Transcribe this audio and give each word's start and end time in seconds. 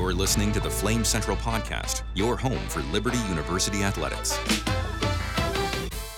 You're 0.00 0.14
listening 0.14 0.50
to 0.52 0.60
the 0.60 0.70
Flame 0.70 1.04
Central 1.04 1.36
Podcast, 1.36 2.04
your 2.14 2.34
home 2.34 2.58
for 2.68 2.80
Liberty 2.84 3.18
University 3.28 3.82
athletics. 3.82 4.38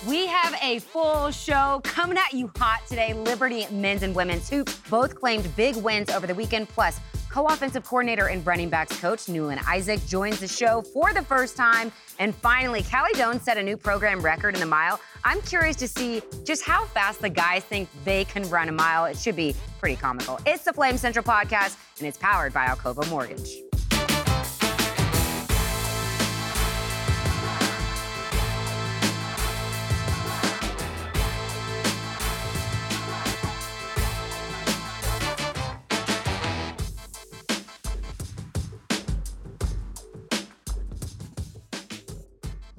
We 0.06 0.28
have 0.28 0.54
a 0.62 0.78
full 0.78 1.32
show 1.32 1.80
coming 1.82 2.16
at 2.16 2.32
you 2.32 2.48
hot 2.56 2.86
today. 2.86 3.12
Liberty 3.12 3.66
men's 3.72 4.04
and 4.04 4.14
women's 4.14 4.48
hoops 4.48 4.80
both 4.88 5.16
claimed 5.16 5.54
big 5.56 5.74
wins 5.74 6.10
over 6.10 6.28
the 6.28 6.34
weekend. 6.34 6.68
Plus, 6.68 7.00
co-offensive 7.28 7.82
coordinator 7.84 8.28
and 8.28 8.46
running 8.46 8.70
backs 8.70 9.00
coach 9.00 9.28
Newland 9.28 9.60
Isaac 9.66 9.98
joins 10.06 10.38
the 10.38 10.46
show 10.46 10.82
for 10.82 11.12
the 11.12 11.22
first 11.22 11.56
time. 11.56 11.90
And 12.20 12.36
finally, 12.36 12.84
Callie 12.84 13.14
Jones 13.16 13.42
set 13.42 13.58
a 13.58 13.62
new 13.64 13.76
program 13.76 14.20
record 14.20 14.54
in 14.54 14.60
the 14.60 14.66
mile. 14.66 15.00
I'm 15.24 15.42
curious 15.42 15.74
to 15.76 15.88
see 15.88 16.22
just 16.44 16.62
how 16.62 16.84
fast 16.84 17.20
the 17.20 17.30
guys 17.30 17.64
think 17.64 17.88
they 18.04 18.26
can 18.26 18.48
run 18.48 18.68
a 18.68 18.72
mile. 18.72 19.06
It 19.06 19.16
should 19.16 19.34
be 19.34 19.56
pretty 19.80 19.96
comical. 19.96 20.38
It's 20.46 20.62
the 20.62 20.72
Flame 20.72 20.98
Central 20.98 21.24
podcast, 21.24 21.78
and 21.98 22.06
it's 22.06 22.16
powered 22.16 22.54
by 22.54 22.66
Alcova 22.66 23.10
Mortgage. 23.10 23.62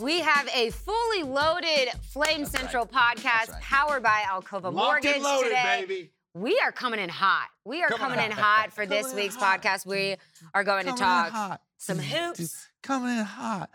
We 0.03 0.20
have 0.20 0.49
a 0.53 0.70
fully 0.71 1.23
loaded 1.23 1.88
Flame 2.11 2.45
Central 2.45 2.85
podcast 2.85 3.49
right. 3.53 3.61
powered 3.61 4.03
by 4.03 4.23
Alcova 4.30 4.63
Locked 4.63 4.75
Mortgage 4.75 5.13
and 5.16 5.23
loaded, 5.23 5.48
today. 5.48 5.85
baby. 5.88 6.11
We 6.34 6.59
are 6.59 6.73
coming 6.73 6.99
in 6.99 7.07
hot. 7.07 7.48
We 7.63 7.84
are 7.84 7.88
coming, 7.88 8.20
in 8.20 8.31
hot 8.31 8.73
for 8.73 8.85
this 8.85 9.08
Coming 9.08 9.23
week's 9.23 9.38
hot. 9.38 9.61
podcast. 9.61 9.85
We 9.85 10.17
are 10.53 10.66
going 10.66 10.88
to 10.88 10.91
Coming 10.91 11.25
in 11.25 11.31
talk 11.31 11.61
some 11.77 11.99
hoops. 11.99 12.67
Coming 12.81 13.17
in 13.17 13.23
hot. 13.23 13.70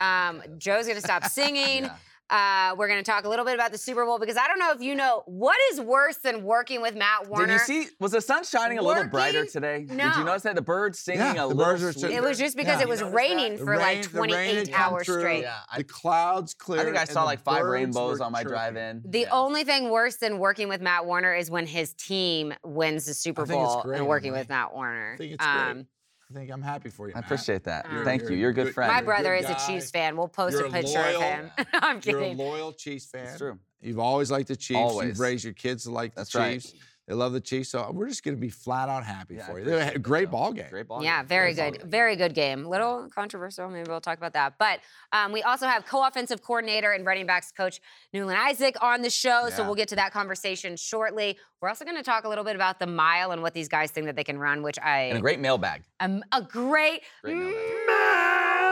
Um, 0.00 0.42
Joe's 0.58 0.86
going 0.86 0.96
to 0.96 1.02
stop 1.02 1.24
singing. 1.26 1.88
Uh, 2.28 2.74
we're 2.76 2.88
going 2.88 2.98
to 3.02 3.08
talk 3.08 3.24
a 3.24 3.28
little 3.28 3.44
bit 3.44 3.54
about 3.54 3.70
the 3.70 3.78
Super 3.78 4.04
Bowl 4.04 4.18
because 4.18 4.36
I 4.36 4.48
don't 4.48 4.58
know 4.58 4.72
if 4.72 4.80
you 4.80 4.96
know 4.96 5.22
what 5.26 5.56
is 5.72 5.80
worse 5.80 6.16
than 6.16 6.42
working 6.42 6.82
with 6.82 6.96
Matt 6.96 7.28
Warner. 7.28 7.46
Did 7.46 7.52
you 7.52 7.58
see? 7.60 7.86
Was 8.00 8.10
the 8.12 8.20
sun 8.20 8.42
shining 8.42 8.78
a 8.78 8.82
little 8.82 9.04
brighter 9.04 9.38
Working? 9.38 9.52
today? 9.52 9.84
Did 9.84 9.92
you 10.16 10.24
notice 10.24 10.42
that 10.42 10.56
the 10.56 10.62
birds 10.62 10.98
singing 10.98 11.20
Yeah, 11.20 11.32
a 11.32 11.34
the 11.34 11.46
little 11.46 11.64
birds 11.64 11.84
are 11.84 11.92
sweeter? 11.92 12.08
it 12.16 12.22
was 12.22 12.36
just 12.36 12.56
because 12.56 12.78
Yeah. 12.80 12.86
it 12.86 12.88
was 12.88 13.02
raining 13.02 13.52
The 13.52 13.58
for 13.58 13.70
rain- 13.76 13.80
like 14.02 14.10
28 14.10 14.72
hours 14.74 15.04
through. 15.06 15.20
straight. 15.20 15.42
Yeah, 15.42 15.54
I, 15.70 15.78
the 15.78 15.84
clouds 15.84 16.52
cleared. 16.54 16.82
I 16.82 16.84
think 16.84 16.96
I 16.96 17.04
saw 17.04 17.22
like 17.22 17.42
five 17.44 17.64
rainbows 17.64 18.20
on 18.20 18.32
my 18.32 18.42
chirping. 18.42 18.50
drive-in. 18.52 19.02
The 19.06 19.20
Yeah. 19.20 19.28
only 19.30 19.62
thing 19.62 19.90
worse 19.90 20.16
than 20.16 20.38
working 20.38 20.68
with 20.68 20.80
Matt 20.80 21.06
Warner 21.06 21.32
is 21.34 21.48
when 21.48 21.66
his 21.66 21.94
team 21.94 22.52
wins 22.64 23.06
the 23.06 23.14
Super 23.14 23.46
Bowl 23.46 23.82
great, 23.82 23.98
and 23.98 24.08
working 24.08 24.28
Emily. 24.30 24.40
with 24.40 24.48
Matt 24.48 24.74
Warner. 24.74 25.12
I 25.14 25.16
think 25.16 25.32
it's 25.34 25.44
great. 25.46 25.86
I 26.30 26.34
think 26.34 26.50
I'm 26.50 26.62
happy 26.62 26.88
for 26.90 27.06
you. 27.08 27.14
I 27.14 27.18
Matt. 27.18 27.24
appreciate 27.26 27.64
that. 27.64 27.86
You're- 27.90 28.04
Thank 28.04 28.22
you're 28.22 28.32
you. 28.32 28.36
You're 28.38 28.50
a 28.50 28.54
good 28.54 28.64
good- 28.66 28.74
friend. 28.74 28.88
My 28.90 28.96
You're 28.96 29.02
a 29.02 29.06
brother 29.06 29.36
good 29.38 29.44
is 29.44 29.50
a. 29.50 29.66
Chiefs 29.66 29.90
fan. 29.90 30.16
We'll 30.16 30.26
post 30.28 30.52
You're 30.54 30.64
a 30.66 30.68
a 30.68 30.72
picture 30.72 30.98
of 31.00 31.22
him. 31.22 31.50
I'm 31.74 32.00
kidding. 32.00 32.36
You're 32.38 32.46
a 32.48 32.50
loyal 32.50 32.72
Chiefs 32.72 33.06
fan. 33.06 33.26
It's 33.28 33.38
true. 33.38 33.58
You've 33.80 33.98
always 34.00 34.30
liked 34.30 34.48
the 34.48 34.56
Chiefs. 34.56 34.78
Always. 34.78 35.08
You've 35.10 35.20
raised 35.20 35.44
your 35.44 35.52
kids 35.52 35.84
to 35.84 35.90
like 35.92 36.14
That's 36.16 36.32
the 36.32 36.38
right. 36.40 36.72
Chiefs. 37.06 37.08
They 37.08 37.14
love 37.14 37.32
the 37.32 37.40
Chiefs. 37.40 37.68
So 37.70 37.90
we're 37.92 38.08
just 38.08 38.24
going 38.24 38.36
to 38.36 38.40
be 38.40 38.48
flat 38.50 38.88
out 38.88 39.04
happy 39.04 39.36
Yeah, 39.36 39.46
for 39.46 39.58
you. 39.58 39.64
They're 39.64 39.76
a 39.76 39.92
that, 39.92 40.02
great 40.02 40.30
ball 40.30 40.52
game. 40.52 40.66
Great 40.70 40.88
ball. 40.88 41.02
Yeah, 41.02 41.20
game. 41.22 41.28
very 41.28 41.54
Great 41.54 41.80
good. 41.80 41.90
Very 41.90 42.16
good 42.16 42.34
game. 42.34 42.64
Little 42.64 43.08
controversial. 43.14 43.68
Maybe 43.68 43.88
we'll 43.88 44.00
talk 44.00 44.18
about 44.18 44.32
that. 44.34 44.54
But 44.58 44.80
um, 45.12 45.32
we 45.32 45.42
also 45.42 45.66
have 45.66 45.86
co-offensive 45.86 46.42
coordinator 46.42 46.92
and 46.92 47.06
running 47.06 47.26
backs 47.26 47.52
coach 47.52 47.80
Newland 48.12 48.38
Isaac 48.38 48.76
on 48.82 49.02
the 49.02 49.10
show. 49.10 49.48
So 49.50 49.64
we'll 49.64 49.74
get 49.76 49.88
to 49.88 49.96
that 49.96 50.12
conversation 50.12 50.76
shortly. 50.76 51.38
We're 51.62 51.68
also 51.68 51.84
going 51.84 51.96
to 51.96 52.02
talk 52.02 52.24
a 52.24 52.28
little 52.28 52.44
bit 52.44 52.56
about 52.56 52.78
the 52.78 52.86
mile 52.86 53.30
and 53.30 53.42
what 53.42 53.54
these 53.54 53.68
guys 53.68 53.90
think 53.90 54.06
that 54.06 54.16
they 54.16 54.24
can 54.24 54.38
run, 54.38 54.62
which 54.62 54.78
I 54.78 55.02
And 55.04 55.18
a 55.18 55.20
great 55.20 55.40
mailbag. 55.40 55.82
am 56.00 56.22
a 56.32 56.42
great, 56.42 57.02
Great 57.22 57.36
mailbag. 57.36 57.54
mailbag. 57.86 58.66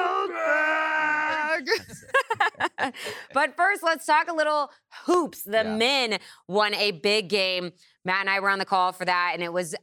but 3.33 3.57
first, 3.57 3.83
let's 3.83 4.05
talk 4.07 4.29
a 4.29 4.35
little 4.35 4.71
hoops. 5.07 5.43
The 5.43 5.63
Yeah. 5.65 5.77
men 5.77 6.19
won 6.49 6.75
a 6.75 6.91
big 6.93 7.29
game. 7.29 7.73
Matt 8.05 8.21
and 8.21 8.31
I 8.31 8.41
were 8.41 8.51
on 8.51 8.59
the 8.59 8.65
call 8.65 8.93
for 8.93 9.05
that, 9.05 9.31
and 9.35 9.43
it 9.43 9.53
was 9.53 9.75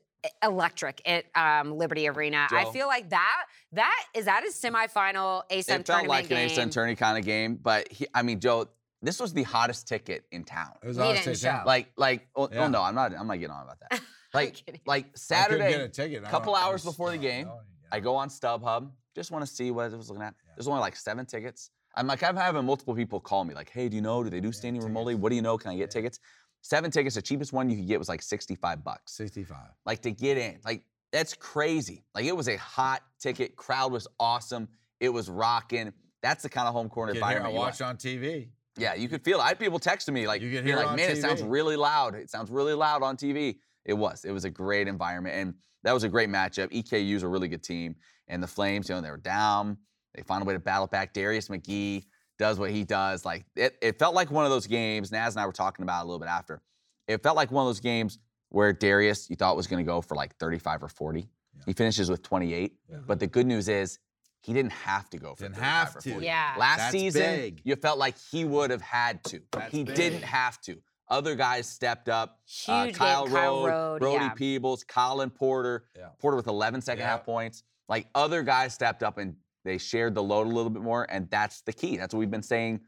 electric 0.43 1.01
at 1.05 1.25
um, 1.35 1.77
Liberty 1.77 2.07
Arena. 2.07 2.47
I 2.51 2.65
feel 2.71 2.87
like 2.87 3.09
that 3.09 3.45
that 3.73 4.03
is 4.13 4.25
that 4.25 4.43
a 4.43 4.51
semifinal 4.51 5.43
ASUN 5.49 5.59
It 5.59 5.65
felt 5.65 5.85
tournament 5.85 6.09
like 6.09 6.23
an 6.25 6.29
game. 6.29 6.49
ASUN 6.49 6.71
tourney 6.71 6.95
kind 6.95 7.17
of 7.17 7.25
game, 7.25 7.55
but 7.61 7.91
he, 7.91 8.05
I 8.13 8.21
mean, 8.21 8.39
Joe, 8.39 8.67
this 9.01 9.19
was 9.19 9.33
the 9.33 9.43
hottest 9.43 9.87
ticket 9.87 10.25
in 10.31 10.43
town. 10.43 10.73
It 10.83 10.87
was 10.87 10.97
He 10.97 11.03
honest 11.03 11.23
didn't 11.23 11.37
to 11.37 11.43
town. 11.43 11.59
show. 11.61 11.65
Like, 11.67 11.91
like, 11.97 12.27
oh, 12.35 12.49
Yeah. 12.51 12.65
oh 12.65 12.67
no, 12.67 12.81
I'm 12.83 12.93
not. 12.95 13.13
I'm 13.17 13.27
not 13.27 13.39
getting 13.39 13.55
on 13.55 13.63
about 13.63 13.77
that. 13.89 14.01
Like, 14.33 14.63
like 14.85 15.07
Saturday, 15.17 15.73
a 15.73 16.21
couple 16.21 16.55
hours 16.55 16.85
was- 16.85 16.93
before 16.93 17.11
the 17.11 17.17
game, 17.17 17.47
no, 17.47 17.59
I 17.91 17.99
go 17.99 18.15
on 18.15 18.29
StubHub, 18.29 18.89
just 19.13 19.29
want 19.29 19.45
to 19.45 19.51
see 19.53 19.71
what 19.71 19.91
I 19.91 19.97
was 19.97 20.07
looking 20.09 20.23
at. 20.23 20.35
There's 20.55 20.69
only 20.69 20.79
like 20.79 20.95
seven 20.95 21.25
tickets. 21.25 21.69
I'm 21.97 22.07
like, 22.07 22.23
I'm 22.23 22.37
having 22.37 22.63
multiple 22.65 22.95
people 22.95 23.19
call 23.19 23.43
me, 23.43 23.53
like, 23.53 23.69
hey, 23.69 23.89
do 23.89 23.97
you 23.97 24.01
know? 24.01 24.23
Do 24.23 24.29
they 24.29 24.39
do 24.39 24.53
standing 24.53 24.81
room 24.81 24.95
only? 24.95 25.15
What 25.15 25.31
do 25.31 25.35
you 25.35 25.41
know? 25.41 25.57
Can 25.57 25.71
I 25.71 25.75
get 25.75 25.91
tickets? 25.91 26.19
Seven 26.61 26.91
tickets. 26.91 27.15
The 27.15 27.21
cheapest 27.21 27.53
one 27.53 27.69
you 27.69 27.75
could 27.77 27.87
get 27.87 27.99
was 27.99 28.09
like 28.09 28.21
65 28.21 28.83
bucks. 28.83 29.13
65. 29.13 29.57
Like 29.85 30.01
to 30.03 30.11
get 30.11 30.37
in. 30.37 30.59
Like 30.63 30.83
that's 31.11 31.33
crazy. 31.33 32.03
Like 32.15 32.25
it 32.25 32.35
was 32.35 32.47
a 32.47 32.55
hot 32.57 33.01
ticket. 33.19 33.55
Crowd 33.55 33.91
was 33.91 34.07
awesome. 34.19 34.67
It 34.99 35.09
was 35.09 35.29
rocking. 35.29 35.91
That's 36.21 36.43
the 36.43 36.49
kind 36.49 36.67
of 36.67 36.73
home 36.73 36.87
court 36.89 37.09
Get 37.09 37.15
here, 37.15 37.23
I 37.23 37.27
environment. 37.29 37.53
you 37.53 37.59
want. 37.59 37.67
watched 37.71 37.81
on 37.81 37.97
TV. 37.97 38.49
Yeah, 38.77 38.93
you 38.93 39.09
could 39.09 39.23
feel 39.23 39.39
it. 39.39 39.43
I 39.43 39.49
had 39.49 39.59
people 39.59 39.79
texting 39.79 40.13
me 40.13 40.27
like, 40.27 40.41
You 40.41 40.49
being 40.49 40.63
hear 40.65 40.77
like, 40.77 40.95
man, 40.95 41.11
it 41.11 41.19
sounds 41.21 41.41
really 41.41 41.75
loud. 41.75 42.15
It 42.15 42.29
sounds 42.29 42.49
really 42.49 42.73
loud 42.73 43.03
on 43.03 43.17
TV. 43.17 43.57
It 43.83 43.93
was. 43.93 44.23
It 44.23 44.31
was 44.31 44.45
a 44.45 44.49
great 44.49 44.87
environment, 44.87 45.35
and 45.35 45.53
that 45.83 45.91
was 45.91 46.03
a 46.03 46.09
great 46.09 46.29
matchup. 46.29 46.71
EKU's 46.71 47.23
a 47.23 47.27
really 47.27 47.47
good 47.47 47.63
team, 47.63 47.95
and 48.27 48.41
the 48.41 48.47
Flames, 48.47 48.87
you 48.87 48.95
know, 48.95 49.01
they 49.01 49.09
were 49.09 49.17
down. 49.17 49.77
They 50.15 50.21
found 50.21 50.43
a 50.43 50.45
way 50.45 50.53
to 50.53 50.59
battle 50.59 50.87
back. 50.87 51.13
Darius 51.13 51.47
McGhee 51.49 52.05
does 52.37 52.59
what 52.59 52.71
he 52.71 52.83
does. 52.83 53.25
Like 53.25 53.45
it, 53.55 53.77
it 53.81 53.99
felt 53.99 54.15
like 54.15 54.31
one 54.31 54.45
of 54.45 54.51
those 54.51 54.67
games. 54.67 55.11
Naz 55.11 55.35
and 55.35 55.41
I 55.41 55.45
were 55.45 55.51
talking 55.51 55.83
about 55.83 56.01
it 56.01 56.03
a 56.03 56.05
little 56.05 56.19
bit 56.19 56.29
after. 56.29 56.61
It 57.07 57.21
felt 57.23 57.35
like 57.35 57.51
one 57.51 57.63
of 57.63 57.69
those 57.69 57.79
games 57.79 58.19
where 58.49 58.73
Darius, 58.73 59.29
you 59.29 59.35
thought 59.35 59.55
was 59.55 59.67
going 59.67 59.83
to 59.83 59.89
go 59.89 60.01
for 60.01 60.15
like 60.15 60.35
35 60.37 60.83
or 60.83 60.87
40. 60.89 61.27
He 61.65 61.73
finishes 61.73 62.09
with 62.09 62.21
28. 62.23 62.73
But 63.05 63.19
the 63.19 63.27
good 63.27 63.45
news 63.45 63.67
is 63.69 63.99
he 64.41 64.53
didn't 64.53 64.71
have 64.71 65.09
to 65.11 65.17
go 65.17 65.35
for 65.35 65.43
Didn't 65.43 65.55
35 65.55 65.63
have 65.87 65.95
or 65.95 66.01
to. 66.01 66.11
40. 66.11 66.25
Yeah. 66.25 66.53
Last 66.57 66.77
That's 66.77 66.91
season, 66.91 67.21
big. 67.21 67.61
you 67.63 67.75
felt 67.75 67.99
like 67.99 68.15
he 68.31 68.43
would 68.45 68.71
have 68.71 68.81
had 68.81 69.23
to. 69.25 69.41
That's 69.51 69.71
he 69.71 69.83
big. 69.83 69.95
didn't 69.95 70.23
have 70.23 70.59
to. 70.61 70.81
Other 71.09 71.35
guys 71.35 71.67
stepped 71.67 72.09
up. 72.09 72.39
Uh, 72.67 72.83
Huge 72.85 72.85
game, 72.87 72.93
Kyle, 72.95 73.27
Kyle 73.27 73.63
Rode, 73.63 73.69
Rode, 73.69 73.99
Brody 73.99 74.25
yeah. 74.25 74.29
Peebles, 74.29 74.83
Colin 74.85 75.29
Porter. 75.29 75.85
Yeah. 75.95 76.07
Porter 76.19 76.37
with 76.37 76.47
11 76.47 76.81
second 76.81 77.03
half 77.05 77.23
points. 77.25 77.63
Like 77.89 78.07
other 78.15 78.41
guys 78.43 78.73
stepped 78.73 79.03
up 79.03 79.17
and 79.17 79.35
they 79.63 79.77
shared 79.77 80.15
the 80.15 80.23
load 80.23 80.47
a 80.47 80.49
little 80.49 80.69
bit 80.69 80.81
more, 80.81 81.05
and 81.09 81.29
that's 81.29 81.61
the 81.61 81.73
key. 81.73 81.97
That's 81.97 82.13
what 82.13 82.19
we've 82.19 82.31
been 82.31 82.41
saying 82.43 82.81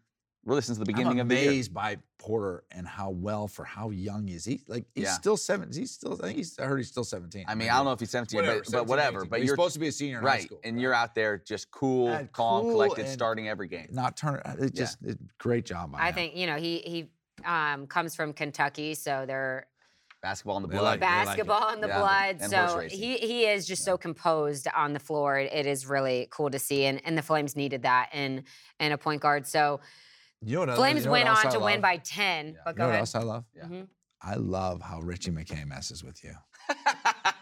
really 0.46 0.62
since 0.62 0.78
the 0.78 0.84
beginning 0.84 1.22
of 1.22 1.30
the 1.30 1.36
year. 1.36 1.50
amazed 1.52 1.74
by 1.74 1.98
Porter 2.20 2.66
and 2.72 2.86
how 2.86 3.10
well 3.12 3.48
for 3.48 3.64
how 3.64 3.92
young 3.92 4.28
is. 4.28 4.44
He 4.44 4.62
like 4.68 4.86
he's 4.94 5.06
Yeah. 5.06 5.14
still 5.14 5.38
seven. 5.38 5.70
He's 5.72 5.92
still. 5.92 6.14
I 6.22 6.26
think 6.28 6.38
he's. 6.38 6.60
I 6.60 6.66
heard 6.66 6.78
he's 6.78 6.90
still 6.90 7.04
17. 7.06 7.46
I 7.48 7.56
mean, 7.56 7.70
I 7.70 7.76
don't 7.78 7.86
know 7.86 7.94
if 7.94 8.00
he's 8.02 8.10
17, 8.10 8.38
Whatever, 8.38 8.60
but, 8.60 8.66
17, 8.68 8.80
but 8.86 8.90
whatever. 8.90 9.20
18, 9.20 9.30
But 9.30 9.40
he's 9.40 9.48
you're 9.48 9.56
supposed 9.56 9.74
to 9.76 9.80
be 9.80 9.88
a 9.88 9.92
senior 9.92 10.18
in 10.18 10.24
high 10.24 10.30
right, 10.30 10.42
school, 10.44 10.60
and 10.66 10.76
right? 10.76 10.82
you're 10.82 10.94
out 10.94 11.16
there 11.16 11.38
just 11.38 11.72
cool, 11.72 12.10
And 12.10 12.30
calm, 12.34 12.64
cool 12.64 12.72
collected, 12.72 13.08
starting 13.08 13.48
every 13.48 13.68
game. 13.70 13.88
not 13.92 14.18
turn. 14.18 14.42
It 14.46 14.60
Yeah. 14.60 14.68
just 14.84 14.98
it, 15.04 15.18
great 15.38 15.66
job. 15.66 15.94
By 15.94 16.00
I 16.00 16.08
him. 16.10 16.14
think 16.16 16.36
you 16.36 16.48
know 16.48 16.58
he 16.58 16.80
he 16.80 17.10
um, 17.46 17.88
comes 17.88 18.14
from 18.16 18.34
Kentucky, 18.34 18.96
so 18.96 19.26
they're 19.26 19.68
Basketball 20.24 20.56
in 20.58 20.64
the 20.64 20.70
blood. 20.70 20.82
like- 20.84 21.00
they 21.02 21.06
like 21.06 21.22
it. 21.22 21.26
basketball 21.28 21.70
in 21.74 21.82
the 21.82 21.88
Yeah, 21.90 22.00
blood. 22.00 22.38
and 22.40 22.50
So 22.50 22.80
he 22.90 23.18
he 23.18 23.46
is 23.46 23.68
just 23.68 23.84
so 23.84 23.98
composed 23.98 24.68
on 24.76 24.94
the 24.94 25.00
floor. 25.00 25.38
It 25.38 25.66
is 25.68 25.86
really 25.86 26.28
cool 26.32 26.50
to 26.50 26.58
see, 26.58 26.86
and, 26.86 27.00
and 27.06 27.16
the 27.18 27.22
Flames 27.22 27.56
needed 27.56 27.84
that 27.84 28.10
in 28.14 28.46
in 28.80 28.92
a 28.94 28.98
point 28.98 29.22
guard. 29.22 29.46
So 29.46 29.82
you 30.42 30.66
know 30.66 30.76
Flames 30.76 31.02
you 31.02 31.06
know 31.08 31.12
went 31.12 31.28
on 31.30 31.52
to 31.52 31.60
win 31.60 31.82
by 31.82 31.98
ten. 31.98 32.54
Yeah. 32.54 32.60
But 32.64 32.72
You 32.72 32.78
go 32.78 32.84
know 32.84 32.88
what 32.88 32.92
ahead. 32.92 33.00
else 33.02 33.16
I 33.16 33.20
love? 33.20 33.44
Yeah. 33.56 33.64
Mhm. 33.66 33.88
I 34.22 34.36
love 34.36 34.82
how 34.82 35.02
Ritchie 35.02 35.32
McKay 35.32 35.66
messes 35.68 36.02
with 36.04 36.24
you. 36.24 36.34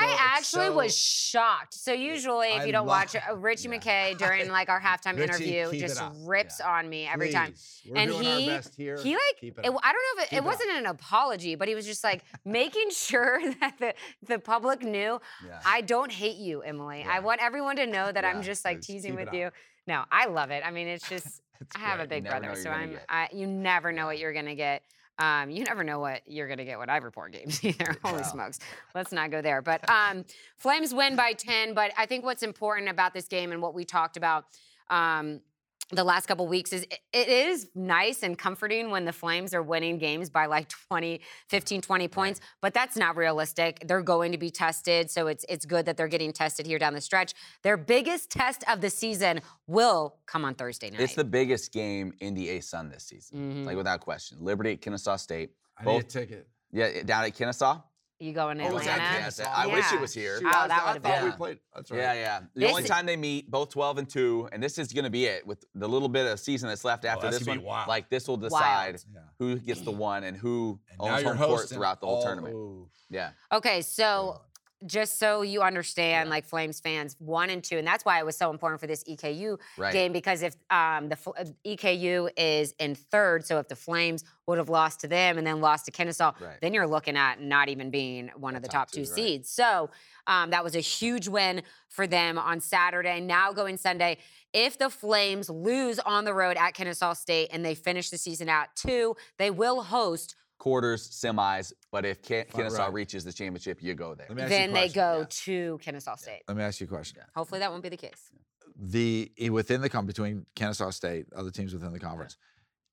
I 0.00 0.06
So- 0.08 0.16
actually 0.18 0.70
was 0.70 0.96
shocked. 0.96 1.74
So 1.74 1.92
usually, 1.92 2.48
if 2.48 2.60
I 2.62 2.64
you 2.64 2.72
don't 2.72 2.86
watch 2.86 3.14
uh, 3.16 3.36
Ritchie 3.36 3.68
Yeah. 3.68 3.78
McKay 3.78 4.18
during 4.18 4.48
like 4.58 4.68
our 4.68 4.80
halftime 4.80 5.16
Ritchie, 5.18 5.58
interview, 5.58 5.78
just 5.80 6.02
rips 6.24 6.60
on 6.60 6.88
me 6.88 7.06
every 7.06 7.30
time. 7.32 7.54
We're 7.88 7.96
and 7.96 8.10
he 8.12 8.50
our 8.50 8.56
best 8.58 8.74
here. 8.76 8.96
he 8.98 9.12
like 9.14 9.42
it, 9.42 9.54
it. 9.56 9.56
I 9.58 9.62
don't 9.62 9.72
know 9.72 10.22
if 10.22 10.32
it, 10.32 10.36
it 10.36 10.44
wasn't 10.44 10.70
an 10.70 10.86
apology, 10.86 11.54
but 11.54 11.68
he 11.68 11.74
was 11.74 11.86
just 11.86 12.04
like 12.04 12.24
making 12.44 12.90
sure 12.92 13.40
that 13.60 13.74
the 13.78 13.94
the 14.26 14.38
public 14.38 14.82
knew 14.82 15.20
Yeah. 15.46 15.60
I 15.64 15.80
don't 15.80 16.12
hate 16.12 16.36
you, 16.36 16.60
Emily. 16.62 17.04
I 17.08 17.20
want 17.20 17.42
everyone 17.42 17.76
to 17.76 17.86
know 17.86 18.10
that 18.12 18.24
I'm 18.24 18.42
just 18.42 18.64
like 18.64 18.80
teasing 18.80 19.14
with 19.14 19.28
up. 19.28 19.34
you. 19.34 19.50
No, 19.86 20.04
I 20.10 20.26
love 20.26 20.50
it. 20.50 20.62
I 20.66 20.70
mean, 20.70 20.86
it's 20.88 21.08
just 21.08 21.40
It's 21.60 21.74
I 21.76 21.78
have 21.80 22.00
a 22.00 22.06
big 22.06 22.24
brother, 22.24 22.54
so 22.54 22.70
I'm. 22.70 22.98
I, 23.08 23.28
you 23.32 23.46
never 23.46 23.90
know 23.92 24.06
what 24.06 24.18
you're 24.18 24.32
gonna 24.34 24.54
get. 24.54 24.82
Um, 25.18 25.50
you 25.50 25.64
never 25.64 25.82
know 25.82 25.98
what 25.98 26.22
you're 26.26 26.46
gonna 26.48 26.64
get 26.64 26.78
when 26.78 26.88
I 26.90 26.98
report 26.98 27.32
games 27.32 27.62
either. 27.64 27.96
Holy 28.04 28.18
Yeah. 28.18 28.22
smokes. 28.22 28.58
Let's 28.94 29.12
not 29.12 29.30
go 29.30 29.42
there. 29.42 29.60
But 29.62 29.88
um, 29.90 30.24
Flames 30.56 30.94
win 30.94 31.16
by 31.16 31.32
10. 31.32 31.74
But 31.74 31.92
I 31.98 32.06
think 32.06 32.24
what's 32.24 32.42
important 32.42 32.88
about 32.88 33.14
this 33.14 33.26
game 33.26 33.50
and 33.52 33.60
what 33.60 33.74
we 33.74 33.84
talked 33.84 34.16
about 34.16 34.44
um, 34.90 35.40
the 35.90 36.04
last 36.04 36.26
couple 36.26 36.46
weeks 36.46 36.72
is 36.72 36.82
it- 36.82 36.98
it 37.12 37.28
is 37.28 37.70
nice 37.74 38.22
and 38.22 38.38
comforting 38.38 38.90
when 38.90 39.04
the 39.06 39.12
Flames 39.12 39.54
are 39.54 39.62
winning 39.62 39.96
games 39.98 40.28
by 40.28 40.44
like 40.46 40.68
20, 40.88 41.20
15, 41.48 41.80
20 41.80 42.08
points, 42.08 42.40
but 42.60 42.74
that's 42.74 42.96
not 42.96 43.16
realistic. 43.16 43.82
They're 43.86 44.02
going 44.02 44.32
to 44.32 44.38
be 44.38 44.50
tested, 44.50 45.10
so 45.10 45.28
it's 45.28 45.44
it's 45.48 45.64
good 45.64 45.86
that 45.86 45.96
they're 45.96 46.08
getting 46.08 46.32
tested 46.32 46.66
here 46.66 46.78
down 46.78 46.92
the 46.92 47.00
stretch. 47.00 47.32
Their 47.62 47.76
biggest 47.78 48.30
test 48.30 48.64
of 48.68 48.80
the 48.82 48.90
season 48.90 49.40
will 49.66 50.16
come 50.26 50.44
on 50.44 50.54
Thursday 50.54 50.90
night. 50.90 51.00
It's 51.00 51.14
the 51.14 51.24
biggest 51.24 51.72
game 51.72 52.12
in 52.20 52.34
the 52.34 52.48
ASUN 52.48 52.90
this 52.92 53.04
season, 53.04 53.64
Mhm. 53.64 53.66
like 53.66 53.76
without 53.76 54.00
question. 54.00 54.38
Liberty 54.40 54.72
at 54.72 54.82
Kennesaw 54.82 55.16
State. 55.16 55.52
I 55.78 55.84
Both- 55.84 55.94
need 55.94 56.04
a 56.04 56.08
ticket. 56.08 56.48
Yeah, 56.70 57.02
down 57.02 57.24
at 57.24 57.34
Kennesaw. 57.34 57.80
You 58.20 58.32
going 58.32 58.58
to 58.58 58.64
Oh, 58.64 58.74
was 58.74 58.84
that 58.84 58.98
Atlanta? 58.98 59.18
Kennesaw? 59.20 59.44
I 59.54 59.66
wish 59.66 59.92
it 59.92 60.00
was 60.00 60.12
here. 60.12 60.38
Shoot, 60.38 60.46
Oh, 60.46 60.58
I, 60.58 60.68
that 60.68 60.82
I 60.82 60.88
would've 60.88 61.02
thought 61.02 61.24
we 61.24 61.30
played. 61.32 61.58
That's 61.74 61.90
right. 61.90 61.98
Yeah, 62.00 62.12
yeah. 62.14 62.40
The 62.54 62.60
This 62.62 62.70
only 62.70 62.82
time 62.84 63.06
they 63.06 63.16
meet, 63.16 63.50
both 63.50 63.70
12 63.70 63.98
and 63.98 64.08
2, 64.08 64.48
and 64.52 64.62
this 64.62 64.78
is 64.78 64.92
going 64.92 65.04
to 65.04 65.10
be 65.10 65.26
it 65.26 65.46
with 65.46 65.64
the 65.74 65.88
little 65.88 66.08
bit 66.08 66.26
of 66.26 66.40
season 66.40 66.68
that's 66.68 66.84
left 66.84 67.04
oh, 67.04 67.08
after 67.08 67.26
Oh, 67.26 67.30
that's 67.30 67.38
this 67.40 67.48
one. 67.48 67.58
be 67.58 67.64
wild. 67.64 67.88
Like 67.88 68.08
this 68.10 68.26
will 68.26 68.36
decide 68.36 69.00
Yeah. 69.14 69.20
who 69.38 69.56
gets 69.56 69.82
the 69.82 69.92
one 69.92 70.24
and 70.24 70.36
who 70.36 70.80
And 70.90 70.98
now 71.00 71.14
owns 71.14 71.22
you're 71.22 71.34
home 71.34 71.48
court 71.48 71.68
throughout 71.68 72.00
the 72.00 72.06
whole 72.06 72.16
all- 72.16 72.22
tournament. 72.24 72.54
ooh. 72.54 72.88
Yeah. 73.10 73.30
Okay, 73.52 73.80
so 73.82 74.42
just 74.86 75.18
so 75.18 75.42
you 75.42 75.62
understand, 75.62 76.28
Yeah. 76.28 76.30
like 76.30 76.44
Flames 76.46 76.78
fans, 76.78 77.16
one 77.18 77.50
and 77.50 77.62
two, 77.64 77.78
and 77.78 77.86
that's 77.86 78.04
why 78.04 78.18
it 78.20 78.24
was 78.26 78.36
so 78.36 78.50
important 78.50 78.80
for 78.80 78.86
this 78.86 79.02
EKU 79.04 79.58
Right. 79.76 79.92
game 79.92 80.12
because 80.12 80.42
if 80.42 80.54
um, 80.70 81.08
the 81.08 81.18
uh, 81.36 81.44
EKU 81.66 82.30
is 82.36 82.74
in 82.78 82.94
third, 82.94 83.44
so 83.44 83.58
if 83.58 83.66
the 83.68 83.74
Flames 83.76 84.24
would 84.46 84.58
have 84.58 84.68
lost 84.68 85.00
to 85.00 85.08
them 85.08 85.36
and 85.36 85.46
then 85.46 85.60
lost 85.60 85.86
to 85.86 85.90
Kennesaw, 85.90 86.32
Right. 86.40 86.58
then 86.60 86.74
you're 86.74 86.86
looking 86.86 87.16
at 87.16 87.40
not 87.40 87.68
even 87.68 87.90
being 87.90 88.28
one 88.36 88.54
of 88.54 88.62
the 88.62 88.68
top, 88.68 88.86
top 88.86 88.90
two 88.92 89.04
two, 89.04 89.10
right. 89.10 89.16
seeds. 89.16 89.50
So 89.50 89.90
um, 90.28 90.50
that 90.50 90.62
was 90.62 90.76
a 90.76 90.80
huge 90.80 91.26
win 91.26 91.62
for 91.88 92.06
them 92.06 92.38
on 92.38 92.60
Saturday. 92.60 93.20
Now 93.20 93.52
going 93.52 93.76
Sunday. 93.78 94.18
If 94.52 94.78
the 94.78 94.88
Flames 94.90 95.50
lose 95.50 95.98
on 95.98 96.24
the 96.24 96.32
road 96.32 96.56
at 96.56 96.72
Kennesaw 96.74 97.14
State 97.14 97.48
and 97.52 97.64
they 97.64 97.74
finish 97.74 98.10
the 98.10 98.18
season 98.18 98.48
out 98.48 98.68
two, 98.76 99.16
they 99.38 99.50
will 99.50 99.82
host. 99.82 100.34
Quarters, 100.58 101.08
semis, 101.10 101.72
but 101.92 102.04
if 102.04 102.20
Ken- 102.20 102.46
Kennesaw 102.52 102.84
right. 102.84 102.92
reaches 102.92 103.24
the 103.24 103.32
championship, 103.32 103.80
you 103.82 103.94
go 103.94 104.14
there. 104.14 104.26
Let 104.28 104.36
me 104.36 104.42
ask 104.42 104.50
you 104.50 104.56
a 104.56 104.60
Then 104.60 104.72
they 104.72 104.88
go 104.88 105.18
yeah. 105.20 105.24
to 105.30 105.78
Kennesaw 105.82 106.16
State. 106.16 106.42
Let 106.48 106.56
me 106.56 106.62
ask 106.64 106.80
you 106.80 106.86
a 106.86 106.88
question. 106.88 107.22
Hopefully 107.34 107.60
that 107.60 107.70
won't 107.70 107.82
be 107.82 107.88
the 107.88 107.96
case. 107.96 108.30
The 108.76 109.30
within 109.50 109.80
the 109.80 109.88
com 109.88 110.06
between 110.06 110.46
Kennesaw 110.56 110.90
State, 110.90 111.26
other 111.36 111.50
teams 111.50 111.72
within 111.72 111.92
the 111.92 111.98
conference, 112.00 112.36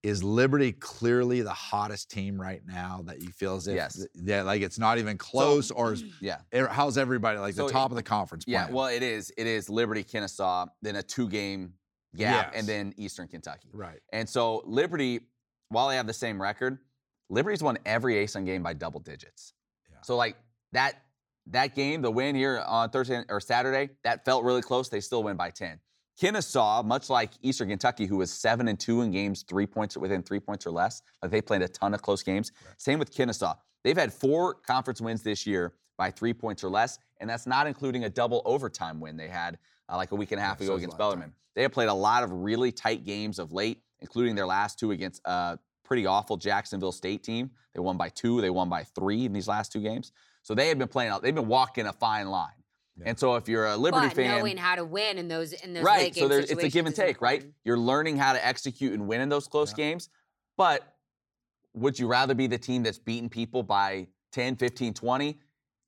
is 0.03 0.23
Liberty 0.23 0.71
clearly 0.71 1.41
the 1.41 1.53
hottest 1.53 2.11
team 2.11 2.39
right 2.39 2.61
now 2.67 3.01
that 3.07 3.21
you 3.21 3.29
feel 3.29 3.55
as 3.55 3.67
if 3.67 3.75
Yes. 3.75 3.95
th- 3.95 4.07
yeah, 4.13 4.43
like 4.43 4.61
it's 4.61 4.77
not 4.77 4.99
even 4.99 5.17
close, 5.17 5.71
or 5.71 5.93
is, 5.93 6.03
Yeah. 6.21 6.37
er, 6.53 6.67
how's 6.67 6.97
everybody 6.97 7.39
like 7.39 7.55
So 7.55 7.65
the 7.65 7.73
top 7.73 7.89
of 7.91 7.95
the 7.97 8.03
conference? 8.03 8.45
Yeah, 8.47 8.63
playing? 8.65 8.75
well, 8.75 8.87
it 8.87 9.01
is. 9.03 9.31
It 9.37 9.47
is 9.47 9.69
Liberty, 9.69 10.03
Kennesaw, 10.03 10.67
then 10.83 10.95
a 10.97 11.03
two-game 11.03 11.73
gap, 12.15 12.51
Yes. 12.53 12.59
and 12.59 12.67
then 12.67 12.93
Eastern 12.97 13.27
Kentucky. 13.27 13.69
right. 13.73 13.99
And 14.13 14.29
so 14.29 14.61
Liberty, 14.65 15.21
while 15.69 15.87
they 15.89 15.95
have 15.95 16.05
the 16.07 16.13
same 16.13 16.39
record, 16.39 16.77
Liberty's 17.29 17.63
won 17.63 17.77
every 17.85 18.15
ASUN 18.15 18.45
game 18.45 18.63
by 18.63 18.73
double 18.73 18.99
digits. 18.99 19.53
Yeah. 19.89 19.97
So 20.03 20.15
like 20.15 20.37
that 20.73 21.01
that 21.47 21.75
game, 21.75 22.01
the 22.01 22.11
win 22.11 22.35
here 22.35 22.63
on 22.65 22.89
Thursday 22.89 23.23
or 23.29 23.39
Saturday, 23.39 23.89
that 24.03 24.25
felt 24.25 24.43
really 24.43 24.61
close. 24.61 24.89
They 24.89 24.99
still 24.99 25.23
win 25.23 25.37
by 25.37 25.51
10. 25.51 25.79
Kennesaw, 26.19 26.81
much 26.81 27.09
like 27.09 27.31
Eastern 27.41 27.69
Kentucky, 27.69 28.05
who 28.05 28.17
was 28.17 28.31
seven 28.31 28.67
and 28.67 28.79
two 28.79 29.01
in 29.01 29.11
games 29.11 29.43
three 29.47 29.67
points 29.67 29.97
within 29.97 30.23
three 30.23 30.39
points 30.39 30.65
or 30.65 30.71
less, 30.71 31.01
like 31.21 31.31
they 31.31 31.41
played 31.41 31.61
a 31.61 31.67
ton 31.67 31.93
of 31.93 32.01
close 32.01 32.23
games. 32.23 32.51
Same 32.77 32.99
with 32.99 33.13
Kennesaw. 33.13 33.53
They've 33.83 33.97
had 33.97 34.13
four 34.13 34.55
conference 34.55 35.01
wins 35.01 35.23
this 35.23 35.45
year 35.45 35.73
by 35.97 36.11
three 36.11 36.33
points 36.33 36.63
or 36.63 36.69
less, 36.69 36.99
and 37.19 37.29
that's 37.29 37.45
not 37.45 37.67
including 37.67 38.05
a 38.05 38.09
double 38.09 38.41
overtime 38.45 38.99
win 38.99 39.17
they 39.17 39.27
had 39.27 39.57
uh, 39.89 39.97
like 39.97 40.11
a 40.11 40.15
week 40.15 40.31
and 40.31 40.39
a 40.39 40.43
half 40.43 40.59
Yeah, 40.59 40.67
ago 40.67 40.75
against. 40.75 40.97
Bellarmine. 40.97 41.33
They 41.53 41.61
have 41.61 41.71
played 41.71 41.89
a 41.89 41.93
lot 41.93 42.23
of 42.23 42.31
really 42.31 42.71
tight 42.71 43.05
games 43.05 43.37
of 43.37 43.51
late, 43.51 43.81
including 43.99 44.35
their 44.35 44.47
last 44.47 44.79
two 44.79 44.91
against 44.91 45.21
a 45.25 45.59
pretty 45.85 46.05
awful 46.05 46.35
Jacksonville 46.35 46.91
State 46.91 47.23
team. 47.23 47.51
They 47.73 47.79
won 47.79 47.97
by 47.97 48.09
two, 48.09 48.41
they 48.41 48.49
won 48.49 48.67
by 48.69 48.83
three 48.83 49.25
in 49.25 49.33
these 49.33 49.47
last 49.47 49.71
two 49.71 49.81
games. 49.81 50.11
So 50.43 50.53
they 50.53 50.67
have 50.67 50.77
been 50.77 50.87
playing 50.89 51.11
out, 51.11 51.21
they've 51.21 51.33
been 51.33 51.47
walking 51.47 51.85
a 51.85 51.93
fine 51.93 52.27
line. 52.29 52.49
Yeah. 52.97 53.09
And 53.09 53.19
so 53.19 53.35
if 53.35 53.47
you're 53.49 53.67
a 53.67 53.75
Liberty 53.77 54.07
but 54.07 54.15
fan, 54.15 54.37
knowing 54.37 54.57
how 54.57 54.75
to 54.75 54.85
win 54.85 55.17
in 55.17 55.27
those 55.27 55.53
in 55.53 55.73
those 55.73 55.83
right? 55.83 56.03
late 56.03 56.15
So 56.15 56.27
there's 56.27 56.49
it's 56.49 56.63
a 56.63 56.69
give 56.69 56.85
and 56.85 56.95
take, 56.95 57.21
right? 57.21 57.45
You're 57.63 57.77
learning 57.77 58.17
how 58.17 58.33
to 58.33 58.45
execute 58.45 58.93
and 58.93 59.07
win 59.07 59.21
in 59.21 59.29
those 59.29 59.47
close 59.47 59.71
Yeah. 59.71 59.77
games. 59.85 60.09
But 60.57 60.95
would 61.73 61.99
you 61.99 62.07
rather 62.07 62.33
be 62.33 62.47
the 62.47 62.57
team 62.57 62.83
that's 62.83 62.97
beating 62.99 63.29
people 63.29 63.63
by 63.63 64.07
10, 64.31 64.55
15, 64.55 64.93
20? 64.93 65.39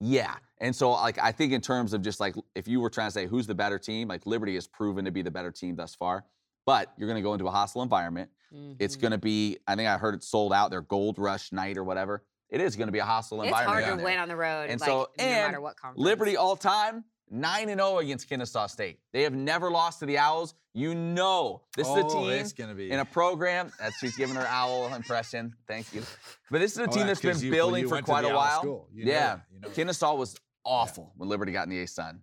Yeah. 0.02 0.36
And 0.60 0.76
so 0.76 0.92
like 0.92 1.18
I 1.18 1.32
think 1.32 1.54
in 1.54 1.62
terms 1.62 1.94
of 1.94 2.02
just 2.02 2.20
like 2.20 2.36
if 2.56 2.68
you 2.68 2.82
were 2.82 2.90
trying 2.90 3.08
to 3.08 3.12
say 3.12 3.26
who's 3.26 3.48
the 3.48 3.56
better 3.56 3.80
team, 3.80 4.10
like 4.10 4.26
Liberty 4.26 4.56
has 4.56 4.68
proven 4.68 5.06
to 5.06 5.12
be 5.12 5.22
the 5.22 5.32
better 5.32 5.52
team 5.52 5.76
thus 5.78 5.96
far. 5.96 6.26
But 6.68 6.92
you're 6.98 7.08
going 7.08 7.16
to 7.18 7.24
go 7.24 7.34
into 7.34 7.48
a 7.48 7.52
hostile 7.52 7.82
environment. 7.82 8.30
It's 8.78 8.96
Mhm. 8.98 9.02
going 9.02 9.12
to 9.12 9.18
be 9.18 9.58
I 9.68 9.76
think 9.76 9.88
I 9.90 9.98
heard 9.98 10.14
it 10.14 10.24
sold 10.24 10.54
out 10.54 10.70
their 10.70 10.82
Gold 10.82 11.18
Rush 11.18 11.52
night 11.52 11.78
or 11.78 11.84
whatever. 11.84 12.24
It 12.50 12.62
is 12.62 12.76
going 12.76 12.88
to 12.88 12.92
be 12.94 13.00
a 13.00 13.06
hostile 13.06 13.42
It's 13.42 13.48
environment. 13.48 13.80
It's 13.80 13.88
hard 13.88 14.00
to 14.00 14.06
win 14.06 14.20
on 14.20 14.28
the 14.28 14.36
road, 14.36 14.70
And 14.70 14.80
like, 14.80 14.88
so- 14.88 15.10
no 15.18 15.24
and 15.26 15.48
matter 15.48 15.62
what 15.62 15.76
conference. 15.78 16.04
Liberty 16.06 16.38
all 16.38 16.56
time, 16.56 17.04
9 17.30 17.70
and 17.70 17.80
0 17.82 17.98
against 18.00 18.30
Kennesaw 18.30 18.68
State. 18.68 19.00
They 19.12 19.24
have 19.24 19.34
never 19.34 19.70
lost 19.72 20.00
to 20.00 20.06
the 20.06 20.18
Owls. 20.18 20.54
You 20.74 20.94
know, 20.96 21.64
this 21.76 21.88
is 21.88 21.96
a 21.96 22.06
Oh, 22.06 22.10
team 22.10 22.30
it's 22.32 22.54
gonna 22.54 22.76
be 22.76 22.90
in 22.92 23.00
a 23.00 23.06
program. 23.06 23.72
That's 23.80 23.98
she's 23.98 24.16
giving 24.16 24.36
her 24.36 24.46
owl 24.48 24.94
impression. 24.94 25.54
Thank 25.68 25.94
you. 25.94 26.04
But 26.52 26.60
this 26.60 26.74
is 26.74 26.78
a 26.80 26.84
Oh, 26.84 26.88
team 26.88 27.08
that's 27.08 27.20
been 27.20 27.38
you- 27.40 27.52
building 27.52 27.84
you 27.84 27.90
for 27.90 28.02
quite 28.02 28.24
a 28.26 28.34
while. 28.34 28.60
school. 28.60 28.88
You 28.94 29.06
yeah. 29.06 29.20
that. 29.36 29.42
You 29.54 29.60
know. 29.62 29.70
Kennesaw 29.70 30.14
was 30.16 30.38
awful 30.64 31.12
when 31.18 31.28
Liberty 31.30 31.52
got 31.52 31.64
in 31.64 31.70
the 31.72 31.82
ASUN. 31.84 32.20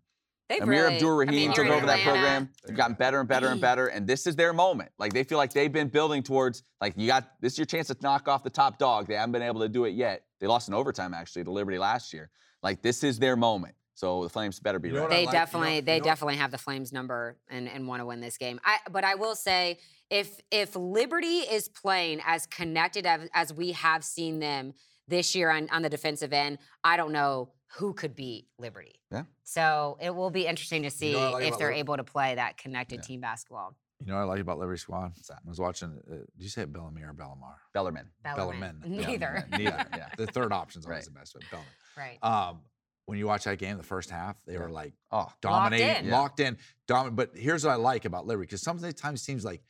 They've 0.49 0.61
Amir 0.63 0.83
really, 0.85 0.95
Abdur 0.97 1.15
I 1.15 1.17
Rahim 1.19 1.35
mean, 1.35 1.53
took 1.53 1.67
over 1.67 1.87
that 1.87 2.03
program. 2.03 2.51
They've 2.67 2.77
gotten 2.77 2.95
better 2.97 3.19
and 3.21 3.29
better 3.29 3.49
and 3.49 3.61
better. 3.61 3.87
And 3.87 4.07
this 4.07 4.27
is 4.27 4.37
their 4.37 4.53
moment. 4.53 4.91
Like 4.99 5.13
they 5.15 5.25
feel 5.25 5.39
like 5.39 5.53
they've 5.53 5.73
been 5.73 5.89
building 5.89 6.23
towards 6.23 6.63
like 6.81 6.95
you 6.97 7.07
got 7.07 7.31
this 7.41 7.55
is 7.55 7.59
your 7.59 7.65
chance 7.67 7.87
to 7.89 7.97
knock 8.03 8.29
off 8.29 8.43
the 8.45 8.51
top 8.51 8.79
dog. 8.79 9.07
They 9.07 9.15
haven't 9.15 9.33
been 9.33 9.43
able 9.43 9.61
to 9.61 9.69
do 9.69 9.85
it 9.87 9.95
yet. 9.95 10.25
They 10.41 10.47
lost 10.47 10.69
in 10.69 10.75
overtime 10.75 11.15
actually 11.15 11.45
to 11.45 11.51
Liberty 11.51 11.79
last 11.79 12.13
year. 12.13 12.31
Like 12.63 12.83
this 12.83 13.03
is 13.03 13.19
their 13.19 13.37
moment. 13.37 13.75
So 13.97 14.25
the 14.25 14.29
Flames 14.29 14.59
better 14.59 14.79
be 14.79 14.89
You 14.89 14.95
know 14.97 15.03
ready. 15.03 15.15
They 15.15 15.17
like- 15.17 15.23
you 15.23 15.27
know- 15.27 15.33
definitely, 15.45 15.77
you 15.77 15.83
they 15.83 15.99
know- 15.99 16.05
definitely 16.05 16.37
have 16.37 16.51
the 16.51 16.59
Flames 16.59 16.93
number 16.93 17.39
and, 17.49 17.69
and 17.69 17.87
want 17.89 18.01
to 18.01 18.07
win 18.07 18.21
this 18.21 18.37
game. 18.37 18.61
I, 18.65 18.79
but 18.91 19.05
I 19.05 19.15
will 19.15 19.37
say, 19.37 19.79
if 20.11 20.41
if 20.51 20.75
Liberty 20.77 21.39
is 21.39 21.69
playing 21.69 22.21
as 22.27 22.45
connected 22.47 23.07
as, 23.07 23.29
as 23.33 23.53
we 23.55 23.73
have 23.73 24.05
seen 24.05 24.41
them 24.41 24.75
this 25.09 25.35
year 25.35 25.51
on, 25.51 25.69
on 25.71 25.83
the 25.83 25.89
defensive 25.89 26.33
end, 26.33 26.59
I 26.83 26.97
don't 26.97 27.13
know 27.13 27.51
who 27.79 27.93
could 27.95 28.15
beat 28.15 28.47
Liberty. 28.59 29.01
Yeah. 29.11 29.25
So 29.43 29.99
it 30.01 30.15
will 30.15 30.31
be 30.31 30.47
interesting 30.47 30.83
to 30.85 30.91
see 30.91 31.13
know 31.13 31.33
like 31.33 31.45
if 31.47 31.59
they're 31.59 31.69
Lib- 31.71 31.79
able 31.79 31.97
to 31.97 32.05
play 32.05 32.35
that 32.37 32.57
connected 32.57 32.97
Yeah. 32.97 33.03
team 33.03 33.21
basketball. 33.21 33.75
You 34.01 34.07
know 34.07 34.17
what 34.17 34.23
I 34.23 34.25
like 34.27 34.41
about 34.41 34.59
Liberty 34.59 34.79
Squad? 34.79 35.13
I 35.31 35.37
was 35.49 35.59
watching. 35.61 35.99
Uh, 36.11 36.15
did 36.17 36.27
you 36.39 36.49
say 36.49 36.63
it 36.63 36.73
Bellamy 36.73 37.03
or 37.03 37.13
Bellamar? 37.15 37.55
Bellarmine. 37.73 38.11
Bellarmine. 38.23 38.81
Bellarmine. 38.81 38.83
Yeah, 39.01 39.07
Neither. 39.07 39.47
Neither. 39.51 39.85
Yeah. 39.97 40.09
The 40.17 40.27
third 40.27 40.53
option's 40.53 40.85
always 40.85 40.99
Right. 40.99 41.05
the 41.05 41.11
best, 41.19 41.33
but 41.35 41.43
Bellarmine. 41.51 41.73
Right. 41.97 42.19
Um, 42.23 42.61
when 43.07 43.19
you 43.19 43.27
watch 43.27 43.45
that 43.45 43.59
game, 43.59 43.77
the 43.77 43.83
first 43.83 44.11
half, 44.11 44.37
they 44.47 44.55
Yeah. 44.55 44.61
were 44.61 44.71
like 44.71 44.95
Oh, 45.11 45.31
dominating, 45.41 46.07
in. 46.07 46.11
locked 46.11 46.41
in, 46.41 46.59
dominant. 46.87 47.17
But 47.17 47.37
here's 47.37 47.65
what 47.65 47.73
I 47.73 47.77
like 47.77 48.05
about 48.05 48.27
Liberty 48.27 48.47
because 48.47 48.63
sometimes 48.63 48.95
it 48.95 49.19
seems 49.19 49.45
like 49.45 49.63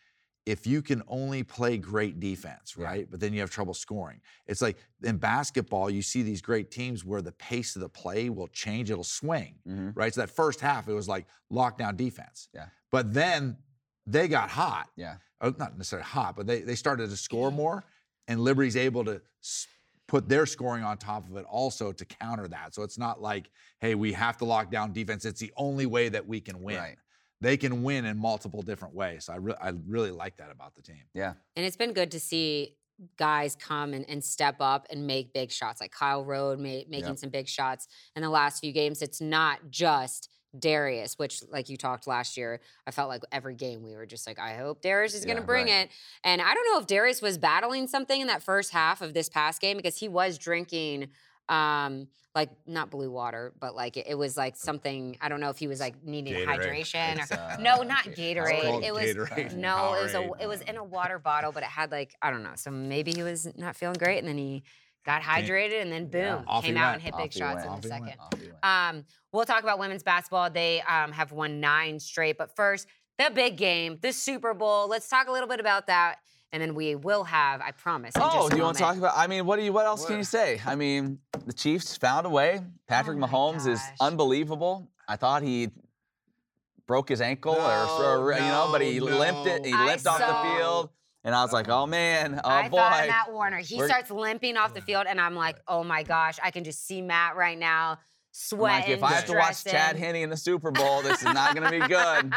if 0.46 0.66
you 0.66 0.82
can 0.82 1.02
only 1.08 1.42
play 1.42 1.78
great 1.78 2.20
defense, 2.20 2.74
Yeah. 2.78 2.84
right, 2.84 3.10
but 3.10 3.18
then 3.20 3.32
you 3.32 3.40
have 3.40 3.50
trouble 3.50 3.72
scoring. 3.74 4.20
It's 4.46 4.60
like 4.60 4.76
in 5.02 5.16
basketball, 5.16 5.88
you 5.90 6.02
see 6.02 6.22
these 6.22 6.42
great 6.42 6.70
teams 6.70 7.04
where 7.04 7.22
the 7.22 7.32
pace 7.32 7.76
of 7.76 7.80
the 7.80 7.88
play 7.88 8.28
will 8.28 8.48
change, 8.48 8.90
it'll 8.90 9.04
swing, 9.04 9.54
mhm. 9.66 9.92
right? 9.96 10.12
So 10.12 10.20
that 10.20 10.28
first 10.30 10.60
half, 10.60 10.86
it 10.88 10.92
was 10.92 11.08
like 11.08 11.26
lockdown 11.50 11.96
defense. 11.96 12.48
Yeah. 12.54 12.66
But 12.90 13.14
then 13.14 13.56
they 14.06 14.28
got 14.28 14.50
hot. 14.50 14.90
yeah. 14.96 15.16
uh, 15.40 15.52
not 15.58 15.76
necessarily 15.78 16.04
hot, 16.06 16.36
but 16.36 16.46
they, 16.46 16.60
they 16.60 16.74
started 16.74 17.08
to 17.10 17.16
score 17.16 17.50
more, 17.50 17.84
and 18.28 18.40
Liberty's 18.40 18.76
able 18.76 19.04
to 19.06 19.20
put 20.06 20.28
their 20.28 20.44
scoring 20.46 20.84
on 20.84 20.98
top 20.98 21.28
of 21.28 21.36
it 21.36 21.44
also 21.46 21.90
to 21.92 22.04
counter 22.04 22.46
that. 22.48 22.74
So 22.74 22.82
it's 22.82 22.98
not 22.98 23.22
like, 23.22 23.50
hey, 23.80 23.94
we 23.94 24.12
have 24.12 24.36
to 24.38 24.44
lock 24.44 24.70
down 24.70 24.92
defense. 24.92 25.24
It's 25.24 25.40
the 25.40 25.52
only 25.56 25.86
way 25.86 26.10
that 26.10 26.26
we 26.26 26.40
can 26.40 26.60
win. 26.62 26.76
Right. 26.76 26.96
They 27.44 27.56
can 27.56 27.82
win 27.82 28.04
in 28.04 28.16
multiple 28.18 28.62
different 28.62 28.94
ways. 28.94 29.26
So 29.26 29.34
I, 29.34 29.36
re- 29.36 29.54
I 29.60 29.72
really 29.86 30.10
like 30.10 30.36
that 30.38 30.50
about 30.50 30.74
the 30.74 30.82
team. 30.82 31.02
Yeah. 31.12 31.34
And 31.56 31.64
it's 31.66 31.76
been 31.76 31.92
good 31.92 32.10
to 32.12 32.20
see 32.20 32.76
guys 33.16 33.56
come 33.56 33.92
and, 33.92 34.04
and 34.08 34.22
step 34.22 34.56
up 34.60 34.86
and 34.90 35.06
make 35.06 35.32
big 35.32 35.50
shots, 35.50 35.80
like 35.80 35.90
Kyle 35.90 36.24
Rode 36.24 36.58
ma- 36.58 36.84
making 36.88 37.04
Yep. 37.04 37.18
some 37.18 37.30
big 37.30 37.48
shots 37.48 37.86
in 38.16 38.22
the 38.22 38.30
last 38.30 38.60
few 38.60 38.72
games. 38.72 39.02
It's 39.02 39.20
not 39.20 39.58
just 39.70 40.30
Darius, 40.56 41.18
which, 41.18 41.42
like 41.50 41.68
you 41.68 41.76
talked 41.76 42.06
last 42.06 42.36
year, 42.36 42.60
I 42.86 42.92
felt 42.92 43.08
like 43.08 43.22
every 43.32 43.56
game 43.56 43.82
we 43.82 43.96
were 43.96 44.06
just 44.06 44.26
like, 44.26 44.38
I 44.38 44.54
hope 44.56 44.82
Darius 44.82 45.14
is 45.14 45.24
going 45.24 45.36
to 45.36 45.42
bring 45.42 45.66
right. 45.66 45.86
it. 45.86 45.90
And 46.22 46.40
I 46.40 46.54
don't 46.54 46.72
know 46.72 46.78
if 46.78 46.86
Darius 46.86 47.20
was 47.20 47.36
battling 47.38 47.88
something 47.88 48.20
in 48.20 48.28
that 48.28 48.42
first 48.42 48.72
half 48.72 49.02
of 49.02 49.14
this 49.14 49.28
past 49.28 49.60
game 49.60 49.76
because 49.76 49.98
he 49.98 50.08
was 50.08 50.38
drinking. 50.38 51.08
Um, 51.48 52.08
like 52.34 52.50
not 52.66 52.90
blue 52.90 53.10
water, 53.12 53.52
but 53.60 53.76
like 53.76 53.96
it, 53.96 54.06
it 54.08 54.14
was 54.16 54.36
like 54.36 54.56
something. 54.56 55.16
I 55.20 55.28
don't 55.28 55.40
know 55.40 55.50
if 55.50 55.58
he 55.58 55.68
was 55.68 55.78
like 55.78 56.02
needing 56.02 56.34
Gatorade. 56.34 56.46
hydration 56.86 57.30
or 57.30 57.34
uh, 57.34 57.56
no, 57.60 57.82
not 57.82 58.04
Gatorade. 58.06 58.82
It 58.82 58.92
was 58.92 59.04
Gatorade. 59.04 59.54
no, 59.56 59.94
it 59.94 60.02
was 60.02 60.14
a 60.14 60.30
it 60.40 60.48
was 60.48 60.60
in 60.62 60.76
a 60.76 60.82
water 60.82 61.18
bottle, 61.18 61.52
but 61.52 61.62
it 61.62 61.68
had 61.68 61.92
like 61.92 62.14
I 62.20 62.30
don't 62.30 62.42
know. 62.42 62.54
So 62.56 62.70
maybe 62.72 63.12
he 63.12 63.22
was 63.22 63.46
not 63.56 63.76
feeling 63.76 63.96
great, 63.98 64.18
and 64.18 64.26
then 64.26 64.38
he 64.38 64.64
got 65.06 65.22
hydrated, 65.22 65.82
and 65.82 65.92
then 65.92 66.06
boom, 66.06 66.44
Yeah. 66.48 66.60
Came 66.62 66.76
out 66.76 66.84
went. 66.86 66.94
and 66.94 67.02
hit 67.02 67.14
Off 67.14 67.22
big 67.22 67.32
shots 67.32 67.56
went. 67.56 67.66
in 67.66 67.72
Off 67.72 67.80
the 67.82 67.88
second. 67.88 68.14
Off 68.18 68.40
he 68.40 68.46
went. 68.48 68.64
Um, 68.64 69.04
we'll 69.32 69.44
talk 69.44 69.62
about 69.62 69.78
women's 69.78 70.02
basketball. 70.02 70.50
They 70.50 70.80
um, 70.82 71.12
have 71.12 71.30
won 71.30 71.60
nine 71.60 72.00
straight, 72.00 72.36
but 72.38 72.56
first. 72.56 72.88
the 73.18 73.30
big 73.32 73.56
game, 73.56 73.98
the 74.02 74.12
Super 74.12 74.54
Bowl. 74.54 74.88
Let's 74.88 75.08
talk 75.08 75.28
a 75.28 75.32
little 75.32 75.48
bit 75.48 75.60
about 75.60 75.86
that, 75.86 76.16
and 76.54 76.62
then 76.62 76.76
we 76.76 76.94
will 76.94 77.24
have, 77.24 77.60
I 77.60 77.72
promise. 77.72 78.12
Oh, 78.16 78.30
just 78.42 78.50
do 78.52 78.56
you 78.58 78.62
want 78.62 78.76
to 78.76 78.82
talk 78.84 78.96
about? 78.96 79.12
I 79.16 79.26
mean, 79.26 79.44
what 79.44 79.56
do 79.58 79.64
you? 79.64 79.72
What 79.72 79.86
else 79.86 80.06
can 80.06 80.16
you 80.18 80.22
say? 80.24 80.60
I 80.64 80.76
mean, 80.76 81.18
the 81.46 81.52
Chiefs 81.52 81.96
found 81.96 82.26
a 82.26 82.30
way. 82.30 82.60
Patrick 82.86 83.16
Oh 83.16 83.20
my 83.20 83.26
Mahomes 83.26 83.66
is 83.66 83.82
unbelievable. 84.00 84.88
I 85.08 85.16
thought 85.16 85.42
he 85.42 85.70
broke 86.86 87.08
his 87.08 87.20
ankle, 87.20 87.54
or, 87.56 88.30
No, 88.30 88.36
you 88.36 88.40
know, 88.40 88.68
but 88.70 88.82
he 88.82 89.00
no, 89.00 89.06
limped 89.06 89.46
it. 89.48 89.64
He 89.66 89.72
no. 89.72 89.78
I 89.78 89.86
limped 89.86 90.06
off 90.06 90.18
the 90.20 90.56
field, 90.58 90.90
and 91.24 91.34
I 91.34 91.42
was 91.42 91.52
like, 91.52 91.68
oh 91.68 91.86
man, 91.86 92.40
oh 92.44 92.48
I 92.48 92.68
boy. 92.68 92.76
thought 92.76 93.00
of 93.02 93.08
Matt 93.08 93.32
Warner. 93.32 93.58
He 93.58 93.76
We're- 93.76 93.88
starts 93.88 94.12
limping 94.12 94.56
off 94.56 94.74
the 94.74 94.80
field, 94.80 95.06
and 95.08 95.20
I'm 95.20 95.34
like, 95.34 95.56
oh 95.66 95.82
my 95.82 96.04
gosh, 96.04 96.38
I 96.40 96.52
can 96.52 96.62
just 96.62 96.86
see 96.86 97.02
Matt 97.02 97.34
right 97.34 97.58
now 97.58 97.92
I'm 97.92 97.98
sweating. 98.36 98.80
like, 98.80 98.88
if 98.88 99.02
I 99.02 99.12
have 99.12 99.26
to 99.26 99.34
watch 99.34 99.64
Chad 99.64 99.96
stressing. 99.96 99.98
Henne 100.02 100.16
in 100.16 100.30
the 100.30 100.36
Super 100.36 100.70
Bowl, 100.70 101.02
this 101.02 101.18
is 101.18 101.24
not 101.24 101.54
going 101.54 101.70
to 101.70 101.70
be 101.70 101.78
good. 101.88 102.32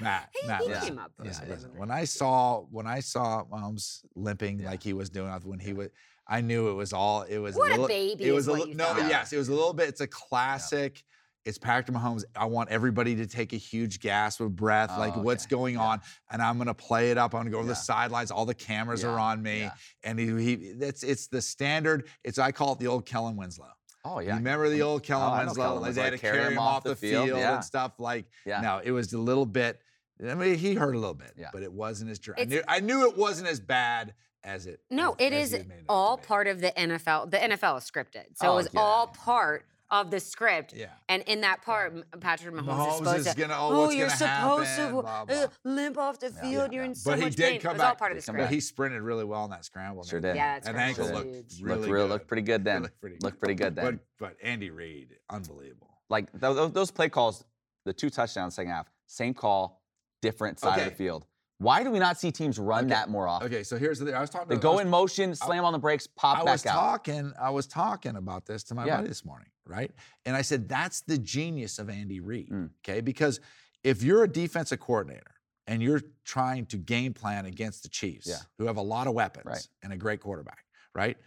Matt, 0.00 0.28
He- 0.40 0.46
Matt, 0.46 0.60
he 0.62 0.68
listen, 0.68 0.88
came 0.88 0.98
up 0.98 1.12
listen, 1.18 1.44
it. 1.44 1.50
listen. 1.50 1.70
When 1.76 1.90
I 1.90 2.04
saw 2.04 2.60
when 2.70 2.86
I 2.86 3.00
saw 3.00 3.44
Mahomes 3.44 4.00
limping 4.14 4.60
Yeah. 4.60 4.70
like 4.70 4.82
he 4.82 4.92
was 4.92 5.08
doing 5.10 5.30
when 5.44 5.58
he 5.58 5.72
was, 5.72 5.88
I 6.28 6.40
knew 6.42 6.68
it 6.70 6.74
was 6.74 6.92
all. 6.92 7.22
It 7.22 7.38
was 7.38 7.56
What 7.56 7.68
a 7.68 7.70
little, 7.72 7.88
baby 7.88 8.24
It 8.24 8.28
is 8.28 8.34
was 8.34 8.48
a 8.48 8.50
what 8.52 8.60
li- 8.62 8.68
you 8.70 8.74
no, 8.76 8.84
thought. 8.86 9.08
yes, 9.08 9.32
it 9.32 9.38
was 9.38 9.48
a 9.48 9.54
little 9.54 9.72
bit. 9.74 9.88
It's 9.88 10.00
a 10.00 10.06
classic. 10.06 11.02
It's 11.46 11.56
Patrick 11.56 11.96
Mahomes. 11.96 12.24
I 12.36 12.44
want 12.44 12.68
everybody 12.68 13.16
to 13.16 13.26
take 13.26 13.54
a 13.54 13.56
huge 13.56 14.00
gasp 14.00 14.40
of 14.42 14.54
breath, 14.54 14.90
like 14.98 15.16
Oh, 15.16 15.22
what's 15.22 15.46
going 15.46 15.76
Yeah. 15.76 15.82
on, 15.84 16.00
and 16.30 16.42
I'm 16.42 16.58
gonna 16.58 16.74
play 16.74 17.10
it 17.10 17.16
up. 17.18 17.34
I'm 17.34 17.40
gonna 17.40 17.50
go 17.50 17.58
over 17.58 17.66
Yeah. 17.66 17.72
the 17.72 17.76
sidelines. 17.80 18.30
All 18.30 18.44
the 18.44 18.54
cameras 18.54 19.04
are 19.04 19.18
on 19.18 19.42
me, 19.42 19.60
yeah. 19.60 19.70
and 20.04 20.18
he, 20.18 20.26
he 20.44 20.52
it's 20.54 21.02
it's 21.02 21.28
the 21.28 21.40
standard. 21.40 22.06
It's 22.24 22.38
I 22.38 22.52
call 22.52 22.74
it 22.74 22.78
the 22.78 22.88
old 22.88 23.06
Kellen 23.06 23.36
Winslow. 23.36 23.70
Oh 24.04 24.18
yeah. 24.18 24.22
You 24.22 24.28
yeah. 24.28 24.34
remember 24.36 24.68
the 24.68 24.82
old 24.82 25.02
Kellen 25.02 25.28
Oh, 25.28 25.32
I 25.32 25.38
know 25.40 25.46
Winslow? 25.46 25.64
Kellen 25.64 25.82
Like 25.82 25.94
they 25.94 26.02
had 26.02 26.10
to 26.12 26.18
carry 26.18 26.52
him 26.52 26.58
off 26.58 26.84
the 26.84 26.96
field, 26.96 27.28
yeah. 27.28 27.54
and 27.56 27.64
stuff. 27.64 27.92
Like 27.98 28.26
Yeah. 28.46 28.60
no, 28.60 28.80
it 28.82 28.92
was 28.92 29.12
a 29.12 29.18
little 29.18 29.46
bit. 29.46 29.80
I 30.26 30.34
mean, 30.34 30.56
he 30.56 30.74
hurt 30.74 30.94
a 30.94 30.98
little 30.98 31.14
bit, 31.14 31.32
Yeah. 31.36 31.48
but 31.52 31.62
it 31.62 31.72
wasn't 31.72 32.10
as 32.10 32.18
dry. 32.18 32.34
I 32.38 32.44
knew, 32.44 32.62
I 32.68 32.80
knew 32.80 33.08
it 33.08 33.16
wasn't 33.16 33.48
as 33.48 33.58
bad 33.60 34.14
as 34.44 34.66
it. 34.66 34.80
No, 34.90 35.12
as, 35.12 35.16
it 35.18 35.32
as 35.32 35.44
is 35.46 35.52
he 35.52 35.58
had 35.58 35.68
made 35.68 35.78
it 35.78 35.84
all 35.88 36.16
part 36.18 36.46
of 36.46 36.60
the 36.60 36.72
NFL. 36.72 37.30
The 37.30 37.38
NFL 37.38 37.78
is 37.78 37.90
scripted, 37.90 38.36
so 38.36 38.48
Oh, 38.48 38.52
it 38.52 38.56
was 38.56 38.68
yeah. 38.72 38.80
all 38.80 39.06
part 39.08 39.64
of 39.90 40.10
the 40.10 40.20
script. 40.20 40.72
Yeah. 40.74 40.86
And 41.08 41.22
in 41.24 41.40
that 41.40 41.62
part, 41.62 41.92
M- 41.92 42.20
Patrick 42.20 42.54
Mahomes, 42.54 42.64
Mahomes 42.66 42.88
is 42.92 42.96
supposed 42.98 43.26
is 43.26 43.34
to. 43.34 43.40
gonna- 43.40 43.54
oh, 43.58 43.80
what's 43.82 43.94
you're 43.96 44.06
gonna 44.06 44.16
supposed 44.18 44.68
happen, 44.68 44.94
to 44.96 45.02
blah, 45.02 45.24
uh, 45.28 45.46
limp 45.64 45.98
off 45.98 46.18
the 46.20 46.30
field. 46.30 46.68
Yeah. 46.70 46.76
You're 46.76 46.84
in 46.84 46.90
But 46.90 46.96
so 46.98 47.10
But 47.10 47.18
he 47.20 47.30
did 47.30 47.36
pain. 47.38 47.60
come 47.60 47.70
it 47.70 47.74
was 47.74 47.82
all 47.82 47.90
back. 47.90 47.98
part 47.98 48.12
of 48.12 48.16
the 48.16 48.20
He 48.20 48.22
script. 48.22 48.38
But 48.38 48.50
he 48.54 48.60
sprinted 48.60 49.02
really 49.02 49.24
well 49.24 49.44
in 49.44 49.50
that 49.50 49.64
scramble. 49.64 50.04
Sure 50.04 50.18
and 50.18 50.22
did. 50.22 50.28
everything. 50.30 50.46
Yeah, 50.46 50.58
that 50.60 50.64
That 50.72 50.76
ankle 50.76 51.04
was 51.04 51.12
looked 51.12 51.34
huge. 51.52 51.62
really 51.62 51.78
looked 51.80 51.92
real, 51.92 52.04
good. 52.04 52.10
looked 52.12 52.28
pretty 52.28 52.42
good 52.42 52.64
then. 52.64 52.82
looked 52.82 53.00
pretty 53.00 53.16
Looked 53.20 53.38
pretty 53.40 53.54
good 53.54 53.74
then. 53.74 54.00
But 54.18 54.28
but 54.30 54.36
Andy 54.42 54.70
Reid, 54.70 55.16
unbelievable. 55.28 55.98
like 56.08 56.30
th- 56.38 56.56
th- 56.56 56.72
those 56.72 56.90
play 56.90 57.08
calls, 57.08 57.44
the 57.84 57.92
two 57.92 58.10
touchdowns 58.10 58.54
second 58.54 58.70
half, 58.72 58.88
same 59.06 59.34
call, 59.34 59.82
different 60.22 60.60
side 60.60 60.78
of 60.78 60.84
the 60.84 60.90
field. 60.92 61.26
Why 61.60 61.82
do 61.84 61.90
we 61.90 61.98
not 61.98 62.18
see 62.18 62.32
teams 62.32 62.58
run 62.58 62.86
Okay. 62.86 62.94
that 62.94 63.10
more 63.10 63.28
often? 63.28 63.46
Okay, 63.46 63.62
so 63.62 63.76
here's 63.76 63.98
the 63.98 64.06
thing. 64.06 64.14
I 64.14 64.20
was 64.22 64.30
talking. 64.30 64.48
They 64.48 64.56
go 64.56 64.72
was- 64.76 64.80
in 64.80 64.88
motion, 64.88 65.34
slam 65.34 65.62
on 65.66 65.74
the 65.74 65.78
brakes, 65.78 66.06
pop 66.06 66.38
I 66.38 66.44
back 66.44 66.52
was 66.52 66.62
talking. 66.62 67.32
I 67.38 67.50
was 67.50 67.66
talking 67.66 68.16
about 68.16 68.46
this 68.46 68.62
to 68.64 68.74
my 68.74 68.86
Yeah. 68.86 68.96
buddy 68.96 69.08
this 69.08 69.26
morning, 69.26 69.50
right? 69.66 69.90
And 70.24 70.34
I 70.34 70.40
said 70.40 70.70
that's 70.70 71.02
the 71.02 71.18
genius 71.18 71.78
of 71.78 71.90
Andy 71.90 72.18
Reid. 72.20 72.48
Mm. 72.48 72.70
Okay, 72.82 73.02
because 73.02 73.40
if 73.84 74.02
you're 74.02 74.24
a 74.24 74.28
defensive 74.28 74.80
coordinator 74.80 75.34
and 75.66 75.82
you're 75.82 76.00
trying 76.24 76.64
to 76.66 76.78
game 76.78 77.12
plan 77.12 77.44
against 77.44 77.82
the 77.82 77.90
Chiefs, 77.90 78.26
Yeah. 78.26 78.36
who 78.56 78.64
have 78.64 78.78
a 78.78 78.82
lot 78.82 79.06
of 79.06 79.12
weapons 79.12 79.44
Right. 79.44 79.68
and 79.82 79.92
a 79.92 79.98
great 79.98 80.20
quarterback, 80.22 80.64
right? 80.94 81.18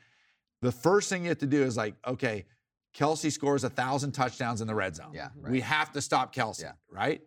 The 0.63 0.71
first 0.71 1.09
thing 1.09 1.21
you 1.23 1.29
have 1.29 1.37
to 1.39 1.45
do 1.45 1.61
is 1.61 1.77
like, 1.77 1.95
okay, 2.07 2.47
Kelce 2.95 3.31
scores 3.31 3.63
a 3.63 3.69
thousand 3.69 4.13
touchdowns 4.13 4.61
in 4.61 4.67
the 4.67 4.75
red 4.75 4.95
zone. 4.95 5.13
Yeah, 5.13 5.29
We 5.35 5.61
have 5.61 5.91
to 5.93 6.01
stop 6.01 6.33
Kelce, 6.33 6.61
Yeah. 6.61 6.73
right? 6.89 7.21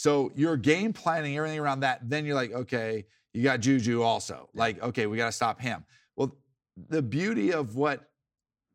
So 0.00 0.32
you're 0.34 0.56
game 0.56 0.94
planning 0.94 1.36
everything 1.36 1.58
around 1.58 1.80
that. 1.80 2.08
Then 2.08 2.24
you're 2.24 2.34
like, 2.34 2.52
okay, 2.52 3.04
you 3.34 3.42
got 3.42 3.60
Juju 3.60 4.00
also. 4.00 4.48
Like, 4.54 4.82
okay, 4.82 5.06
we 5.06 5.18
got 5.18 5.26
to 5.26 5.32
stop 5.32 5.60
him. 5.60 5.84
Well, 6.16 6.38
the 6.88 7.02
beauty 7.02 7.52
of 7.52 7.76
what 7.76 8.08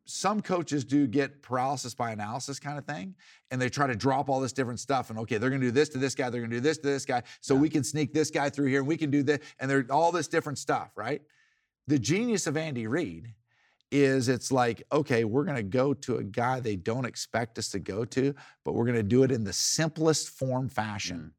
some 0.04 0.40
coaches 0.40 0.84
do 0.84 1.08
get 1.08 1.42
paralysis 1.42 1.96
by 1.96 2.12
analysis 2.12 2.60
kind 2.60 2.78
of 2.78 2.84
thing, 2.84 3.16
and 3.50 3.60
they 3.60 3.68
try 3.68 3.88
to 3.88 3.96
drop 3.96 4.28
all 4.28 4.38
this 4.38 4.52
different 4.52 4.78
stuff. 4.78 5.10
And 5.10 5.18
okay, 5.18 5.38
they're 5.38 5.50
going 5.50 5.62
to 5.62 5.66
do 5.66 5.72
this 5.72 5.88
to 5.88 5.98
this 5.98 6.14
guy, 6.14 6.30
they're 6.30 6.42
going 6.42 6.50
to 6.50 6.58
do 6.58 6.60
this 6.60 6.78
to 6.78 6.86
this 6.86 7.04
guy, 7.04 7.24
so 7.40 7.54
Yeah. 7.54 7.60
we 7.60 7.70
can 7.70 7.82
sneak 7.82 8.14
this 8.14 8.30
guy 8.30 8.48
through 8.48 8.66
here, 8.66 8.78
and 8.78 8.86
we 8.86 8.96
can 8.96 9.10
do 9.10 9.24
this, 9.24 9.40
and 9.58 9.68
they're 9.68 9.84
all 9.90 10.12
this 10.12 10.28
different 10.28 10.58
stuff, 10.58 10.92
right? 10.94 11.22
The 11.88 11.98
genius 11.98 12.46
of 12.46 12.56
Andy 12.56 12.86
Reid 12.86 13.34
is 13.92 14.28
it's 14.28 14.50
like, 14.50 14.82
okay, 14.92 15.24
we're 15.24 15.44
going 15.44 15.56
to 15.56 15.62
go 15.62 15.94
to 15.94 16.16
a 16.16 16.24
guy 16.24 16.60
they 16.60 16.76
don't 16.76 17.04
expect 17.04 17.58
us 17.58 17.68
to 17.70 17.78
go 17.78 18.04
to, 18.04 18.34
but 18.64 18.74
we're 18.74 18.84
going 18.84 18.96
to 18.96 19.02
do 19.02 19.22
it 19.22 19.30
in 19.30 19.44
the 19.44 19.52
simplest 19.52 20.30
form 20.30 20.68
fashion. 20.68 21.18
Mm. 21.18 21.30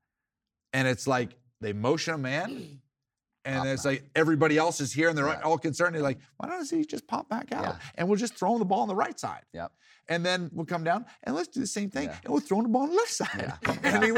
And 0.73 0.87
it's 0.87 1.07
like 1.07 1.35
they 1.61 1.73
motion 1.73 2.13
him 2.15 2.25
in, 2.25 2.79
and 3.45 3.57
Pop 3.57 3.65
it's 3.67 3.85
him 3.85 3.91
like 3.93 4.09
everybody 4.15 4.57
else 4.57 4.79
is 4.81 4.93
here 4.93 5.09
and 5.09 5.17
they're 5.17 5.27
Yeah. 5.27 5.41
all 5.41 5.57
concerned. 5.57 5.95
They're 5.95 6.01
like, 6.01 6.19
why 6.37 6.49
doesn't 6.49 6.77
he 6.77 6.85
just 6.85 7.07
pop 7.07 7.29
back 7.29 7.51
out? 7.51 7.63
Yeah. 7.63 7.75
And 7.95 8.07
we'll 8.07 8.17
just 8.17 8.35
throw 8.35 8.57
the 8.57 8.65
ball 8.65 8.81
on 8.81 8.87
the 8.87 8.95
right 8.95 9.19
side. 9.19 9.43
Yep. 9.53 9.71
And 10.09 10.25
then 10.25 10.49
we'll 10.53 10.65
come 10.65 10.83
down 10.85 11.05
and 11.23 11.35
let's 11.35 11.49
do 11.49 11.59
the 11.59 11.67
same 11.67 11.89
thing. 11.89 12.05
Yeah. 12.05 12.17
And 12.23 12.31
we'll 12.31 12.41
throw 12.41 12.61
the 12.61 12.67
ball 12.69 12.83
on 12.83 12.89
the 12.89 12.95
left 12.95 13.11
side. 13.13 13.53
Yeah. 13.63 13.75
and, 13.83 14.03
he, 14.03 14.11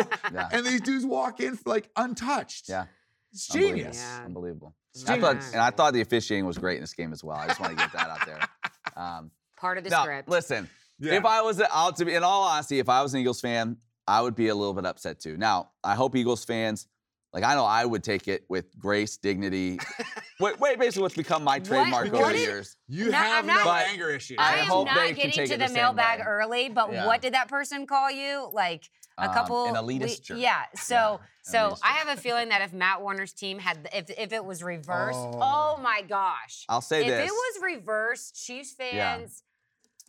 and 0.51 0.65
these 0.65 0.81
dudes 0.81 1.05
walk 1.05 1.39
in 1.39 1.55
for 1.55 1.69
like 1.69 1.89
untouched. 1.95 2.69
Yeah. 2.69 2.85
It's 3.31 3.49
Unbelievable. 3.53 3.77
genius. 3.79 3.97
Yeah. 3.97 4.25
Unbelievable. 4.25 4.75
It's 4.95 5.07
I 5.09 5.19
thought, 5.19 5.35
and 5.53 5.61
I 5.61 5.69
thought 5.69 5.93
the 5.93 6.01
officiating 6.01 6.45
was 6.45 6.57
great 6.57 6.75
in 6.77 6.81
this 6.81 6.93
game 6.93 7.13
as 7.13 7.23
well. 7.23 7.37
I 7.37 7.47
just 7.47 7.59
want 7.59 7.71
to 7.71 7.77
get 7.77 7.91
that 7.93 8.09
out 8.09 8.25
there. 8.25 8.39
Um, 8.97 9.31
Part 9.57 9.77
of 9.77 9.85
the 9.85 9.89
now, 9.91 10.03
script. 10.03 10.27
listen, 10.27 10.69
Yeah. 10.99 11.13
if 11.13 11.23
I 11.25 11.41
was 11.41 11.61
out 11.61 11.95
to 11.97 12.05
be, 12.05 12.15
in 12.15 12.23
all 12.23 12.43
honesty, 12.43 12.79
if 12.79 12.89
I 12.89 13.01
was 13.01 13.13
an 13.13 13.21
Eagles 13.21 13.39
fan, 13.39 13.77
I 14.07 14.19
would 14.21 14.35
be 14.35 14.49
a 14.49 14.55
little 14.55 14.73
bit 14.73 14.85
upset 14.85 15.21
too. 15.21 15.37
Now, 15.37 15.69
I 15.83 15.95
hope 15.95 16.15
Eagles 16.17 16.43
fans, 16.43 16.87
like 17.31 17.43
I 17.45 17.53
know 17.55 17.63
I 17.63 17.85
would 17.85 18.03
take 18.03 18.27
it 18.27 18.43
with 18.49 18.77
grace, 18.77 19.15
dignity. 19.17 19.79
wait, 20.39 20.59
wait, 20.59 20.79
basically 20.79 21.01
what's 21.03 21.15
become 21.15 21.43
my 21.43 21.59
trademark 21.59 22.11
what 22.11 22.21
over 22.23 22.31
the 22.33 22.39
years. 22.39 22.77
You 22.87 23.05
No, 23.11 23.17
have 23.17 23.43
I'm 23.49 23.55
no 23.57 23.63
But 23.63 23.85
anger 23.87 24.09
issues. 24.09 24.37
I 24.39 24.55
I, 24.55 24.57
am 24.59 24.67
hope 24.67 24.85
not 24.87 24.95
they 24.95 25.07
can 25.07 25.15
getting 25.15 25.31
take 25.31 25.47
to 25.49 25.53
it 25.55 25.59
the, 25.59 25.67
the 25.67 25.73
mailbag 25.73 26.21
early, 26.25 26.69
but 26.69 26.91
Yeah. 26.91 27.05
what 27.05 27.21
did 27.21 27.33
that 27.33 27.47
person 27.47 27.85
call 27.85 28.09
you? 28.11 28.49
Like 28.53 28.89
a 29.17 29.27
Um, 29.27 29.33
couple 29.33 29.65
an 29.75 29.85
we- 29.85 29.99
elitist 29.99 30.21
jerk. 30.23 30.37
Yeah. 30.39 30.63
So 30.75 30.95
Yeah, 30.95 31.17
so 31.43 31.77
I 31.83 31.89
have 31.93 32.07
a 32.17 32.21
feeling 32.21 32.49
that 32.49 32.61
if 32.61 32.71
Matt 32.73 33.01
Warner's 33.01 33.33
team 33.33 33.59
had 33.59 33.89
if 33.93 34.09
if 34.17 34.31
it 34.31 34.43
was 34.45 34.63
reversed, 34.63 35.19
Oh. 35.19 35.39
oh, 35.41 35.77
my 35.81 36.01
gosh. 36.01 36.65
I'll 36.69 36.81
say 36.81 37.01
if 37.01 37.07
this. 37.07 37.19
If 37.25 37.27
it 37.27 37.31
was 37.33 37.61
reversed, 37.75 38.45
Chiefs 38.45 38.73
fans. 38.73 38.93
Yeah. 38.95 39.17
fans, 39.17 39.43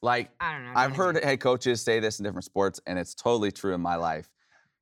like 0.03 0.31
I 0.41 0.53
don't 0.53 0.65
know. 0.67 0.73
I've 0.77 0.95
heard 0.97 1.17
even- 1.17 1.29
head 1.29 1.41
coaches 1.41 1.83
say 1.83 1.99
this 2.01 2.21
in 2.21 2.25
different 2.25 2.45
sports, 2.45 2.81
and 2.87 2.99
it's 2.99 3.15
totally 3.15 3.51
true 3.53 3.75
in 3.75 3.81
my 3.81 3.97
life. 3.97 4.31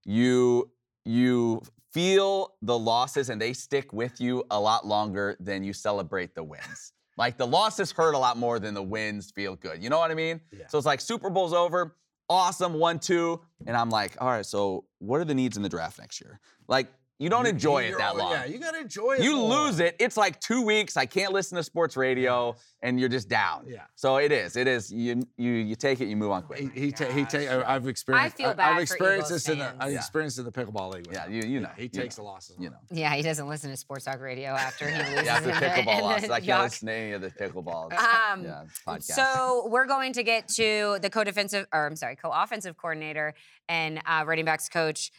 You 0.05 0.71
you 1.05 1.63
feel 1.99 2.55
the 2.63 2.79
losses, 2.79 3.29
and 3.29 3.41
they 3.41 3.53
stick 3.53 3.93
with 3.93 4.21
you 4.21 4.45
a 4.53 4.61
lot 4.61 4.87
longer 4.87 5.37
than 5.41 5.65
you 5.65 5.73
celebrate 5.73 6.35
the 6.35 6.45
wins. 6.45 6.93
Like 7.17 7.37
the 7.37 7.49
losses 7.49 7.91
hurt 7.91 8.15
a 8.15 8.19
lot 8.19 8.37
more 8.37 8.61
than 8.61 8.75
the 8.75 8.83
wins 8.83 9.33
feel 9.33 9.57
good. 9.57 9.83
You 9.83 9.91
know 9.91 9.99
what 9.99 10.13
I 10.13 10.15
mean? 10.15 10.41
Yeah. 10.53 10.69
So 10.69 10.79
it's 10.79 10.87
like 10.87 11.01
Super 11.01 11.29
Bowl's 11.31 11.53
over, 11.53 11.97
awesome, 12.31 12.75
one 12.75 13.01
two, 13.01 13.41
and 13.67 13.77
I'm 13.77 13.91
like, 13.91 14.17
all 14.21 14.29
right, 14.29 14.47
so 14.47 14.85
what 15.01 15.21
are 15.21 15.25
the 15.25 15.35
needs 15.35 15.57
in 15.57 15.65
the 15.65 15.69
draft 15.69 15.99
next 15.99 16.21
year? 16.21 16.39
Like 16.69 16.87
you 17.19 17.29
don't 17.29 17.45
You- 17.45 17.51
enjoy 17.51 17.83
it 17.85 17.91
you're 17.91 17.99
that 17.99 18.13
all- 18.13 18.17
long. 18.19 18.33
Yeah, 18.33 18.45
you 18.47 18.59
gotta 18.59 18.79
enjoy 18.81 19.15
it. 19.15 19.23
You 19.23 19.37
more. 19.37 19.65
lose 19.67 19.81
it. 19.81 19.97
It's 19.99 20.17
like 20.17 20.41
two 20.41 20.63
weeks. 20.63 20.97
I 20.97 21.05
can't 21.07 21.33
listen 21.33 21.57
to 21.57 21.63
sports 21.65 21.97
radio, 21.97 22.55
and 22.83 23.01
you're 23.01 23.09
just 23.09 23.29
down. 23.29 23.65
Yeah. 23.67 23.83
So 23.97 24.19
it 24.19 24.31
is. 24.31 24.57
It 24.57 24.69
is. 24.69 24.93
You 24.93 25.23
you 25.37 25.51
you 25.51 25.75
take 25.75 26.01
it. 26.01 26.07
You 26.07 26.17
move 26.17 26.31
on 26.31 26.43
quick. 26.43 26.61
He, 26.73 26.87
he, 26.87 26.93
ta- 26.93 27.11
he 27.11 27.25
ta- 27.25 27.39
I- 27.39 27.75
I've 27.75 27.89
experienced. 27.89 28.35
I 28.35 28.37
feel 28.43 28.51
I- 28.51 28.55
bad 28.55 28.73
I've 28.77 28.83
experienced 28.83 29.31
Eagles 29.31 29.45
this 29.45 29.53
in 29.53 29.59
the. 29.59 29.75
I've 29.81 29.91
Yeah. 29.93 29.99
experienced 29.99 30.39
it 30.39 30.43
in 30.43 30.47
the 30.47 30.53
pickleball 30.53 30.95
league. 30.95 31.09
Yeah, 31.13 31.27
you 31.27 31.43
you 31.43 31.61
know. 31.61 31.71
he 31.77 31.85
you 31.85 31.89
takes 31.89 32.17
know, 32.19 32.25
the 32.25 32.31
losses. 32.31 32.57
You 32.59 32.71
know. 32.71 32.77
Yeah, 32.91 33.15
he 33.15 33.23
doesn't 33.23 33.49
listen 33.49 33.71
to 33.71 33.77
Sports 33.77 34.05
Talk 34.05 34.21
Radio 34.21 34.51
after 34.51 34.89
he 34.89 34.97
loses. 35.03 35.25
Yeah, 35.25 35.35
after 35.35 35.47
the- 35.49 35.53
pickleball 35.55 35.99
in 35.99 36.05
loss. 36.05 36.21
the 36.23 36.33
I 36.33 36.41
can't 36.41 36.63
listen 36.63 36.87
to 36.87 36.93
any 36.95 37.13
of 37.13 37.21
the 37.21 37.31
pickleball. 37.31 37.93
Um, 37.93 38.45
yeah, 38.45 38.65
podcast. 38.87 39.03
So 39.03 39.67
we're 39.69 39.87
going 39.87 40.13
to 40.13 40.23
get 40.23 40.47
to 40.51 40.99
the 41.03 41.11
co-defensive, 41.11 41.67
or 41.73 41.87
I'm 41.87 41.97
sorry, 41.97 42.15
co-offensive 42.17 42.77
coordinator 42.77 43.35
and 43.69 44.01
uh, 44.07 44.25
running 44.27 44.45
backs 44.45 44.69
coach 44.69 45.11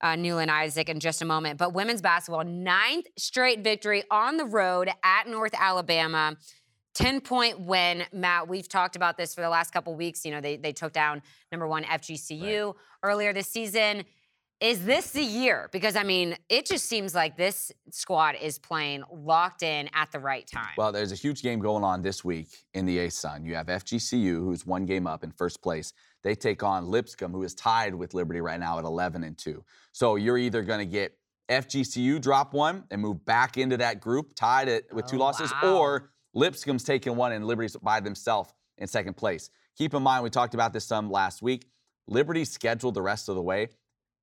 uh, 0.00 0.16
Newland 0.16 0.50
Isaac 0.50 0.88
in 0.88 1.00
just 1.00 1.22
a 1.22 1.24
moment. 1.24 1.58
But 1.58 1.72
women's 1.72 2.02
basketball, 2.02 2.44
ninth 2.44 3.06
straight 3.16 3.64
victory 3.64 4.04
on 4.10 4.36
the 4.36 4.44
road 4.44 4.90
at 5.02 5.26
North 5.26 5.54
Alabama. 5.58 6.36
10 6.94 7.20
point 7.20 7.60
win. 7.60 8.04
Matt, 8.12 8.48
we've 8.48 8.68
talked 8.68 8.96
about 8.96 9.16
this 9.16 9.34
for 9.34 9.40
the 9.40 9.48
last 9.48 9.72
couple 9.72 9.94
weeks. 9.94 10.24
You 10.24 10.32
know, 10.32 10.40
they, 10.40 10.56
they 10.56 10.72
took 10.72 10.92
down 10.92 11.22
number 11.52 11.68
one 11.68 11.84
FGCU 11.84 12.74
earlier 13.04 13.32
this 13.32 13.46
season. 13.46 14.04
Is 14.60 14.84
this 14.84 15.12
the 15.12 15.22
year? 15.22 15.68
Because, 15.70 15.94
I 15.94 16.02
mean, 16.02 16.36
it 16.48 16.66
just 16.66 16.86
seems 16.86 17.14
like 17.14 17.36
this 17.36 17.70
squad 17.92 18.34
is 18.42 18.58
playing 18.58 19.04
locked 19.12 19.62
in 19.62 19.88
at 19.94 20.10
the 20.10 20.18
right 20.18 20.44
time. 20.52 20.72
Well, 20.76 20.90
there's 20.90 21.12
a 21.12 21.14
huge 21.14 21.42
game 21.42 21.60
going 21.60 21.84
on 21.84 22.02
this 22.02 22.24
week 22.24 22.48
in 22.74 22.84
the 22.84 22.98
ASUN. 22.98 23.46
You 23.46 23.54
have 23.54 23.68
FGCU, 23.68 24.34
who's 24.34 24.66
one 24.66 24.84
game 24.84 25.06
up 25.06 25.22
in 25.22 25.30
first 25.30 25.62
place. 25.62 25.92
They 26.24 26.34
take 26.34 26.62
on 26.62 26.86
Lipscomb, 26.88 27.32
who 27.32 27.42
is 27.42 27.54
tied 27.54 27.94
with 27.94 28.14
Liberty 28.14 28.40
right 28.40 28.58
now 28.58 28.78
at 28.78 28.84
11 28.84 29.22
and 29.24 29.36
2. 29.38 29.64
So 29.92 30.16
you're 30.16 30.38
either 30.38 30.62
going 30.62 30.80
to 30.80 30.84
get 30.86 31.16
FGCU 31.48 32.20
drop 32.20 32.52
one 32.52 32.84
and 32.90 33.00
move 33.00 33.24
back 33.24 33.56
into 33.56 33.76
that 33.78 34.00
group 34.00 34.32
tied 34.34 34.68
at, 34.68 34.92
with 34.92 35.06
two 35.06 35.16
Oh, 35.16 35.20
losses, 35.20 35.52
wow. 35.62 35.76
or 35.76 36.10
Lipscomb's 36.34 36.84
taking 36.84 37.16
one 37.16 37.32
and 37.32 37.46
Liberty's 37.46 37.76
by 37.76 38.00
themselves 38.00 38.52
in 38.76 38.86
second 38.86 39.16
place. 39.16 39.50
Keep 39.76 39.94
in 39.94 40.02
mind, 40.02 40.24
we 40.24 40.30
talked 40.30 40.54
about 40.54 40.72
this 40.72 40.84
some 40.84 41.10
last 41.10 41.40
week. 41.40 41.70
Liberty's 42.06 42.50
schedule 42.50 42.92
the 42.92 43.02
rest 43.02 43.28
of 43.28 43.34
the 43.34 43.42
way 43.42 43.68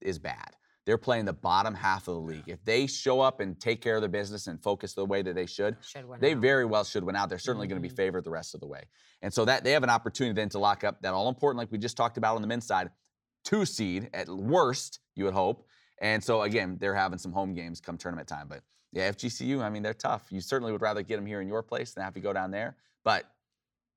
is 0.01 0.19
bad. 0.19 0.55
They're 0.85 0.97
playing 0.97 1.25
the 1.25 1.33
bottom 1.33 1.73
half 1.73 2.07
of 2.07 2.15
the 2.15 2.19
league. 2.21 2.43
If 2.47 2.63
they 2.63 2.85
show 2.87 3.19
up 3.21 3.39
and 3.39 3.59
take 3.59 3.81
care 3.81 3.95
of 3.95 4.01
their 4.01 4.09
business 4.09 4.47
and 4.47 4.61
focus 4.61 4.93
the 4.93 5.05
way 5.05 5.21
that 5.23 5.33
they 5.35 5.45
should, 5.47 5.77
Should 5.81 6.05
they 6.19 6.33
out. 6.33 6.37
very 6.39 6.65
well 6.65 6.83
should 6.83 7.03
win 7.03 7.15
out. 7.15 7.29
They're 7.29 7.39
certainly 7.39 7.67
going 7.67 7.81
to 7.81 7.87
be 7.87 7.93
favored 7.93 8.23
the 8.23 8.29
rest 8.29 8.53
of 8.53 8.61
the 8.61 8.67
way. 8.67 8.83
And 9.21 9.33
so 9.33 9.45
that 9.45 9.63
they 9.63 9.71
have 9.71 9.83
an 9.83 9.89
opportunity 9.89 10.35
then 10.35 10.49
to 10.49 10.59
lock 10.59 10.83
up 10.83 11.01
that 11.01 11.13
all 11.13 11.27
important, 11.27 11.57
like 11.57 11.71
we 11.71 11.77
just 11.79 11.97
talked 11.97 12.17
about 12.17 12.35
on 12.35 12.41
the 12.41 12.47
men's 12.47 12.67
side, 12.67 12.89
two 13.43 13.65
seed 13.65 14.09
at 14.13 14.27
worst, 14.29 14.99
you 15.15 15.25
would 15.25 15.33
hope. 15.33 15.67
And 16.01 16.23
so 16.23 16.43
again, 16.43 16.77
they're 16.79 16.95
having 16.95 17.17
some 17.17 17.31
home 17.31 17.53
games 17.53 17.81
come 17.81 17.97
tournament 17.97 18.27
time. 18.27 18.47
But 18.47 18.61
yeah, 18.91 19.11
FGCU, 19.11 19.61
I 19.61 19.69
mean, 19.69 19.81
they're 19.81 19.93
tough. 19.93 20.27
You 20.29 20.39
certainly 20.41 20.71
would 20.71 20.81
rather 20.81 21.01
get 21.01 21.15
them 21.15 21.25
here 21.25 21.41
in 21.41 21.47
your 21.47 21.63
place 21.63 21.93
than 21.93 22.03
have 22.03 22.13
to 22.13 22.19
go 22.19 22.31
down 22.31 22.51
there. 22.51 22.75
But 23.03 23.25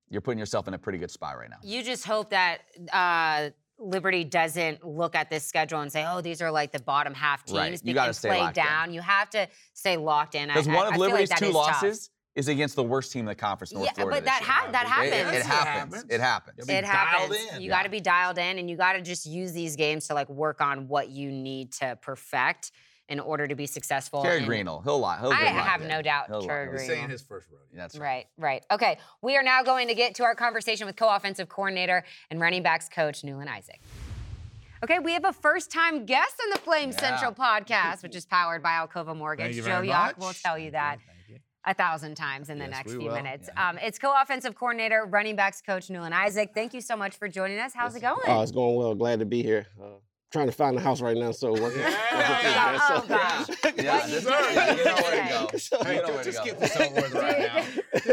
you're 0.09 0.21
putting 0.21 0.39
yourself 0.39 0.67
in 0.67 0.73
a 0.73 0.77
pretty 0.79 0.97
good 0.97 1.11
spot 1.11 1.37
right 1.37 1.49
now. 1.49 1.57
You 1.61 1.83
just 1.83 2.05
hope 2.05 2.31
that 2.31 2.61
uh, 2.91 3.51
Liberty 3.79 4.23
doesn't 4.23 4.83
look 4.85 5.15
at 5.15 5.29
this 5.29 5.45
schedule 5.45 5.79
and 5.81 5.91
say, 5.91 6.05
"Oh, 6.07 6.21
these 6.21 6.41
are 6.41 6.51
like 6.51 6.71
the 6.71 6.81
bottom 6.81 7.13
half 7.13 7.45
teams." 7.45 7.57
Right. 7.57 7.81
You 7.83 7.93
gotta 7.93 8.13
stay 8.13 8.29
play 8.29 8.39
locked 8.41 8.57
in. 8.57 8.63
down. 8.65 8.93
You 8.93 9.01
have 9.01 9.29
to 9.31 9.47
stay 9.73 9.97
locked 9.97 10.35
in. 10.35 10.49
I- 10.49 10.53
Because 10.55 10.67
one 10.67 10.87
of 10.87 10.93
feel 10.93 10.99
like 11.01 11.09
Liberty's 11.11 11.29
that 11.29 11.37
two 11.39 11.45
is 11.45 11.51
tough. 11.53 11.65
losses 11.83 12.09
is 12.35 12.47
against 12.47 12.75
the 12.75 12.83
worst 12.83 13.11
team 13.11 13.21
in 13.21 13.25
the 13.25 13.35
conference, 13.35 13.73
North 13.73 13.85
Yeah, 13.87 13.93
Florida. 13.93 14.17
but 14.17 14.25
that 14.25 14.43
ha- 14.43 14.69
that 14.71 14.85
happens. 14.85 15.13
It, 15.13 15.39
It 15.39 15.45
happens. 15.45 15.93
happens. 15.95 16.05
It 16.09 16.19
happens. 16.21 16.69
It 16.69 16.85
happens. 16.85 17.53
in. 17.55 17.61
You 17.61 17.69
got 17.69 17.83
to 17.83 17.89
be 17.89 17.99
dialed 17.99 18.37
in, 18.37 18.59
and 18.59 18.69
you 18.69 18.77
got 18.77 18.93
to 18.93 19.01
just 19.01 19.25
use 19.25 19.51
these 19.53 19.75
games 19.75 20.07
to 20.07 20.13
like 20.13 20.29
work 20.29 20.61
on 20.61 20.87
what 20.87 21.09
you 21.09 21.31
need 21.31 21.71
to 21.73 21.97
perfect 22.01 22.71
in 23.09 23.19
order 23.19 23.47
to 23.47 23.55
be 23.55 23.65
successful. 23.65 24.21
Carey 24.21 24.37
and- 24.37 24.47
Greenell, 24.47 24.83
he'll 24.83 24.99
lie. 24.99 25.19
He'll 25.19 25.31
I 25.31 25.41
get 25.41 25.53
have 25.55 25.81
in. 25.81 25.87
no 25.87 26.01
doubt 26.01 26.27
He'll 26.27 26.41
Carey 26.45 26.67
lock 26.67 26.73
He's 26.79 26.83
in. 26.83 26.87
Greenell. 26.87 26.97
saying 26.99 27.09
his 27.09 27.21
first 27.21 27.47
rodeo. 27.51 27.65
That's 27.73 27.97
right. 27.97 28.27
Right, 28.37 28.63
right. 28.63 28.65
Okay, 28.71 28.97
we 29.21 29.35
are 29.35 29.43
now 29.43 29.63
going 29.63 29.87
to 29.87 29.93
get 29.95 30.15
to 30.15 30.23
our 30.23 30.35
conversation 30.35 30.85
with 30.87 30.95
co-offensive 30.95 31.49
coordinator 31.49 32.03
and 32.29 32.39
running 32.39 32.63
backs 32.63 32.87
coach 32.87 33.23
Newland 33.23 33.49
Isaac. 33.49 33.81
Okay, 34.83 34.99
we 34.99 35.11
have 35.11 35.25
a 35.25 35.33
first-time 35.33 36.05
guest 36.05 36.35
on 36.41 36.51
the 36.51 36.59
Flame 36.59 36.91
Yeah. 36.91 36.99
Central 36.99 37.33
podcast, 37.33 38.01
which 38.01 38.15
is 38.15 38.25
powered 38.25 38.63
by 38.63 38.69
Alcova 38.85 39.15
Mortgage. 39.15 39.47
Thank 39.47 39.55
you 39.57 39.63
Joe 39.63 39.81
Yock 39.81 40.17
will 40.17 40.31
tell 40.33 40.57
you 40.57 40.71
that 40.71 40.99
Thank 41.05 41.29
you. 41.29 41.39
a 41.65 41.73
thousand 41.73 42.15
times 42.15 42.49
in 42.49 42.59
the 42.59 42.65
Yes, 42.65 42.71
next 42.71 42.91
few 42.91 43.01
will. 43.07 43.13
minutes. 43.13 43.49
Yeah. 43.53 43.69
Um, 43.69 43.77
it's 43.79 43.99
co-offensive 43.99 44.55
coordinator, 44.55 45.05
running 45.05 45.35
backs 45.35 45.61
coach 45.61 45.89
Newland 45.89 46.15
Isaac. 46.15 46.51
Thank 46.53 46.73
you 46.73 46.79
so 46.79 46.95
much 46.95 47.17
for 47.17 47.27
joining 47.27 47.59
us. 47.59 47.73
How's 47.73 47.95
it 47.95 47.99
going? 48.01 48.19
Oh, 48.27 48.41
it's 48.41 48.53
going 48.53 48.75
well. 48.77 48.95
Glad 48.95 49.19
to 49.19 49.25
be 49.25 49.43
here. 49.43 49.67
Uh, 49.81 49.85
trying 50.31 50.45
to 50.47 50.51
find 50.51 50.77
a 50.77 50.79
house 50.79 51.01
right 51.01 51.17
now, 51.17 51.31
so 51.31 51.51
working. 51.61 51.79
Yeah. 51.81 51.89
working 52.79 52.85
Oh, 52.91 52.99
through 52.99 53.07
gosh. 53.15 53.47
that, 53.47 53.75
so- 53.77 53.83
Yeah, 53.83 53.97
What 53.97 54.09
you 54.09 54.13
this- 54.15 54.23
doing 54.23 54.77
you 54.77 54.85
know 54.85 54.95
where 54.95 55.23
to 55.23 55.29
go. 55.51 55.57
So- 55.57 55.77
You 55.79 55.83
Hey, 55.85 55.97
know 55.97 56.07
where 56.13 56.17
to 56.17 56.31
just 56.31 56.37
go. 56.39 56.45
get 56.45 56.59
this 56.59 56.75
over 56.79 56.95
with 56.95 57.13
right 57.15 57.39
now. 57.39 57.65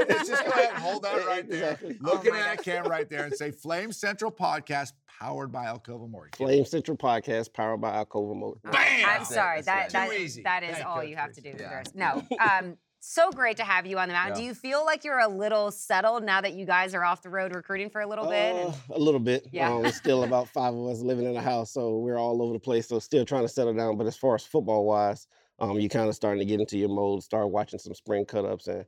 Let's 0.08 0.28
just 0.28 0.44
go 0.44 0.50
ahead 0.52 0.68
and 0.70 0.78
hold 0.78 1.02
that 1.04 1.26
right 1.26 1.48
there. 1.48 1.72
Exactly. 1.72 1.98
Looking 2.00 2.32
Oh 2.32 2.36
at 2.36 2.56
that 2.56 2.64
camera 2.64 2.88
right 2.90 3.08
there 3.08 3.24
and 3.24 3.34
say 3.34 3.50
Flame 3.50 3.92
Central 3.92 4.30
Podcast 4.32 4.92
powered 5.20 5.50
by 5.52 5.66
Alcova 5.66 6.08
Mortgage. 6.08 6.36
Flame 6.36 6.64
Central 6.64 6.96
Podcast, 6.96 7.52
powered 7.52 7.80
by 7.80 7.90
Alcova 7.92 8.34
Motor. 8.36 8.60
Oh, 8.66 8.70
Bam! 8.70 9.08
I'm 9.08 9.24
sorry. 9.24 9.62
that's 9.62 9.92
That 9.92 10.08
that, 10.10 10.42
that 10.44 10.62
is 10.62 10.74
Thank 10.76 10.86
all 10.86 11.02
you, 11.02 11.10
you 11.10 11.16
have 11.16 11.32
to 11.32 11.40
do 11.40 11.50
Chris. 11.50 11.52
for 11.52 11.58
the 11.58 11.64
Yeah. 11.64 11.74
rest. 11.76 11.94
No. 11.94 12.22
Um, 12.68 12.76
so 13.08 13.30
great 13.30 13.56
to 13.58 13.62
have 13.62 13.86
you 13.86 13.98
on 13.98 14.08
the 14.08 14.14
mound. 14.14 14.34
Do 14.34 14.42
you 14.42 14.52
feel 14.52 14.84
like 14.84 15.04
you're 15.04 15.20
a 15.20 15.28
little 15.28 15.70
settled 15.70 16.24
now 16.24 16.40
that 16.40 16.54
you 16.54 16.66
guys 16.66 16.92
are 16.94 17.04
off 17.04 17.22
the 17.22 17.28
road 17.30 17.54
recruiting 17.54 17.88
for 17.88 18.00
a 18.00 18.06
little 18.06 18.26
bit? 18.28 18.54
Uh, 18.56 18.58
And- 18.58 18.74
a 18.90 18.98
little 18.98 19.20
bit. 19.20 19.46
Yeah. 19.52 19.72
Um, 19.72 19.84
it's 19.84 19.96
still 19.96 20.24
about 20.24 20.48
five 20.48 20.74
of 20.74 20.86
us 20.88 21.00
living 21.00 21.24
in 21.24 21.36
a 21.36 21.40
house, 21.40 21.70
so 21.70 21.98
we're 21.98 22.18
all 22.18 22.42
over 22.42 22.52
the 22.52 22.58
place. 22.58 22.88
So 22.88 22.98
still 22.98 23.24
trying 23.24 23.42
to 23.42 23.48
settle 23.48 23.74
down. 23.74 23.96
But 23.96 24.06
as 24.08 24.16
far 24.16 24.34
as 24.34 24.44
football 24.44 24.84
wise, 24.84 25.28
um, 25.60 25.78
you 25.78 25.88
kind 25.88 26.08
of 26.08 26.14
starting 26.16 26.40
to 26.40 26.44
get 26.44 26.60
into 26.60 26.76
your 26.78 26.88
mode. 26.88 27.22
Start 27.22 27.48
watching 27.50 27.78
some 27.78 27.94
spring 27.94 28.24
cut 28.24 28.44
ups 28.44 28.66
and 28.66 28.84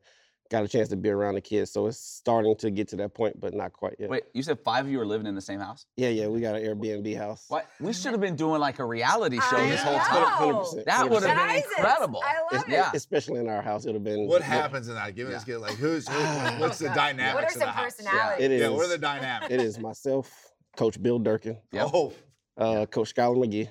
got 0.50 0.64
a 0.64 0.69
chance 0.69 0.88
to 0.88 0.97
be 0.97 1.11
around 1.11 1.35
the 1.35 1.40
kids. 1.40 1.71
So 1.71 1.87
it's 1.87 1.99
starting 1.99 2.57
to 2.57 2.71
get 2.71 2.88
to 2.88 2.97
that 2.97 3.14
point, 3.14 3.38
but 3.38 3.52
not 3.55 3.73
quite 3.73 3.97
yet. 3.99 4.09
Wait, 4.09 4.25
you 4.33 4.43
said 4.43 4.59
five 4.61 4.87
of 4.87 4.90
you 4.90 5.00
are 5.00 5.07
living 5.07 5.26
in 5.26 5.35
the 5.35 5.40
same 5.40 5.61
house? 5.61 5.85
Yeah, 5.97 6.09
yeah, 6.09 6.26
we 6.28 6.40
got 6.40 6.57
an 6.57 6.62
Airbnb 6.62 7.17
house. 7.17 7.45
What? 7.49 7.67
We 7.81 7.93
should 7.93 8.12
have 8.12 8.21
been 8.21 8.37
doing 8.37 8.61
like 8.61 8.78
a 8.78 8.85
reality 8.85 9.37
show 9.50 9.57
I 9.57 9.69
this 9.69 9.83
whole 9.83 9.93
know. 9.95 9.99
time. 9.99 10.55
100%. 10.55 10.85
That 10.87 11.11
would 11.11 11.23
have 11.23 11.37
been 11.37 11.47
Guys, 11.47 11.64
incredible. 11.76 12.23
I 12.25 12.40
love 12.40 12.62
Es- 12.62 12.69
it. 12.69 12.73
Yeah. 12.73 12.90
Especially 12.95 13.40
in 13.40 13.49
our 13.49 13.62
house, 13.62 13.85
it 13.85 13.88
would 13.88 13.95
have 13.97 14.05
been. 14.05 14.26
What 14.26 14.40
yeah. 14.40 14.47
happens 14.47 14.88
in 14.88 14.95
that? 14.95 15.14
Give 15.14 15.26
me 15.26 15.33
Yeah. 15.33 15.38
this 15.38 15.45
kid. 15.45 15.59
Like, 15.59 15.75
who's, 15.76 16.09
who, 16.09 16.14
Ah. 16.19 16.57
what's 16.59 16.78
the 16.78 16.87
God. 16.87 16.95
dynamics 16.95 17.35
What 17.35 17.45
are 17.45 17.47
of 17.49 17.52
the 17.55 17.59
some 17.61 17.69
house? 17.69 17.95
personalities? 17.97 18.45
It 18.45 18.50
is. 18.52 18.61
Yeah, 18.62 18.69
what 18.71 18.87
are 18.87 18.88
the 18.88 18.99
dynamics? 18.99 19.52
It 19.55 19.61
is 19.61 19.78
myself, 19.78 20.52
Coach 20.76 21.02
Bill 21.02 21.19
Durkin, 21.19 21.59
Yep. 21.73 21.90
Oh, 21.93 22.12
uh, 22.57 22.87
Coach 22.87 23.14
Skylar 23.14 23.37
McGee. 23.37 23.69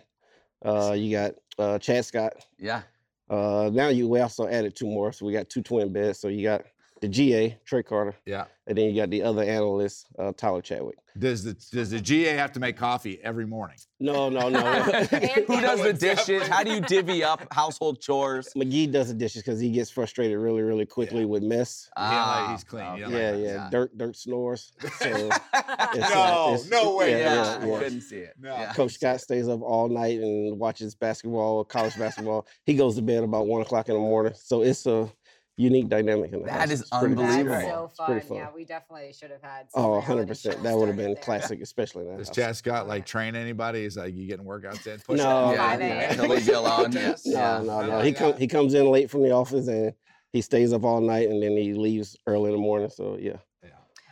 Uh, 0.64 0.94
you 0.94 1.12
got 1.12 1.34
uh, 1.60 1.80
Chad 1.80 2.06
Scott. 2.06 2.34
Yeah. 2.60 2.82
Uh, 3.30 3.70
now 3.74 3.90
you 3.90 4.08
we 4.08 4.20
also 4.20 4.48
added 4.48 4.76
two 4.76 4.88
more, 4.88 5.12
so 5.12 5.26
we 5.26 5.34
got 5.34 5.50
two 5.50 5.62
twin 5.62 5.92
beds. 5.92 6.20
So 6.20 6.28
you 6.30 6.44
got 6.44 6.64
the 7.02 7.08
GA 7.08 7.58
Trey 7.66 7.84
Carter, 7.84 8.16
yeah. 8.26 8.46
and 8.66 8.78
then 8.78 8.90
you 8.90 8.96
got 9.02 9.10
the 9.10 9.24
other 9.24 9.44
analyst 9.44 10.08
uh, 10.18 10.32
Tyler 10.36 10.62
Chadwick. 10.62 10.98
Does 11.18 11.44
the 11.44 11.54
does 11.72 11.90
the 11.90 12.00
GA 12.00 12.36
have 12.36 12.52
to 12.52 12.60
make 12.60 12.78
coffee 12.78 13.20
every 13.24 13.48
morning? 13.48 13.78
No, 14.00 14.30
no, 14.30 14.50
no. 14.50 14.60
Who 14.84 15.62
does 15.62 15.82
the 15.82 15.92
dishes? 15.94 16.48
How 16.48 16.64
do 16.64 16.72
you 16.72 16.80
divvy 16.82 17.24
up 17.24 17.52
household 17.52 18.00
chores? 18.00 18.50
McGee 18.56 18.92
does 18.92 19.08
the 19.08 19.16
dishes 19.16 19.42
because 19.42 19.60
he 19.60 19.72
gets 19.72 19.90
frustrated 19.90 20.38
really, 20.38 20.62
really 20.62 20.86
quickly 20.86 21.26
with 21.26 21.42
mess. 21.42 21.90
You 21.98 22.04
don't 22.04 22.12
like- 22.12 22.20
Ah, 22.20 22.52
he's 22.52 22.64
clean. 22.64 22.96
You 22.98 23.02
don't 23.06 23.12
yeah, 23.14 23.32
like 23.32 23.40
yeah, 23.44 23.54
yeah. 23.54 23.70
Dirt, 23.72 23.98
dirt 23.98 24.16
snores. 24.16 24.74
So 25.00 25.08
it's, 25.10 26.10
No, 26.14 26.22
uh, 26.22 26.54
it's- 26.54 26.70
no 26.70 26.96
way. 26.96 27.12
Yeah, 27.12 27.18
Yeah, 27.18 27.66
yeah, 27.66 27.76
I 27.76 27.80
couldn't 27.80 28.02
see 28.02 28.18
it. 28.18 28.34
No. 28.40 28.50
Yeah. 28.56 28.74
Coach 28.74 28.94
Scott 28.94 29.20
stays 29.22 29.48
up 29.48 29.62
all 29.64 29.90
night 29.90 30.20
and 30.20 30.60
watches 30.60 30.94
basketball, 30.94 31.64
college 31.64 31.98
basketball. 31.98 32.46
He 32.66 32.76
goes 32.76 32.96
to 32.96 33.02
bed 33.02 33.24
about 33.24 33.48
one 33.48 33.62
o'clock 33.64 33.88
in 33.90 33.96
the 33.96 34.00
morning. 34.02 34.34
So 34.36 34.62
it's 34.62 34.86
a 34.86 35.10
unique 35.58 35.90
dynamic 35.90 36.32
in 36.32 36.40
the 36.42 36.46
That 36.46 36.62
house. 36.62 36.72
is 36.72 36.82
It's 36.82 36.90
pretty- 36.92 37.16
That's 37.16 37.36
unbelievable. 37.36 37.68
so 37.68 37.86
It's 37.86 37.98
fun. 37.98 38.06
pretty 38.08 38.28
fun. 38.28 38.38
Yeah, 38.38 38.48
we 38.56 38.64
definitely 38.64 39.12
should 39.14 39.32
have 39.32 39.42
had. 39.42 39.68
Oh, 39.74 39.90
100 39.94 40.28
percent. 40.28 40.62
That 40.64 40.78
would 40.78 40.88
have 40.88 40.98
been 40.98 41.14
there. 41.16 41.24
classic, 41.24 41.62
especially 41.62 42.04
in 42.06 42.12
that 42.12 42.18
Does. 42.20 42.30
Chad 42.30 42.56
Scott 42.56 42.88
like 42.88 43.06
train 43.06 43.36
anybody? 43.36 43.84
Is 43.84 43.98
like 43.98 44.16
you 44.16 44.28
getting 44.28 44.46
workouts 44.46 44.86
in? 44.88 45.00
Push 45.00 45.18
No, 45.18 45.28
ups? 45.28 45.58
Yeah, 45.58 46.08
Five 46.10 46.20
he'll 46.20 46.30
leave 46.30 46.48
you 46.48 46.58
alone. 46.58 46.92
Yes. 46.92 47.26
No, 47.26 47.32
Yeah. 47.34 47.62
no, 47.64 47.82
no. 47.86 47.96
like 47.98 48.06
He 48.06 48.14
come 48.14 48.38
he 48.38 48.48
comes 48.48 48.74
in 48.76 48.86
late 48.90 49.10
from 49.10 49.24
the 49.24 49.32
office 49.32 49.68
and 49.68 49.94
he 50.32 50.42
stays 50.42 50.74
up 50.74 50.84
all 50.84 51.02
night 51.02 51.28
and 51.30 51.42
then 51.42 51.52
he 51.58 51.74
leaves 51.74 52.16
early 52.28 52.46
in 52.52 52.56
the 52.56 52.62
morning. 52.62 52.90
So 52.90 53.18
yeah. 53.20 53.38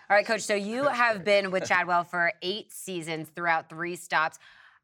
All 0.07 0.15
right, 0.15 0.25
coach. 0.25 0.41
So 0.41 0.53
you 0.53 0.83
have 0.83 1.23
been 1.23 1.49
with 1.49 1.65
Chadwell 1.67 2.03
for 2.03 2.31
eight 2.43 2.71
seasons 2.71 3.29
throughout 3.35 3.69
three 3.69 3.95
stops. 3.95 4.37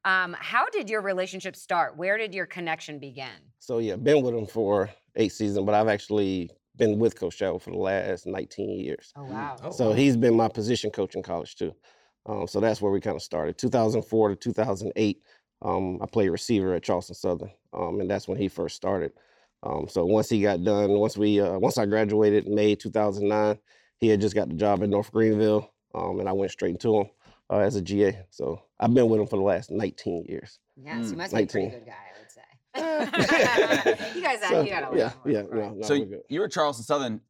Um, 0.04 0.36
how 0.40 0.68
did 0.70 0.90
your 0.90 1.02
relationship 1.02 1.56
start? 1.56 1.96
Where 1.96 2.18
did 2.18 2.34
your 2.34 2.48
connection 2.48 2.98
begin? 2.98 3.30
So 3.60 3.78
yeah, 3.78 3.98
been 3.98 4.24
with 4.24 4.34
him 4.34 4.48
for 4.48 4.90
eight 5.16 5.30
seasons, 5.32 5.66
but 5.66 5.76
I've 5.76 5.88
actually 5.88 6.50
been 6.76 7.00
with 7.00 7.18
Coach 7.20 7.38
Chadwell 7.38 7.60
for 7.60 7.72
the 7.72 7.78
last 7.78 8.26
19 8.26 8.80
years. 8.80 9.16
Oh 9.16 9.26
wow. 9.26 9.58
Oh, 9.62 9.72
So 9.72 9.90
wow. 9.90 9.94
he's 9.94 10.18
been 10.18 10.36
my 10.36 10.48
position 10.48 10.92
coach 10.92 11.16
in 11.16 11.24
college 11.24 11.56
too. 11.56 11.74
Um, 12.26 12.48
so 12.48 12.60
that's 12.60 12.82
where 12.82 12.92
we 12.92 13.02
kind 13.02 13.16
of 13.16 13.22
started. 13.22 13.58
2004 13.58 14.30
to 14.30 14.36
2008, 14.36 15.24
um, 15.62 16.02
I 16.02 16.06
played 16.06 16.30
receiver 16.30 16.74
at 16.74 16.84
Charleston 16.84 17.16
Southern, 17.16 17.52
um, 17.74 18.00
and 18.00 18.10
that's 18.10 18.28
when 18.28 18.38
he 18.38 18.48
first 18.48 18.76
started. 18.76 19.14
Um, 19.64 19.88
so 19.88 20.06
once 20.06 20.30
he 20.30 20.42
got 20.42 20.64
done, 20.64 20.92
once 20.92 21.18
we, 21.18 21.40
uh, 21.40 21.58
once 21.60 21.78
I 21.78 21.86
graduated 21.86 22.46
in 22.48 22.56
May 22.56 22.76
2009, 22.76 23.60
he 24.00 24.08
had 24.08 24.22
just 24.22 24.36
got 24.36 24.50
the 24.50 24.56
job 24.56 24.82
at 24.84 24.90
North 24.90 25.12
Greenville, 25.12 25.74
um, 25.94 26.20
and 26.20 26.28
I 26.28 26.32
went 26.32 26.52
straight 26.52 26.72
into 26.72 26.96
him 27.00 27.10
uh, 27.50 27.60
as 27.60 27.76
a 27.76 27.82
GA. 27.82 28.26
So 28.30 28.64
I've 28.80 28.94
been 28.94 29.10
with 29.10 29.20
him 29.22 29.28
for 29.28 29.38
the 29.38 29.44
last 29.44 29.70
19 29.72 30.26
years. 30.28 30.60
Yeah, 30.76 31.02
so 31.02 31.12
you 31.12 31.18
Mm, 31.18 31.18
must 31.18 31.34
be 31.36 31.44
a 31.44 31.48
pretty 31.48 31.68
good 31.68 31.86
guy, 31.86 31.92
I 31.92 32.11
would 32.11 32.11
say. 32.11 32.11
you 32.78 34.22
guys, 34.22 34.40
So, 34.48 34.62
you 34.62 34.70
got 34.70 34.94
a 34.94 34.98
yeah, 34.98 35.12
yeah, 35.26 35.42
no, 35.52 35.74
no, 35.74 35.82
So 35.82 35.98
good. 35.98 36.22
you 36.30 36.40
were 36.40 36.48
Charleston 36.48 36.86
Southern. 36.86 37.22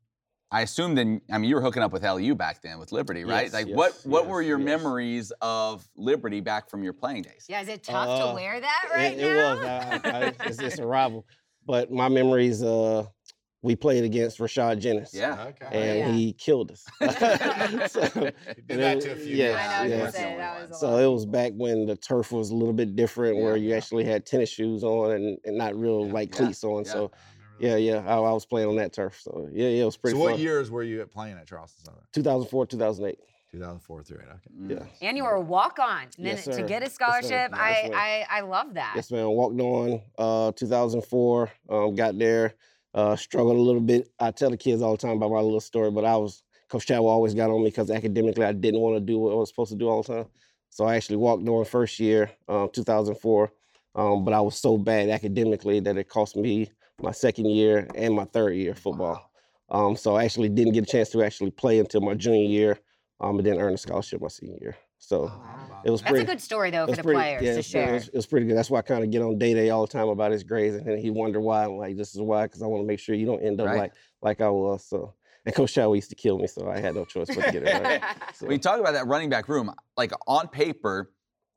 I 0.54 0.62
assume 0.62 0.96
then. 0.96 1.22
I 1.32 1.38
mean, 1.38 1.50
you 1.50 1.56
were 1.56 1.62
hooking 1.62 1.82
up 1.82 1.94
with 1.94 2.04
LU 2.04 2.36
back 2.36 2.62
then 2.62 2.78
with 2.78 2.92
Liberty, 2.92 3.24
right? 3.24 3.44
Yes, 3.46 3.54
like, 3.54 3.68
yes, 3.68 3.76
what 3.78 3.94
what 4.04 4.24
yes, 4.24 4.30
were 4.32 4.42
your 4.42 4.60
yes. 4.60 4.66
memories 4.66 5.32
of 5.42 5.88
Liberty 5.96 6.42
back 6.42 6.70
from 6.70 6.84
your 6.84 6.92
playing 6.94 7.22
days? 7.24 7.46
Yeah, 7.48 7.62
is 7.62 7.70
it 7.70 7.84
tough 7.84 8.20
to 8.20 8.26
Uh, 8.28 8.34
wear 8.34 8.60
that 8.60 8.90
right 8.94 9.14
it, 9.14 9.20
now? 9.20 9.28
it 9.28 9.36
was. 9.36 9.66
I, 9.66 10.02
I, 10.04 10.34
it's, 10.48 10.60
it's 10.60 10.80
a 10.80 10.86
rival. 10.98 11.26
But 11.66 11.92
my 11.92 12.10
memories, 12.10 12.62
uh, 12.62 13.06
we 13.64 13.76
played 13.76 14.04
against 14.04 14.40
Rashad 14.40 14.80
Jennings. 14.80 15.14
Yeah. 15.14 15.46
Okay. 15.50 15.66
And 15.72 16.00
Yeah. 16.00 16.12
he 16.14 16.34
killed 16.34 16.72
us. 16.72 16.84
So, 17.92 18.02
He 18.56 18.62
did 18.66 18.80
that 18.80 19.02
to 19.02 19.12
a 19.12 19.16
few 19.16 19.36
yeah, 19.36 19.54
guys. 19.54 19.60
I 19.60 19.68
know, 19.68 19.84
I 19.84 19.86
yeah. 19.88 19.98
gonna 20.00 20.12
say, 20.12 20.36
that 20.38 20.70
was 20.70 20.80
So 20.80 20.98
it 20.98 21.08
was 21.14 21.26
back 21.26 21.52
when 21.56 21.86
the 21.86 21.96
turf 21.96 22.32
was 22.32 22.50
a 22.50 22.56
little 22.56 22.74
bit 22.74 22.96
different, 22.96 23.38
where 23.38 23.56
Yeah. 23.56 23.70
you 23.70 23.76
actually 23.76 24.06
had 24.06 24.26
tennis 24.26 24.50
shoes 24.50 24.84
on 24.84 25.12
and, 25.12 25.38
and 25.46 25.58
not 25.58 25.76
real 25.76 26.08
Yeah. 26.08 26.14
like 26.14 26.30
Yeah. 26.32 26.38
cleats 26.38 26.64
on. 26.64 26.84
Yeah. 26.86 26.92
So 26.92 27.12
yeah, 27.60 27.76
yeah, 27.76 28.04
I, 28.08 28.16
I 28.16 28.32
was 28.32 28.46
playing 28.46 28.70
on 28.70 28.76
that 28.78 28.94
turf. 28.94 29.20
So 29.22 29.48
yeah, 29.52 29.68
yeah, 29.68 29.84
it 29.84 29.86
was 29.86 29.98
pretty 29.98 30.18
So 30.18 30.24
what 30.24 30.32
fun. 30.32 30.40
years 30.40 30.72
were 30.72 30.82
you 30.84 31.06
playing 31.06 31.38
at 31.38 31.46
Charleston 31.48 31.86
Southern? 31.86 32.02
2004, 32.14 32.66
2008. 32.66 33.20
2004 33.52 34.04
through 34.04 34.18
8. 34.18 34.24
Okay. 34.24 34.38
Mm. 34.58 34.70
Yeah. 35.02 35.08
And 35.08 35.18
you 35.18 35.24
were 35.26 35.34
a 35.34 35.42
walk 35.42 35.78
on. 35.78 36.04
And 36.18 36.26
then 36.26 36.38
Yes, 36.38 36.46
to 36.46 36.64
get 36.64 36.82
a 36.84 36.90
scholarship, 36.90 37.30
Yes, 37.32 37.54
I. 37.54 38.26
I 38.32 38.38
I 38.38 38.42
love 38.42 38.74
that. 38.76 38.94
Yes, 38.96 39.12
man. 39.12 39.28
Walked 39.28 39.60
on 39.60 40.02
uh, 40.18 40.52
2004. 40.54 41.52
Um, 41.70 41.94
got 41.96 42.18
there. 42.18 42.56
Uh, 42.94 43.16
struggled 43.16 43.56
a 43.56 43.62
little 43.62 43.82
bit. 43.82 44.10
I 44.20 44.32
tell 44.32 44.50
the 44.50 44.58
kids 44.58 44.82
all 44.82 44.92
the 44.92 44.98
time 44.98 45.18
about 45.18 45.32
my 45.32 45.40
little 45.40 45.62
story, 45.62 45.92
but 45.92 46.06
I 46.06 46.18
was 46.18 46.44
Coach 46.70 46.88
Chadwell 46.88 47.12
always 47.12 47.34
got 47.34 47.50
on 47.50 47.64
me 47.64 47.70
because 47.70 47.92
academically 47.92 48.46
I 48.46 48.54
didn't 48.54 48.80
want 48.80 48.96
to 48.96 49.02
do 49.02 49.20
what 49.20 49.32
I 49.34 49.36
was 49.36 49.50
supposed 49.50 49.72
to 49.72 49.78
do 49.78 49.90
all 49.90 50.04
the 50.04 50.14
time. 50.14 50.26
So 50.70 50.86
I 50.86 50.96
actually 50.96 51.18
walked 51.18 51.44
during 51.44 51.66
first 51.66 52.00
year, 52.00 52.32
um, 52.48 52.70
2004. 52.74 53.52
Um, 53.94 54.24
but 54.24 54.34
I 54.34 54.40
was 54.40 54.58
so 54.58 54.78
bad 54.78 55.10
academically 55.10 55.82
that 55.82 55.98
it 55.98 56.08
cost 56.08 56.38
me 56.38 56.72
my 57.02 57.12
second 57.12 57.48
year 57.48 57.90
and 57.94 58.14
my 58.14 58.24
third 58.26 58.56
year 58.56 58.72
of 58.72 58.80
football. 58.80 59.32
Um, 59.70 59.98
so 59.98 60.16
I 60.16 60.24
actually 60.24 60.50
didn't 60.50 60.74
get 60.74 60.84
a 60.84 60.92
chance 60.92 61.10
to 61.10 61.24
actually 61.24 61.52
play 61.52 61.80
until 61.80 62.02
my 62.02 62.14
junior 62.14 62.48
year, 62.48 62.80
um, 63.20 63.38
and 63.38 63.46
then 63.46 63.60
earn 63.60 63.74
a 63.74 63.78
scholarship 63.78 64.22
my 64.22 64.28
senior 64.30 64.58
year. 64.62 64.78
So 65.04 65.32
oh, 65.34 65.82
it 65.84 65.90
was 65.90 66.02
pretty. 66.02 66.20
That's 66.20 66.30
a 66.30 66.34
good 66.36 66.42
story 66.42 66.70
though 66.70 66.86
for 66.86 66.96
the 66.96 67.02
pretty- 67.04 67.18
players 67.18 67.42
yeah, 67.44 67.54
to 67.54 67.60
it's 67.60 67.72
pretty- 67.72 67.86
share. 67.86 67.92
It 67.92 67.94
was, 67.96 68.08
it 68.10 68.16
was 68.16 68.26
pretty 68.28 68.46
good. 68.46 68.56
That's 68.56 68.70
why 68.70 68.80
I 68.80 68.82
kind 68.84 69.04
of 69.04 69.10
get 69.10 69.22
on 69.24 69.38
day 69.40 69.54
day 69.56 69.70
all 69.72 69.86
the 69.86 69.92
time 69.92 70.08
about 70.10 70.32
his 70.32 70.44
grades, 70.44 70.76
and 70.76 70.86
then 70.86 70.98
he 71.00 71.10
wonder 71.10 71.42
why. 71.42 71.66
I'm 71.66 71.78
like, 71.78 71.98
this 71.98 72.14
is 72.16 72.22
why, 72.22 72.44
because 72.46 72.62
I 72.62 72.68
want 72.68 72.84
to 72.84 72.88
make 72.88 73.00
sure 73.00 73.16
you 73.16 73.26
don't 73.26 73.42
end 73.44 73.60
up 73.60 73.68
Right. 73.68 73.78
like 73.80 73.94
like 74.22 74.42
I 74.42 74.50
was. 74.50 74.86
So, 74.86 75.14
and 75.46 75.56
Coach 75.56 75.74
Chow 75.74 75.92
used 75.94 76.10
to 76.12 76.16
kill 76.16 76.38
me, 76.38 76.46
so 76.48 76.70
I 76.70 76.80
had 76.80 76.94
no 76.96 77.04
choice 77.06 77.28
but 77.28 77.44
to 77.46 77.52
get 77.52 77.64
it 77.68 77.84
right. 77.84 78.02
So, 78.36 78.46
When 78.46 78.54
you 78.54 78.60
talk 78.60 78.80
about 78.80 78.94
that 78.94 79.08
running 79.08 79.30
back 79.30 79.50
room, 79.50 79.74
like 79.98 80.12
on 80.28 80.48
paper, 80.48 81.12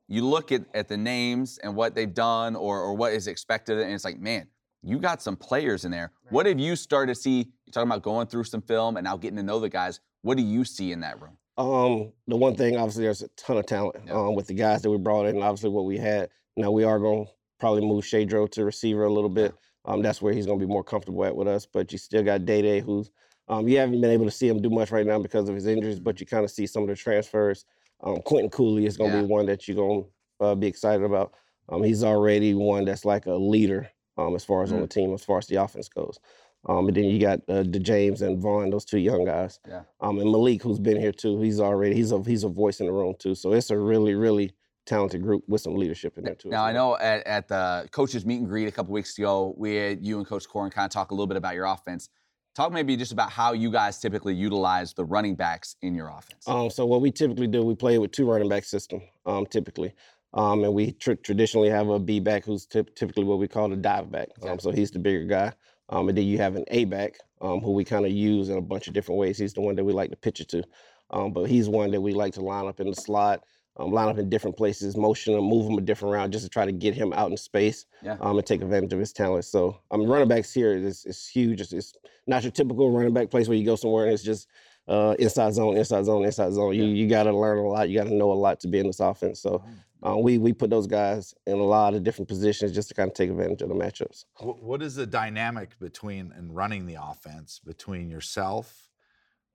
you 0.07 0.25
look 0.25 0.51
at, 0.51 0.63
at 0.73 0.87
the 0.87 0.97
names 0.97 1.59
and 1.59 1.75
what 1.75 1.93
they've 1.93 2.13
done 2.13 2.55
or, 2.55 2.81
or 2.81 2.93
what 2.95 3.13
is 3.13 3.27
expected, 3.27 3.77
and 3.79 3.91
it's 3.93 4.03
like, 4.03 4.19
man, 4.19 4.47
you 4.81 4.97
got 4.99 5.21
some 5.21 5.35
players 5.35 5.85
in 5.85 5.91
there. 5.91 6.11
What 6.29 6.47
have 6.47 6.59
you 6.59 6.75
started 6.75 7.13
to 7.13 7.19
see? 7.21 7.37
You're 7.65 7.71
talking 7.71 7.89
about 7.89 8.01
going 8.01 8.25
through 8.27 8.43
some 8.45 8.61
film 8.63 8.97
and 8.97 9.03
now 9.03 9.17
getting 9.17 9.37
to 9.37 9.43
know 9.43 9.59
the 9.59 9.69
guys. 9.69 9.99
What 10.23 10.37
do 10.37 10.43
you 10.43 10.65
see 10.65 10.91
in 10.91 10.99
that 11.01 11.21
room? 11.21 11.37
Um, 11.57 12.11
the 12.27 12.35
one 12.35 12.55
thing, 12.55 12.75
obviously, 12.75 13.03
there's 13.03 13.21
a 13.21 13.29
ton 13.29 13.57
of 13.57 13.65
talent 13.65 13.95
Yeah. 14.05 14.13
um, 14.13 14.35
with 14.35 14.47
the 14.47 14.53
guys 14.53 14.81
that 14.81 14.91
we 14.91 14.97
brought 14.97 15.25
in. 15.25 15.41
Obviously, 15.41 15.69
what 15.69 15.85
we 15.85 15.97
had. 15.97 16.29
Now 16.57 16.71
we 16.71 16.83
are 16.83 16.99
going 16.99 17.25
to 17.25 17.31
probably 17.59 17.81
move 17.85 18.03
Shedro 18.03 18.49
to 18.51 18.65
receiver 18.65 19.03
a 19.03 19.11
little 19.11 19.29
bit. 19.29 19.53
Um, 19.85 20.01
that's 20.01 20.21
where 20.21 20.33
he's 20.33 20.45
going 20.45 20.59
to 20.59 20.65
be 20.65 20.71
more 20.71 20.83
comfortable 20.83 21.23
at 21.25 21.35
with 21.35 21.47
us. 21.47 21.65
But 21.65 21.91
you 21.91 21.97
still 21.97 22.23
got 22.23 22.45
Day 22.45 22.61
Day, 22.61 22.79
who's 22.81 23.09
um, 23.47 23.67
you 23.67 23.77
haven't 23.77 24.01
been 24.01 24.09
able 24.11 24.25
to 24.25 24.31
see 24.31 24.47
him 24.47 24.61
do 24.61 24.69
much 24.71 24.91
right 24.91 25.05
now 25.05 25.19
because 25.19 25.47
of 25.47 25.55
his 25.55 25.67
injuries, 25.67 25.99
but 25.99 26.19
you 26.19 26.25
kind 26.25 26.43
of 26.43 26.49
see 26.51 26.65
some 26.65 26.81
of 26.83 26.89
the 26.89 26.95
transfers. 26.95 27.63
Um, 28.01 28.17
Quinton 28.25 28.49
Cooley 28.49 28.85
is 28.87 28.97
going 28.97 29.11
to 29.11 29.17
Yeah. 29.17 29.23
be 29.23 29.27
one 29.27 29.45
that 29.45 29.67
you're 29.67 29.75
going 29.77 30.03
to 30.39 30.45
uh, 30.45 30.55
be 30.55 30.65
excited 30.67 31.03
about. 31.03 31.35
Um, 31.69 31.83
he's 31.83 32.03
already 32.03 32.53
one 32.55 32.85
that's 32.85 33.05
like 33.05 33.27
a 33.27 33.35
leader 33.35 33.89
um, 34.17 34.35
as 34.35 34.43
far 34.43 34.63
as 34.63 34.71
on 34.71 34.79
Mm. 34.79 34.81
the 34.81 34.87
team, 34.87 35.13
as 35.13 35.23
far 35.23 35.37
as 35.37 35.47
the 35.47 35.55
offense 35.57 35.89
goes. 35.89 36.19
Um, 36.67 36.87
and 36.87 36.97
then 36.97 37.03
you 37.05 37.19
got 37.19 37.39
uh, 37.47 37.63
DeJames 37.63 38.21
and 38.21 38.41
Vaughn, 38.41 38.71
those 38.71 38.85
two 38.85 38.97
young 38.97 39.25
guys. 39.25 39.59
Yeah. 39.67 39.83
Um, 40.01 40.19
and 40.19 40.31
Malik, 40.31 40.63
who's 40.63 40.79
been 40.79 40.99
here 40.99 41.11
too, 41.11 41.39
he's 41.41 41.59
already 41.59 41.95
he's 41.95 42.11
a 42.11 42.21
he's 42.23 42.43
a 42.43 42.49
voice 42.49 42.79
in 42.79 42.87
the 42.87 42.91
room 42.91 43.13
too. 43.19 43.35
So 43.35 43.53
it's 43.53 43.69
a 43.69 43.77
really 43.77 44.15
really 44.15 44.53
talented 44.85 45.21
group 45.21 45.43
with 45.47 45.61
some 45.61 45.75
leadership 45.75 46.17
in 46.17 46.23
there 46.23 46.35
too. 46.35 46.49
Now 46.49 46.63
I 46.63 46.71
know 46.71 46.97
at, 46.97 47.25
at 47.25 47.47
the 47.47 47.87
coaches 47.91 48.25
meet 48.25 48.37
and 48.37 48.47
greet 48.47 48.67
a 48.67 48.71
couple 48.71 48.93
weeks 48.93 49.17
ago, 49.17 49.53
we 49.57 49.75
had 49.75 50.05
you 50.05 50.17
and 50.17 50.27
Coach 50.27 50.47
Korn 50.47 50.69
kind 50.69 50.85
of 50.85 50.91
talk 50.91 51.11
a 51.11 51.13
little 51.13 51.27
bit 51.27 51.37
about 51.37 51.55
your 51.55 51.65
offense. 51.65 52.09
Talk 52.55 52.71
maybe 52.71 52.95
just 52.95 53.11
about 53.11 53.31
how 53.31 53.51
you 53.51 53.69
guys 53.69 53.99
typically 53.99 54.33
utilize 54.33 54.93
the 54.93 55.03
running 55.03 55.35
backs 55.35 55.75
in 55.81 55.93
your 55.93 56.07
offense. 56.07 56.47
Um, 56.47 56.69
so 56.69 56.85
what 56.85 57.01
we 57.01 57.11
typically 57.11 57.47
do, 57.47 57.63
we 57.63 57.75
play 57.75 57.97
with 57.97 58.11
two 58.11 58.29
running 58.31 58.47
back 58.47 58.63
system, 58.63 59.01
um, 59.25 59.45
typically. 59.45 59.93
Um, 60.33 60.63
and 60.63 60.73
we 60.73 60.93
tr- 60.93 61.13
traditionally 61.13 61.69
have 61.69 61.89
a 61.89 61.99
B 61.99 62.21
back 62.21 62.45
who's 62.45 62.65
typ- 62.65 62.95
typically 62.95 63.25
what 63.25 63.39
we 63.39 63.49
call 63.49 63.67
the 63.67 63.75
dive 63.75 64.09
back. 64.09 64.29
Um, 64.41 64.59
so 64.59 64.71
he's 64.71 64.91
the 64.91 64.99
bigger 64.99 65.25
guy. 65.25 65.53
Um, 65.89 66.09
and 66.09 66.17
then 66.17 66.25
you 66.25 66.37
have 66.39 66.55
an 66.55 66.65
A 66.69 66.85
back 66.85 67.19
um, 67.41 67.59
who 67.59 67.71
we 67.71 67.83
kind 67.83 68.05
of 68.05 68.11
use 68.11 68.49
in 68.49 68.57
a 68.57 68.61
bunch 68.61 68.87
of 68.87 68.93
different 68.93 69.19
ways. 69.19 69.37
He's 69.37 69.53
the 69.53 69.61
one 69.61 69.75
that 69.75 69.83
we 69.83 69.93
like 69.93 70.09
to 70.09 70.15
pitch 70.15 70.41
it 70.41 70.49
to. 70.49 70.63
Um, 71.11 71.31
but 71.31 71.43
he's 71.49 71.69
one 71.69 71.91
that 71.91 72.01
we 72.01 72.13
like 72.13 72.33
to 72.33 72.41
line 72.41 72.65
up 72.67 72.79
in 72.79 72.87
the 72.89 72.95
slot, 72.95 73.43
um, 73.77 73.91
line 73.91 74.07
up 74.09 74.17
in 74.17 74.29
different 74.29 74.57
places, 74.57 74.97
motion 74.97 75.35
him, 75.35 75.43
move 75.43 75.69
him 75.69 75.77
a 75.77 75.81
different 75.81 76.13
route 76.13 76.31
just 76.31 76.43
to 76.43 76.49
try 76.49 76.65
to 76.65 76.71
get 76.71 76.95
him 76.95 77.13
out 77.13 77.29
in 77.29 77.37
space 77.37 77.85
Yeah. 78.01 78.17
um, 78.19 78.37
and 78.37 78.45
take 78.47 78.61
advantage 78.63 78.93
of 78.93 78.99
his 78.99 79.13
talent. 79.13 79.45
So 79.45 79.79
mean, 79.97 80.07
running 80.07 80.27
backs 80.27 80.51
here 80.51 80.73
is, 80.73 81.05
is 81.05 81.27
huge. 81.27 81.61
It's, 81.61 81.73
it's 81.73 81.93
not 82.25 82.41
your 82.43 82.51
typical 82.51 82.89
running 82.91 83.13
back 83.13 83.29
place 83.29 83.47
where 83.47 83.57
you 83.57 83.65
go 83.65 83.75
somewhere 83.75 84.05
and 84.05 84.13
it's 84.13 84.23
just 84.23 84.47
uh, 84.87 85.15
inside 85.19 85.53
zone, 85.53 85.77
inside 85.77 86.05
zone, 86.05 86.25
inside 86.25 86.53
zone. 86.53 86.73
You 86.73 86.85
you 86.85 87.07
got 87.07 87.23
to 87.23 87.35
learn 87.35 87.57
a 87.57 87.67
lot. 87.67 87.89
You 87.89 87.97
got 87.97 88.07
to 88.07 88.13
know 88.13 88.31
a 88.31 88.33
lot 88.33 88.59
to 88.61 88.67
be 88.67 88.79
in 88.79 88.87
this 88.87 88.99
offense. 88.99 89.39
So 89.39 89.63
uh, 90.05 90.15
we 90.17 90.37
we 90.37 90.53
put 90.53 90.69
those 90.69 90.87
guys 90.87 91.33
in 91.47 91.53
a 91.53 91.63
lot 91.63 91.93
of 91.93 92.03
different 92.03 92.27
positions 92.27 92.71
just 92.71 92.89
to 92.89 92.93
kind 92.93 93.09
of 93.09 93.15
take 93.15 93.29
advantage 93.29 93.61
of 93.61 93.69
the 93.69 93.75
matchups. 93.75 94.25
What 94.39 94.81
is 94.81 94.95
the 94.95 95.07
dynamic 95.07 95.77
between 95.79 96.31
and 96.35 96.55
running 96.55 96.85
the 96.85 96.97
offense 97.01 97.59
between 97.59 98.09
yourself, 98.09 98.89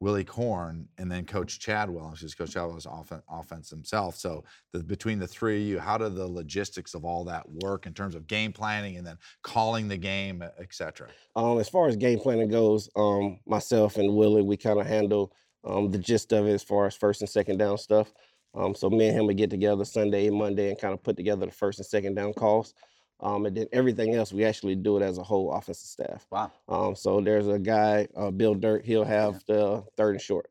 Willy 0.01 0.25
Korn, 0.25 0.89
and 0.99 1.11
then 1.13 1.25
Coach 1.25 1.61
Chadwell? 1.61 2.11
Because 2.13 2.35
Coach 2.35 2.53
Chadwell's 2.53 2.87
offen- 2.87 3.23
offense 3.31 3.71
himself. 3.71 4.17
So 4.17 4.45
the, 4.73 4.83
between 4.83 5.19
the 5.19 5.29
three 5.29 5.63
of 5.63 5.69
you, 5.69 5.79
how 5.79 5.99
do 5.99 6.09
the 6.09 6.27
logistics 6.27 6.95
of 6.95 7.05
all 7.05 7.25
that 7.25 7.45
work 7.63 7.87
in 7.87 7.95
terms 7.95 8.15
of 8.15 8.27
game 8.27 8.53
planning 8.53 8.97
and 8.97 9.07
then 9.07 9.19
calling 9.43 9.89
the 9.89 9.99
game, 9.99 10.43
et 10.43 10.69
cetera? 10.73 11.09
Um, 11.37 11.59
as 11.61 11.69
far 11.69 11.87
as 11.87 11.97
game 11.97 12.19
planning 12.19 12.49
goes, 12.49 12.89
um, 12.97 13.39
myself 13.47 13.99
and 13.99 14.17
Willy, 14.17 14.43
we 14.43 14.57
kind 14.57 14.81
of 14.81 14.87
handle 14.87 15.33
um, 15.65 15.91
the 15.91 15.99
gist 15.99 16.33
of 16.33 16.47
it 16.47 16.53
as 16.53 16.63
far 16.63 16.87
as 16.87 16.97
first 16.97 17.21
and 17.21 17.29
second 17.29 17.59
down 17.59 17.77
stuff. 17.77 18.13
Um, 18.55 18.75
so 18.75 18.91
me 18.91 19.09
and 19.09 19.19
him 19.19 19.27
would 19.27 19.37
get 19.37 19.51
together 19.51 19.85
Sunday 19.85 20.27
and 20.27 20.37
Monday 20.37 20.71
and 20.71 20.79
kind 20.79 20.93
of 20.93 21.03
put 21.03 21.17
together 21.17 21.47
the 21.47 21.53
first 21.53 21.79
and 21.79 21.87
second 21.87 22.15
down 22.15 22.33
calls. 22.33 22.75
Um, 23.21 23.47
and 23.47 23.57
then 23.57 23.67
everything 23.73 24.15
else, 24.15 24.33
we 24.33 24.45
actually 24.45 24.75
do 24.75 24.97
it 24.97 25.03
as 25.03 25.19
a 25.19 25.23
whole 25.23 25.53
offensive 25.53 25.89
staff. 25.89 26.27
Wow. 26.31 26.51
Um, 26.69 26.97
so 26.97 27.21
there's 27.21 27.49
a 27.49 27.59
guy, 27.59 28.09
uh, 28.17 28.31
Bill 28.31 28.55
Dirt. 28.55 28.85
He'll 28.85 29.05
have 29.05 29.45
the 29.47 29.85
third 29.97 30.13
and 30.13 30.21
short. 30.21 30.51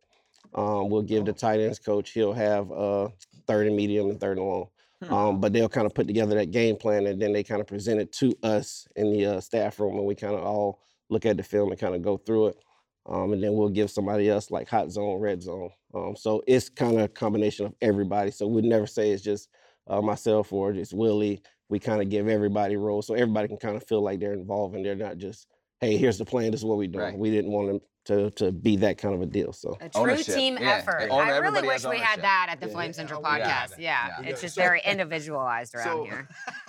Um, 0.53 0.89
we'll 0.89 1.01
give 1.01 1.25
the 1.25 1.33
tight 1.33 1.59
ends 1.59 1.79
coach. 1.79 2.12
He'll 2.12 2.33
have 2.33 2.71
uh, 2.71 3.09
third 3.47 3.67
and 3.67 3.75
medium 3.75 4.09
and 4.09 4.19
third 4.19 4.38
and 4.38 4.47
long. 4.47 4.67
Hmm. 5.03 5.13
Um, 5.13 5.41
but 5.41 5.53
they'll 5.53 5.69
kind 5.69 5.88
of 5.88 5.93
put 5.93 6.07
together 6.07 6.35
that 6.35 6.51
game 6.51 6.75
plan 6.75 7.07
and 7.07 7.21
then 7.21 7.33
they 7.33 7.43
kind 7.43 7.62
of 7.62 7.67
present 7.67 8.01
it 8.01 8.12
to 8.13 8.35
us 8.43 8.88
in 8.95 9.12
the 9.12 9.25
uh, 9.25 9.41
staff 9.41 9.79
room 9.79 9.95
and 9.97 10.05
we 10.05 10.15
kind 10.15 10.35
of 10.35 10.43
all 10.43 10.81
look 11.09 11.25
at 11.25 11.38
the 11.38 11.43
film 11.43 11.71
and 11.71 11.79
kind 11.79 11.95
of 11.95 12.01
go 12.01 12.17
through 12.17 12.47
it. 12.47 12.57
Um, 13.05 13.33
and 13.33 13.41
then 13.41 13.53
we'll 13.53 13.69
give 13.69 13.89
somebody 13.89 14.29
else 14.29 14.51
like 14.51 14.69
hot 14.69 14.91
zone, 14.91 15.19
red 15.19 15.41
zone. 15.41 15.71
Um, 15.93 16.15
so 16.15 16.43
it's 16.47 16.69
kind 16.69 16.97
of 16.97 17.04
a 17.04 17.08
combination 17.08 17.65
of 17.65 17.73
everybody. 17.82 18.32
So 18.32 18.47
we'd 18.47 18.65
never 18.65 18.88
say 18.88 19.12
it's 19.12 19.23
just 19.23 19.49
uh, 19.88 20.02
myself 20.02 20.54
or 20.54 20.73
just 20.73 20.93
Willy. 20.93 21.41
We 21.69 21.80
kind 21.80 22.02
of 22.02 22.10
give 22.10 22.28
everybody 22.28 22.78
roles 22.78 23.08
so 23.08 23.13
everybody 23.13 23.47
can 23.47 23.58
kind 23.58 23.75
of 23.75 23.88
feel 23.88 24.02
like 24.02 24.19
they're 24.19 24.34
involved 24.34 24.75
and 24.75 24.86
they're 24.86 24.95
not 24.95 25.17
just, 25.17 25.47
hey, 25.82 25.97
here's 25.97 26.17
the 26.17 26.25
plan, 26.25 26.52
this 26.52 26.62
is 26.62 26.65
what 26.65 26.78
we're 26.78 26.88
doing. 26.88 27.06
Right. 27.06 27.17
We 27.17 27.32
didn't 27.32 27.52
want 27.52 27.67
them 27.67 27.80
to 28.10 28.30
to 28.32 28.52
be 28.52 28.76
that 28.78 28.98
kind 28.98 29.13
of 29.15 29.22
a 29.22 29.26
deal. 29.26 29.54
So 29.54 29.78
A 29.80 29.88
true 29.89 30.02
Ownership. 30.02 30.36
team 30.36 30.58
Yeah. 30.60 30.72
effort. 30.78 31.08
Own- 31.10 31.22
I 31.30 31.38
really 31.38 31.65
wish 31.67 31.86
we 31.86 31.98
had 32.00 32.22
that 32.22 32.48
at 32.50 32.60
the 32.60 32.67
Yeah. 32.67 32.74
Flame 32.74 32.93
Central 32.93 33.22
Yeah, 33.24 33.30
podcast. 33.39 33.72
have. 33.72 33.80
Yeah, 33.80 34.08
Yeah. 34.22 34.30
it's 34.30 34.41
just 34.41 34.56
So- 34.56 34.62
very 34.62 34.82
individualized 34.86 35.76
around 35.76 35.86
So- 35.86 36.04
here. 36.06 36.28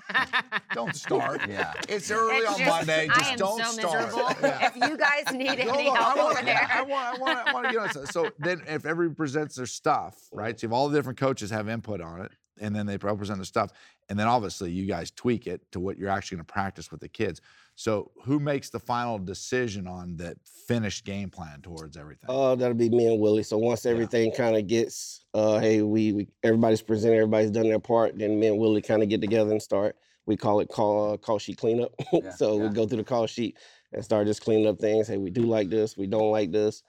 Don't 0.74 0.94
start. 1.06 1.40
Yeah. 1.48 1.72
It's 1.88 2.10
early 2.10 2.36
It's 2.36 2.50
on 2.52 2.58
just- 2.58 2.70
Monday. 2.70 3.08
I 3.10 3.18
Just 3.18 3.32
am 3.32 3.38
don't 3.38 3.58
so 3.64 3.70
start. 3.72 4.06
miserable. 4.06 4.36
Yeah. 4.42 4.66
If 4.68 4.76
you 4.76 4.96
guys 4.96 5.32
need 5.32 5.46
Go 5.64 5.72
any 5.74 5.88
on, 5.88 5.96
help 5.96 6.16
I 6.16 6.22
want, 6.22 6.36
over 6.36 6.44
there, 6.44 6.68
I 6.72 6.82
want, 6.82 7.16
I 7.16 7.18
want, 7.20 7.48
I 7.48 7.52
want 7.52 7.66
to 7.66 7.72
get 7.72 7.80
on. 7.80 7.92
So, 7.92 8.04
so 8.04 8.30
then, 8.38 8.62
if 8.68 8.84
everybody 8.86 9.14
presents 9.16 9.56
their 9.56 9.66
stuff, 9.66 10.16
right? 10.32 10.58
So, 10.58 10.66
if 10.66 10.72
all 10.72 10.88
the 10.88 10.96
different 10.98 11.18
coaches 11.18 11.50
have 11.50 11.68
input 11.68 12.00
on 12.00 12.20
it, 12.22 12.32
and 12.60 12.74
then 12.76 12.84
they 12.86 12.98
present 12.98 13.38
their 13.38 13.44
stuff, 13.44 13.70
and 14.10 14.18
then 14.18 14.26
obviously 14.26 14.70
you 14.70 14.84
guys 14.86 15.10
tweak 15.10 15.46
it 15.46 15.62
to 15.72 15.80
what 15.80 15.96
you're 15.96 16.10
actually 16.10 16.36
going 16.36 16.44
to 16.46 16.52
practice 16.52 16.90
with 16.90 17.00
the 17.00 17.08
kids. 17.08 17.40
So, 17.80 18.10
who 18.24 18.38
makes 18.38 18.68
the 18.68 18.78
final 18.78 19.18
decision 19.18 19.86
on 19.86 20.14
that 20.18 20.36
finished 20.68 21.06
game 21.06 21.30
plan 21.30 21.62
towards 21.62 21.96
everything? 21.96 22.28
Uh, 22.28 22.54
that'll 22.54 22.74
be 22.74 22.90
me 22.90 23.06
and 23.06 23.18
Willy. 23.18 23.42
So 23.42 23.56
once 23.56 23.86
everything 23.86 24.32
kind 24.32 24.54
of 24.54 24.66
gets, 24.66 25.24
uh, 25.32 25.58
hey, 25.60 25.80
we, 25.80 26.12
we 26.12 26.28
everybody's 26.42 26.82
presented, 26.82 27.16
everybody's 27.16 27.50
done 27.50 27.70
their 27.70 27.78
part, 27.78 28.18
then 28.18 28.38
me 28.38 28.48
and 28.48 28.58
Willy 28.58 28.82
kind 28.82 29.02
of 29.02 29.08
get 29.08 29.22
together 29.22 29.50
and 29.50 29.62
start. 29.62 29.96
We 30.26 30.36
call 30.36 30.60
it 30.60 30.68
call 30.68 31.14
uh, 31.14 31.16
call 31.16 31.38
sheet 31.38 31.56
cleanup. 31.56 31.94
Yeah, 32.12 32.30
so 32.32 32.58
yeah. 32.58 32.64
we 32.64 32.74
go 32.74 32.86
through 32.86 32.98
the 32.98 33.04
call 33.04 33.26
sheet 33.26 33.56
and 33.94 34.04
start 34.04 34.26
just 34.26 34.42
cleaning 34.42 34.66
up 34.66 34.78
things. 34.78 35.08
Hey, 35.08 35.16
we 35.16 35.30
do 35.30 35.44
like 35.44 35.70
this, 35.70 35.96
we 35.96 36.06
don't 36.06 36.30
like 36.30 36.52
this. 36.52 36.82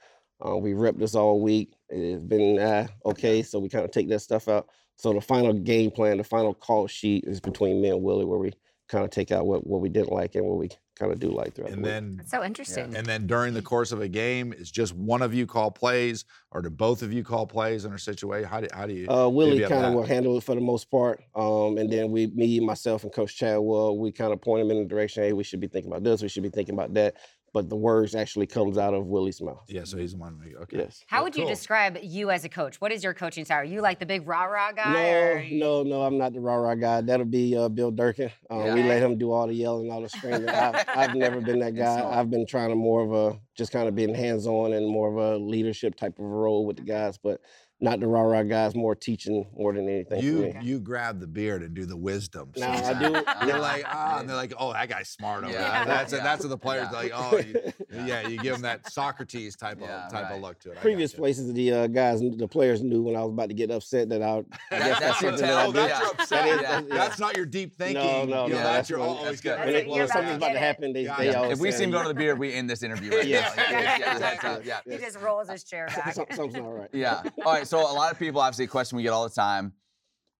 Uh, 0.45 0.57
we 0.57 0.73
rep 0.73 0.97
this 0.97 1.15
all 1.15 1.39
week. 1.39 1.73
It's 1.87 2.25
been 2.25 2.59
uh, 2.59 2.87
okay, 3.05 3.43
so 3.43 3.59
we 3.59 3.69
kind 3.69 3.85
of 3.85 3.91
take 3.91 4.09
that 4.09 4.19
stuff 4.19 4.49
out. 4.49 4.67
So 4.97 5.13
the 5.13 5.21
final 5.21 5.53
game 5.53 5.91
plan, 5.91 6.17
the 6.17 6.25
final 6.25 6.53
call 6.53 6.87
sheet 6.87 7.23
is 7.23 7.39
between 7.39 7.81
me 7.81 7.91
and 7.91 8.03
Willy, 8.03 8.25
where 8.25 8.39
we 8.39 8.51
kind 8.91 9.05
of 9.05 9.09
take 9.09 9.31
out 9.31 9.45
what, 9.45 9.65
what 9.65 9.79
we 9.79 9.87
didn't 9.87 10.11
like 10.11 10.35
and 10.35 10.45
what 10.45 10.57
we 10.57 10.69
kind 10.99 11.13
of 11.13 11.19
do 11.19 11.31
like 11.31 11.55
throughout 11.55 11.71
and 11.71 11.77
the 11.77 11.87
week. 11.87 11.93
then 11.93 12.15
That's 12.17 12.29
so 12.29 12.43
interesting. 12.43 12.95
And 12.95 13.07
then 13.07 13.25
during 13.25 13.53
the 13.53 13.61
course 13.61 13.93
of 13.93 14.01
a 14.01 14.07
game, 14.07 14.51
is 14.51 14.69
just 14.69 14.93
one 14.93 15.21
of 15.21 15.33
you 15.33 15.47
call 15.47 15.71
plays, 15.71 16.25
or 16.51 16.61
do 16.61 16.69
both 16.69 17.01
of 17.01 17.13
you 17.13 17.23
call 17.23 17.47
plays 17.47 17.85
in 17.85 17.93
a 17.93 17.99
situation? 17.99 18.49
How 18.49 18.59
do 18.59 18.67
how 18.73 18.85
do 18.85 18.93
you? 18.93 19.09
Uh, 19.09 19.29
Willy 19.29 19.61
kind 19.61 19.85
of 19.85 19.93
will 19.93 20.05
handle 20.05 20.37
it 20.37 20.43
for 20.43 20.55
the 20.55 20.61
most 20.61 20.91
part. 20.91 21.23
Um, 21.33 21.77
and 21.77 21.91
then 21.91 22.11
we, 22.11 22.27
me, 22.27 22.59
myself, 22.59 23.03
and 23.03 23.13
Coach 23.13 23.37
Chadwell, 23.37 23.97
we 23.97 24.11
kind 24.11 24.33
of 24.33 24.41
point 24.41 24.61
him 24.61 24.71
in 24.71 24.79
the 24.79 24.85
direction. 24.85 25.23
Hey, 25.23 25.33
we 25.33 25.45
should 25.45 25.61
be 25.61 25.67
thinking 25.67 25.89
about 25.89 26.03
this. 26.03 26.21
We 26.21 26.27
should 26.27 26.43
be 26.43 26.49
thinking 26.49 26.75
about 26.75 26.93
that. 26.95 27.15
But 27.53 27.67
the 27.69 27.75
words 27.75 28.15
actually 28.15 28.47
comes 28.47 28.77
out 28.77 28.93
of 28.93 29.07
Willy's 29.07 29.41
mouth. 29.41 29.65
yeah, 29.67 29.83
so 29.83 29.97
he's 29.97 30.11
the 30.13 30.17
one. 30.17 30.39
who- 30.41 30.57
Okay. 30.63 30.77
Yes. 30.77 31.03
How 31.07 31.17
Well, 31.17 31.25
would 31.25 31.35
you 31.35 31.41
cool. 31.43 31.49
describe 31.49 31.97
you 32.01 32.29
as 32.31 32.45
a 32.45 32.49
coach? 32.49 32.79
What 32.79 32.93
is 32.93 33.03
your 33.03 33.13
coaching 33.13 33.43
style? 33.43 33.59
Are 33.59 33.63
you 33.65 33.81
like 33.81 33.99
the 33.99 34.05
big 34.05 34.25
rah 34.25 34.43
rah 34.45 34.71
guy? 34.71 34.93
No, 34.93 35.11
are 35.11 35.43
no, 35.51 35.83
no. 35.83 36.01
I'm 36.03 36.17
not 36.17 36.31
the 36.31 36.39
rah 36.39 36.55
rah 36.55 36.75
guy. 36.75 37.01
That'll 37.01 37.25
be 37.25 37.57
uh, 37.57 37.67
Bill 37.67 37.91
Durkin. 37.91 38.31
Um, 38.49 38.63
We 38.73 38.83
let 38.83 39.01
him 39.01 39.17
do 39.17 39.31
all 39.33 39.47
the 39.47 39.53
yelling, 39.53 39.91
all 39.91 40.01
the 40.01 40.07
screaming. 40.07 40.47
I've, 40.49 40.85
I've 40.87 41.15
never 41.15 41.41
been 41.41 41.59
that 41.59 41.75
guy. 41.75 42.01
I've 42.09 42.29
been 42.29 42.45
trying 42.45 42.69
to 42.69 42.75
more 42.75 43.03
of 43.03 43.11
a 43.11 43.39
just 43.55 43.73
kind 43.73 43.89
of 43.89 43.95
being 43.95 44.15
hands 44.15 44.47
on 44.47 44.71
and 44.71 44.87
more 44.87 45.09
of 45.11 45.17
a 45.17 45.37
leadership 45.43 45.95
type 45.95 46.17
of 46.19 46.25
role 46.25 46.65
with 46.65 46.77
the 46.77 46.83
guys, 46.83 47.17
but 47.17 47.41
not 47.81 47.99
the 47.99 48.07
rah 48.07 48.21
rah 48.21 48.43
guys. 48.43 48.75
More 48.75 48.95
teaching 48.95 49.45
more 49.57 49.73
than 49.73 49.89
anything. 49.89 50.21
You 50.23 50.53
you 50.61 50.79
grab 50.79 51.19
the 51.19 51.27
beard 51.27 51.63
and 51.63 51.73
do 51.73 51.85
the 51.85 51.97
wisdom. 51.97 52.51
Now, 52.55 52.71
I 52.71 52.93
do- 52.93 53.23
You're 53.47 53.59
like 53.59 53.83
ah, 53.87 54.19
and 54.19 54.29
they're 54.29 54.35
like, 54.35 54.53
oh, 54.57 54.71
that 54.73 54.87
guy's 54.87 55.09
smart 55.09 55.43
over 55.43 55.51
Yeah. 55.53 55.85
there. 55.85 55.95
That's 55.95 56.13
Yeah. 56.13 56.23
that's 56.23 56.43
what 56.43 56.49
the 56.49 56.57
players 56.57 56.87
Yeah. 56.91 56.97
are 56.99 57.03
like. 57.03 57.11
Oh, 57.13 57.37
you, 57.37 57.73
Yeah. 57.91 58.05
yeah. 58.05 58.27
You 58.27 58.37
give 58.37 58.53
them 58.53 58.61
that 58.61 58.89
Socrates 58.91 59.55
type 59.55 59.79
Yeah, 59.81 60.05
of 60.05 60.11
type 60.11 60.23
right. 60.25 60.35
of 60.35 60.41
look 60.41 60.59
to 60.59 60.71
it. 60.71 60.77
Previous 60.79 61.11
gotcha. 61.11 61.21
places, 61.21 61.53
the 61.53 61.71
uh, 61.73 61.87
guys, 61.87 62.21
the 62.21 62.47
players 62.47 62.81
knew 62.83 63.01
when 63.01 63.15
I 63.15 63.21
was 63.23 63.31
about 63.31 63.49
to 63.49 63.55
get 63.55 63.71
upset 63.71 64.09
that 64.09 64.21
I. 64.21 64.27
I 64.37 64.37
That- 64.37 64.43
guess 64.69 64.79
that's 64.79 64.99
that's 64.99 65.21
your 65.21 65.31
something 65.31 65.45
tell. 65.47 65.67
Oh, 65.67 65.71
that's 65.71 65.99
your 65.99 66.07
upset. 66.09 66.47
is- 66.47 66.61
that's- 66.61 66.83
yeah. 66.87 66.95
That's 66.97 67.19
not 67.19 67.35
your 67.35 67.45
deep 67.45 67.75
thinking. 67.75 67.95
No, 68.03 68.03
no, 68.03 68.21
you 68.23 68.27
know, 68.27 68.47
no, 68.47 68.55
that's 68.55 68.63
that's 68.63 68.89
your 68.91 68.99
what- 68.99 69.09
always 69.09 69.23
that's 69.25 69.41
good. 69.41 69.57
good. 69.57 69.65
When, 69.65 69.73
That's 69.73 69.75
it, 69.75 69.87
it, 69.87 69.89
when 69.89 69.97
you're 69.97 70.07
something's 70.07 70.37
about 70.37 70.37
about 70.37 70.47
to 70.47 70.53
to 70.53 70.59
get 70.59 70.63
it. 70.63 70.65
happen, 70.65 70.93
they, 70.93 71.03
they 71.03 71.35
always 71.35 71.51
If 71.53 71.59
we 71.59 71.71
say, 71.71 71.77
see 71.79 71.83
him 71.85 71.91
go 71.91 72.01
to 72.03 72.07
the 72.09 72.13
beard, 72.13 72.37
we 72.39 72.53
end 72.53 72.69
this 72.69 72.83
interview 72.83 73.11
right 73.11 73.23
now. 73.23 73.27
Yeah, 73.29 74.13
exactly. 74.13 74.61
yeah. 74.65 74.79
He 74.89 74.97
just 74.97 75.19
rolls 75.19 75.49
his 75.49 75.63
chair 75.63 75.87
back. 75.87 76.13
Some- 76.13 76.25
something's 76.31 76.55
not 76.63 76.69
right. 76.77 76.89
Yeah. 76.93 77.23
All 77.45 77.53
right. 77.53 77.67
So 77.71 77.79
a 77.79 77.93
lot 77.93 78.11
of 78.11 78.19
people, 78.19 78.41
obviously, 78.41 78.65
a 78.65 78.67
question 78.67 78.97
we 78.97 79.03
get 79.03 79.13
all 79.13 79.23
the 79.23 79.33
time: 79.33 79.71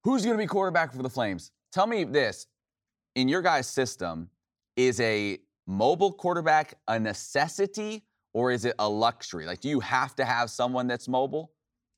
Who's 0.04 0.26
going 0.26 0.36
to 0.38 0.44
be 0.44 0.48
quarterback 0.48 0.94
for 0.94 1.02
the 1.02 1.10
Flames? 1.10 1.52
Tell 1.72 1.88
me 1.88 2.04
this: 2.04 2.48
In 3.16 3.30
your 3.30 3.42
guys' 3.42 3.68
system, 3.68 4.30
is 4.76 5.00
a 5.00 5.40
mobile 5.66 6.12
quarterback 6.12 6.74
a 6.90 7.00
necessity 7.00 8.04
or 8.34 8.52
is 8.52 8.66
it 8.66 8.76
a 8.80 8.90
luxury? 8.90 9.46
Like, 9.46 9.62
do 9.62 9.70
you 9.70 9.80
have 9.80 10.14
to 10.18 10.26
have 10.26 10.50
someone 10.50 10.88
that's 10.88 11.08
mobile? 11.08 11.54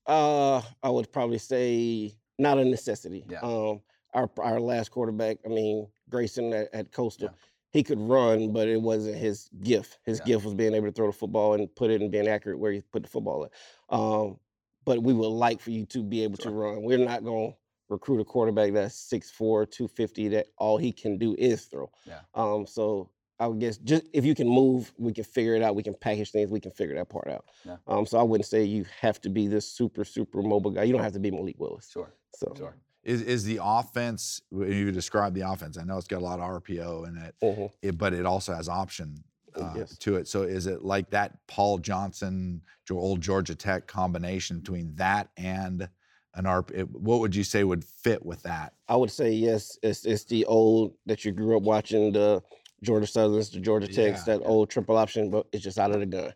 Uh, 0.06 0.62
I 0.84 0.90
would 0.90 1.12
probably 1.12 1.40
say 1.40 2.14
not 2.38 2.60
a 2.60 2.66
necessity. 2.66 3.26
Yeah. 3.28 3.40
Um, 3.40 3.82
our 4.14 4.30
our 4.38 4.60
last 4.60 4.92
quarterback, 4.92 5.38
I 5.46 5.50
mean 5.50 5.88
Grayson 6.10 6.54
at, 6.54 6.72
at 6.76 6.92
Coastal, 6.92 7.30
Yeah. 7.30 7.36
he 7.72 7.82
could 7.82 8.00
run, 8.00 8.54
but 8.54 8.68
it 8.68 8.80
wasn't 8.80 9.18
his 9.18 9.50
gift. 9.64 9.98
His 10.06 10.20
Yeah. 10.20 10.26
gift 10.26 10.46
was 10.46 10.54
being 10.54 10.76
able 10.76 10.88
to 10.88 10.92
throw 10.92 11.08
the 11.08 11.18
football 11.18 11.56
and 11.56 11.74
put 11.76 11.90
it 11.90 12.02
and 12.02 12.12
being 12.12 12.28
accurate 12.28 12.60
where 12.60 12.72
he 12.72 12.82
put 12.82 13.02
the 13.02 13.10
football 13.10 13.46
at. 13.46 13.52
Um, 13.90 14.38
but 14.86 15.02
we 15.02 15.14
would 15.14 15.28
like 15.28 15.60
for 15.60 15.72
you 15.72 15.86
to 15.88 16.04
be 16.04 16.24
able 16.24 16.38
to 16.38 16.50
run. 16.50 16.84
We're 16.84 16.98
not 16.98 17.24
going 17.24 17.52
to 17.52 17.58
recruit 17.90 18.20
a 18.20 18.26
quarterback 18.26 18.74
that's 18.74 18.96
6'4", 19.12 19.70
250 19.70 20.30
that 20.30 20.48
all 20.58 20.78
he 20.78 20.92
can 20.92 21.18
do 21.18 21.36
is 21.38 21.66
throw. 21.66 21.90
Yeah. 22.06 22.20
Um, 22.34 22.66
so 22.66 23.10
I 23.40 23.48
would 23.48 23.60
guess 23.60 23.78
just 23.78 24.04
if 24.14 24.26
you 24.26 24.36
can 24.36 24.48
move, 24.48 24.94
we 24.98 25.12
can 25.12 25.24
figure 25.24 25.56
it 25.56 25.62
out. 25.62 25.76
We 25.76 25.84
can 25.84 25.96
package 25.96 26.32
things. 26.32 26.52
We 26.52 26.60
can 26.60 26.72
figure 26.72 26.96
that 26.96 27.10
part 27.10 27.28
out. 27.28 27.46
Yeah. 27.66 27.78
Um, 27.88 28.06
so 28.06 28.20
I 28.20 28.24
wouldn't 28.24 28.48
say 28.48 28.64
you 28.64 28.86
have 29.02 29.20
to 29.22 29.30
be 29.30 29.48
this 29.48 29.68
super 29.68 30.06
super 30.06 30.42
mobile 30.42 30.72
guy. 30.72 30.84
You 30.84 30.94
don't 30.94 31.04
have 31.04 31.14
to 31.14 31.20
be 31.20 31.32
Malik 31.32 31.60
Willis. 31.60 31.90
Sure, 31.92 32.14
So 32.36 32.54
sure. 32.58 32.76
Is 33.04 33.22
is 33.22 33.44
the 33.44 33.60
offense 33.62 34.42
you 34.52 34.92
describe 34.92 35.34
the 35.34 35.42
offense? 35.42 35.78
I 35.78 35.84
know 35.84 35.98
it's 35.98 36.08
got 36.08 36.22
a 36.22 36.26
lot 36.26 36.40
of 36.40 36.64
RPO 36.64 37.08
in 37.08 37.18
it, 37.18 37.36
mhm. 37.44 37.72
it 37.82 37.98
but 37.98 38.14
it 38.14 38.26
also 38.26 38.54
has 38.54 38.70
option 38.70 39.24
uh, 39.56 39.74
Yes. 39.76 39.98
to 40.00 40.16
it. 40.16 40.28
So 40.28 40.44
is 40.44 40.68
it 40.68 40.84
like 40.84 41.10
that 41.12 41.38
Paul 41.48 41.78
Johnson, 41.80 42.62
old 42.92 43.22
Georgia 43.22 43.56
Tech 43.56 43.88
combination 43.88 44.60
between 44.60 44.94
that 44.96 45.30
and 45.38 45.88
an 46.36 46.46
RP? 46.46 46.84
What 46.92 47.20
would 47.20 47.36
you 47.36 47.44
say 47.44 47.64
would 47.64 47.84
fit 47.84 48.26
with 48.26 48.44
that? 48.44 48.74
I 48.88 48.96
would 48.96 49.12
say 49.12 49.32
yes. 49.32 49.78
It's 49.84 50.06
it's 50.06 50.24
the 50.26 50.46
old 50.46 50.94
that 51.06 51.26
you 51.26 51.32
grew 51.32 51.58
up 51.58 51.64
watching 51.64 52.12
the 52.12 52.42
Georgia 52.84 53.08
Southerns, 53.08 53.50
the 53.50 53.60
Georgia 53.60 53.88
Techs, 53.88 54.28
Yeah, 54.28 54.38
that 54.38 54.44
old 54.46 54.70
triple 54.70 54.98
option, 54.98 55.30
but 55.30 55.48
it's 55.52 55.64
just 55.64 55.80
out 55.80 55.92
of 55.92 56.00
the 56.00 56.06
gun. 56.06 56.34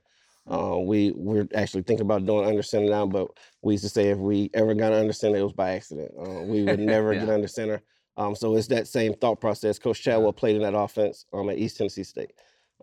Uh, 0.50 0.78
we 0.80 1.12
we're 1.12 1.48
actually 1.56 1.84
thinking 1.84 2.06
about 2.06 2.26
doing 2.26 2.48
under 2.48 2.64
center 2.64 2.90
now, 2.90 3.06
but 3.06 3.28
we 3.62 3.74
used 3.74 3.84
to 3.84 3.90
say 3.90 4.10
if 4.10 4.18
we 4.18 4.50
ever 4.54 4.74
got 4.74 4.94
under 4.94 5.12
center, 5.12 5.36
it 5.38 5.44
was 5.44 5.52
by 5.52 5.72
accident. 5.72 6.10
Uh, 6.18 6.44
we 6.44 6.64
would 6.64 6.80
never 6.80 7.14
get 7.14 7.28
Yeah. 7.28 7.34
under 7.34 7.48
center. 7.48 7.82
Um, 8.16 8.34
so 8.34 8.56
it's 8.56 8.68
that 8.68 8.88
same 8.88 9.14
thought 9.14 9.42
process. 9.42 9.78
Coach 9.78 10.02
Chadwell 10.02 10.32
played 10.34 10.56
in 10.56 10.62
that 10.64 10.74
offense 10.74 11.26
um, 11.34 11.50
at 11.50 11.58
East 11.58 11.78
Tennessee 11.78 12.04
State. 12.04 12.32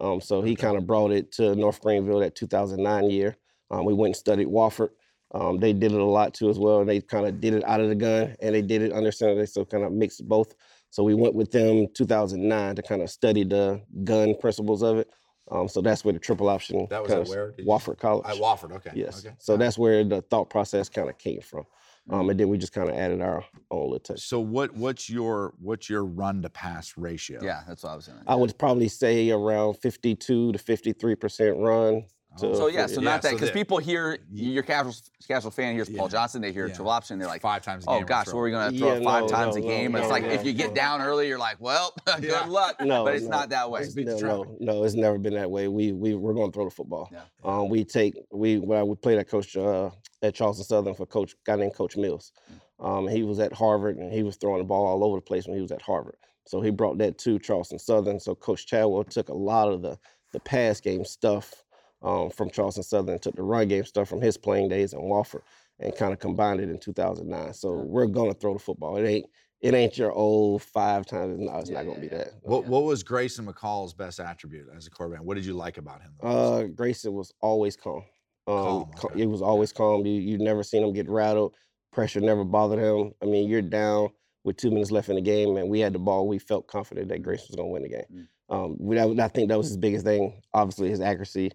Um, 0.00 0.20
so 0.20 0.42
he 0.42 0.56
kind 0.56 0.76
of 0.76 0.86
brought 0.86 1.12
it 1.12 1.32
to 1.32 1.54
North 1.54 1.80
Greenville 1.80 2.20
that 2.20 2.34
2009 2.34 3.10
year. 3.10 3.36
Um, 3.70 3.84
we 3.84 3.94
went 3.94 4.10
and 4.10 4.16
studied 4.16 4.48
Wofford. 4.48 4.90
Um, 5.32 5.58
they 5.58 5.72
did 5.72 5.92
it 5.92 6.00
a 6.00 6.04
lot 6.04 6.34
too 6.34 6.48
as 6.48 6.58
well. 6.58 6.80
And 6.80 6.88
they 6.88 7.00
kind 7.00 7.26
of 7.26 7.40
did 7.40 7.54
it 7.54 7.64
out 7.64 7.80
of 7.80 7.88
the 7.88 7.94
gun 7.94 8.36
and 8.40 8.54
they 8.54 8.62
did 8.62 8.82
it 8.82 8.92
under 8.92 9.10
center. 9.10 9.34
They 9.34 9.46
still 9.46 9.64
kind 9.64 9.84
of 9.84 9.92
mixed 9.92 10.26
both. 10.28 10.54
So 10.90 11.02
we 11.02 11.14
went 11.14 11.34
with 11.34 11.50
them 11.50 11.88
2009 11.94 12.76
to 12.76 12.82
kind 12.82 13.02
of 13.02 13.10
study 13.10 13.42
the 13.42 13.82
gun 14.04 14.36
principles 14.40 14.82
of 14.82 14.98
it. 14.98 15.10
Um, 15.50 15.68
so 15.68 15.80
that's 15.80 16.04
where 16.04 16.12
the 16.14 16.20
triple 16.20 16.48
option. 16.48 16.86
That 16.88 17.02
was 17.02 17.10
at 17.12 17.26
where? 17.28 17.50
Did 17.50 17.66
Wofford 17.66 17.98
College. 17.98 18.26
At 18.26 18.36
Wofford, 18.36 18.72
okay. 18.76 18.92
Yes. 18.94 19.24
Okay. 19.24 19.34
So 19.38 19.56
that's 19.56 19.76
where 19.76 20.04
the 20.04 20.22
thought 20.22 20.48
process 20.50 20.88
kind 20.88 21.10
of 21.10 21.18
came 21.18 21.40
from. 21.40 21.64
Um, 22.10 22.28
and 22.28 22.38
then 22.38 22.48
we 22.48 22.58
just 22.58 22.72
kind 22.72 22.88
of 22.88 22.94
added 22.94 23.22
our 23.22 23.44
own 23.70 23.84
little 23.84 23.98
touch. 23.98 24.20
So 24.20 24.38
what 24.38 24.74
what's 24.74 25.08
your 25.08 25.54
what's 25.58 25.88
your 25.88 26.04
run 26.04 26.42
to 26.42 26.50
pass 26.50 26.94
ratio? 26.98 27.40
Yeah, 27.42 27.62
that's 27.66 27.82
what 27.82 27.92
I 27.92 27.96
was 27.96 28.04
saying. 28.04 28.18
I 28.26 28.34
would 28.34 28.58
probably 28.58 28.88
say 28.88 29.30
around 29.30 29.74
52 29.74 30.52
to 30.52 30.58
53 30.58 31.14
percent 31.14 31.56
run. 31.56 32.04
To 32.40 32.56
So 32.56 32.66
yeah, 32.66 32.86
so 32.86 33.00
Yeah, 33.00 33.10
not 33.10 33.22
that 33.22 33.32
because 33.32 33.48
that- 33.50 33.54
people 33.54 33.78
hear 33.78 34.18
your 34.32 34.64
casual 34.64 34.92
casual 35.28 35.50
fan 35.52 35.74
hears 35.74 35.88
Paul 35.88 36.08
Johnson, 36.08 36.42
they 36.42 36.52
hear 36.52 36.66
Yeah. 36.66 36.74
triple 36.74 36.90
option, 36.90 37.18
they're 37.18 37.28
like, 37.28 37.40
five 37.40 37.62
times 37.62 37.84
a 37.86 37.90
oh 37.90 38.00
gosh, 38.02 38.26
what 38.26 38.36
are 38.36 38.42
we 38.42 38.50
gonna 38.50 38.76
throw 38.76 38.94
Yeah, 38.94 39.04
five 39.04 39.22
no, 39.22 39.28
times 39.28 39.56
no, 39.56 39.62
a 39.62 39.66
game? 39.66 39.92
no, 39.92 40.00
it's 40.00 40.10
like 40.10 40.24
if 40.24 40.44
you 40.44 40.52
get 40.52 40.74
down 40.74 41.00
early, 41.00 41.28
you're 41.28 41.38
like, 41.38 41.60
well, 41.60 41.94
good 42.06 42.24
Yeah. 42.24 42.44
luck. 42.46 42.80
No, 42.80 43.04
but 43.04 43.14
it's 43.14 43.24
no. 43.24 43.30
not 43.30 43.50
that 43.50 43.70
way. 43.70 43.86
No, 43.96 44.56
no, 44.60 44.82
it's 44.84 44.94
never 44.94 45.16
been 45.18 45.34
that 45.34 45.50
way. 45.50 45.68
We 45.68 45.92
we 45.92 46.14
we're 46.14 46.34
going 46.34 46.50
to 46.50 46.54
throw 46.54 46.64
the 46.64 46.70
football. 46.74 47.08
Yeah. 47.12 47.20
Um, 47.44 47.68
we 47.68 47.84
take 47.84 48.14
we 48.32 48.58
when 48.58 48.78
I, 48.78 48.82
we 48.82 48.96
played 48.96 49.18
at 49.18 49.28
Coach 49.28 49.56
uh, 49.56 49.90
at 50.22 50.34
Charleston 50.34 50.64
Southern 50.64 50.94
for 50.94 51.06
Coach 51.06 51.34
guy 51.46 51.54
named 51.56 51.74
Coach 51.74 51.96
Mills. 51.96 52.32
Um, 52.80 53.06
he 53.06 53.22
was 53.22 53.38
at 53.38 53.52
Harvard 53.52 53.96
and 53.98 54.12
he 54.12 54.24
was 54.24 54.36
throwing 54.36 54.58
the 54.58 54.64
ball 54.64 54.84
all 54.86 55.04
over 55.04 55.18
the 55.18 55.22
place 55.22 55.46
when 55.46 55.54
he 55.56 55.62
was 55.62 55.70
at 55.70 55.82
Harvard. 55.82 56.16
So 56.46 56.60
he 56.60 56.70
brought 56.70 56.98
that 56.98 57.16
to 57.18 57.38
Charleston 57.38 57.78
Southern. 57.78 58.18
So 58.18 58.34
Coach 58.34 58.66
Chadwell 58.66 59.04
took 59.04 59.28
a 59.28 59.34
lot 59.34 59.70
of 59.72 59.82
the 59.82 59.96
the 60.32 60.40
pass 60.40 60.80
game 60.80 61.04
stuff 61.04 61.62
um, 62.04 62.30
from 62.30 62.50
Charleston 62.50 62.82
Southern, 62.84 63.18
took 63.18 63.34
the 63.34 63.42
run 63.42 63.68
game 63.68 63.84
stuff 63.84 64.08
from 64.08 64.20
his 64.20 64.36
playing 64.36 64.68
days 64.68 64.92
in 64.92 65.00
Wofford, 65.00 65.42
and 65.80 65.96
kind 65.96 66.12
of 66.12 66.20
combined 66.20 66.60
it 66.60 66.68
in 66.68 66.78
2009. 66.78 67.54
So 67.54 67.72
we're 67.72 68.06
gonna 68.06 68.34
throw 68.34 68.52
the 68.52 68.60
football. 68.60 68.96
It 68.96 69.06
ain't 69.08 69.26
it 69.60 69.72
ain't 69.74 69.96
your 69.96 70.12
old 70.12 70.62
five 70.62 71.06
times. 71.06 71.38
No, 71.40 71.56
it's 71.58 71.70
Yeah, 71.70 71.82
not 71.82 71.84
gonna 71.86 71.96
yeah, 71.96 72.00
be 72.02 72.08
that. 72.16 72.34
What 72.42 72.66
what 72.66 72.84
was 72.84 73.02
Grayson 73.02 73.46
McCall's 73.46 73.94
best 73.94 74.20
attribute 74.20 74.68
as 74.74 74.86
a 74.86 74.90
quarterback? 74.90 75.24
What 75.24 75.34
did 75.34 75.46
you 75.46 75.54
like 75.54 75.78
about 75.78 76.02
him? 76.02 76.14
Uh, 76.22 76.64
Grayson 76.64 77.14
was 77.14 77.32
always 77.40 77.76
calm. 77.76 78.04
Um, 78.46 78.54
Calm, 78.56 78.90
okay. 79.02 79.20
He 79.20 79.26
was 79.26 79.40
always 79.40 79.72
calm. 79.72 80.04
You 80.04 80.20
you 80.20 80.38
never 80.38 80.62
seen 80.62 80.84
him 80.84 80.92
get 80.92 81.08
rattled. 81.08 81.56
Pressure 81.92 82.20
never 82.20 82.44
bothered 82.44 82.78
him. 82.80 83.14
I 83.22 83.24
mean, 83.26 83.48
you're 83.48 83.62
down 83.62 84.10
with 84.44 84.56
two 84.58 84.70
minutes 84.70 84.90
left 84.90 85.08
in 85.08 85.14
the 85.16 85.22
game, 85.22 85.56
and 85.56 85.70
we 85.70 85.80
had 85.80 85.94
the 85.94 85.98
ball. 85.98 86.28
We 86.28 86.38
felt 86.38 86.66
confident 86.66 87.08
that 87.08 87.22
Grayson 87.22 87.46
was 87.48 87.56
going 87.56 87.68
to 87.68 87.72
win 87.72 87.82
the 87.82 87.88
game. 87.88 88.28
Mm. 88.50 89.10
Um, 89.10 89.20
I 89.20 89.28
think 89.28 89.48
that 89.48 89.56
was 89.56 89.68
his 89.68 89.76
biggest 89.78 90.04
thing. 90.04 90.42
Obviously, 90.52 90.90
his 90.90 91.00
accuracy 91.00 91.52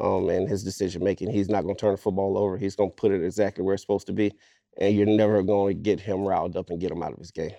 um, 0.00 0.28
and 0.30 0.48
his 0.48 0.64
decision 0.64 1.04
making. 1.04 1.30
He's 1.30 1.48
not 1.48 1.62
going 1.62 1.74
to 1.74 1.80
turn 1.80 1.92
the 1.92 1.98
football 1.98 2.38
over. 2.38 2.56
He's 2.56 2.76
going 2.76 2.90
to 2.90 2.96
put 2.96 3.12
it 3.12 3.24
exactly 3.24 3.64
where 3.64 3.74
it's 3.74 3.82
supposed 3.82 4.06
to 4.06 4.12
be, 4.12 4.32
and 4.78 4.94
you're 4.94 5.06
never 5.06 5.42
going 5.42 5.76
to 5.76 5.82
get 5.82 6.00
him 6.00 6.24
riled 6.24 6.56
up 6.56 6.70
and 6.70 6.80
get 6.80 6.90
him 6.90 7.02
out 7.02 7.12
of 7.12 7.18
his 7.18 7.30
game. 7.30 7.52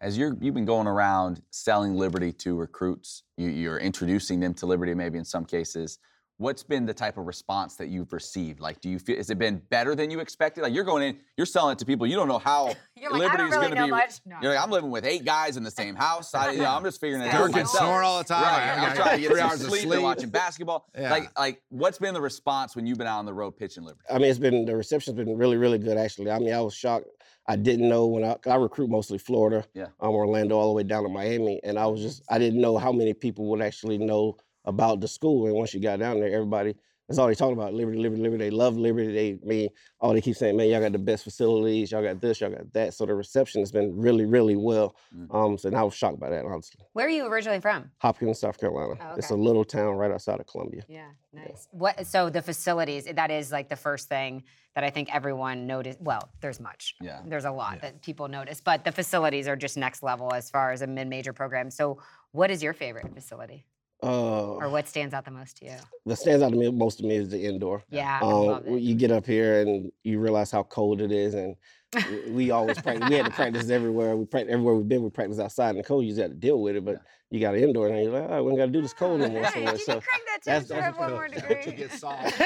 As 0.00 0.18
you're 0.18 0.36
you've 0.40 0.54
been 0.54 0.64
going 0.64 0.88
around 0.88 1.42
selling 1.50 1.94
Liberty 1.94 2.32
to 2.32 2.56
recruits, 2.56 3.22
you, 3.36 3.48
you're 3.48 3.78
introducing 3.78 4.40
them 4.40 4.54
to 4.54 4.66
Liberty, 4.66 4.94
maybe 4.94 5.18
in 5.18 5.24
some 5.24 5.44
cases. 5.44 5.98
What's 6.42 6.62
been 6.64 6.84
the 6.86 6.92
type 6.94 7.18
of 7.18 7.26
response 7.26 7.76
that 7.76 7.88
you've 7.88 8.12
received? 8.12 8.58
Like, 8.60 8.80
do 8.80 8.88
you 8.90 8.98
feel 8.98 9.16
has 9.16 9.30
it 9.30 9.38
been 9.38 9.62
better 9.70 9.94
than 9.94 10.10
you 10.10 10.18
expected? 10.20 10.62
Like, 10.62 10.74
you're 10.74 10.82
going 10.84 11.02
in, 11.04 11.18
you're 11.36 11.46
selling 11.46 11.72
it 11.74 11.78
to 11.78 11.84
people 11.86 12.06
you 12.06 12.16
don't 12.16 12.26
know 12.28 12.38
how 12.38 12.74
You're 12.96 13.10
like, 13.12 13.20
Liberty's 13.20 13.50
really 13.52 13.56
going 13.66 13.70
to 13.70 13.74
know 13.76 13.84
be. 13.86 13.90
much. 13.92 14.14
No. 14.26 14.36
You're 14.42 14.54
like, 14.54 14.62
I'm 14.62 14.70
living 14.70 14.90
with 14.90 15.04
eight 15.06 15.24
guys 15.24 15.56
in 15.56 15.62
the 15.62 15.70
same 15.70 15.94
house. 15.94 16.34
I, 16.34 16.50
you 16.52 16.58
know, 16.58 16.70
I'm 16.70 16.82
just 16.84 17.00
figuring 17.00 17.22
it 17.22 17.26
out 17.28 17.32
Dirk 17.32 17.40
Dirk 17.40 17.46
and 17.48 17.56
and 17.56 17.64
myself. 17.64 17.84
snore 17.84 18.02
all 18.02 18.18
the 18.18 18.24
time. 18.24 18.42
Right, 18.42 18.68
I 18.68 18.72
I'm 18.74 18.80
got 18.88 18.96
trying 18.96 19.14
to 19.16 19.20
get 19.22 19.30
three 19.30 19.40
some 19.40 19.50
hours 19.50 19.60
of 19.62 19.68
sleep. 19.70 19.82
They're 19.82 19.90
sleep. 19.92 20.02
watching 20.02 20.30
basketball. 20.30 20.88
Yeah. 20.98 21.10
Like, 21.10 21.38
like, 21.38 21.62
what's 21.68 21.98
been 21.98 22.12
the 22.14 22.20
response 22.20 22.74
when 22.76 22.86
you've 22.86 22.98
been 22.98 23.06
out 23.06 23.18
on 23.20 23.26
the 23.26 23.34
road 23.34 23.52
pitching 23.56 23.84
Liberty? 23.84 24.04
I 24.10 24.18
mean, 24.18 24.28
it's 24.30 24.38
been 24.38 24.64
the 24.64 24.76
reception's 24.76 25.16
been 25.16 25.36
really, 25.38 25.56
really 25.56 25.78
good 25.78 25.96
actually. 25.96 26.30
I 26.30 26.38
mean, 26.40 26.52
I 26.52 26.60
was 26.60 26.74
shocked. 26.74 27.06
I 27.48 27.56
didn't 27.56 27.88
know 27.88 28.06
when 28.06 28.22
I, 28.24 28.34
'cause 28.34 28.52
I 28.52 28.56
recruit 28.56 28.88
mostly 28.90 29.18
Florida, 29.18 29.64
Yeah. 29.74 29.86
um, 30.00 30.10
Orlando, 30.10 30.56
all 30.58 30.68
the 30.68 30.74
way 30.74 30.84
down 30.84 31.02
to 31.04 31.08
Miami, 31.08 31.60
and 31.64 31.78
I 31.78 31.86
was 31.86 32.00
just 32.00 32.22
I 32.28 32.38
didn't 32.38 32.60
know 32.60 32.78
how 32.78 32.92
many 32.92 33.14
people 33.14 33.46
would 33.50 33.60
actually 33.62 33.98
know 33.98 34.36
about 34.64 35.00
the 35.00 35.08
school. 35.08 35.46
And 35.46 35.54
once 35.54 35.74
you 35.74 35.80
got 35.80 35.98
down 35.98 36.20
there, 36.20 36.32
everybody 36.32 36.74
that's 37.08 37.18
all 37.18 37.26
they 37.26 37.34
talking 37.34 37.54
about 37.54 37.74
Liberty, 37.74 37.98
Liberty, 37.98 38.22
Liberty. 38.22 38.44
They 38.44 38.50
love 38.50 38.76
Liberty. 38.76 39.12
They 39.12 39.30
I 39.32 39.46
mean, 39.46 39.68
all 40.00 40.14
they 40.14 40.20
keep 40.20 40.36
saying, 40.36 40.56
man, 40.56 40.68
y'all 40.68 40.80
got 40.80 40.92
the 40.92 40.98
best 40.98 41.24
facilities, 41.24 41.92
y'all 41.92 42.02
got 42.02 42.20
this, 42.20 42.40
y'all 42.40 42.50
got 42.50 42.72
that. 42.72 42.94
So 42.94 43.04
the 43.04 43.14
reception 43.14 43.60
has 43.60 43.72
been 43.72 43.94
really, 43.94 44.24
really 44.24 44.56
well. 44.56 44.96
Mm. 45.14 45.34
Um, 45.34 45.58
so 45.58 45.68
and 45.68 45.76
I 45.76 45.82
was 45.82 45.94
shocked 45.94 46.20
by 46.20 46.30
that, 46.30 46.44
honestly. 46.44 46.80
Where 46.92 47.06
are 47.06 47.10
you 47.10 47.26
originally 47.26 47.60
from? 47.60 47.90
Hopkins, 47.98 48.38
South 48.38 48.58
Carolina. 48.58 48.94
Oh, 49.00 49.16
It's 49.16 49.30
a 49.30 49.36
little 49.36 49.64
town 49.64 49.96
right 49.96 50.10
outside 50.10 50.40
of 50.40 50.46
Columbia. 50.46 50.84
Yeah, 50.88 51.08
nice. 51.32 51.68
What? 51.72 52.06
So 52.06 52.30
the 52.30 52.40
facilities. 52.40 53.04
That 53.04 53.30
is 53.30 53.52
like 53.52 53.68
the 53.68 53.76
first 53.76 54.08
thing 54.08 54.44
that 54.74 54.84
I 54.84 54.90
think 54.90 55.14
everyone 55.14 55.66
noticed. 55.66 56.00
Well, 56.00 56.30
there's 56.40 56.60
much. 56.60 56.94
Yeah. 57.00 57.20
There's 57.26 57.44
a 57.44 57.50
lot 57.50 57.82
that 57.82 58.00
people 58.00 58.28
notice, 58.28 58.60
but 58.60 58.84
the 58.84 58.92
facilities 58.92 59.48
are 59.48 59.56
just 59.56 59.76
next 59.76 60.02
level 60.02 60.32
as 60.32 60.48
far 60.48 60.72
as 60.72 60.82
a 60.82 60.86
mid-major 60.86 61.32
program. 61.32 61.70
So, 61.70 61.98
what 62.30 62.50
is 62.50 62.62
your 62.62 62.72
favorite 62.72 63.12
facility, 63.12 63.66
Uh, 64.02 64.54
or 64.54 64.68
what 64.68 64.88
stands 64.88 65.14
out 65.14 65.24
the 65.24 65.30
most 65.30 65.58
to 65.58 65.66
you? 65.66 65.76
what 66.04 66.18
stands 66.18 66.42
out 66.42 66.50
to 66.50 66.56
me 66.56 66.70
most 66.70 66.98
to 66.98 67.04
me 67.04 67.14
is 67.16 67.28
the 67.28 67.44
indoor. 67.44 67.82
Yeah, 67.90 68.18
I 68.20 68.24
Um, 68.24 68.46
love 68.46 68.66
it. 68.66 68.80
you 68.80 68.94
get 68.96 69.10
up 69.12 69.24
here 69.26 69.60
and 69.60 69.92
you 70.02 70.18
realize 70.18 70.50
how 70.50 70.64
cold 70.64 71.00
it 71.00 71.12
is, 71.12 71.34
and 71.34 71.54
w- 71.92 72.32
we 72.32 72.50
always 72.50 72.80
practice. 72.80 73.08
We 73.08 73.14
had 73.16 73.26
to 73.26 73.32
practice 73.32 73.70
everywhere. 73.70 74.16
We 74.16 74.24
practice 74.24 74.52
everywhere 74.52 74.74
we've 74.74 74.88
been. 74.88 75.04
We 75.04 75.10
practice 75.10 75.38
outside 75.38 75.70
in 75.70 75.76
the 75.76 75.84
cold. 75.84 76.02
You 76.04 76.10
just 76.10 76.20
got 76.20 76.28
to 76.28 76.34
deal 76.34 76.60
with 76.60 76.74
it. 76.76 76.84
But 76.84 77.00
you 77.30 77.38
got 77.40 77.54
an 77.54 77.62
indoor, 77.62 77.88
and 77.88 78.02
you're 78.02 78.12
like, 78.12 78.28
oh, 78.28 78.42
we 78.42 78.50
ain't 78.50 78.58
got 78.58 78.66
to 78.66 78.72
do 78.72 78.82
this 78.82 78.92
cold 78.92 79.20
no 79.20 79.28
more. 79.28 79.42
Right, 79.42 79.52
so 79.52 79.58
you 79.60 79.64
much. 79.66 79.74
can 79.76 79.84
So 79.84 80.00
crank 80.00 80.22
that 80.26 80.40
that's- 80.44 80.68
temperature 80.68 80.80
that's 80.82 80.94
up 80.94 81.00
one 81.00 81.12
what- 81.12 81.16
more 81.16 81.28
don't 81.28 81.48
degree. 81.48 81.72
you 81.72 81.78
get 81.78 81.92
soft. 81.92 82.38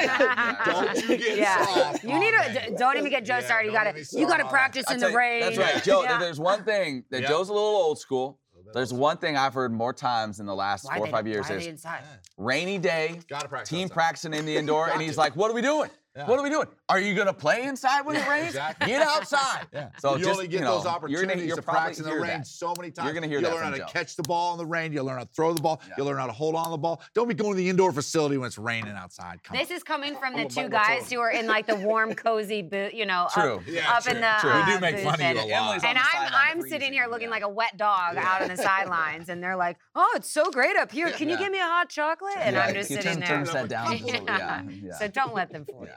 Don't 0.65 1.09
you 1.09 1.17
get 1.17 1.37
yeah. 1.37 1.65
soft 1.65 2.03
You 2.03 2.19
need 2.19 2.31
to 2.31 2.53
me. 2.53 2.69
d- 2.69 2.75
don't 2.77 2.97
even 2.97 3.09
get 3.09 3.25
Joe 3.25 3.37
Yeah, 3.39 3.45
started. 3.45 3.67
You 3.67 3.73
got 3.73 3.95
get 3.95 4.05
to 4.05 4.19
you 4.19 4.27
got 4.27 4.37
to 4.37 4.45
practice 4.47 4.85
in 4.91 4.99
the 4.99 5.09
you- 5.09 5.17
rain. 5.17 5.41
That's 5.41 5.57
right, 5.57 5.83
Joe. 5.83 6.03
Yeah. 6.03 6.19
There's 6.19 6.39
one 6.39 6.63
thing 6.63 7.03
that 7.09 7.23
Yeah. 7.23 7.29
Joe's 7.29 7.49
a 7.49 7.53
little 7.53 7.67
old 7.67 7.97
school. 7.99 8.37
There's 8.73 8.93
one 8.93 9.17
thing 9.17 9.37
I've 9.37 9.53
heard 9.53 9.71
more 9.73 9.93
times 9.93 10.39
in 10.39 10.45
the 10.45 10.55
last 10.55 10.85
Why 10.85 10.95
four 10.97 11.05
or 11.05 11.07
they- 11.07 11.11
five 11.11 11.27
years. 11.27 11.45
Why 11.49 11.55
are 11.55 11.59
they 11.59 11.65
There's 11.65 11.67
inside? 11.67 12.03
rainy 12.37 12.77
day, 12.77 13.19
Gotta 13.29 13.47
practice. 13.47 13.69
team 13.69 13.85
outside. 13.85 13.93
practicing 13.93 14.33
in 14.33 14.45
the 14.45 14.55
indoor, 14.57 14.89
and 14.89 15.01
he's 15.01 15.13
to. 15.13 15.19
like, 15.19 15.35
"What 15.35 15.49
are 15.51 15.53
we 15.53 15.61
doing? 15.61 15.89
Yeah. 16.15 16.27
What 16.27 16.39
are 16.39 16.43
we 16.43 16.49
doing?" 16.49 16.67
Are 16.89 17.01
you 17.01 17.15
gonna 17.15 17.33
play 17.33 17.63
inside 17.63 18.05
when 18.05 18.15
it 18.15 18.25
rains? 18.29 18.47
Exactly. 18.47 18.87
Get 18.87 19.01
outside. 19.01 19.67
Yeah. 19.73 19.89
So 19.99 20.13
you 20.15 20.19
just, 20.23 20.31
only 20.31 20.47
get 20.47 20.59
you 20.59 20.65
know, 20.65 20.75
those 20.75 20.85
you're 20.85 20.93
opportunities 20.93 21.27
gonna, 21.35 21.43
you're 21.47 21.55
to 21.57 21.61
practice 21.61 21.99
in 21.99 22.05
the 22.05 22.13
rain 22.15 22.21
that. 22.39 22.47
so 22.47 22.73
many 22.77 22.89
times. 22.91 23.05
You're 23.05 23.13
gonna 23.13 23.27
hear 23.27 23.39
You'll 23.39 23.49
that 23.49 23.55
learn 23.57 23.63
from 23.65 23.71
how 23.73 23.77
Joe. 23.79 23.85
to 23.87 23.91
catch 23.93 24.15
the 24.15 24.23
ball 24.23 24.53
in 24.53 24.57
the 24.57 24.65
rain. 24.65 24.93
You'll 24.93 25.05
learn 25.05 25.17
how 25.17 25.23
to 25.25 25.29
throw 25.35 25.53
the 25.53 25.61
ball. 25.61 25.81
Yeah. 25.87 25.95
You'll 25.97 26.07
learn 26.07 26.17
how 26.17 26.25
to 26.27 26.31
hold 26.31 26.55
on 26.55 26.63
to 26.65 26.71
the 26.71 26.77
ball. 26.77 27.01
Don't 27.13 27.27
be 27.27 27.33
going 27.33 27.51
to 27.51 27.57
the 27.57 27.67
indoor 27.67 27.91
facility 27.91 28.37
when 28.37 28.47
it's 28.47 28.57
raining 28.57 28.93
outside. 28.93 29.43
Come 29.43 29.57
This 29.57 29.69
on. 29.69 29.75
is 29.77 29.83
coming 29.83 30.15
from 30.15 30.33
the 30.35 30.45
two 30.45 30.55
gonna 30.55 30.69
bite 30.69 30.77
my 30.87 30.95
guys 30.99 31.11
who 31.11 31.19
are 31.19 31.29
in 31.29 31.45
like 31.47 31.67
the 31.67 31.75
warm, 31.75 32.13
cozy 32.15 32.61
boot, 32.61 32.93
you 32.93 33.05
know, 33.05 33.27
True. 33.33 33.55
up, 33.57 33.63
Yeah, 33.67 33.91
up 33.93 34.07
in 34.07 34.21
the. 34.21 34.33
true. 34.39 34.53
We 34.55 34.65
do 34.65 34.77
uh, 34.77 34.79
make 34.79 34.99
fun 34.99 35.13
of 35.15 35.19
you 35.19 35.25
and- 35.25 35.39
a 35.39 35.41
lot. 35.45 35.63
Emily's 35.75 35.83
And 35.83 35.97
I'm 35.97 36.31
I'm 36.33 36.61
sitting 36.69 36.93
here 36.93 37.07
looking 37.07 37.29
like 37.29 37.43
a 37.43 37.49
wet 37.49 37.75
dog 37.77 38.15
out 38.15 38.41
on 38.41 38.47
the 38.47 38.55
sidelines, 38.57 39.27
and 39.29 39.43
they're 39.43 39.57
like, 39.57 39.77
"Oh, 39.93 40.13
it's 40.15 40.29
so 40.31 40.49
great 40.51 40.77
up 40.77 40.91
here. 40.91 41.11
Can 41.11 41.27
you 41.27 41.35
Yeah. 41.35 41.41
give 41.41 41.51
me 41.51 41.59
a 41.59 41.63
hot 41.63 41.89
chocolate?" 41.89 42.37
And 42.39 42.57
I'm 42.57 42.73
just 42.73 42.87
sitting 42.89 43.19
there. 43.19 43.27
Turn 43.27 43.43
that 43.43 43.67
down. 43.67 43.91
just 43.91 44.03
a 44.03 44.05
little, 44.05 44.25
yeah. 44.27 44.61
yeah. 44.69 44.93
So 44.97 45.07
don't 45.09 45.35
let 45.35 45.51
them 45.51 45.65
fool 45.65 45.85
you. 45.85 45.91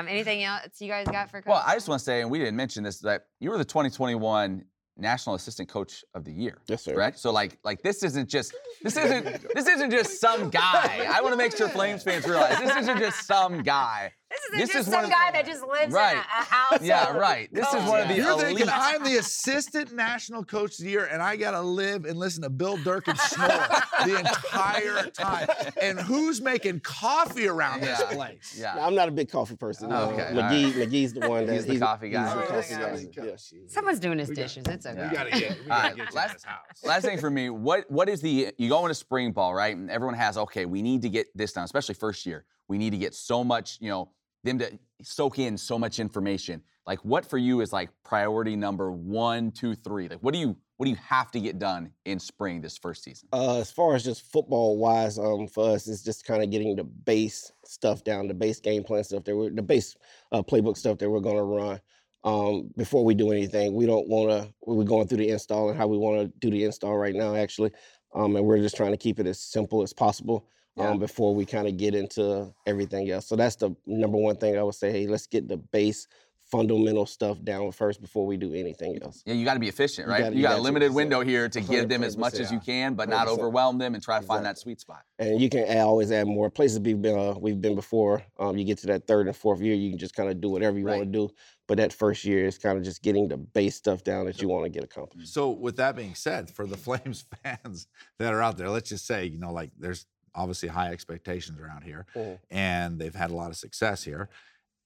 Um, 0.00 0.08
anything 0.08 0.42
else 0.42 0.80
you 0.80 0.88
guys 0.88 1.06
got 1.06 1.30
for? 1.30 1.42
Well, 1.46 1.62
I 1.64 1.74
just 1.74 1.88
want 1.88 1.98
to 1.98 2.04
say, 2.04 2.22
and 2.22 2.30
we 2.30 2.38
didn't 2.38 2.56
mention 2.56 2.82
this, 2.82 3.00
that 3.00 3.26
you 3.38 3.50
were 3.50 3.58
the 3.58 3.64
2021 3.64 4.64
National 4.96 5.34
Assistant 5.34 5.68
Coach 5.68 6.04
of 6.14 6.24
the 6.24 6.32
Year. 6.32 6.58
Yes, 6.68 6.82
sir. 6.82 6.94
Right. 6.94 7.18
So 7.18 7.30
like, 7.32 7.58
like 7.64 7.82
this 7.82 8.02
isn't 8.02 8.28
just 8.28 8.54
this 8.82 8.96
isn't 8.96 9.24
this 9.54 9.66
isn't 9.66 9.90
just 9.90 10.20
some 10.20 10.50
guy. 10.50 11.06
I 11.10 11.20
want 11.20 11.32
to 11.32 11.36
make 11.36 11.56
sure 11.56 11.68
Flames 11.68 12.02
fans 12.02 12.26
realize 12.26 12.58
this 12.58 12.76
isn't 12.76 12.98
just 12.98 13.26
some 13.26 13.62
guy. 13.62 14.12
This 14.30 14.40
isn't 14.46 14.58
this 14.60 14.68
just 14.70 14.78
is 14.80 14.84
some 14.86 14.94
one 15.02 15.04
of- 15.04 15.10
guy 15.10 15.30
that 15.32 15.44
just 15.46 15.62
lives 15.66 15.92
Right. 15.92 16.12
in 16.12 16.18
a, 16.18 16.20
a 16.20 16.44
house. 16.44 16.82
Yeah, 16.82 17.16
right. 17.16 17.48
This 17.52 17.66
is 17.68 17.82
one 17.88 18.00
of 18.02 18.08
the. 18.08 18.14
You're 18.14 18.38
thinking. 18.38 18.68
I'm 18.70 19.02
the 19.04 19.16
assistant 19.16 19.92
national 19.92 20.44
coach 20.44 20.78
of 20.78 20.84
the 20.84 20.90
year, 20.90 21.06
and 21.06 21.20
I 21.22 21.36
gotta 21.36 21.60
live 21.60 22.04
and 22.04 22.18
listen 22.18 22.42
to 22.44 22.50
Bill 22.50 22.76
Durkin 22.78 23.16
snore 23.16 23.48
the 24.04 24.18
entire 24.18 25.10
time. 25.10 25.48
And 25.82 25.98
who's 26.00 26.40
making 26.40 26.80
coffee 26.80 27.48
around 27.48 27.80
this 27.82 28.00
place? 28.12 28.56
Yeah. 28.58 28.76
I'm 28.84 28.94
not 28.94 29.08
a 29.08 29.12
big 29.12 29.30
coffee 29.30 29.56
person. 29.56 29.88
Oh, 29.92 30.10
okay, 30.10 30.26
all 30.28 30.42
McGee, 30.42 30.72
McGee's 30.72 31.12
the 31.12 31.28
one 31.28 31.46
that 31.46 31.54
He's 31.54 31.66
the 31.66 31.78
coffee 31.78 32.10
guy. 32.10 32.24
He's 32.24 32.34
the 32.68 32.76
coffee 32.76 33.06
guy. 33.14 33.26
Yeah. 33.26 33.36
Someone's 33.68 33.98
doing 34.00 34.18
his 34.18 34.28
We 34.28 34.34
got- 34.36 34.42
dishes. 34.42 34.64
It's 34.68 34.86
okay. 34.86 35.08
We 35.08 35.14
gotta 35.16 35.30
get, 35.30 35.40
we 35.60 35.66
gotta 35.66 35.68
right, 35.68 35.96
get 35.96 36.12
you 36.14 36.20
in 36.20 36.28
this 36.32 36.44
house. 36.44 36.84
Last 36.84 37.04
thing 37.04 37.18
for 37.18 37.30
me, 37.30 37.50
what 37.50 37.90
what 37.90 38.08
is 38.08 38.20
the 38.20 38.52
you 38.58 38.68
go 38.68 38.84
into 38.84 38.94
spring 38.94 39.32
ball, 39.32 39.54
right? 39.54 39.76
And 39.76 39.90
everyone 39.90 40.14
has, 40.16 40.36
okay, 40.38 40.66
we 40.66 40.82
need 40.82 41.02
to 41.02 41.08
get 41.08 41.26
this 41.36 41.52
done, 41.52 41.64
especially 41.64 41.94
first 41.96 42.24
year. 42.26 42.44
We 42.70 42.78
need 42.78 42.90
to 42.90 42.98
get 42.98 43.14
so 43.14 43.42
much, 43.42 43.78
you 43.80 43.88
know, 43.88 44.10
them 44.44 44.60
to 44.60 44.78
soak 45.02 45.40
in 45.40 45.58
so 45.58 45.76
much 45.76 45.98
information. 45.98 46.62
Like 46.86 47.00
what 47.04 47.26
for 47.26 47.36
you 47.36 47.60
is 47.62 47.72
like 47.72 47.90
priority 48.04 48.54
number 48.54 48.92
one, 48.92 49.50
two, 49.50 49.74
three? 49.74 50.08
Like 50.08 50.20
what 50.20 50.32
do 50.32 50.38
you 50.38 50.56
what 50.76 50.86
do 50.86 50.90
you 50.90 50.98
have 51.04 51.30
to 51.32 51.40
get 51.40 51.58
done 51.58 51.90
in 52.06 52.18
spring 52.18 52.62
this 52.62 52.78
first 52.78 53.02
season? 53.02 53.28
Uh, 53.32 53.58
as 53.58 53.70
far 53.70 53.96
as 53.96 54.04
just 54.04 54.22
football 54.22 54.78
wise, 54.78 55.18
um, 55.18 55.46
for 55.46 55.74
us, 55.74 55.88
it's 55.88 56.02
just 56.02 56.24
kind 56.24 56.42
of 56.42 56.50
getting 56.50 56.76
the 56.76 56.84
base 56.84 57.52
stuff 57.66 58.02
down, 58.02 58.28
the 58.28 58.34
base 58.34 58.60
game 58.60 58.82
plan 58.82 59.04
stuff 59.04 59.24
that 59.24 59.36
we're, 59.36 59.50
the 59.50 59.60
base 59.60 59.96
uh, 60.32 60.40
playbook 60.40 60.78
stuff 60.78 60.96
that 60.98 61.10
we're 61.10 61.20
going 61.20 61.36
to 61.36 61.42
run. 61.42 61.80
Um, 62.22 62.70
before 62.78 63.04
we 63.04 63.14
do 63.14 63.30
anything, 63.32 63.74
we 63.74 63.84
don't 63.84 64.08
want 64.08 64.30
to. 64.30 64.54
We're 64.62 64.84
going 64.84 65.08
through 65.08 65.18
the 65.18 65.28
install 65.30 65.68
and 65.70 65.76
how 65.76 65.88
we 65.88 65.98
want 65.98 66.20
to 66.20 66.32
do 66.38 66.50
the 66.50 66.64
install 66.64 66.96
right 66.96 67.14
now, 67.14 67.34
actually, 67.34 67.72
um, 68.14 68.36
and 68.36 68.46
we're 68.46 68.58
just 68.58 68.76
trying 68.76 68.92
to 68.92 68.96
keep 68.96 69.18
it 69.18 69.26
as 69.26 69.40
simple 69.40 69.82
as 69.82 69.92
possible 69.92 70.46
Yeah. 70.80 70.90
um, 70.90 70.98
before 70.98 71.34
we 71.34 71.44
kind 71.46 71.66
of 71.68 71.76
get 71.76 71.94
into 71.94 72.52
everything 72.66 73.10
else. 73.10 73.26
So 73.28 73.36
that's 73.36 73.56
the 73.56 73.74
number 73.86 74.16
one 74.18 74.36
thing 74.36 74.58
I 74.58 74.62
would 74.62 74.74
say. 74.74 74.90
Hey, 74.92 75.06
let's 75.06 75.26
get 75.26 75.48
the 75.48 75.56
base 75.58 76.06
fundamental 76.50 77.06
stuff 77.06 77.40
down 77.44 77.70
first 77.70 78.00
before 78.00 78.26
we 78.26 78.36
do 78.36 78.52
anything 78.54 79.00
else. 79.02 79.22
Yeah, 79.24 79.34
you 79.34 79.44
got 79.44 79.54
to 79.54 79.60
be 79.60 79.68
efficient, 79.68 80.08
You 80.08 80.12
right? 80.12 80.20
gotta- 80.24 80.34
you 80.34 80.42
you 80.42 80.48
got 80.48 80.58
a 80.58 80.62
limited 80.62 80.92
window 80.92 81.20
here 81.20 81.48
to 81.48 81.60
give 81.60 81.88
them 81.88 82.02
as 82.02 82.16
100%, 82.16 82.18
much 82.18 82.34
as 82.40 82.50
you 82.50 82.58
can, 82.58 82.94
but 82.94 83.08
not 83.08 83.28
100%. 83.28 83.38
overwhelm 83.38 83.78
them 83.78 83.94
and 83.94 84.02
try 84.02 84.18
to 84.18 84.26
find 84.26 84.44
that 84.44 84.58
sweet 84.58 84.80
spot. 84.80 85.02
and 85.20 85.40
you 85.40 85.48
can 85.48 85.60
add, 85.64 85.78
always 85.82 86.10
add 86.10 86.26
more 86.26 86.50
places 86.50 86.80
we've 86.80 87.00
been 87.00 87.16
uh, 87.16 87.34
we've 87.38 87.60
been 87.60 87.76
before. 87.76 88.24
Um, 88.38 88.58
you 88.58 88.64
get 88.64 88.78
to 88.78 88.88
that 88.88 89.06
third 89.06 89.28
and 89.28 89.36
fourth 89.36 89.60
year, 89.60 89.74
you 89.76 89.90
can 89.90 89.98
just 89.98 90.16
kind 90.16 90.28
of 90.28 90.40
do 90.40 90.48
whatever 90.48 90.76
you 90.76 90.86
want 90.86 91.00
to 91.02 91.06
do. 91.06 91.30
But 91.68 91.76
that 91.76 91.92
first 91.92 92.24
year 92.24 92.46
is 92.46 92.58
kind 92.58 92.76
of 92.76 92.82
just 92.82 93.00
getting 93.00 93.28
the 93.28 93.36
base 93.36 93.76
stuff 93.76 94.02
down 94.02 94.26
that 94.26 94.42
you 94.42 94.48
want 94.48 94.64
to 94.64 94.70
get 94.70 94.82
accomplished. 94.82 95.32
So, 95.32 95.50
with 95.50 95.76
that 95.76 95.94
being 95.94 96.16
said, 96.16 96.50
for 96.50 96.66
the 96.66 96.76
Flames 96.86 97.24
fans 97.44 97.86
that 98.18 98.32
are 98.34 98.42
out 98.42 98.56
there, 98.58 98.68
let's 98.70 98.88
just 98.88 99.06
say, 99.06 99.24
you 99.26 99.38
know, 99.38 99.52
like 99.52 99.70
there's 99.78 100.04
obviously 100.34 100.68
high 100.68 100.90
expectations 100.90 101.58
around 101.60 101.82
here, 101.82 102.06
Mhm. 102.14 102.38
and 102.50 102.98
they've 102.98 103.14
had 103.14 103.30
a 103.30 103.34
lot 103.34 103.50
of 103.50 103.56
success 103.56 104.04
here. 104.04 104.28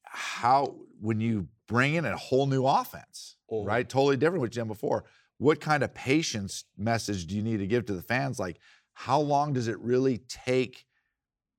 How, 0.05 0.77
when 1.01 1.21
you 1.21 1.49
bring 1.67 1.95
in 1.95 2.05
a 2.05 2.17
whole 2.17 2.47
new 2.47 2.67
offense, 2.67 3.37
Mhm. 3.51 3.67
right? 3.67 3.89
Totally 3.89 4.17
different 4.17 4.43
with 4.43 4.53
Jim 4.53 4.69
before. 4.69 5.05
What 5.39 5.61
kind 5.61 5.83
of 5.83 5.93
patience 5.95 6.65
message 6.77 7.27
do 7.27 7.35
you 7.37 7.43
need 7.43 7.59
to 7.59 7.67
give 7.67 7.87
to 7.87 7.95
the 7.95 8.03
fans? 8.03 8.39
Like, 8.39 8.59
how 8.93 9.21
long 9.21 9.53
does 9.53 9.67
it 9.69 9.79
really 9.81 10.19
take 10.19 10.87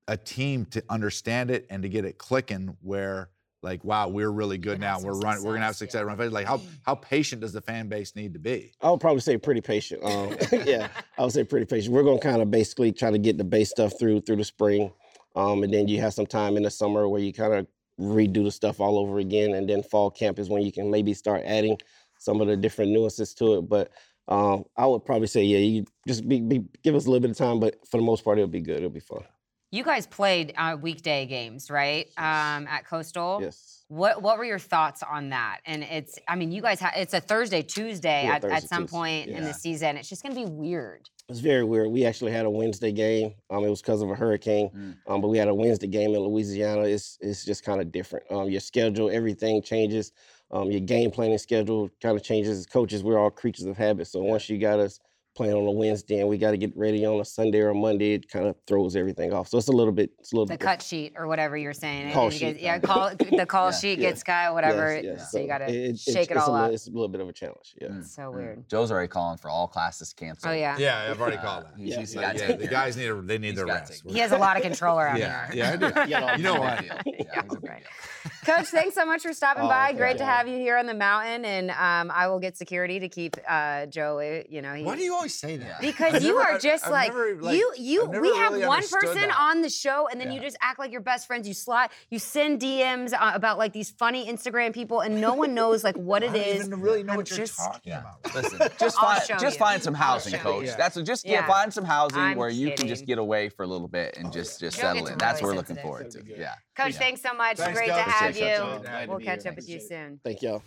a 0.07 0.15
team 0.15 0.65
to 0.67 0.83
understand 0.89 1.51
it 1.51 1.65
and 1.69 1.83
to 1.83 1.89
get 1.89 2.05
it 2.05 2.17
clicking 2.17 2.77
where 2.81 3.31
like 3.65 3.83
wow 3.83 4.07
we're 4.07 4.31
really 4.31 4.57
good 4.57 4.79
now 4.79 4.97
we're 4.99 5.13
some 5.13 5.21
running 5.21 5.43
we're 5.43 5.53
gonna 5.53 5.65
have 5.65 5.75
success, 5.75 6.01
success 6.01 6.17
run 6.17 6.31
like 6.31 6.47
how 6.47 6.61
how 6.83 6.95
patient 6.95 7.41
does 7.41 7.51
the 7.51 7.61
fan 7.61 7.89
base 7.89 8.15
need 8.15 8.33
to 8.33 8.39
be 8.39 8.71
I 8.81 8.91
would 8.91 9.01
probably 9.01 9.21
say 9.21 9.37
pretty 9.37 9.61
patient. 9.61 10.03
Um, 10.03 10.37
yeah, 10.65 10.87
I 11.17 11.23
would 11.23 11.31
say 11.31 11.43
pretty 11.43 11.65
patient. 11.65 11.93
We're 11.93 12.03
gonna 12.03 12.19
kind 12.19 12.41
of 12.41 12.51
basically 12.51 12.91
try 12.91 13.09
to 13.11 13.17
get 13.17 13.37
the 13.37 13.43
base 13.43 13.71
stuff 13.71 13.97
through 13.97 14.21
through 14.21 14.37
the 14.37 14.43
spring, 14.43 14.93
um, 15.35 15.63
and 15.63 15.73
then 15.73 15.87
you 15.87 15.99
have 16.01 16.13
some 16.13 16.27
time 16.27 16.55
in 16.55 16.63
the 16.63 16.69
summer 16.69 17.09
where 17.09 17.21
you 17.21 17.33
kind 17.33 17.53
of 17.53 17.67
redo 17.99 18.43
the 18.43 18.51
stuff 18.51 18.79
all 18.79 18.99
over 18.99 19.17
again, 19.17 19.55
and 19.55 19.67
then 19.67 19.81
fall 19.81 20.11
camp 20.11 20.37
is 20.37 20.49
when 20.49 20.61
you 20.61 20.71
can 20.71 20.91
maybe 20.91 21.13
start 21.13 21.41
adding 21.45 21.77
some 22.19 22.41
of 22.41 22.47
the 22.47 22.55
different 22.55 22.91
nuances 22.91 23.33
to 23.35 23.55
it. 23.55 23.61
But 23.63 23.91
um, 24.27 24.65
I 24.77 24.85
would 24.85 25.05
probably 25.05 25.27
say, 25.27 25.43
yeah, 25.43 25.59
you 25.59 25.85
just 26.07 26.27
be, 26.27 26.41
be 26.41 26.63
give 26.83 26.95
us 26.95 27.05
a 27.05 27.09
little 27.09 27.21
bit 27.21 27.31
of 27.31 27.37
time, 27.37 27.59
but 27.59 27.75
for 27.87 27.97
the 27.97 28.03
most 28.03 28.23
part, 28.23 28.37
it'll 28.37 28.47
be 28.47 28.61
good. 28.61 28.77
It'll 28.77 28.89
be 28.89 28.99
fun. 28.99 29.23
You 29.71 29.83
guys 29.83 30.07
played 30.07 30.53
uh, 30.57 30.77
weekday 30.79 31.25
games, 31.25 31.69
right? 31.69 32.07
Um, 32.17 32.67
at 32.67 32.85
Coastal. 32.85 33.39
Yes. 33.41 33.83
What 33.87 34.21
What 34.21 34.37
were 34.37 34.45
your 34.45 34.59
thoughts 34.59 35.03
on 35.03 35.29
that? 35.29 35.59
And 35.65 35.83
it's, 35.83 36.17
I 36.27 36.35
mean, 36.35 36.51
you 36.51 36.61
guys 36.61 36.79
have 36.79 36.93
it's 36.95 37.13
a 37.13 37.19
Thursday, 37.19 37.61
Tuesday 37.61 38.23
Yeah, 38.25 38.35
at, 38.35 38.45
at 38.45 38.63
some 38.63 38.83
Tuesday. 38.83 38.97
point 38.97 39.27
in 39.29 39.43
the 39.43 39.53
season. 39.53 39.97
It's 39.97 40.09
just 40.09 40.23
gonna 40.23 40.33
be 40.35 40.45
weird. 40.45 41.09
It's 41.29 41.39
very 41.39 41.63
weird. 41.63 41.89
We 41.91 42.05
actually 42.05 42.31
had 42.31 42.45
a 42.45 42.49
Wednesday 42.49 42.91
game. 42.91 43.33
Um, 43.49 43.63
it 43.63 43.69
was 43.69 43.81
because 43.81 44.01
of 44.01 44.09
a 44.09 44.15
hurricane, 44.15 44.69
Mm. 44.69 44.95
um, 45.07 45.21
but 45.21 45.27
we 45.27 45.37
had 45.37 45.47
a 45.49 45.53
Wednesday 45.53 45.87
game 45.87 46.11
in 46.15 46.19
Louisiana. 46.21 46.81
It's 46.83 47.17
it's 47.21 47.43
just 47.45 47.63
kind 47.63 47.81
of 47.81 47.91
different. 47.91 48.25
Um, 48.31 48.49
your 48.49 48.61
schedule, 48.61 49.09
everything 49.09 49.61
changes. 49.61 50.13
Um, 50.51 50.71
your 50.71 50.81
game 50.81 51.11
planning 51.11 51.37
schedule 51.39 51.89
kind 52.01 52.15
of 52.15 52.23
changes. 52.23 52.59
As 52.59 52.65
coaches, 52.67 53.03
we're 53.03 53.17
all 53.19 53.31
creatures 53.31 53.65
of 53.65 53.77
habit. 53.77 54.07
So 54.07 54.21
once 54.21 54.47
you 54.49 54.57
got 54.59 54.79
us 54.79 54.99
playing 55.35 55.53
on 55.53 55.65
a 55.65 55.71
Wednesday 55.71 56.19
and 56.19 56.29
we 56.29 56.37
got 56.37 56.51
to 56.51 56.57
get 56.57 56.71
ready 56.75 57.05
on 57.05 57.19
a 57.19 57.25
Sunday 57.25 57.59
or 57.59 57.69
a 57.69 57.75
Monday, 57.75 58.13
it 58.13 58.29
kind 58.29 58.45
of 58.47 58.55
throws 58.67 58.95
everything 58.95 59.33
off. 59.33 59.47
So 59.49 59.57
it's 59.57 59.67
a 59.67 59.71
little 59.71 59.91
bit. 59.91 60.11
It's 60.19 60.31
a 60.31 60.35
little 60.35 60.45
The 60.45 60.53
bit 60.53 60.59
cut 60.61 60.81
sheet 60.81 61.13
or 61.17 61.27
whatever 61.27 61.57
you're 61.57 61.73
saying. 61.73 62.13
Call 62.13 62.25
You 62.25 62.29
guys- 62.31 62.39
sheet. 62.39 62.59
yeah, 62.61 62.79
call 62.79 63.11
the 63.15 63.45
call 63.45 63.67
Yeah. 63.71 63.77
sheet 63.77 63.99
Yeah. 63.99 64.09
gets 64.09 64.23
guy 64.23 64.49
whatever. 64.51 64.93
Yes, 64.95 65.03
yes. 65.05 65.31
So 65.31 65.39
you 65.39 65.47
gotta 65.47 65.65
it- 65.69 65.99
shake 65.99 66.31
it 66.31 66.37
it's 66.37 66.39
a 66.39 66.41
all 66.45 66.51
little- 66.53 66.67
up. 66.67 66.71
It's 66.73 66.87
a 66.87 66.91
little 66.91 67.07
bit 67.09 67.21
of 67.21 67.27
a 67.29 67.33
challenge. 67.33 67.75
Yeah. 67.81 67.89
Mm, 67.89 67.99
It's 67.99 68.15
so 68.15 68.21
mm. 68.23 68.35
weird. 68.35 68.69
Joe's 68.69 68.91
already 68.91 69.07
calling 69.09 69.37
for 69.37 69.49
all 69.49 69.67
classes 69.67 70.13
canceled. 70.13 70.51
Oh 70.51 70.55
yeah. 70.55 70.77
yeah 70.77 71.07
i've 71.11 71.19
already 71.19 71.37
Uh, 71.37 71.41
called 71.41 71.63
that 71.65 71.73
he's- 71.77 71.89
Yeah. 71.91 71.99
he's 71.99 72.15
Yeah, 72.15 72.21
gotta 72.21 72.39
yeah, 72.51 72.55
the 72.55 72.67
guys 72.67 72.95
need 72.97 73.07
a, 73.09 73.21
they 73.21 73.37
need 73.37 73.47
He's 73.47 73.55
their 73.57 73.65
rest 73.65 74.03
He 74.07 74.19
has 74.19 74.31
a 74.31 74.37
lot 74.37 74.55
of 74.57 74.63
control 74.63 74.97
around 74.99 75.17
yeah 75.17 75.47
here. 75.51 75.55
yeah 75.57 75.71
i 75.71 75.75
do 75.75 75.85
you 76.37 76.43
know 76.43 76.53
He's 76.53 76.57
a 76.57 76.59
what. 76.59 76.85
Yeah, 76.85 77.01
he's 77.05 77.53
a 77.53 77.59
big 77.59 77.69
right. 77.69 77.83
Coach, 78.45 78.67
thanks 78.67 78.93
so 78.95 79.05
much 79.05 79.23
for 79.23 79.33
stopping 79.33 79.63
Oh, 79.63 79.67
by. 79.69 79.91
Great 79.93 80.17
to 80.19 80.25
have 80.25 80.47
you 80.47 80.55
here 80.57 80.77
on 80.77 80.85
the 80.85 80.93
mountain, 80.93 81.45
and 81.45 81.71
um, 81.71 82.11
I 82.15 82.27
will 82.27 82.39
get 82.39 82.55
security 82.57 82.99
to 82.99 83.09
keep 83.09 83.35
uh, 83.47 83.87
Joe. 83.87 84.19
uh, 84.19 84.43
You 84.49 84.61
know, 84.61 84.73
he, 84.75 84.83
why 84.83 84.95
do 84.95 85.01
you 85.03 85.15
always 85.25 85.35
say 85.35 85.57
that 85.57 85.81
Because 85.81 86.13
I've 86.15 86.23
you 86.23 86.37
never- 86.37 86.51
are 86.55 86.59
just 86.59 86.85
I've 86.85 86.91
like, 86.91 87.07
never, 87.09 87.35
like, 87.41 87.57
you. 87.57 87.73
You 87.77 88.03
I've 88.03 88.09
never 88.11 88.21
we 88.21 88.35
have 88.37 88.53
really 88.53 88.67
one 88.67 88.87
person 88.87 89.15
that. 89.15 89.37
on 89.39 89.61
the 89.61 89.69
show, 89.69 90.07
and 90.07 90.21
then 90.21 90.31
you 90.31 90.39
just 90.39 90.55
act 90.61 90.77
like 90.79 90.91
you're 90.91 91.01
best 91.01 91.25
friends. 91.27 91.47
You 91.47 91.53
slide, 91.53 91.89
you 92.09 92.19
send 92.19 92.61
DMs 92.61 93.13
uh, 93.13 93.31
about 93.33 93.57
like 93.57 93.73
these 93.73 93.89
funny 93.89 94.31
Instagram 94.31 94.73
people, 94.73 94.99
and 95.01 95.19
no 95.19 95.33
one 95.33 95.53
knows 95.53 95.83
like 95.83 95.95
what 95.95 96.23
I 96.23 96.27
it 96.27 96.33
don't 96.33 96.65
even 96.67 96.81
really 96.81 97.03
know 97.03 97.13
I'm 97.13 97.17
what 97.17 97.29
you're 97.29 97.37
just- 97.39 97.57
talking 97.57 97.81
Yeah. 97.91 98.01
about 98.01 98.35
Listen, 98.35 98.59
just 98.79 98.97
find 98.97 99.21
just 99.27 99.43
you. 99.55 99.59
find 99.65 99.81
some 99.81 99.93
housing, 99.93 100.39
coach. 100.39 100.65
you. 100.65 100.73
That's 100.77 100.95
just 101.01 101.23
get, 101.25 101.31
Yeah. 101.31 101.47
find 101.47 101.73
some 101.73 101.85
housing 101.85 102.19
I'm 102.19 102.37
where 102.37 102.49
you 102.49 102.71
can 102.73 102.87
just 102.87 103.05
get 103.05 103.17
away 103.17 103.49
for 103.49 103.63
a 103.63 103.67
little 103.67 103.87
bit 103.87 104.17
and 104.17 104.31
just 104.31 104.59
just 104.59 104.77
settle 104.77 105.07
in. 105.07 105.17
That's 105.17 105.41
what 105.41 105.49
we're 105.49 105.55
looking 105.55 105.77
forward 105.77 106.11
to. 106.11 106.17
That'd 106.17 106.25
be 106.27 106.33
good. 106.33 106.41
Yeah. 106.41 106.55
Coach, 106.75 106.95
thanks 106.95 107.21
so 107.21 107.33
much. 107.33 107.57
Great 107.57 107.87
to 107.87 107.93
have 107.93 108.35
you. 108.37 108.45
you. 108.45 108.57
Glad 108.57 109.05
to 109.05 109.09
We'll 109.09 109.19
catch 109.19 109.45
up 109.45 109.55
with 109.55 109.67
you 109.69 109.79
soon. 109.79 110.19
Thank 110.23 110.41
y'all. 110.41 110.61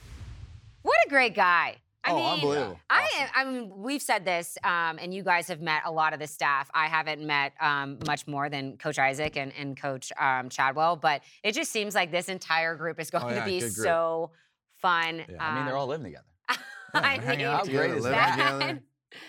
What 0.83 0.97
a 1.07 1.09
great 1.09 1.35
guy. 1.35 1.77
I 2.09 2.13
oh 2.13 2.17
mean, 2.17 2.27
unbelievable 2.27 2.81
I 2.91 3.09
am. 3.21 3.29
I 3.35 3.45
mean, 3.45 3.73
we've 3.77 4.03
said 4.03 4.25
this, 4.25 4.57
um, 4.65 4.99
and 5.01 5.13
you 5.15 5.23
guys 5.23 5.49
have 5.49 5.61
met 5.61 5.83
a 5.85 5.91
lot 5.93 6.13
of 6.13 6.19
the 6.21 6.27
staff. 6.27 6.71
I 6.75 6.87
haven't 6.87 7.25
met 7.27 7.53
um, 7.61 7.99
much 8.07 8.27
more 8.27 8.49
than 8.49 8.77
Coach 8.79 8.99
Isaac 8.99 9.37
and, 9.37 9.53
and 9.59 9.81
Coach 9.81 10.13
um, 10.19 10.49
Chadwell, 10.49 10.97
but 10.97 11.23
it 11.43 11.53
just 11.53 11.71
seems 11.73 11.95
like 11.95 12.11
this 12.11 12.29
entire 12.29 12.75
group 12.75 12.99
is 13.01 13.11
going 13.11 13.25
Oh, 13.25 13.29
yeah, 13.31 13.41
to 13.41 13.45
be 13.47 13.61
so 13.61 14.31
fun. 14.77 15.25
Yeah. 15.29 15.37
I 15.45 15.55
mean, 15.55 15.65
they're 15.67 15.75
Um, 15.75 15.81
all 15.81 15.87
living 15.87 16.05
together. 16.05 16.25
I 16.95 17.19
mean, 17.19 17.41
How 17.47 17.65
great 17.65 17.91
is 17.93 18.05
that? 18.05 18.79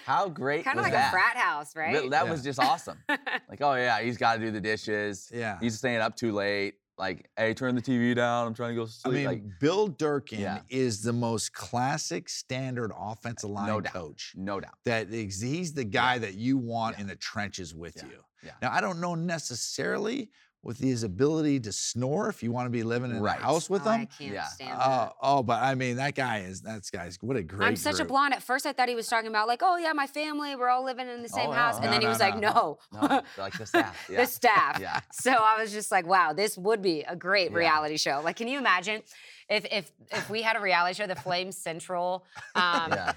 How 0.06 0.28
great 0.28 0.66
kind 0.66 0.78
of 0.78 0.84
like 0.84 0.92
that? 0.94 1.08
a 1.08 1.12
frat 1.12 1.38
house, 1.38 1.76
right? 1.76 1.94
Really, 1.94 2.10
That 2.10 2.26
Yeah. 2.26 2.32
was 2.32 2.44
just 2.44 2.60
awesome. 2.70 2.98
like, 3.08 3.62
oh 3.62 3.76
yeah, 3.76 4.02
he's 4.02 4.18
got 4.18 4.36
to 4.36 4.40
do 4.40 4.52
the 4.52 4.60
dishes. 4.62 5.32
yeah 5.34 5.58
He's 5.62 5.78
staying 5.78 6.02
up 6.02 6.16
too 6.16 6.32
late. 6.34 6.76
Like, 7.00 7.30
hey, 7.38 7.54
turn 7.54 7.76
the 7.76 7.82
TV 7.82 8.14
down. 8.14 8.46
I'm 8.46 8.54
trying 8.54 8.76
to 8.76 8.82
go 8.82 8.86
to 8.86 8.92
I 9.06 9.10
mean, 9.10 9.24
like, 9.26 9.42
Bill 9.62 9.88
Durkin 9.88 10.42
Yeah. 10.42 10.60
is 10.70 11.02
the 11.02 11.14
most 11.14 11.54
classic 11.54 12.28
standard 12.28 12.92
offensive 12.96 13.50
line 13.50 13.68
No 13.68 13.82
coach. 13.82 14.34
no 14.36 14.60
doubt. 14.60 14.74
That 14.84 15.10
he's 15.10 15.74
the 15.74 15.86
guy 15.86 16.18
that 16.18 16.34
you 16.36 16.58
want 16.58 16.98
Yeah. 16.98 17.02
in 17.04 17.08
the 17.08 17.16
trenches 17.16 17.74
with 17.74 17.96
Yeah. 17.96 18.10
you. 18.10 18.24
Yeah. 18.44 18.52
Now, 18.62 18.72
I 18.74 18.82
don't 18.82 19.00
know 19.00 19.16
necessarily 19.16 20.30
with 20.62 20.78
his 20.80 21.04
ability 21.04 21.58
to 21.62 21.72
snore 21.72 22.28
if 22.28 22.44
you 22.44 22.52
want 22.52 22.66
to 22.66 22.70
be 22.70 22.84
living 22.84 23.12
in 23.12 23.22
Right. 23.22 23.40
a 23.40 23.42
house 23.44 23.70
with 23.70 23.88
Oh, 23.88 23.92
I 23.92 23.98
him. 24.00 24.08
can't 24.18 24.34
Yeah. 24.34 24.44
stand 24.46 24.74
Oh, 24.74 24.90
that. 24.90 25.14
oh, 25.22 25.42
but 25.44 25.62
I 25.64 25.74
mean, 25.76 25.96
that 25.96 26.16
guy 26.16 26.40
is 26.40 26.62
that's 26.62 26.90
guy's 26.90 27.18
what 27.22 27.38
a 27.38 27.44
great. 27.44 27.66
I'm 27.66 27.76
such 27.78 28.00
a 28.02 28.06
blonde. 28.06 28.34
At 28.34 28.44
first, 28.44 28.66
I 28.66 28.74
thought 28.74 28.90
he 28.90 28.96
was 28.96 29.08
talking 29.08 29.30
about 29.30 29.48
like, 29.48 29.62
oh 29.64 29.78
yeah, 29.78 29.94
my 29.94 30.06
family, 30.08 30.56
we're 30.58 30.68
all 30.68 30.84
living 30.84 31.08
in 31.08 31.22
the 31.24 31.30
oh, 31.32 31.36
same 31.38 31.50
Oh, 31.50 31.54
house, 31.54 31.78
no. 31.78 31.84
and 31.86 31.94
then 31.94 32.02
No, 32.02 32.08
he 32.08 32.10
was 32.10 32.20
no, 32.20 32.26
like, 32.26 32.38
no. 32.38 32.78
no, 32.92 33.08
No, 33.08 33.22
like 33.38 33.58
the 33.58 33.66
staff. 33.66 34.06
Yeah. 34.10 34.18
the 34.22 34.26
staff. 34.28 34.80
Yeah. 34.82 35.00
So 35.14 35.32
I 35.32 35.62
was 35.62 35.72
just 35.72 35.92
like, 35.92 36.06
wow, 36.06 36.34
this 36.34 36.58
would 36.58 36.82
be 36.82 37.04
a 37.04 37.16
great 37.16 37.52
Yeah. 37.52 37.58
reality 37.58 37.96
show. 37.98 38.22
Like, 38.24 38.36
can 38.36 38.48
you 38.50 38.58
imagine 38.60 39.02
if 39.50 39.66
if 39.72 39.92
if 40.12 40.30
we 40.30 40.42
had 40.42 40.56
a 40.56 40.60
reality 40.60 40.96
show, 40.96 41.08
the 41.08 41.16
Flames 41.16 41.58
Central, 41.58 42.24
um, 42.56 42.92
Yeah. 42.92 43.14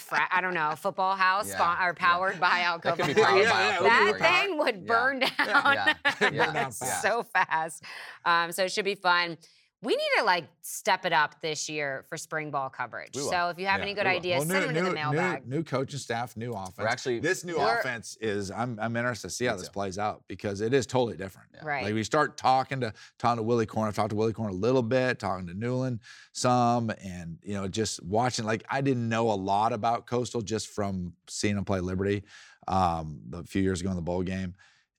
fra- 0.00 0.28
I 0.30 0.40
don't 0.40 0.54
know, 0.54 0.74
football 0.76 1.16
house, 1.16 1.48
Yeah, 1.48 1.54
spon- 1.56 1.78
or 1.82 1.88
yeah. 1.88 1.92
powered 1.96 2.40
by 2.40 2.64
That 2.82 2.96
could 2.96 3.06
be 3.14 3.20
Yeah, 3.20 3.30
by 3.30 3.36
yeah, 3.36 3.78
a 3.78 3.80
it 3.80 3.82
that 3.84 4.04
be 4.06 4.12
Coke 4.12 4.18
powered. 4.18 4.48
thing 4.48 4.58
would 4.58 4.74
Yeah. 4.76 4.86
burn 4.86 5.18
down, 5.20 5.30
Yeah. 5.38 5.94
Yeah. 6.30 6.52
down 6.52 6.72
so 6.72 7.22
fast. 7.22 7.84
Um, 8.24 8.52
so 8.52 8.64
it 8.64 8.72
should 8.72 8.84
be 8.84 8.94
fun. 8.96 9.38
We 9.80 9.94
need 9.94 10.08
to 10.18 10.24
like 10.24 10.48
step 10.62 11.04
it 11.06 11.12
up 11.12 11.40
this 11.40 11.68
year 11.68 12.04
for 12.08 12.16
spring 12.16 12.50
ball 12.50 12.68
coverage. 12.68 13.14
So 13.14 13.48
if 13.50 13.60
you 13.60 13.66
have 13.66 13.78
Yeah, 13.78 13.84
any 13.84 13.94
good 13.94 14.08
ideas, 14.08 14.40
Well, 14.40 14.48
send 14.48 14.64
them 14.64 14.74
new, 14.74 14.80
to 14.80 14.84
the 14.86 14.88
new- 14.88 14.94
mailbag. 14.94 15.46
New, 15.46 15.58
new 15.58 15.62
coaching 15.62 16.00
staff, 16.00 16.36
new 16.36 16.50
offense. 16.52 16.80
actually- 16.80 17.20
this 17.20 17.44
new 17.44 17.56
We're- 17.56 17.78
offense 17.78 18.16
is. 18.20 18.50
I'm 18.50 18.76
I'm 18.80 18.96
interested 18.96 19.28
to 19.28 19.34
see 19.34 19.44
how 19.44 19.54
this 19.54 19.68
too. 19.68 19.72
plays 19.72 19.96
out 19.96 20.24
because 20.26 20.60
it 20.62 20.74
is 20.74 20.84
totally 20.84 21.16
different. 21.16 21.50
Yeah. 21.54 21.60
Right. 21.64 21.84
Like 21.84 21.94
we 21.94 22.02
start 22.02 22.36
talking 22.36 22.80
to 22.80 22.92
talking 23.18 23.36
to 23.36 23.42
Willy 23.44 23.66
Korn. 23.66 23.86
I've 23.86 23.94
talked 23.94 24.10
to 24.10 24.16
Willy 24.16 24.32
Korn 24.32 24.50
a 24.50 24.54
little 24.56 24.82
bit, 24.82 25.20
talking 25.20 25.46
to 25.46 25.54
Newland 25.54 26.00
some, 26.32 26.90
and 27.04 27.38
you 27.44 27.54
know, 27.54 27.68
just 27.68 28.02
watching. 28.02 28.46
Like 28.46 28.64
I 28.68 28.80
didn't 28.80 29.08
know 29.08 29.30
a 29.30 29.38
lot 29.38 29.72
about 29.72 30.06
Coastal 30.08 30.42
just 30.42 30.66
from 30.66 31.12
seeing 31.28 31.54
them 31.54 31.64
play 31.64 31.78
Liberty 31.78 32.24
um, 32.66 33.20
a 33.32 33.44
few 33.44 33.62
years 33.62 33.80
ago 33.80 33.90
in 33.90 33.96
the 33.96 34.02
bowl 34.02 34.22
game, 34.24 34.54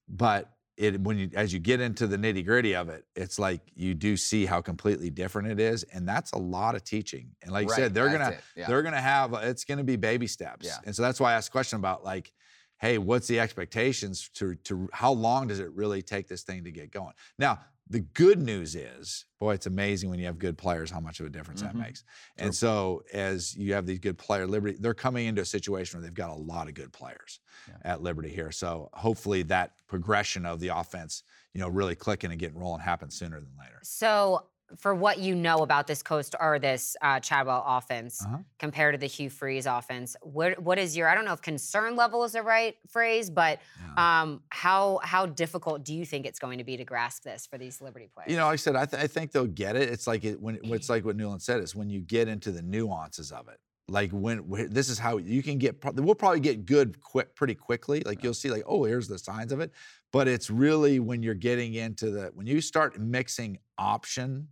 but 0.07 0.51
it 0.79 0.99
when 1.01 1.17
you 1.17 1.29
as 1.35 1.53
you 1.53 1.59
get 1.59 1.81
into 1.81 2.07
the 2.07 2.17
nitty 2.17 2.45
gritty 2.45 2.73
of 2.73 2.89
it, 2.89 3.05
it's 3.15 3.37
like 3.37 3.61
you 3.75 3.93
do 3.93 4.15
see 4.15 4.45
how 4.45 4.61
completely 4.61 5.09
different 5.09 5.49
it 5.49 5.59
is, 5.59 5.83
and 5.83 6.07
that's 6.07 6.31
a 6.31 6.37
lot 6.37 6.73
of 6.73 6.83
teaching. 6.83 7.31
And 7.43 7.51
like 7.51 7.67
you 7.67 7.73
said, 7.75 7.93
they're 7.93 8.09
gonna 8.09 8.37
yeah. 8.55 8.67
they're 8.67 8.81
gonna 8.81 9.01
have 9.01 9.33
it's 9.33 9.65
gonna 9.65 9.83
be 9.83 9.97
baby 9.97 10.25
steps, 10.25 10.65
Yeah. 10.65 10.77
and 10.85 10.95
so 10.95 11.01
that's 11.01 11.19
why 11.19 11.33
I 11.33 11.35
asked 11.35 11.49
a 11.49 11.51
question 11.51 11.77
about 11.77 12.03
like 12.03 12.31
hey, 12.79 12.97
what's 12.97 13.27
the 13.27 13.39
expectations 13.41 14.29
to 14.35 14.55
to 14.55 14.89
how 14.93 15.11
long 15.11 15.47
does 15.47 15.59
it 15.59 15.69
really 15.73 16.01
take 16.01 16.27
this 16.27 16.43
thing 16.43 16.63
to 16.63 16.71
get 16.71 16.91
going? 16.91 17.13
Now, 17.37 17.59
the 17.89 18.01
good 18.01 18.39
news 18.39 18.75
is, 18.75 19.25
boy, 19.39 19.55
it's 19.55 19.65
amazing 19.65 20.09
when 20.11 20.19
you 20.19 20.25
have 20.27 20.37
good 20.37 20.57
players 20.57 20.91
how 20.91 20.99
much 20.99 21.19
of 21.19 21.25
a 21.25 21.29
difference 21.29 21.61
that 21.61 21.73
Mhm. 21.73 21.79
makes. 21.79 22.03
And 22.37 22.53
so 22.53 23.03
as 23.13 23.55
you 23.55 23.73
have 23.73 23.87
these 23.87 23.97
good 23.99 24.17
player 24.17 24.45
Liberty, 24.45 24.77
they're 24.79 24.93
coming 24.93 25.25
into 25.25 25.41
a 25.41 25.45
situation 25.45 25.97
where 25.99 26.03
they've 26.07 26.13
got 26.13 26.29
a 26.29 26.35
lot 26.35 26.67
of 26.67 26.75
good 26.75 26.93
players 26.93 27.39
Yeah. 27.67 27.77
at 27.83 28.01
Liberty 28.03 28.29
here. 28.29 28.51
So 28.51 28.89
hopefully 28.93 29.41
that 29.43 29.73
progression 29.87 30.45
of 30.45 30.59
the 30.59 30.67
offense, 30.67 31.23
you 31.53 31.61
know, 31.61 31.67
really 31.67 31.95
clicking 31.95 32.29
and 32.29 32.39
getting 32.39 32.59
rolling 32.59 32.81
happens 32.81 33.15
sooner 33.15 33.39
than 33.39 33.55
later. 33.59 33.79
So, 33.81 34.48
for 34.77 34.93
what 34.93 35.19
you 35.19 35.35
know 35.35 35.57
about 35.63 35.87
this 35.87 36.03
coast 36.03 36.35
or 36.39 36.59
this 36.59 36.95
uh, 37.01 37.19
Chadwell 37.19 37.63
offense 37.65 38.23
Uh-huh. 38.23 38.37
compared 38.59 38.93
to 38.93 38.97
the 38.99 39.07
Hugh 39.07 39.29
Freeze 39.29 39.65
offense, 39.65 40.15
what 40.21 40.59
what 40.61 40.77
is 40.77 40.95
your? 40.95 41.07
I 41.07 41.15
don't 41.15 41.25
know 41.25 41.33
if 41.33 41.41
concern 41.41 41.95
level 41.95 42.23
is 42.23 42.33
the 42.33 42.43
right 42.43 42.75
phrase, 42.87 43.29
but 43.29 43.59
Yeah. 43.97 44.21
um, 44.21 44.41
how 44.49 44.99
how 45.03 45.25
difficult 45.25 45.83
do 45.83 45.93
you 45.95 46.05
think 46.05 46.25
it's 46.25 46.39
going 46.39 46.57
to 46.59 46.63
be 46.63 46.77
to 46.77 46.85
grasp 46.85 47.23
this 47.23 47.47
for 47.47 47.57
these 47.57 47.81
Liberty 47.81 48.09
players? 48.13 48.29
You 48.31 48.37
know, 48.37 48.45
like 48.45 48.53
I 48.53 48.55
said, 48.57 48.75
I, 48.75 48.85
th- 48.85 49.03
I 49.03 49.07
think 49.07 49.31
they'll 49.31 49.45
get 49.47 49.75
it. 49.75 49.89
It's 49.89 50.05
like 50.07 50.23
it, 50.23 50.39
when 50.41 50.59
it's 50.63 50.89
like 50.89 51.05
what 51.05 51.15
Newland 51.15 51.41
said 51.41 51.61
is 51.61 51.75
when 51.75 51.89
you 51.89 52.01
get 52.01 52.27
into 52.27 52.51
the 52.51 52.61
nuances 52.61 53.31
of 53.31 53.47
it. 53.47 53.57
Like 53.87 54.11
when 54.11 54.37
wh- 54.47 54.69
this 54.69 54.87
is 54.87 54.99
how 54.99 55.17
you 55.17 55.41
can 55.41 55.57
get. 55.57 55.83
We'll 55.95 56.13
probably 56.13 56.41
get 56.41 56.67
good 56.67 57.01
quick, 57.01 57.33
pretty 57.35 57.55
quickly. 57.55 58.01
Like 58.05 58.21
you'll 58.23 58.35
see, 58.35 58.51
like 58.51 58.61
oh, 58.67 58.83
here's 58.83 59.07
the 59.07 59.17
signs 59.17 59.51
of 59.51 59.59
it. 59.61 59.71
But 60.11 60.27
it's 60.27 60.51
really 60.51 60.99
when 60.99 61.23
you're 61.23 61.33
getting 61.33 61.73
into 61.73 62.11
the 62.11 62.29
when 62.35 62.45
you 62.45 62.61
start 62.61 62.99
mixing 62.99 63.57
option, 63.79 64.47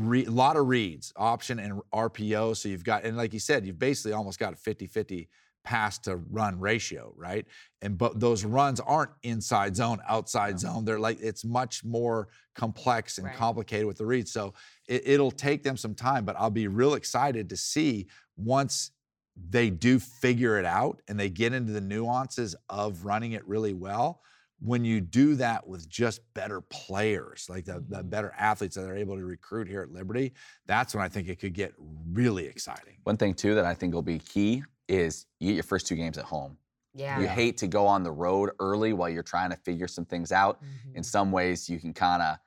a 0.00 0.30
lot 0.30 0.56
of 0.56 0.66
reads, 0.66 1.12
option 1.16 1.58
and 1.58 1.80
RPO. 1.92 2.56
So 2.56 2.68
you've 2.68 2.84
got 2.84 3.04
and 3.04 3.16
like 3.16 3.32
you 3.32 3.40
said, 3.40 3.66
you've 3.66 3.78
basically 3.78 4.12
almost 4.12 4.38
got 4.38 4.52
a 4.52 4.56
50-50 4.56 5.28
pass 5.64 5.98
to 5.98 6.16
run 6.16 6.60
ratio, 6.60 7.12
right? 7.16 7.44
And 7.82 7.98
but 7.98 8.20
those 8.20 8.44
runs 8.44 8.78
aren't 8.80 9.10
inside 9.22 9.74
zone, 9.76 9.98
outside 10.08 10.60
zone. 10.60 10.84
They're 10.84 10.98
like 11.00 11.20
it's 11.20 11.44
much 11.44 11.84
more 11.84 12.28
complex 12.54 13.18
and 13.18 13.26
Right. 13.26 13.36
complicated 13.36 13.86
with 13.86 13.98
the 13.98 14.06
reads. 14.06 14.32
So 14.32 14.54
it, 14.88 15.02
it'll 15.06 15.32
take 15.32 15.62
them 15.62 15.76
some 15.76 15.94
time, 15.94 16.24
but 16.24 16.36
I'll 16.38 16.50
be 16.50 16.68
real 16.68 16.94
excited 16.94 17.48
to 17.48 17.56
see 17.56 18.06
once 18.36 18.92
they 19.50 19.68
do 19.70 19.98
figure 19.98 20.58
it 20.58 20.64
out 20.64 21.02
and 21.08 21.18
they 21.18 21.28
get 21.28 21.52
into 21.52 21.72
the 21.72 21.80
nuances 21.80 22.54
of 22.68 23.04
running 23.04 23.32
it 23.32 23.46
really 23.46 23.74
well. 23.74 24.22
When 24.60 24.84
you 24.84 25.00
do 25.02 25.34
that 25.36 25.66
with 25.66 25.86
just 25.88 26.22
better 26.34 26.60
players, 26.62 27.46
like 27.48 27.66
the, 27.66 27.84
the 27.88 28.02
better 28.02 28.32
athletes 28.38 28.74
that 28.76 28.88
are 28.88 28.96
able 28.96 29.16
to 29.16 29.24
recruit 29.24 29.68
here 29.68 29.82
at 29.82 29.90
Liberty, 29.90 30.32
that's 30.66 30.94
when 30.94 31.04
I 31.04 31.08
think 31.08 31.28
it 31.28 31.38
could 31.38 31.52
get 31.52 31.74
really 32.12 32.46
exciting. 32.46 32.96
One 33.04 33.16
thing 33.18 33.34
too 33.34 33.54
that 33.54 33.66
I 33.66 33.74
think 33.74 33.92
will 33.92 34.00
be 34.02 34.18
key 34.18 34.62
is 34.88 35.26
you 35.40 35.48
get 35.48 35.54
your 35.54 35.62
first 35.62 35.86
two 35.86 35.94
games 35.96 36.16
at 36.16 36.24
home. 36.24 36.56
yeah. 36.94 37.20
You 37.20 37.28
hate 37.28 37.58
to 37.58 37.66
go 37.66 37.86
on 37.86 38.02
the 38.02 38.10
road 38.10 38.50
early 38.58 38.94
while 38.94 39.10
you're 39.10 39.22
trying 39.22 39.50
to 39.50 39.56
figure 39.56 39.86
some 39.88 40.06
things 40.06 40.32
out. 40.32 40.62
Mhm. 40.62 40.94
In 40.96 41.02
some 41.02 41.30
ways, 41.32 41.68
you 41.68 41.78
can 41.78 41.92
kind 41.92 42.22
of 42.22 42.38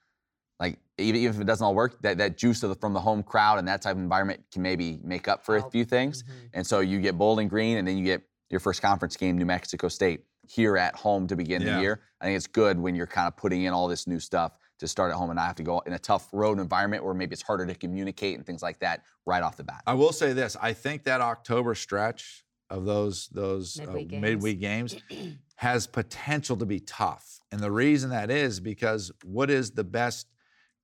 like 0.59 0.79
even, 0.97 1.21
even 1.21 1.35
if 1.35 1.41
it 1.41 1.45
doesn't 1.45 1.63
all 1.63 1.75
work, 1.75 2.01
that, 2.01 2.17
that 2.17 2.37
juice 2.37 2.63
of 2.63 2.69
the, 2.69 2.75
from 2.75 2.93
the 2.93 2.99
home 2.99 3.21
crowd 3.21 3.59
and 3.59 3.67
that 3.67 3.81
type 3.83 3.93
of 3.95 3.99
environment 4.01 4.43
can 4.51 4.63
maybe 4.63 4.99
make 5.03 5.27
up 5.27 5.45
for 5.45 5.57
a 5.57 5.69
few 5.69 5.85
things. 5.85 6.23
Mhm. 6.23 6.49
And 6.55 6.65
so 6.67 6.79
you 6.79 6.99
get 6.99 7.17
Bowling 7.19 7.47
Green, 7.47 7.77
and 7.77 7.87
then 7.87 7.97
you 7.97 8.03
get 8.03 8.23
your 8.49 8.59
first 8.59 8.81
conference 8.81 9.15
game, 9.15 9.37
New 9.37 9.45
Mexico 9.45 9.87
State, 9.87 10.25
here 10.49 10.77
at 10.77 10.95
home 10.95 11.27
to 11.27 11.35
begin 11.35 11.61
Yeah. 11.61 11.75
the 11.75 11.81
year. 11.81 12.01
I 12.19 12.25
think 12.25 12.35
it's 12.35 12.47
good 12.47 12.79
when 12.79 12.95
you're 12.95 13.07
kind 13.07 13.27
of 13.27 13.37
putting 13.37 13.63
in 13.63 13.73
all 13.73 13.87
this 13.87 14.07
new 14.07 14.19
stuff 14.19 14.57
to 14.79 14.87
start 14.87 15.11
at 15.11 15.17
home 15.17 15.29
and 15.29 15.37
not 15.37 15.45
have 15.45 15.55
to 15.57 15.63
go 15.63 15.79
in 15.85 15.93
a 15.93 15.99
tough 15.99 16.27
road 16.33 16.59
environment 16.59 17.03
where 17.03 17.13
maybe 17.13 17.33
it's 17.33 17.41
harder 17.41 17.65
to 17.65 17.75
communicate 17.75 18.35
and 18.37 18.45
things 18.45 18.63
like 18.63 18.79
that 18.79 19.03
right 19.25 19.43
off 19.43 19.57
the 19.57 19.63
bat. 19.63 19.83
I 19.85 19.93
will 19.93 20.11
say 20.11 20.33
this: 20.33 20.57
I 20.61 20.73
think 20.73 21.03
that 21.03 21.21
October 21.21 21.75
stretch 21.75 22.45
of 22.69 22.85
those 22.85 23.27
those 23.29 23.79
uh, 23.79 23.83
Midweek 23.85 24.07
games. 24.09 24.21
midweek 24.21 24.59
games 24.59 24.95
has 25.57 25.85
potential 25.85 26.57
to 26.57 26.65
be 26.65 26.79
tough, 26.79 27.39
and 27.51 27.59
the 27.61 27.71
reason 27.71 28.09
that 28.09 28.31
is 28.31 28.59
because 28.59 29.11
what 29.23 29.49
is 29.51 29.71
the 29.71 29.83
best 29.83 30.27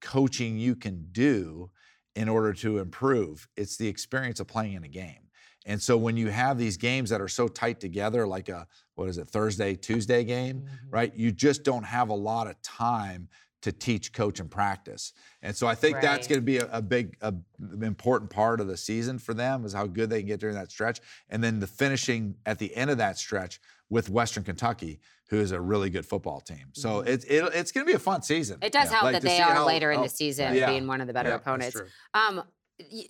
coaching 0.01 0.57
you 0.59 0.75
can 0.75 1.07
do 1.11 1.71
in 2.15 2.29
order 2.29 2.53
to 2.53 2.77
improve? 2.77 3.47
It's 3.57 3.77
the 3.77 3.87
experience 3.87 4.39
of 4.39 4.47
playing 4.47 4.73
in 4.73 4.83
a 4.83 4.87
game. 4.89 5.24
And 5.65 5.81
so 5.81 5.97
when 5.97 6.15
you 6.15 6.29
have 6.29 6.57
these 6.57 6.77
games 6.77 7.09
that 7.09 7.21
are 7.21 7.27
so 7.27 7.47
tight 7.47 7.79
together, 7.79 8.27
like 8.27 8.49
a 8.49 8.67
what 8.95 9.09
is 9.09 9.17
it 9.17 9.27
Thursday 9.27 9.75
Tuesday 9.75 10.23
game, 10.23 10.61
Mhm. 10.61 10.69
right? 10.89 11.15
You 11.15 11.31
just 11.31 11.63
don't 11.63 11.83
have 11.83 12.09
a 12.09 12.13
lot 12.15 12.47
of 12.47 12.61
time 12.61 13.27
to 13.61 13.71
teach, 13.71 14.13
coach, 14.13 14.39
and 14.39 14.49
practice. 14.51 15.11
And 15.41 15.55
so 15.55 15.65
I 15.65 15.73
think 15.73 15.99
that's 15.99 16.27
going 16.27 16.39
to 16.39 16.45
be 16.45 16.57
a, 16.59 16.69
a 16.71 16.83
big, 16.83 17.17
a, 17.21 17.33
important 17.81 18.29
part 18.29 18.61
of 18.61 18.67
the 18.67 18.77
season 18.77 19.17
for 19.17 19.33
them 19.33 19.65
is 19.65 19.73
how 19.73 19.87
good 19.87 20.09
they 20.11 20.19
can 20.19 20.27
get 20.27 20.39
during 20.39 20.55
that 20.55 20.69
stretch, 20.69 21.01
and 21.29 21.43
then 21.43 21.59
the 21.59 21.65
finishing 21.67 22.35
at 22.45 22.59
the 22.59 22.75
end 22.75 22.91
of 22.91 22.99
that 22.99 23.17
stretch 23.17 23.59
with 23.89 24.07
Western 24.09 24.43
Kentucky, 24.43 24.99
who 25.29 25.39
is 25.39 25.51
a 25.51 25.59
really 25.59 25.89
good 25.89 26.05
football 26.05 26.41
team. 26.41 26.67
So 26.73 27.01
Mhm. 27.01 27.07
it's 27.07 27.25
it, 27.25 27.43
it's 27.55 27.71
going 27.71 27.85
to 27.87 27.91
be 27.91 27.95
a 27.95 27.99
fun 27.99 28.21
season. 28.21 28.59
It 28.61 28.71
does 28.71 28.85
Yeah. 28.85 28.91
help 28.91 29.03
Like 29.05 29.13
that 29.13 29.21
to 29.21 29.27
they 29.27 29.41
are 29.41 29.55
how- 29.55 29.65
later 29.65 29.91
in 29.91 30.01
the 30.01 30.09
season, 30.09 30.53
yeah. 30.53 30.69
being 30.69 30.85
one 30.85 31.01
of 31.01 31.07
the 31.07 31.13
better 31.13 31.29
Yeah, 31.29 31.35
opponents. 31.35 31.81
Um, 32.13 32.43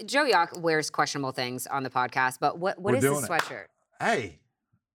Joe 0.05 0.26
Yock 0.26 0.59
wears 0.59 0.89
questionable 0.89 1.32
things 1.32 1.66
on 1.68 1.84
the 1.84 1.89
podcast, 1.89 2.38
but 2.39 2.57
what 2.59 2.78
what 2.80 2.91
We're 2.93 2.97
is 2.97 3.03
this 3.03 3.11
doing 3.11 3.24
it. 3.24 3.30
sweatshirt? 3.30 3.66
Hey, 3.99 4.39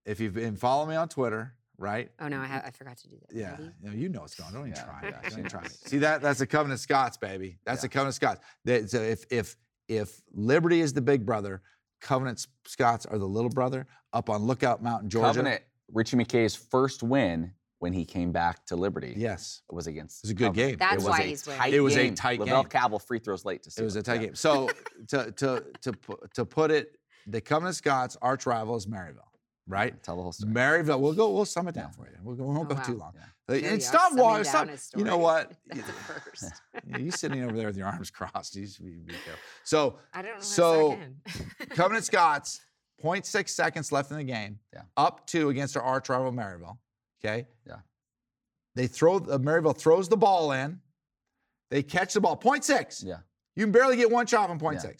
if 0.06 0.20
you've 0.20 0.34
been 0.34 0.56
following 0.56 0.90
me 0.90 0.96
on 0.96 1.08
Twitter, 1.08 1.54
right? 1.78 2.10
Oh 2.20 2.28
no, 2.28 2.40
I, 2.40 2.46
ha- 2.46 2.62
I 2.64 2.70
forgot 2.70 2.96
to 2.98 3.08
do 3.08 3.16
that. 3.20 3.36
Yeah, 3.36 3.50
Ready? 3.52 3.62
you 3.82 3.88
know, 3.90 3.96
you 3.96 4.08
know 4.08 4.20
what's 4.20 4.34
going 4.34 4.48
on. 4.48 4.54
Don't 4.54 4.62
even 4.68 4.76
Yeah, 4.76 4.84
try 4.84 5.00
yeah, 5.02 5.08
it. 5.08 5.22
Don't 5.22 5.32
even 5.38 5.50
try 5.50 5.62
knows. 5.62 5.72
it. 5.72 5.78
See 5.88 5.98
that? 5.98 6.22
That's 6.22 6.38
the 6.38 6.46
Covenant 6.46 6.80
Scots, 6.80 7.16
baby. 7.16 7.58
That's 7.64 7.78
Yeah. 7.78 7.82
the 7.82 7.88
Covenant 7.88 8.14
Scots. 8.14 8.40
They, 8.64 8.86
so 8.86 8.98
if 9.02 9.24
if 9.30 9.56
if 9.88 10.20
Liberty 10.32 10.80
is 10.80 10.92
the 10.92 11.00
big 11.02 11.26
brother, 11.26 11.62
Covenant 12.00 12.46
Scots 12.66 13.06
are 13.06 13.18
the 13.18 13.26
little 13.28 13.50
brother 13.50 13.86
up 14.12 14.30
on 14.30 14.42
Lookout 14.42 14.82
Mountain, 14.82 15.10
Georgia. 15.10 15.26
Covenant, 15.28 15.62
Ritchie 15.92 16.16
McKay's 16.16 16.54
first 16.54 17.02
win 17.02 17.52
when 17.80 17.92
he 17.92 18.04
came 18.04 18.30
back 18.30 18.64
to 18.66 18.76
Liberty 18.76 19.14
Yes, 19.16 19.62
it 19.70 19.74
was 19.74 19.86
against. 19.86 20.18
it 20.22 20.26
was 20.26 20.30
a 20.30 20.34
good 20.34 20.44
Covenant. 20.48 20.68
game. 20.70 20.76
That's 20.78 20.92
it 20.92 20.96
was 20.96 21.04
why 21.06 21.18
a 21.20 21.22
he's 21.22 21.46
winning. 21.46 21.58
tight 21.60 21.74
It 21.74 21.80
was 21.80 21.96
a 21.96 22.02
game. 22.04 22.14
tight 22.14 22.38
Lavelle 22.40 22.62
game. 22.62 22.70
Cabell 22.70 22.98
free 22.98 23.18
throws 23.18 23.44
late 23.44 23.62
to 23.64 23.80
It 23.80 23.84
was 23.84 23.96
a 23.96 23.98
it. 24.00 24.04
tight 24.04 24.20
Yeah. 24.20 24.26
game. 24.26 24.34
So 24.36 24.68
to 25.08 25.32
to 25.32 25.64
to 25.82 25.92
pu- 25.92 26.18
to 26.34 26.44
put 26.44 26.70
it, 26.70 26.96
the 27.26 27.40
Covenant 27.40 27.76
Scots 27.76 28.16
arch 28.22 28.46
rival 28.46 28.76
is 28.76 28.86
Maryville, 28.86 29.28
right? 29.66 30.00
Tell 30.02 30.16
the 30.16 30.22
whole 30.22 30.32
story. 30.32 30.52
Maryville. 30.52 31.00
We'll 31.00 31.12
go. 31.14 31.30
We'll 31.32 31.44
sum 31.44 31.68
it 31.68 31.74
down 31.74 31.90
Yeah. 31.90 32.04
for 32.04 32.10
you. 32.10 32.16
We'll, 32.22 32.36
go- 32.36 32.44
we 32.44 32.54
won't 32.54 32.70
Oh, 32.70 32.74
go 32.74 32.82
too 32.82 32.96
long. 32.96 33.12
Yeah. 33.16 33.24
Like, 33.48 33.62
Joe 33.62 33.68
and 33.70 33.82
stop 33.82 34.00
summing 34.10 34.22
walking. 34.24 34.42
down 34.44 34.52
Stop. 34.52 34.68
his 34.68 34.90
You 34.96 35.04
know 35.04 35.16
what? 35.18 35.52
That's 35.66 35.88
a 35.88 35.92
first. 35.92 36.44
Yeah, 36.86 36.98
you 36.98 37.10
sitting 37.10 37.42
over 37.42 37.56
there 37.56 37.66
with 37.66 37.76
your 37.76 37.86
arms 37.86 38.10
crossed. 38.10 38.54
You 38.56 38.66
should 38.66 38.84
be, 38.84 38.92
be 38.92 39.12
careful. 39.14 39.40
So 39.64 39.98
I 40.14 40.20
don't 40.22 40.36
know. 40.36 40.40
So, 40.42 40.90
how 40.90 40.96
to 40.96 41.32
suck 41.32 41.60
in. 41.60 41.66
Covenant 41.70 42.04
Scots, 42.04 42.60
0.6 43.02 43.48
seconds 43.48 43.90
left 43.90 44.10
in 44.10 44.18
the 44.18 44.24
game. 44.24 44.58
Yeah. 44.72 44.82
Up 44.96 45.26
two 45.26 45.48
against 45.48 45.76
our 45.76 45.82
arch 45.82 46.08
rival 46.10 46.30
Maryville. 46.32 46.76
Okay. 47.22 47.46
Yeah. 47.66 47.76
They 48.74 48.86
throw 48.86 49.16
uh, 49.16 49.38
Maryville 49.38 49.76
throws 49.76 50.08
the 50.08 50.16
ball 50.16 50.52
in. 50.52 50.80
They 51.70 51.82
catch 51.82 52.14
the 52.14 52.20
ball. 52.20 52.40
six. 52.62 53.02
Yeah. 53.02 53.18
You 53.56 53.64
can 53.64 53.72
barely 53.72 53.96
get 53.96 54.10
one 54.10 54.26
shot 54.26 54.48
from 54.48 54.58
0.6. 54.58 54.82
Yeah. 54.84 54.90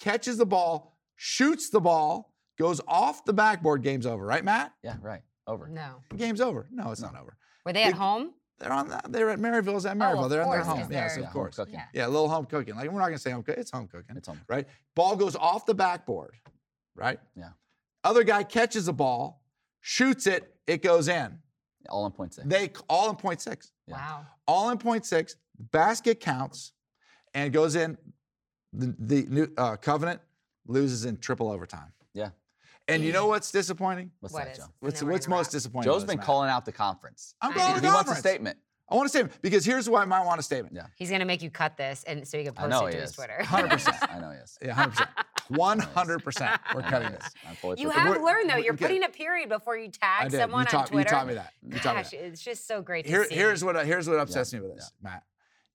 Catches 0.00 0.36
the 0.36 0.46
ball, 0.46 0.96
shoots 1.16 1.70
the 1.70 1.80
ball, 1.80 2.32
goes 2.58 2.80
off 2.86 3.24
the 3.24 3.32
backboard. 3.32 3.82
Game's 3.82 4.06
over, 4.06 4.24
right, 4.24 4.44
Matt? 4.44 4.72
Yeah, 4.82 4.96
right. 5.00 5.22
Over. 5.46 5.66
no. 5.68 5.96
Game's 6.16 6.40
over. 6.40 6.68
No, 6.70 6.92
it's 6.92 7.00
No. 7.00 7.10
not 7.10 7.20
over. 7.22 7.36
Were 7.64 7.72
they 7.72 7.82
at 7.84 7.94
home? 7.94 8.34
They're 8.58 8.72
on 8.72 8.88
that. 8.88 9.10
They're 9.10 9.30
at 9.30 9.38
Maryville's 9.38 9.86
at 9.86 9.96
Oh, 9.96 10.00
Maryville. 10.00 10.24
of 10.24 10.30
they're 10.30 10.42
in 10.42 10.50
their 10.50 10.62
course, 10.62 10.66
home. 10.66 10.80
'cause 10.82 10.90
Yes, 10.90 11.14
they're- 11.14 11.22
of 11.24 11.28
Yeah, 11.28 11.32
course. 11.32 11.56
cooking. 11.56 11.74
Yeah. 11.74 11.84
Yeah, 11.92 12.06
a 12.06 12.08
little 12.08 12.28
home 12.28 12.44
cooking. 12.46 12.74
Like 12.76 12.90
we're 12.90 12.98
not 13.00 13.06
gonna 13.06 13.18
say 13.18 13.30
home 13.30 13.42
cooking. 13.42 13.60
It's 13.60 13.70
home 13.70 13.88
cooking. 13.88 14.16
It's 14.16 14.28
home. 14.28 14.40
Right? 14.48 14.66
Ball 14.94 15.16
goes 15.16 15.34
off 15.36 15.64
the 15.66 15.74
backboard. 15.74 16.34
Right? 16.94 17.20
Yeah. 17.36 17.50
Other 18.04 18.24
guy 18.24 18.42
catches 18.44 18.86
the 18.86 18.92
ball, 18.92 19.42
shoots 19.80 20.26
it, 20.26 20.54
it 20.66 20.82
goes 20.82 21.08
in. 21.08 21.40
All 21.88 22.06
in 22.06 22.12
point 22.12 22.34
six. 22.34 22.46
They 22.46 22.70
all 22.88 23.10
in 23.10 23.16
point 23.16 23.40
six. 23.40 23.72
Yeah. 23.86 23.94
Wow. 23.94 24.26
All 24.46 24.70
in 24.70 24.78
point 24.78 25.06
six. 25.06 25.36
Basket 25.72 26.20
counts 26.20 26.72
and 27.34 27.52
goes 27.52 27.74
in. 27.74 27.96
The, 28.72 28.94
the 28.98 29.26
new 29.28 29.48
uh, 29.56 29.76
Covenant 29.76 30.20
loses 30.66 31.06
in 31.06 31.16
triple 31.16 31.50
overtime. 31.50 31.92
Yeah. 32.12 32.30
And 32.86 33.02
you 33.02 33.12
know 33.12 33.26
what's 33.26 33.50
disappointing? 33.50 34.10
What's 34.20 34.32
What 34.32 34.44
that, 34.44 34.52
is? 34.52 34.58
Joe? 34.58 34.64
What's, 34.80 35.02
what's 35.02 35.28
most 35.28 35.50
disappointing? 35.50 35.90
Joe's 35.90 36.04
been 36.04 36.16
match? 36.18 36.26
calling 36.26 36.50
out 36.50 36.64
the 36.64 36.72
conference. 36.72 37.34
I'm 37.40 37.52
calling 37.52 37.76
know. 37.76 37.80
the 37.80 37.88
He 37.88 37.94
wants 37.94 38.10
a 38.10 38.14
statement. 38.14 38.58
I 38.90 38.94
want 38.94 39.06
a 39.06 39.10
statement 39.10 39.34
because 39.42 39.64
here's 39.66 39.88
why 39.88 40.02
I 40.02 40.04
might 40.06 40.24
want 40.24 40.40
a 40.40 40.42
statement. 40.42 40.74
Yeah. 40.74 40.86
He's 40.96 41.10
gonna 41.10 41.26
make 41.26 41.42
you 41.42 41.50
cut 41.50 41.76
this, 41.76 42.04
and 42.04 42.26
so 42.26 42.38
you 42.38 42.44
can 42.44 42.54
post 42.54 42.82
it 42.82 42.86
he 42.86 42.92
to 42.92 43.00
his. 43.02 43.12
Twitter. 43.12 43.38
100%. 43.40 44.08
I 44.14 44.18
know 44.18 44.30
he 44.30 44.38
is. 44.38 44.58
Yeah, 44.62 44.74
100%. 44.74 45.06
100%. 45.52 46.58
We're 46.74 46.82
cutting 46.82 47.12
this. 47.12 47.78
You 47.78 47.90
have 47.90 48.10
We're- 48.10 48.22
learned 48.24 48.50
though. 48.50 48.56
You're 48.56 48.74
okay. 48.74 48.86
putting 48.86 49.04
a 49.04 49.08
period 49.08 49.48
before 49.48 49.76
you 49.76 49.88
tag 49.90 50.30
someone 50.30 50.60
you, 50.60 50.66
taught, 50.66 50.80
on 50.82 50.86
Twitter. 50.88 50.98
you 50.98 51.04
taught 51.16 51.26
me 51.26 51.34
that. 51.34 51.52
You 51.62 51.78
taught 51.78 51.96
me 51.96 52.02
Gosh, 52.02 52.10
that. 52.10 52.26
it's 52.26 52.42
just 52.42 52.66
so 52.66 52.82
great 52.82 53.04
to 53.04 53.10
Here, 53.10 53.24
see. 53.28 53.34
here's 53.34 53.64
what 53.64 53.84
here's 53.86 54.08
what 54.08 54.18
upsets 54.18 54.52
me 54.52 54.60
with 54.60 54.74
this, 54.74 54.92
Matt, 55.02 55.22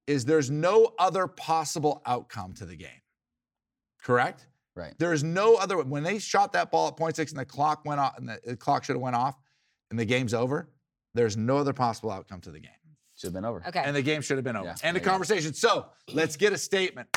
is 0.07 0.25
there's 0.25 0.49
no 0.51 0.93
other 0.99 1.27
possible 1.27 2.01
outcome 2.05 2.53
to 2.55 2.65
the 2.65 2.75
game. 2.75 2.89
Correct? 4.01 4.45
Right. 4.75 4.93
There 4.97 5.13
is 5.13 5.23
no 5.23 5.55
other. 5.55 5.77
When 5.77 6.03
they 6.03 6.19
shot 6.19 6.51
that 6.53 6.71
ball 6.71 6.87
at 6.87 6.97
point 6.97 7.15
six 7.15 7.31
and 7.31 7.39
the 7.39 7.45
clock 7.45 7.83
went 7.85 7.99
off, 7.99 8.17
and 8.17 8.27
the, 8.27 8.39
the 8.43 8.55
clock 8.57 8.83
should 8.83 8.95
have 8.95 9.01
went 9.01 9.15
off, 9.15 9.35
and 9.91 9.99
the 9.99 10.05
game's 10.05 10.33
over. 10.33 10.69
There's 11.13 11.37
no 11.37 11.57
other 11.57 11.73
possible 11.73 12.09
outcome 12.09 12.41
to 12.41 12.49
the 12.51 12.59
game, 12.59 12.71
Should 13.15 13.27
have 13.27 13.33
been 13.35 13.45
over. 13.45 13.63
Okay. 13.67 13.83
and 13.85 13.95
the 13.95 14.01
game 14.01 14.23
should 14.23 14.37
have 14.37 14.43
been 14.43 14.55
over. 14.55 14.65
Yeah. 14.65 14.75
End 14.81 14.97
of 14.97 15.03
Yeah, 15.03 15.07
yeah. 15.07 15.11
conversation. 15.11 15.53
So 15.53 15.85
let's 16.11 16.35
get 16.35 16.53
a 16.53 16.57
statement. 16.57 17.07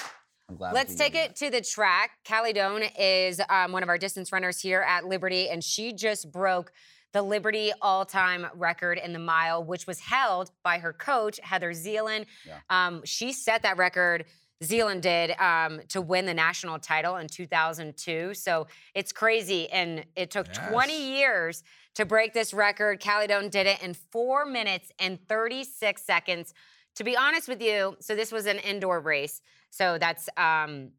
I'm 0.49 0.57
glad. 0.57 0.75
Let's 0.75 0.95
take 0.95 1.15
it 1.15 1.35
to 1.37 1.51
the 1.51 1.61
track. 1.61 2.13
Callie 2.27 2.53
Doan 2.53 2.83
is 2.99 3.41
um, 3.51 3.73
one 3.73 3.83
of 3.83 3.89
our 3.89 3.99
distance 3.99 4.31
runners 4.33 4.61
here 4.61 4.81
at 4.81 5.05
Liberty, 5.05 5.49
and 5.49 5.63
she 5.63 5.93
just 5.93 6.31
broke 6.31 6.73
the 7.13 7.23
Liberty 7.23 7.73
all-time 7.83 8.47
record 8.55 8.99
in 9.03 9.13
the 9.13 9.19
mile, 9.19 9.65
which 9.65 9.87
was 9.87 9.99
held 9.99 10.51
by 10.63 10.79
her 10.79 10.93
coach 10.93 11.41
Heather 11.43 11.73
Zeeland. 11.73 12.27
Yeah. 12.47 12.59
Um, 12.71 13.03
she 13.05 13.33
set 13.33 13.63
that 13.63 13.77
record. 13.77 14.27
Zealand 14.63 15.03
did 15.03 15.33
um, 15.39 15.81
to 15.89 16.01
win 16.01 16.27
the 16.27 16.35
national 16.35 16.79
title 16.79 17.17
in 17.17 17.27
2002. 17.27 18.35
So 18.35 18.67
it's 18.95 19.13
crazy. 19.13 19.69
And 19.71 20.05
it 20.15 20.31
took 20.31 20.53
20 20.53 21.19
years 21.19 21.63
to 21.95 22.05
break 22.05 22.33
this 22.33 22.55
record. 22.55 23.03
Callie 23.03 23.27
Doan 23.27 23.49
did 23.49 23.67
it 23.67 23.83
in 23.83 23.95
four 23.95 24.47
minutes 24.47 24.91
and 24.99 25.19
36 25.29 26.03
seconds. 26.03 26.55
To 26.95 27.05
be 27.05 27.17
honest 27.17 27.49
with 27.49 27.61
you, 27.61 27.97
so 28.01 28.15
this 28.15 28.33
was 28.33 28.47
an 28.47 28.59
indoor 28.59 29.01
race. 29.01 29.43
So 29.77 29.99
that's 29.99 30.29
um, 30.37 30.91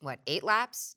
what 0.00 0.20
eight 0.26 0.44
laps. 0.44 0.94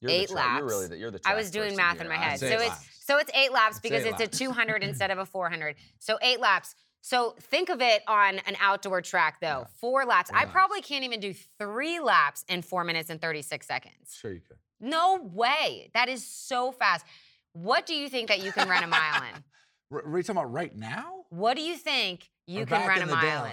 You're 0.00 0.10
eight 0.10 0.28
You're 0.30 0.36
laps. 0.36 0.62
really 0.64 0.86
the, 0.88 0.96
you're 0.98 1.10
the 1.10 1.20
I 1.24 1.34
was 1.34 1.50
doing 1.50 1.76
math 1.76 2.00
in 2.00 2.08
my 2.08 2.16
head. 2.16 2.40
So 2.40 2.46
eight 2.46 2.66
it's 2.66 3.04
so 3.04 3.18
it's 3.18 3.30
eight 3.34 3.52
laps 3.52 3.76
It's 3.76 3.80
because 3.80 4.04
eight 4.04 4.10
it's 4.12 4.20
laps. 4.20 4.36
a 4.40 4.44
200 4.44 4.82
instead 4.82 5.10
of 5.14 5.18
a 5.18 5.26
400. 5.26 5.76
So 5.98 6.18
eight 6.22 6.40
laps. 6.40 6.74
So 7.02 7.34
think 7.40 7.70
of 7.70 7.80
it 7.80 8.02
on 8.06 8.38
an 8.40 8.56
outdoor 8.60 9.00
track 9.02 9.40
though. 9.40 9.66
Four 9.76 10.04
laps. 10.04 10.30
Four 10.30 10.38
I 10.38 10.42
laps. 10.42 10.52
probably 10.52 10.82
can't 10.82 11.04
even 11.04 11.20
do 11.20 11.34
three 11.58 12.00
laps 12.00 12.44
in 12.48 12.60
four 12.62 12.84
minutes 12.84 13.08
and 13.10 13.20
36 13.20 13.66
seconds. 13.66 14.16
Sure, 14.18 14.32
you 14.32 14.40
could. 14.46 14.58
No 14.80 15.20
way. 15.22 15.90
That 15.94 16.08
is 16.10 16.26
so 16.26 16.72
fast. 16.72 17.04
What 17.52 17.84
do 17.86 17.94
you 17.94 18.08
think 18.08 18.28
that 18.28 18.42
you 18.42 18.52
can 18.52 18.68
run 18.68 18.84
a 18.84 18.86
mile 18.86 19.22
in? 19.22 19.44
Are 19.98 20.08
we 20.10 20.22
talking 20.22 20.36
about 20.40 20.52
right 20.52 20.74
now? 20.76 21.24
What 21.30 21.56
do 21.56 21.62
you 21.62 21.76
think 21.76 22.30
you 22.46 22.62
Or 22.62 22.66
can 22.66 22.86
run 22.86 23.02
a 23.02 23.06
mile 23.06 23.46
in? 23.46 23.52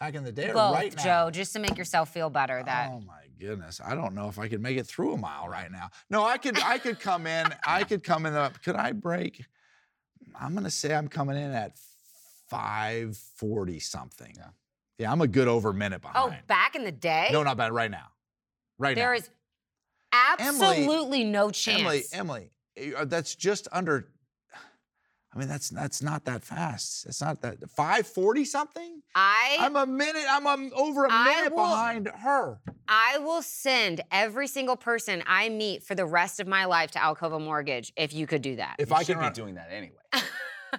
Back 0.00 0.14
in 0.14 0.22
the 0.22 0.30
day, 0.30 0.50
or 0.50 0.54
Both, 0.54 0.74
right 0.74 0.96
now? 0.96 1.02
Joe, 1.02 1.30
just 1.30 1.52
to 1.54 1.58
make 1.58 1.76
yourself 1.76 2.12
feel 2.12 2.30
better. 2.30 2.62
That 2.64 2.90
Oh 2.92 3.00
my 3.00 3.22
goodness! 3.40 3.80
I 3.84 3.96
don't 3.96 4.14
know 4.14 4.28
if 4.28 4.38
I 4.38 4.46
could 4.46 4.62
make 4.62 4.76
it 4.76 4.86
through 4.86 5.14
a 5.14 5.16
mile 5.16 5.48
right 5.48 5.70
now. 5.72 5.90
No, 6.08 6.24
I 6.24 6.38
could. 6.38 6.56
I 6.62 6.78
could 6.78 7.00
come 7.00 7.26
in. 7.26 7.46
I 7.66 7.82
could 7.88 8.04
come 8.04 8.24
in. 8.24 8.32
The, 8.32 8.52
could 8.62 8.76
I 8.76 8.92
break? 8.92 9.44
I'm 10.38 10.54
gonna 10.54 10.70
say 10.70 10.94
I'm 10.94 11.08
coming 11.08 11.36
in 11.36 11.50
at 11.50 11.76
540 12.48 13.80
something. 13.80 14.34
Yeah. 14.36 14.44
Yeah, 14.98 15.12
I'm 15.12 15.20
a 15.20 15.28
good 15.28 15.48
over 15.48 15.72
minute 15.72 16.00
behind. 16.02 16.34
oh, 16.34 16.36
back 16.48 16.74
in 16.74 16.84
the 16.84 16.92
day, 16.92 17.28
no, 17.32 17.42
not 17.42 17.56
bad. 17.56 17.72
Right 17.72 17.90
now. 17.90 18.06
Right 18.78 18.96
there 18.96 19.12
now. 19.12 19.18
is 19.18 19.30
Emily- 20.38 20.84
absolutely 20.84 21.24
no 21.24 21.50
chance. 21.50 21.80
Emily, 21.80 22.02
Emily, 22.12 22.50
eh, 22.76 22.92
uh, 22.96 23.04
that's 23.04 23.34
just 23.34 23.66
under. 23.72 24.08
I 25.34 25.38
mean, 25.38 25.48
that's 25.48 25.68
that's 25.68 26.02
not 26.02 26.24
that 26.24 26.42
fast. 26.42 27.04
It's 27.06 27.20
not 27.20 27.42
that 27.42 27.58
540 27.70 28.44
something. 28.46 29.02
I 29.14 29.58
I'm 29.60 29.76
a 29.76 29.86
minute. 29.86 30.24
I'm 30.28 30.46
um 30.46 30.70
over 30.74 31.04
a 31.04 31.08
I 31.12 31.24
minute 31.36 31.52
will- 31.54 31.64
behind 31.68 32.08
her. 32.08 32.60
I 32.88 33.18
will 33.18 33.42
send 33.42 34.00
every 34.10 34.46
single 34.46 34.76
person 34.76 35.22
I 35.26 35.50
meet 35.50 35.82
for 35.82 35.94
the 35.94 36.06
rest 36.06 36.40
of 36.40 36.46
my 36.46 36.64
life 36.64 36.90
to 36.92 36.98
Alcova 36.98 37.38
Mortgage 37.40 37.92
if 37.96 38.14
you 38.14 38.26
could 38.26 38.40
do 38.40 38.56
that. 38.56 38.76
If 38.78 38.88
You 38.88 38.96
I 38.96 39.02
should 39.02 39.18
can 39.18 39.28
be 39.28 39.34
doing 39.34 39.54
that 39.56 39.68
anyway. 39.70 39.96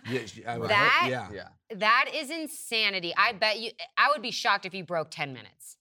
Yeah, 0.07 0.21
I 0.47 0.57
would 0.59 0.69
That- 0.69 0.99
hope- 1.01 1.09
yeah. 1.11 1.27
yeah. 1.33 1.75
that 1.77 2.11
is 2.13 2.29
insanity. 2.29 3.11
I 3.17 3.33
bet 3.33 3.59
you 3.59 3.71
I 3.97 4.09
would 4.11 4.21
be 4.21 4.29
shocked 4.29 4.67
if 4.67 4.73
you 4.75 4.83
broke 4.83 5.09
10 5.09 5.33
minutes. 5.33 5.77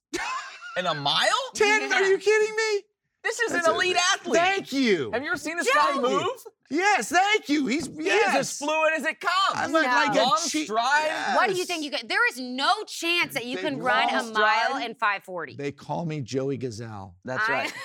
In 0.79 0.87
a 0.87 0.95
mile? 0.95 1.29
Ten? 1.55 1.93
Are 1.93 2.03
you 2.05 2.17
kidding 2.19 2.57
me? 2.57 2.83
This 3.23 3.39
is 3.41 3.53
That's 3.53 3.67
an 3.67 3.73
a- 3.73 3.77
elite 3.77 3.97
athlete. 4.15 4.41
Thank 4.41 4.73
you. 4.73 5.11
Have 5.13 5.23
you 5.23 5.29
ever 5.29 5.37
seen 5.37 5.57
this 5.59 5.67
Joe! 5.67 5.73
guy 5.75 5.95
move? 6.01 6.25
Yes, 6.71 7.09
thank 7.11 7.49
you. 7.49 7.67
He's 7.67 7.87
He 7.87 8.05
yes. 8.05 8.35
is 8.35 8.41
as 8.41 8.59
fluid 8.59 8.93
as 8.99 9.05
it 9.07 9.21
comes. 9.21 9.33
I'm 9.55 9.73
like, 9.73 9.87
like 9.87 10.15
No. 10.15 10.23
a 10.23 10.25
Long 10.25 10.39
cheat- 10.49 10.67
stride. 10.67 11.35
What 11.37 11.49
do 11.49 11.55
you 11.57 11.65
think 11.65 11.83
you 11.83 11.91
could? 11.91 12.07
There 12.09 12.27
is 12.29 12.39
no 12.39 12.83
chance 12.87 13.33
that 13.35 13.47
you 13.47 13.57
They 13.57 13.63
can 13.63 13.79
run 13.81 14.09
a 14.11 14.23
long 14.23 14.33
mile 14.35 14.67
stride. 14.67 14.85
in 14.85 14.95
540. 14.95 15.57
They 15.57 15.73
call 15.73 16.05
me 16.05 16.21
Joey 16.21 16.59
Gazelle. 16.59 17.15
That's 17.25 17.49
I- 17.49 17.53
right. 17.53 17.73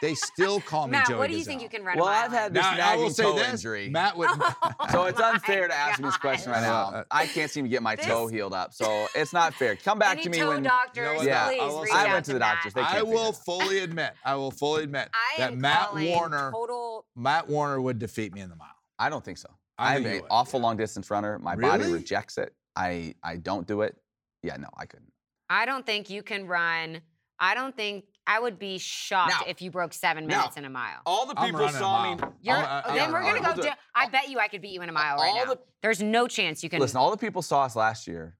They 0.00 0.14
still 0.14 0.60
call 0.62 0.86
me 0.86 0.92
Matt, 0.92 1.08
Joey 1.08 1.18
what 1.18 1.26
do 1.26 1.34
you 1.34 1.40
Gazelle. 1.40 1.50
think 1.58 1.62
you 1.62 1.68
can 1.68 1.84
run 1.84 1.98
Well, 1.98 2.06
a 2.06 2.10
mile 2.10 2.24
I've 2.24 2.32
had 2.32 2.54
this 2.54 2.62
Now, 2.62 2.70
I 2.70 2.76
nagging 2.78 3.02
will 3.04 3.10
say 3.10 3.22
toe 3.22 3.34
this. 3.36 3.48
injury. 3.50 3.90
Matt 3.90 4.16
would. 4.16 4.30
Oh 4.40 4.70
so 4.90 5.04
it's 5.04 5.20
Oh 5.20 5.30
unfair 5.30 5.68
to 5.68 5.74
ask 5.74 6.00
me 6.00 6.06
this 6.08 6.16
question 6.16 6.52
right 6.52 6.62
now. 6.62 7.04
I 7.10 7.26
can't 7.26 7.50
seem 7.50 7.64
to 7.66 7.68
get 7.68 7.82
my 7.82 7.94
This- 7.94 8.06
toe 8.06 8.26
healed 8.26 8.54
up, 8.54 8.72
so 8.72 9.06
it's 9.14 9.34
not 9.34 9.52
fair. 9.54 9.76
Come 9.76 9.98
back 9.98 10.12
Any 10.14 10.22
to 10.24 10.30
me 10.30 10.38
toe 10.38 10.48
when. 10.48 10.62
doctors, 10.62 11.18
what? 11.18 11.26
Yeah, 11.26 11.48
please 11.48 11.60
I 11.60 11.66
will 11.66 11.82
reach 11.82 11.92
I 11.92 12.12
went 12.12 12.24
to 12.26 12.32
the 12.32 12.38
Matt. 12.38 12.54
doctors. 12.54 12.72
They 12.72 12.80
I 12.80 13.02
will 13.02 13.32
fully 13.32 13.80
admit. 13.80 14.14
I 14.24 14.36
will 14.36 14.50
fully 14.50 14.84
admit 14.84 15.10
that 15.36 15.54
Matt 15.56 15.94
Warner. 15.94 16.50
total 16.50 17.04
Matt 17.14 17.48
Warner 17.50 17.78
would 17.80 17.98
defeat 17.98 18.23
me 18.32 18.40
in 18.40 18.48
the 18.48 18.56
mile. 18.56 18.68
I 18.98 19.10
don't 19.10 19.24
think 19.24 19.38
so. 19.38 19.48
I 19.76 19.96
I'm 19.96 20.06
an 20.06 20.22
awful 20.30 20.60
yeah. 20.60 20.66
long 20.66 20.76
distance 20.76 21.10
runner. 21.10 21.38
My 21.40 21.56
body 21.56 21.90
rejects 21.90 22.38
it. 22.38 22.54
I 22.76 23.14
I 23.22 23.36
don't 23.36 23.66
do 23.66 23.82
it. 23.82 23.96
Yeah, 24.42 24.56
no, 24.56 24.68
I 24.76 24.86
couldn't. 24.86 25.12
I 25.50 25.66
don't 25.66 25.84
think 25.84 26.08
you 26.10 26.22
can 26.22 26.46
run. 26.46 27.00
I 27.40 27.54
don't 27.54 27.76
think 27.76 28.04
I 28.26 28.38
would 28.38 28.58
be 28.58 28.78
shocked 28.78 29.30
Now- 29.40 29.46
if 29.48 29.60
you 29.60 29.70
broke 29.70 29.92
seven 29.92 30.26
now, 30.26 30.38
minutes 30.38 30.56
in 30.56 30.64
a 30.64 30.70
mile. 30.70 31.00
All 31.04 31.26
the 31.26 31.34
people 31.34 31.68
saw 31.68 32.14
me. 32.14 32.22
You're, 32.40 32.56
I'll- 32.56 32.82
I- 32.86 32.94
then 32.94 33.08
I- 33.10 33.12
we're 33.12 33.22
gonna 33.22 33.40
I'll 33.48 33.54
go. 33.56 33.62
do 33.62 33.62
it. 33.62 33.64
down. 33.66 33.76
I 33.94 34.08
bet 34.08 34.28
you 34.28 34.38
I 34.38 34.48
could 34.48 34.62
beat 34.62 34.70
you 34.72 34.80
in 34.82 34.88
a 34.88 34.92
mile 34.92 35.16
right 35.16 35.34
now. 35.44 35.52
the- 35.54 35.60
There's 35.82 36.00
no 36.00 36.26
chance 36.28 36.62
you 36.62 36.70
can. 36.70 36.78
Listen, 36.80 36.98
all 36.98 37.10
the 37.10 37.16
people 37.16 37.42
saw 37.42 37.64
us 37.64 37.74
last 37.76 38.06
year 38.06 38.38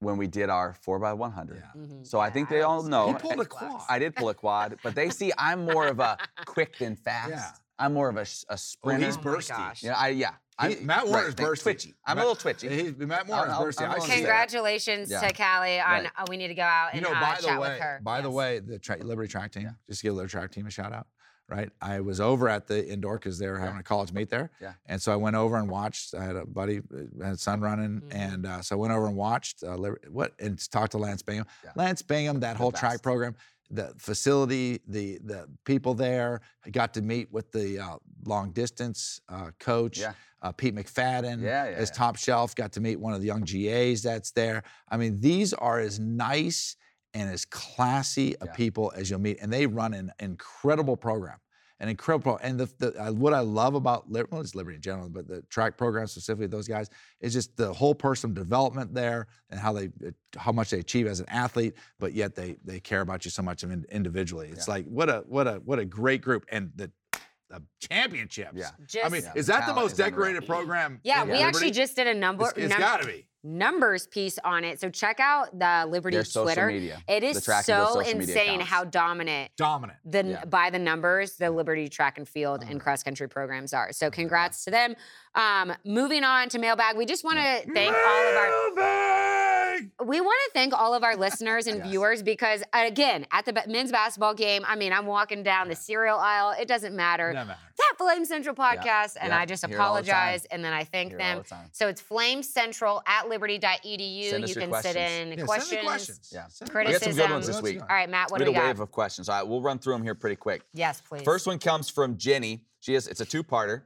when 0.00 0.18
we 0.18 0.26
did 0.26 0.50
our 0.50 0.74
four 0.74 0.98
by 0.98 1.14
one 1.14 1.32
hundred. 1.32 1.62
Yeah. 1.74 1.80
Mhm. 1.80 2.06
So 2.06 2.20
I 2.20 2.28
think 2.30 2.48
they 2.50 2.60
all 2.62 2.82
know. 2.82 3.08
He 3.08 3.14
pulled 3.18 3.40
a 3.40 3.44
quad. 3.46 3.82
I 3.88 3.98
did 3.98 4.14
pull 4.14 4.28
a 4.28 4.34
quad, 4.34 4.78
but 4.82 4.94
they 4.94 5.08
see 5.08 5.32
I'm 5.38 5.64
more 5.64 5.88
of 5.88 5.98
a 5.98 6.18
quick 6.46 6.76
than 6.78 6.94
fast. 6.94 7.30
Yeah. 7.30 7.50
I'm 7.78 7.92
more 7.94 8.08
of 8.08 8.16
a 8.16 8.24
sprinter. 8.56 9.06
he's 9.06 9.16
Oh 9.16 9.20
my 9.24 9.30
bursty. 9.36 9.48
gosh. 9.48 9.82
Yeah, 9.82 9.94
I 9.96 10.08
yeah. 10.10 10.30
I, 10.56 10.70
He- 10.70 10.84
Matt 10.84 11.08
Warner's 11.08 11.34
thank- 11.34 11.48
bursty. 11.48 11.62
Twitchy. 11.62 11.94
I'm 12.06 12.16
Matt- 12.16 12.24
a 12.24 12.28
little 12.28 12.40
twitchy. 12.40 12.68
He's, 12.68 12.96
Matt 12.96 13.26
Warner's 13.26 13.52
I'll- 13.54 13.64
bursty. 13.64 13.82
I'll- 13.84 13.90
I 13.90 13.94
I'll 13.94 14.00
see 14.02 14.10
say. 14.10 14.16
Congratulations 14.18 15.10
Yeah. 15.10 15.20
to 15.26 15.34
Callie 15.34 15.80
on. 15.80 16.04
Right. 16.04 16.10
uh, 16.16 16.24
we 16.28 16.36
need 16.36 16.48
to 16.48 16.54
go 16.54 16.62
out 16.62 16.94
You 16.94 16.98
and 16.98 17.02
know, 17.08 17.12
uh, 17.14 17.20
by 17.20 17.36
the 17.40 17.46
chat 17.48 17.60
way, 17.60 17.68
with 17.70 17.80
her. 17.80 18.00
by 18.04 18.20
the 18.20 18.30
way, 18.30 18.60
the 18.60 18.78
tra- 18.78 18.98
Liberty 18.98 19.28
track 19.28 19.50
team, 19.50 19.76
just 19.88 20.00
to 20.00 20.06
give 20.06 20.12
the 20.12 20.16
Liberty 20.18 20.30
track 20.32 20.52
team 20.52 20.66
a 20.68 20.70
shout 20.70 20.92
out, 20.92 21.08
right? 21.48 21.70
I 21.82 21.98
was 22.00 22.20
over 22.20 22.48
at 22.48 22.68
the 22.68 22.86
indoor 22.88 23.18
because 23.18 23.36
they 23.40 23.48
were 23.48 23.58
having 23.58 23.80
a 23.80 23.82
college 23.82 24.12
meet 24.12 24.30
there. 24.30 24.50
Yeah. 24.60 24.74
And 24.86 25.02
so 25.02 25.12
I 25.12 25.16
went 25.16 25.34
over 25.34 25.56
and 25.56 25.68
watched. 25.68 26.14
I 26.14 26.22
had 26.22 26.36
a 26.36 26.46
buddy, 26.46 26.78
uh, 27.20 27.24
had 27.24 27.40
son 27.40 27.60
running, 27.60 28.02
Mhm. 28.02 28.14
and 28.14 28.46
uh, 28.46 28.62
so 28.62 28.76
I 28.76 28.78
went 28.78 28.92
over 28.92 29.08
and 29.08 29.16
watched 29.16 29.64
uh, 29.64 29.74
Liber- 29.76 30.00
what 30.08 30.34
and 30.38 30.56
talked 30.70 30.92
to 30.92 30.98
Lance 30.98 31.22
Bingham. 31.22 31.46
Yeah. 31.64 31.72
Lance 31.74 32.02
Bingham, 32.02 32.38
that 32.40 32.52
The 32.52 32.58
whole 32.58 32.70
track 32.70 33.02
program, 33.02 33.34
the 33.70 33.94
facility, 33.98 34.80
the 34.86 35.18
the 35.24 35.48
people 35.64 35.94
there. 35.94 36.40
I 36.64 36.70
got 36.70 36.94
to 36.94 37.02
meet 37.02 37.32
with 37.32 37.50
the 37.52 37.78
uh, 37.78 37.96
long 38.24 38.52
distance 38.52 39.20
uh, 39.28 39.50
coach. 39.58 39.98
Yeah. 39.98 40.12
Uh, 40.42 40.52
Pete 40.52 40.74
McFadden 40.74 41.40
Yeah, 41.40 41.70
yeah, 41.70 41.76
as 41.76 41.90
top 41.90 42.16
shelf. 42.16 42.54
Got 42.54 42.72
to 42.72 42.80
meet 42.80 43.00
one 43.00 43.14
of 43.14 43.20
the 43.20 43.26
young 43.26 43.42
GAs 43.42 44.02
that's 44.02 44.30
there. 44.32 44.62
I 44.90 44.98
mean, 44.98 45.18
these 45.20 45.54
are 45.54 45.80
as 45.80 45.98
nice 45.98 46.76
and 47.14 47.30
as 47.30 47.46
classy 47.46 48.34
a 48.40 48.46
people 48.48 48.92
as 48.94 49.08
you'll 49.08 49.20
meet, 49.20 49.38
and 49.40 49.50
they 49.50 49.66
run 49.66 49.94
an 49.94 50.12
incredible 50.20 50.96
program. 50.96 51.38
An 51.80 51.88
incredible, 51.88 52.38
and 52.40 52.58
the, 52.58 52.66
the 52.78 52.94
uh, 53.02 53.10
what 53.12 53.34
I 53.34 53.40
love 53.40 53.74
about 53.74 54.08
Liberty, 54.08 54.28
well, 54.32 54.40
it's 54.40 54.54
Liberty 54.54 54.76
in 54.76 54.80
general, 54.80 55.08
but 55.08 55.26
the 55.26 55.42
track 55.50 55.76
program 55.76 56.06
specifically, 56.06 56.46
those 56.46 56.68
guys, 56.68 56.88
is 57.20 57.32
just 57.32 57.56
the 57.56 57.72
whole 57.72 57.96
personal 57.96 58.32
development 58.32 58.94
there 58.94 59.26
and 59.50 59.58
how 59.58 59.72
they, 59.72 59.86
uh, 60.06 60.10
how 60.36 60.52
much 60.52 60.70
they 60.70 60.78
achieve 60.78 61.08
as 61.08 61.18
an 61.18 61.28
athlete, 61.28 61.74
but 61.98 62.12
yet 62.12 62.36
they 62.36 62.56
they 62.64 62.78
care 62.78 63.00
about 63.00 63.24
you 63.24 63.30
so 63.32 63.42
much 63.42 63.64
individually. 63.64 64.50
It's 64.52 64.68
Yeah. 64.68 64.74
like 64.74 64.86
what 64.86 65.08
a 65.10 65.24
what 65.26 65.48
a 65.48 65.54
what 65.64 65.80
a 65.80 65.84
great 65.84 66.22
group, 66.22 66.46
and 66.52 66.70
the 66.76 66.92
uh, 67.52 67.58
championships. 67.90 68.52
Yeah. 68.54 68.70
Just, 68.86 69.04
I 69.04 69.08
mean, 69.08 69.22
Yeah, 69.24 69.32
is 69.34 69.48
that 69.48 69.66
the 69.66 69.74
most 69.74 69.96
decorated 69.96 70.46
program? 70.46 71.00
yeah, 71.02 71.22
in 71.22 71.28
we 71.28 71.38
actually 71.38 71.72
just 71.72 71.96
did 71.96 72.06
a 72.06 72.14
number. 72.14 72.44
It's, 72.50 72.52
it's 72.56 72.70
num- 72.70 72.78
got 72.80 73.00
to 73.00 73.06
be. 73.06 73.26
Numbers 73.44 74.06
piece 74.06 74.38
on 74.42 74.64
it. 74.64 74.80
So 74.80 74.88
check 74.90 75.20
out 75.20 75.56
the 75.56 75.86
Liberty 75.88 76.16
Their 76.16 76.24
social 76.24 76.44
Twitter. 76.46 76.66
media. 76.68 77.02
It 77.06 77.20
The 77.20 77.26
is 77.28 77.44
track 77.44 77.68
and 77.68 77.76
field 77.76 77.92
so 77.92 78.00
insane 78.10 78.60
how 78.60 78.84
dominant 78.84 79.50
Dominant. 79.56 79.98
the 80.04 80.24
Yeah. 80.24 80.44
by 80.46 80.70
the 80.70 80.78
numbers 80.78 81.36
the 81.36 81.50
Liberty 81.50 81.88
track 81.88 82.18
and 82.18 82.28
field 82.28 82.64
and 82.68 82.80
cross 82.80 83.02
country 83.02 83.28
programs 83.28 83.72
are. 83.74 83.92
So 83.92 84.10
congrats 84.10 84.64
to 84.64 84.70
them. 84.70 84.96
Um, 85.34 85.74
moving 85.84 86.24
on 86.24 86.48
to 86.48 86.58
mailbag, 86.58 86.96
we 86.96 87.04
just 87.06 87.22
want 87.24 87.36
to 87.38 87.72
thank 87.72 87.94
all 87.94 88.28
of 88.30 88.36
our 88.36 88.74
Mailbag! 89.98 90.08
we 90.08 90.20
want 90.20 90.38
to 90.46 90.50
thank 90.52 90.72
all 90.72 90.94
of 90.94 91.02
our 91.04 91.16
listeners 91.16 91.66
and 91.66 91.78
Yes. 91.78 91.86
viewers 91.88 92.22
because 92.22 92.62
again 92.72 93.26
at 93.30 93.44
the 93.44 93.62
men's 93.68 93.90
basketball 93.92 94.34
game, 94.34 94.64
I 94.66 94.76
mean 94.76 94.92
I'm 94.92 95.06
walking 95.06 95.42
down 95.42 95.68
the 95.68 95.76
cereal 95.76 96.18
aisle. 96.18 96.54
It 96.58 96.68
doesn't 96.68 96.94
matter. 96.94 97.32
No 97.32 97.44
matter. 97.44 97.58
That 97.76 97.94
Flame 97.98 98.24
Central 98.24 98.54
podcast, 98.54 99.16
and 99.20 99.30
Yeah. 99.30 99.38
I 99.38 99.46
just 99.46 99.64
Hear 99.66 99.74
it 99.74 99.76
the 99.76 99.82
apologize 99.82 100.44
and 100.46 100.64
then 100.64 100.72
I 100.72 100.84
thank 100.84 101.10
Hear 101.10 101.18
them. 101.18 101.44
the. 101.48 101.56
So 101.72 101.88
it's 101.88 102.00
Flame 102.00 102.42
Central 102.42 103.02
at 103.06 103.28
liberty.edu. 103.28 104.30
Send 104.30 104.44
us 104.44 104.50
you 104.50 104.54
your 104.54 104.60
can 104.62 104.70
questions. 104.70 104.94
sit 104.94 104.96
in 105.32 105.38
Yeah, 105.38 105.44
questions. 105.44 105.68
Send 105.70 105.80
the 105.80 105.84
questions. 105.86 106.30
Yeah. 106.32 106.46
Send 106.48 106.70
We 106.72 106.92
got 106.92 107.02
some 107.02 107.12
good 107.14 107.30
ones 107.30 107.46
this 107.46 107.62
week. 107.62 107.80
All 107.80 107.86
right, 107.88 108.08
Matt, 108.08 108.30
what 108.30 108.40
we 108.40 108.46
do 108.46 108.52
had 108.52 108.60
we 108.60 108.64
a 108.64 108.68
wave 108.68 108.80
of 108.80 108.90
questions. 108.92 109.28
All 109.28 109.36
right, 109.38 109.46
we'll 109.48 109.60
run 109.62 109.78
through 109.78 109.94
them 109.94 110.02
here 110.02 110.14
pretty 110.14 110.36
quick. 110.36 110.62
yes, 110.72 111.00
please. 111.00 111.22
First 111.22 111.46
one 111.46 111.58
comes 111.58 111.90
from 111.90 112.16
Jenny. 112.16 112.64
She 112.80 112.94
has 112.94 113.06
it's 113.08 113.20
a 113.20 113.24
two-parter. 113.24 113.82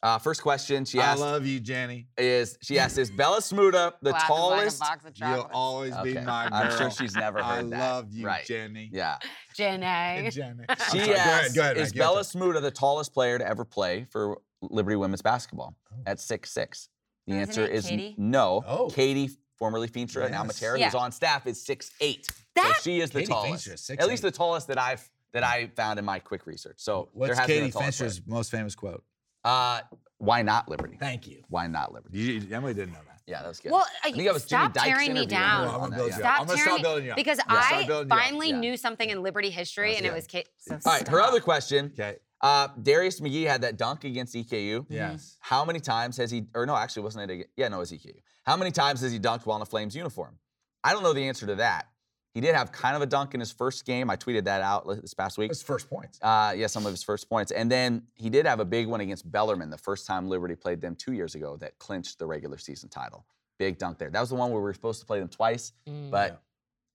Uh, 0.00 0.16
first 0.18 0.42
question 0.42 0.84
she 0.84 1.00
asked. 1.00 1.20
I 1.20 1.24
love 1.24 1.44
you, 1.44 1.58
Jenny. 1.58 2.06
is 2.16 2.56
she 2.62 2.78
asked 2.78 2.98
is 2.98 3.10
Bella 3.10 3.40
Smuda 3.40 3.94
the 4.02 4.10
Laughing 4.12 4.26
tallest? 4.28 4.78
box 4.80 5.04
of 5.04 5.12
You'll 5.16 5.28
chocolates. 5.28 5.50
always 5.54 5.96
be 6.04 6.14
my 6.14 6.48
girl. 6.48 6.54
I'm 6.54 6.78
sure 6.78 6.90
she's 6.90 7.14
never 7.16 7.40
I 7.40 7.56
heard 7.56 7.70
that. 7.70 7.80
I 7.80 7.90
love 7.94 8.12
you, 8.12 8.24
Right. 8.24 8.44
Jenny. 8.46 8.90
Yeah. 8.92 9.16
Jenny. 9.56 9.84
And 9.84 10.32
Jenny. 10.32 10.64
She 10.92 10.98
sorry, 11.00 11.06
go 11.06 11.12
ahead, 11.14 11.54
go 11.54 11.60
ahead, 11.62 11.76
is 11.78 11.82
Matt, 11.88 11.94
give 11.94 11.96
it 11.96 11.98
Bella 11.98 12.20
Smuda 12.20 12.60
the 12.62 12.70
tallest 12.70 13.12
player 13.12 13.38
to 13.38 13.46
ever 13.46 13.64
play 13.64 14.06
for 14.10 14.38
Liberty 14.62 14.96
women's 14.96 15.22
basketball 15.22 15.74
Oh. 15.92 15.96
at 16.06 16.20
six 16.20 16.52
six? 16.52 16.88
The 17.26 17.32
Isn't 17.34 17.48
answer 17.48 17.66
is 17.66 17.86
Katie? 17.86 18.14
no. 18.18 18.62
Oh. 18.66 18.88
Katie, 18.90 19.30
formerly 19.58 19.88
Feenstra, 19.88 20.22
and 20.24 20.30
now 20.32 20.44
Yes. 20.44 20.60
Matera, 20.60 20.78
Yeah. 20.78 20.84
who's 20.86 20.94
on 20.94 21.10
staff, 21.10 21.46
is 21.48 21.64
six 21.66 21.90
eight. 22.00 22.28
That- 22.54 22.74
so 22.76 22.82
she 22.82 23.00
is 23.00 23.10
the 23.10 23.20
Katie 23.20 23.32
tallest. 23.32 23.66
Feenstra 23.68 23.74
is 23.74 23.90
At 23.90 24.06
least 24.06 24.22
the 24.22 24.30
tallest 24.30 24.68
that 24.68 24.78
I've 24.78 25.10
that 25.32 25.42
I 25.44 25.66
found 25.76 25.98
in 25.98 26.04
my 26.04 26.20
quick 26.20 26.46
research. 26.46 26.76
So 26.78 27.10
there 27.14 27.28
What's 27.28 27.38
has 27.38 27.46
Katie 27.48 27.60
been 27.62 27.68
a 27.68 27.72
tallest 27.72 27.98
Fincher's 27.98 28.22
most 28.28 28.50
famous 28.52 28.74
quote? 28.76 29.02
Player. 29.44 29.54
Uh, 29.54 29.80
why 30.18 30.42
not 30.42 30.68
Liberty? 30.68 30.96
Thank 30.98 31.26
you. 31.28 31.42
Why 31.48 31.66
not 31.66 31.92
Liberty? 31.92 32.18
You- 32.18 32.48
Emily 32.54 32.74
didn't 32.74 32.92
know 32.94 33.00
that. 33.06 33.20
Yeah, 33.26 33.42
that 33.42 33.48
was 33.48 33.60
good. 33.60 33.72
Well, 33.72 33.86
I 34.02 34.10
think 34.10 34.24
that 34.24 34.32
was 34.32 34.46
Jimmy 34.46 34.62
stop 34.62 34.72
Dykes 34.72 34.86
tearing 34.88 35.12
me 35.12 35.26
down. 35.26 35.60
her 35.60 35.66
Well, 35.66 35.74
I'm 35.74 35.80
gonna 35.80 35.90
that, 35.90 35.96
build 35.98 36.10
yeah. 36.10 36.16
Stop 36.16 36.40
I'm 36.40 36.46
gonna 36.46 36.56
tearing 36.56 36.68
start 36.70 36.82
building 36.82 37.04
you 37.04 37.10
up. 37.10 37.16
because 37.16 37.38
Yeah, 37.38 37.44
I 37.48 37.84
building 37.86 38.08
you 38.08 38.14
up. 38.14 38.20
finally 38.22 38.48
Yeah. 38.50 38.58
knew 38.60 38.76
something 38.78 39.10
in 39.10 39.22
Liberty 39.22 39.50
history, 39.50 39.96
and 39.96 40.06
it 40.06 40.08
good. 40.08 40.14
was 40.14 40.26
Kate. 40.26 40.48
So 40.58 40.74
All 40.86 40.92
right, 40.92 41.06
her 41.06 41.20
other 41.20 41.40
question. 41.40 41.92
Okay. 41.92 42.16
Uh, 42.40 42.68
Darius 42.80 43.20
McGhee 43.20 43.46
had 43.46 43.60
that 43.62 43.76
dunk 43.76 44.04
against 44.04 44.34
EKU. 44.34 44.86
Yes. 44.88 45.36
How 45.40 45.64
many 45.64 45.78
times 45.80 46.16
has 46.16 46.30
he, 46.30 46.46
or 46.54 46.64
no, 46.66 46.74
actually, 46.76 47.02
wasn't 47.02 47.30
it? 47.30 47.34
ag- 47.34 47.48
Yeah, 47.56 47.68
no, 47.68 47.76
it 47.76 47.80
was 47.80 47.92
EKU. 47.92 48.14
How 48.46 48.56
many 48.56 48.70
times 48.70 49.00
has 49.02 49.12
he 49.12 49.18
dunked 49.18 49.44
while 49.44 49.56
in 49.56 49.62
a 49.62 49.66
Flames 49.66 49.94
uniform? 49.94 50.38
I 50.82 50.92
don't 50.92 51.02
know 51.02 51.12
the 51.12 51.28
answer 51.28 51.46
to 51.46 51.56
that. 51.56 51.88
He 52.38 52.42
did 52.42 52.54
have 52.54 52.70
kind 52.70 52.94
of 52.94 53.02
a 53.02 53.06
dunk 53.06 53.34
in 53.34 53.40
his 53.40 53.50
first 53.50 53.84
game. 53.84 54.08
I 54.10 54.14
tweeted 54.14 54.44
that 54.44 54.62
out 54.62 54.86
this 55.02 55.12
past 55.12 55.38
week. 55.38 55.50
His 55.50 55.60
first 55.60 55.90
points. 55.90 56.20
Uh, 56.22 56.54
yeah, 56.56 56.68
some 56.68 56.86
of 56.86 56.92
his 56.92 57.02
first 57.02 57.28
points. 57.28 57.50
And 57.50 57.68
then 57.68 58.04
he 58.14 58.30
did 58.30 58.46
have 58.46 58.60
a 58.60 58.64
big 58.64 58.86
one 58.86 59.00
against 59.00 59.28
Bellarmine 59.28 59.70
the 59.70 59.76
first 59.76 60.06
time 60.06 60.28
Liberty 60.28 60.54
played 60.54 60.80
them 60.80 60.94
two 60.94 61.14
years 61.14 61.34
ago 61.34 61.56
that 61.56 61.76
clinched 61.80 62.20
the 62.20 62.26
regular 62.26 62.56
season 62.56 62.90
title. 62.90 63.26
Big 63.58 63.76
dunk 63.76 63.98
there. 63.98 64.08
That 64.08 64.20
was 64.20 64.28
the 64.28 64.36
one 64.36 64.52
where 64.52 64.60
we 64.60 64.66
were 64.66 64.72
supposed 64.72 65.00
to 65.00 65.06
play 65.06 65.18
them 65.18 65.26
twice, 65.28 65.72
Mm. 65.88 66.12
but 66.12 66.40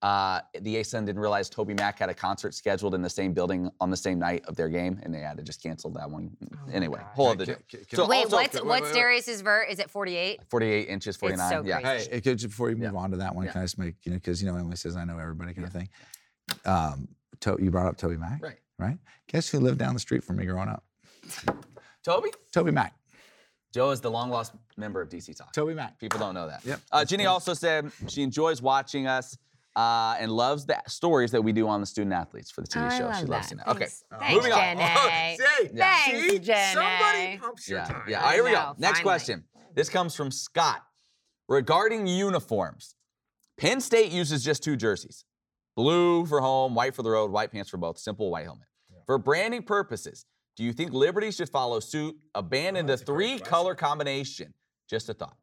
uh, 0.04 0.42
the 0.60 0.76
ASUN 0.76 1.06
didn't 1.06 1.22
realize 1.22 1.50
TobyMac 1.50 1.98
had 1.98 2.10
a 2.10 2.14
concert 2.14 2.54
scheduled 2.54 2.94
in 2.94 3.02
the 3.02 3.10
same 3.10 3.34
building 3.34 3.72
on 3.80 3.90
the 3.90 3.96
same 3.98 4.20
night 4.20 4.44
of 4.48 4.56
their 4.58 4.68
game, 4.70 5.00
and 5.02 5.14
they 5.14 5.20
had 5.20 5.38
to 5.38 5.44
just 5.44 5.64
cancel 5.64 5.90
that 5.92 6.10
one. 6.12 6.36
my 6.68 6.74
anyway, 6.74 7.00
gosh. 7.00 7.16
whole 7.16 7.32
Can- 7.32 7.42
other 7.42 7.46
can- 7.46 7.54
deal. 7.54 7.64
can- 7.70 7.86
can- 7.86 7.96
So 7.98 8.08
Wait, 8.08 8.24
also- 8.26 8.36
what's 8.36 8.54
wait, 8.56 8.66
what's 8.66 8.82
wait, 8.84 8.90
wait. 8.90 8.94
Darius's 8.94 9.40
vert? 9.42 9.70
Is 9.70 9.80
it 9.80 9.90
48? 9.90 10.42
48 10.50 10.90
inches, 10.90 11.16
49. 11.16 11.50
so 11.50 11.64
yeah. 11.64 11.80
crazy. 11.82 12.10
Hey, 12.12 12.22
could, 12.22 12.42
before 12.42 12.70
you 12.70 12.76
move 12.76 12.92
Yeah. 12.94 13.00
on 13.00 13.12
to 13.12 13.18
that 13.18 13.34
one, 13.34 13.46
Yeah. 13.46 13.54
can 13.54 13.62
I 13.62 13.64
just 13.64 13.80
make, 13.80 13.96
you 14.04 14.12
know, 14.12 14.18
because, 14.18 14.44
you 14.44 14.52
know, 14.52 14.58
Emily 14.58 14.76
says 14.76 14.96
I 14.98 15.06
know 15.06 15.18
everybody 15.18 15.54
kind 15.54 15.66
of 15.68 15.74
thing. 15.74 15.90
Um, 16.66 17.08
to, 17.40 17.58
you 17.62 17.72
brought 17.72 17.88
up 17.88 17.98
TobyMac, 17.98 18.42
Right. 18.42 18.58
right? 18.78 18.98
Guess 19.28 19.50
who 19.50 19.60
lived 19.62 19.80
down 19.80 19.94
the 19.94 20.00
street 20.02 20.24
from 20.26 20.36
me 20.36 20.46
growing 20.46 20.68
up? 20.70 20.84
Toby? 22.04 22.30
TobyMac. 22.54 22.92
Joe 23.74 23.90
is 23.92 24.02
the 24.02 24.12
long 24.12 24.30
lost 24.30 24.54
member 24.78 25.02
of 25.02 25.10
DC 25.10 25.34
Talk. 25.36 25.54
TobyMac. 25.54 25.98
People 25.98 26.20
don't 26.20 26.34
know 26.34 26.48
that. 26.48 26.64
Yep. 26.66 26.80
Uh, 26.92 27.06
Ginny 27.06 27.26
also 27.26 27.54
said 27.54 27.92
she 28.08 28.22
enjoys 28.22 28.62
watching 28.62 29.08
us 29.08 29.38
uh, 29.76 30.16
and 30.20 30.32
loves 30.32 30.66
the 30.66 30.82
stories 30.88 31.32
that 31.32 31.42
we 31.42 31.52
do 31.52 31.68
on 31.68 31.80
the 31.82 31.86
student 31.88 32.14
athletes 32.14 32.52
for 32.52 32.62
the 32.62 32.68
TV 32.68 32.84
I 32.92 32.98
show. 32.98 33.06
love 33.06 33.20
she 33.20 33.26
loves 33.26 33.30
that. 33.30 33.50
seeing 33.50 33.58
that. 33.58 33.68
Okay. 33.70 33.80
Thanks. 33.80 34.04
Thanks, 34.20 34.36
Moving 34.36 34.52
on. 34.52 34.60
Jenny. 34.78 35.38
See? 35.38 35.70
Yeah. 35.74 35.96
Thanks, 35.96 36.30
See? 36.30 36.40
Jenny. 36.40 36.74
Somebody 36.74 37.38
pumps 37.38 37.68
your 37.70 37.80
Yeah. 37.80 37.86
tires. 37.86 38.04
Yeah. 38.08 38.20
All 38.20 38.26
right, 38.26 38.34
here 38.36 38.44
we 38.44 38.50
go. 38.52 38.56
know, 38.56 38.76
Next 38.78 39.00
finally. 39.00 39.04
question. 39.04 39.44
This 39.76 39.90
comes 39.90 40.16
from 40.16 40.30
Scott. 40.32 40.84
Regarding 41.50 42.08
uniforms, 42.08 42.96
Penn 43.58 43.82
State 43.82 44.12
uses 44.12 44.44
just 44.44 44.64
two 44.64 44.76
jerseys 44.76 45.26
blue 45.76 46.26
for 46.28 46.40
home, 46.40 46.76
white 46.76 46.94
for 46.96 47.02
the 47.04 47.10
road, 47.10 47.32
white 47.32 47.52
pants 47.52 47.70
for 47.70 47.78
both, 47.78 47.98
simple 47.98 48.30
white 48.30 48.46
helmet. 48.46 48.68
For 49.08 49.18
branding 49.18 49.64
purposes, 49.64 50.26
do 50.56 50.64
you 50.64 50.72
think 50.72 50.94
Liberty 50.94 51.32
should 51.32 51.50
follow 51.50 51.80
suit, 51.80 52.16
abandon 52.36 52.86
Oh, 52.86 52.88
the 52.88 52.92
that's 52.94 53.02
a 53.02 53.06
great 53.06 53.40
three 53.40 53.50
color 53.50 53.74
combination? 53.76 54.54
Just 54.88 55.10
a 55.10 55.14
thought. 55.16 55.36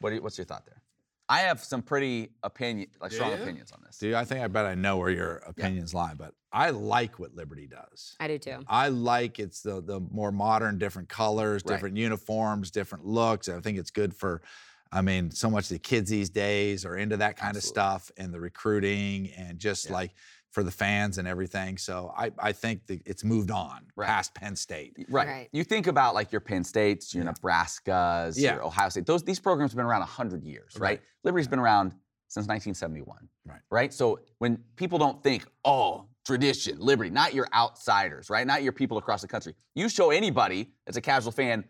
What 0.00 0.12
you, 0.12 0.22
what's 0.22 0.36
your 0.38 0.44
thought 0.44 0.64
there? 0.66 0.82
I 1.30 1.40
have 1.42 1.62
some 1.62 1.80
pretty 1.82 2.30
opinion, 2.42 2.90
like 3.00 3.12
strong 3.12 3.30
you? 3.30 3.36
opinions 3.36 3.70
on 3.72 3.80
this. 3.86 3.98
Dude, 3.98 4.14
I 4.14 4.24
think 4.24 4.42
I 4.42 4.48
bet 4.48 4.66
I 4.66 4.74
know 4.74 4.96
where 4.98 5.10
your 5.10 5.36
opinions 5.46 5.94
lie, 5.94 6.14
but 6.14 6.34
I 6.52 6.70
like 6.70 7.20
what 7.20 7.34
Liberty 7.34 7.68
does. 7.68 8.16
I 8.18 8.26
do 8.26 8.36
too. 8.38 8.64
I 8.66 8.88
like 8.88 9.38
it's 9.38 9.62
the 9.62 9.80
the 9.80 10.00
more 10.00 10.32
modern, 10.32 10.76
different 10.78 11.08
colors, 11.08 11.62
Right. 11.64 11.74
different 11.76 11.96
uniforms, 11.96 12.72
different 12.72 13.06
looks. 13.06 13.48
I 13.48 13.60
think 13.60 13.78
it's 13.78 13.92
good 13.92 14.12
for, 14.12 14.42
I 14.90 15.02
mean, 15.02 15.30
so 15.30 15.48
much 15.48 15.64
of 15.66 15.68
the 15.70 15.78
kids 15.78 16.10
these 16.10 16.30
days 16.30 16.84
are 16.84 16.96
into 16.96 17.16
that 17.18 17.36
kind 17.36 17.56
Absolutely. 17.56 17.58
of 17.58 17.62
stuff 18.02 18.10
and 18.16 18.34
the 18.34 18.40
recruiting 18.40 19.30
and 19.30 19.60
just 19.60 19.86
Yeah. 19.86 19.92
like 19.92 20.14
for 20.52 20.62
the 20.64 20.70
fans 20.70 21.18
and 21.18 21.28
everything. 21.28 21.78
So 21.78 22.12
I 22.16 22.32
I 22.38 22.52
think 22.52 22.86
that 22.88 23.00
it's 23.06 23.24
moved 23.24 23.50
on 23.50 23.86
Right. 23.96 24.06
past 24.06 24.34
Penn 24.34 24.56
State. 24.56 24.96
Right. 25.08 25.26
Right. 25.28 25.48
You 25.52 25.62
think 25.64 25.86
about 25.86 26.14
like 26.14 26.32
your 26.32 26.40
Penn 26.40 26.64
States, 26.64 27.14
your 27.14 27.24
Yeah. 27.24 27.32
Nebraskas, 27.32 28.34
Yeah. 28.36 28.54
your 28.54 28.64
Ohio 28.64 28.88
State. 28.88 29.06
Those 29.06 29.22
these 29.22 29.40
programs 29.40 29.72
have 29.72 29.76
been 29.76 29.86
around 29.86 30.02
100 30.02 30.42
years, 30.44 30.74
right? 30.76 30.82
Right. 30.90 31.02
Liberty's 31.24 31.48
been 31.48 31.58
around 31.60 31.94
since 32.28 32.46
1971. 32.46 33.28
Right. 33.44 33.60
Right? 33.70 33.92
So 33.94 34.20
when 34.38 34.58
people 34.76 34.98
don't 34.98 35.22
think, 35.22 35.46
"Oh, 35.64 36.06
tradition, 36.24 36.78
Liberty," 36.78 37.10
not 37.10 37.32
your 37.34 37.48
outsiders, 37.54 38.28
right? 38.30 38.46
Not 38.46 38.62
your 38.62 38.72
people 38.72 38.98
across 38.98 39.22
the 39.22 39.28
country. 39.28 39.54
You 39.74 39.88
show 39.88 40.10
anybody 40.10 40.72
that's 40.86 40.96
a 40.96 41.00
casual 41.00 41.32
fan 41.32 41.64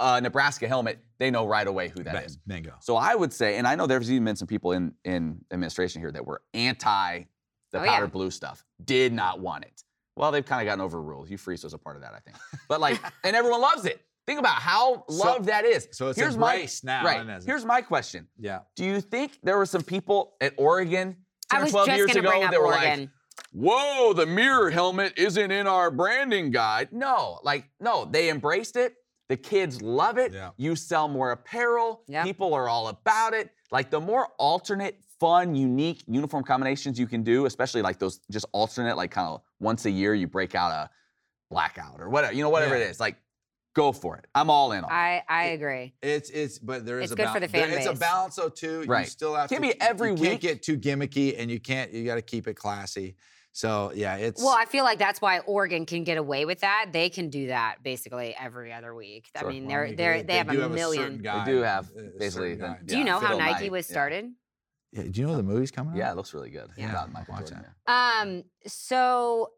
a 0.00 0.20
Nebraska 0.20 0.66
helmet, 0.66 0.98
they 1.20 1.30
know 1.30 1.46
right 1.46 1.68
away 1.68 1.88
who 1.88 2.02
that 2.02 2.14
Bang- 2.14 2.24
is. 2.24 2.36
Bingo. 2.38 2.74
So 2.80 2.96
I 2.96 3.14
would 3.14 3.32
say, 3.32 3.58
and 3.58 3.66
I 3.66 3.76
know 3.76 3.86
there's 3.86 4.10
even 4.10 4.24
been 4.24 4.34
some 4.34 4.48
people 4.48 4.72
in 4.72 4.92
in 5.04 5.44
administration 5.52 6.00
here 6.02 6.10
that 6.10 6.26
were 6.26 6.42
anti 6.52 7.22
the 7.74 7.80
Oh, 7.80 7.84
yeah. 7.84 7.92
powder 7.94 8.06
blue 8.06 8.30
stuff, 8.30 8.64
did 8.84 9.12
not 9.12 9.40
want 9.40 9.64
it. 9.64 9.82
Well, 10.16 10.30
they've 10.30 10.46
kind 10.46 10.62
of 10.62 10.66
gotten 10.70 10.80
overruled. 10.84 11.28
Hugh 11.28 11.36
Freeze 11.38 11.64
was 11.64 11.74
a 11.74 11.78
part 11.78 11.96
of 11.96 12.02
that, 12.02 12.14
I 12.14 12.20
think. 12.20 12.36
But 12.68 12.80
like, 12.80 13.00
and 13.24 13.34
everyone 13.36 13.60
loves 13.60 13.84
it. 13.84 14.00
Think 14.26 14.38
about 14.38 14.54
how 14.54 15.04
So- 15.10 15.16
loved 15.16 15.46
that 15.46 15.64
is. 15.66 15.88
So 15.92 16.08
it's 16.08 16.18
Here's 16.18 16.34
embraced 16.34 16.84
my, 16.84 17.02
now. 17.02 17.04
Right. 17.26 17.42
Here's 17.44 17.64
my 17.64 17.82
question. 17.82 18.28
yeah. 18.38 18.60
Do 18.76 18.84
you 18.84 19.00
think 19.00 19.38
there 19.42 19.58
were 19.58 19.66
some 19.66 19.82
people 19.82 20.34
at 20.40 20.54
Oregon 20.56 21.16
10 21.50 21.62
or 21.64 21.66
12 21.68 21.88
years 21.88 22.16
ago 22.16 22.30
that 22.40 22.58
were 22.58 22.66
Oregon. 22.68 23.00
like, 23.00 23.08
whoa, 23.52 24.12
the 24.14 24.24
mirror 24.26 24.70
helmet 24.70 25.12
isn't 25.18 25.50
in 25.50 25.66
our 25.66 25.90
branding 25.90 26.50
guide? 26.52 26.88
No, 26.92 27.38
like, 27.42 27.68
no, 27.80 28.04
they 28.06 28.30
embraced 28.30 28.76
it. 28.76 28.94
The 29.28 29.36
kids 29.36 29.82
love 29.82 30.16
it. 30.18 30.32
Yeah. 30.32 30.50
You 30.56 30.76
sell 30.76 31.08
more 31.08 31.32
apparel. 31.32 32.02
Yep. 32.08 32.24
People 32.24 32.54
are 32.54 32.68
all 32.68 32.88
about 32.88 33.34
it. 33.34 33.50
Like 33.70 33.90
the 33.90 34.00
more 34.00 34.28
alternate, 34.38 35.00
fun, 35.24 35.54
unique 35.54 36.02
uniform 36.06 36.44
combinations 36.44 36.98
you 36.98 37.06
can 37.06 37.22
do, 37.22 37.46
especially 37.46 37.80
like 37.80 37.98
those 37.98 38.20
just 38.30 38.44
alternate, 38.52 38.96
like 38.96 39.10
kind 39.10 39.26
of 39.28 39.40
once 39.58 39.86
a 39.86 39.90
year 39.90 40.14
you 40.14 40.26
break 40.26 40.54
out 40.54 40.70
a 40.70 40.90
blackout 41.50 41.98
or 42.00 42.10
whatever, 42.10 42.34
you 42.34 42.42
know, 42.42 42.50
whatever 42.50 42.76
Yeah. 42.76 42.84
it 42.84 42.90
is. 42.90 43.00
Like, 43.00 43.16
go 43.74 43.90
for 43.92 44.16
it. 44.18 44.26
I'm 44.34 44.50
all 44.50 44.72
in 44.72 44.84
on 44.84 44.90
it. 44.90 44.94
I, 44.94 45.22
I 45.28 45.44
agree. 45.56 45.94
It's 46.02 46.28
it's 46.30 46.58
but 46.58 46.84
there 46.84 46.98
is 47.00 47.04
It's 47.10 47.12
a 47.12 47.16
good 47.24 47.30
for 47.32 47.40
the 47.40 47.48
fan 47.48 47.70
there- 47.70 47.78
It's 47.78 47.88
a 47.88 47.94
balance 47.94 48.36
though 48.36 48.48
too. 48.50 48.84
Right. 48.86 49.06
You 49.06 49.10
still 49.10 49.34
have 49.34 49.48
Can't 49.48 49.62
to 49.64 49.68
be 49.70 49.80
every 49.80 50.08
you 50.10 50.14
week. 50.14 50.28
can't 50.30 50.40
get 50.40 50.62
too 50.62 50.76
gimmicky 50.78 51.34
and 51.38 51.50
you 51.50 51.58
can't 51.58 51.90
you 51.92 52.04
got 52.04 52.16
to 52.16 52.22
keep 52.22 52.46
it 52.46 52.54
classy. 52.54 53.16
So 53.52 53.92
yeah, 53.94 54.16
it's 54.16 54.42
Well, 54.42 54.54
I 54.56 54.64
feel 54.66 54.84
like 54.84 54.98
that's 54.98 55.20
why 55.20 55.38
Oregon 55.40 55.86
can 55.86 56.02
get 56.04 56.18
away 56.18 56.44
with 56.44 56.60
that. 56.60 56.90
They 56.92 57.08
can 57.08 57.30
do 57.30 57.46
that 57.48 57.82
basically 57.82 58.34
every 58.38 58.72
other 58.72 58.94
week. 58.94 59.30
I 59.36 59.40
Sure. 59.40 59.48
mean, 59.50 59.66
Well, 59.66 59.70
they're 59.86 59.92
they're 59.96 60.22
they, 60.22 60.36
have 60.38 60.48
do 60.50 60.62
a 60.62 60.66
a 60.66 60.68
million. 60.68 61.02
certain 61.04 61.22
guy, 61.22 61.44
do 61.44 61.56
have 61.62 61.86
a- 61.88 61.92
a 61.92 61.94
certain 61.94 62.18
basically 62.18 62.56
guy. 62.56 62.76
the- 62.80 62.84
do 62.86 62.98
you 62.98 63.04
know 63.04 63.14
how 63.20 63.28
Fiddle 63.28 63.38
Nike 63.38 63.62
Knight, 63.64 63.72
was 63.72 63.86
started? 63.86 64.24
Yeah, 64.26 64.30
do 64.94 65.20
you 65.20 65.26
know 65.26 65.36
the 65.36 65.42
movie's 65.42 65.70
coming 65.70 65.96
Yeah, 65.96 66.08
out? 66.08 66.12
it 66.12 66.16
looks 66.16 66.32
really 66.34 66.50
good. 66.50 66.70
Yeah. 66.76 66.90
About 66.90 67.12
Michael 67.12 67.34
Watch 67.34 67.48
Jordan, 67.50 67.64
it. 67.66 67.70
yeah. 67.88 68.20
Um, 68.22 68.44
so 68.66 69.50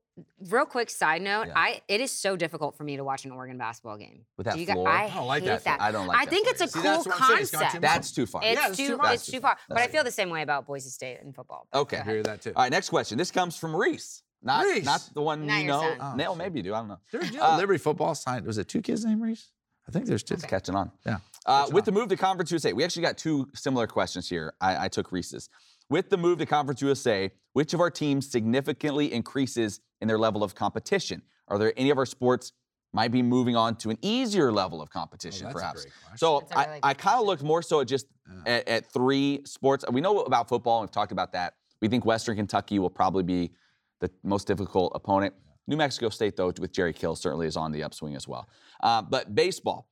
real 0.48 0.64
quick 0.64 0.88
side 0.88 1.20
note, 1.20 1.48
Yeah. 1.48 1.52
I 1.56 1.82
it 1.88 2.00
is 2.00 2.10
so 2.10 2.36
difficult 2.36 2.74
for 2.76 2.84
me 2.84 2.96
to 2.96 3.04
watch 3.04 3.24
an 3.26 3.32
Oregon 3.32 3.58
basketball 3.58 3.98
game. 3.98 4.24
With 4.38 4.46
that 4.46 4.54
Do 4.54 4.60
you 4.60 4.66
guys- 4.66 4.74
floor? 4.74 4.88
I, 4.88 5.04
I 5.04 5.10
don't 5.10 5.26
like 5.26 5.42
hate 5.42 5.48
that 5.48 5.64
that. 5.64 5.80
I 5.80 5.92
don't 5.92 6.06
like 6.06 6.18
I 6.18 6.24
that 6.24 6.30
think 6.30 6.48
it's 6.48 6.60
a 6.62 6.66
floor. 6.68 6.82
See, 6.82 6.88
cool 6.88 7.02
that's 7.04 7.06
what 7.06 7.20
I'm 7.20 7.28
saying, 7.28 7.42
it's 7.42 7.50
got 7.50 7.58
too 7.58 7.64
concept. 7.64 7.82
That's 7.82 8.12
too 8.12 8.26
far. 8.26 8.40
It's 8.44 8.60
Yeah, 8.60 8.68
too, 8.68 8.92
too 8.92 8.96
much. 8.96 9.14
it's 9.14 9.26
too 9.26 9.40
far. 9.40 9.58
But 9.68 9.78
I 9.78 9.88
feel 9.88 10.04
the 10.04 10.10
same 10.10 10.30
way 10.30 10.42
about 10.42 10.66
Boise 10.66 10.88
State 10.90 11.18
in 11.22 11.32
football. 11.32 11.68
but 11.70 11.80
Okay. 11.80 11.98
I 11.98 12.02
hear 12.04 12.22
that 12.22 12.40
too. 12.40 12.52
All 12.56 12.62
right, 12.62 12.72
next 12.72 12.88
question. 12.88 13.18
This 13.18 13.30
comes 13.30 13.56
from 13.56 13.76
Reese. 13.76 14.22
not 14.42 14.64
Reese. 14.64 14.84
not 14.84 15.08
the 15.12 15.22
one 15.22 15.46
Not 15.46 15.60
you 15.60 15.66
know. 15.68 15.80
son. 15.80 15.98
Oh, 16.00 16.14
no, 16.14 16.34
maybe 16.34 16.60
you 16.60 16.62
do. 16.62 16.74
I 16.74 16.78
don't 16.78 16.88
know. 16.88 16.98
There's 17.12 17.30
you 17.30 17.40
Uh, 17.42 17.52
know, 17.52 17.56
Liberty 17.58 17.78
football 17.78 18.14
signed. 18.14 18.46
Was 18.46 18.56
it 18.58 18.68
two 18.68 18.80
kids 18.80 19.04
named 19.04 19.20
Reese? 19.20 19.50
I 19.88 19.92
think 19.92 20.06
there's 20.06 20.22
two. 20.22 20.34
It's 20.34 20.44
catching 20.44 20.74
on. 20.74 20.90
Yeah. 21.04 21.18
Uh, 21.46 21.68
with 21.72 21.84
the 21.84 21.92
move 21.92 22.08
to 22.08 22.16
Conference 22.16 22.50
USA, 22.50 22.72
we 22.72 22.82
actually 22.84 23.02
got 23.02 23.16
two 23.16 23.48
similar 23.54 23.86
questions 23.86 24.28
here. 24.28 24.52
I, 24.60 24.86
I 24.86 24.88
took 24.88 25.12
Reese's. 25.12 25.48
With 25.88 26.10
the 26.10 26.16
move 26.16 26.38
to 26.38 26.46
Conference 26.46 26.82
USA, 26.82 27.30
which 27.52 27.72
of 27.72 27.80
our 27.80 27.90
teams 27.90 28.28
significantly 28.28 29.12
increases 29.12 29.80
in 30.00 30.08
their 30.08 30.18
level 30.18 30.42
of 30.42 30.54
competition? 30.56 31.22
Are 31.48 31.58
there 31.58 31.72
any 31.76 31.90
of 31.90 31.98
our 31.98 32.06
sports 32.06 32.52
might 32.92 33.12
be 33.12 33.22
moving 33.22 33.54
on 33.54 33.76
to 33.76 33.90
an 33.90 33.98
easier 34.02 34.50
level 34.50 34.82
of 34.82 34.90
competition, 34.90 35.46
Oh, 35.48 35.52
perhaps? 35.52 35.86
So 36.16 36.40
That's 36.40 36.52
a 36.52 36.58
I, 36.58 36.64
really 36.66 36.80
I 36.82 36.92
good 36.94 36.98
kind 36.98 37.20
of 37.20 37.26
looked 37.26 37.42
more 37.44 37.62
so 37.62 37.80
at 37.80 37.86
just 37.86 38.06
Yeah. 38.28 38.52
at, 38.54 38.68
at 38.68 38.92
three 38.92 39.42
sports. 39.44 39.84
We 39.90 40.00
know 40.00 40.20
about 40.22 40.48
football, 40.48 40.80
and 40.80 40.88
we've 40.88 40.92
talked 40.92 41.12
about 41.12 41.32
that. 41.32 41.54
We 41.80 41.86
think 41.88 42.04
Western 42.04 42.34
Kentucky 42.36 42.80
will 42.80 42.90
probably 42.90 43.22
be 43.22 43.52
the 44.00 44.10
most 44.24 44.48
difficult 44.48 44.92
opponent. 44.96 45.34
New 45.68 45.76
Mexico 45.76 46.08
State, 46.08 46.36
though, 46.36 46.52
with 46.58 46.72
Jerry 46.72 46.92
Kill, 46.92 47.14
certainly 47.14 47.46
is 47.46 47.56
on 47.56 47.70
the 47.70 47.82
upswing 47.84 48.16
as 48.16 48.26
well. 48.26 48.48
Uh, 48.82 49.02
but 49.02 49.34
baseball, 49.34 49.88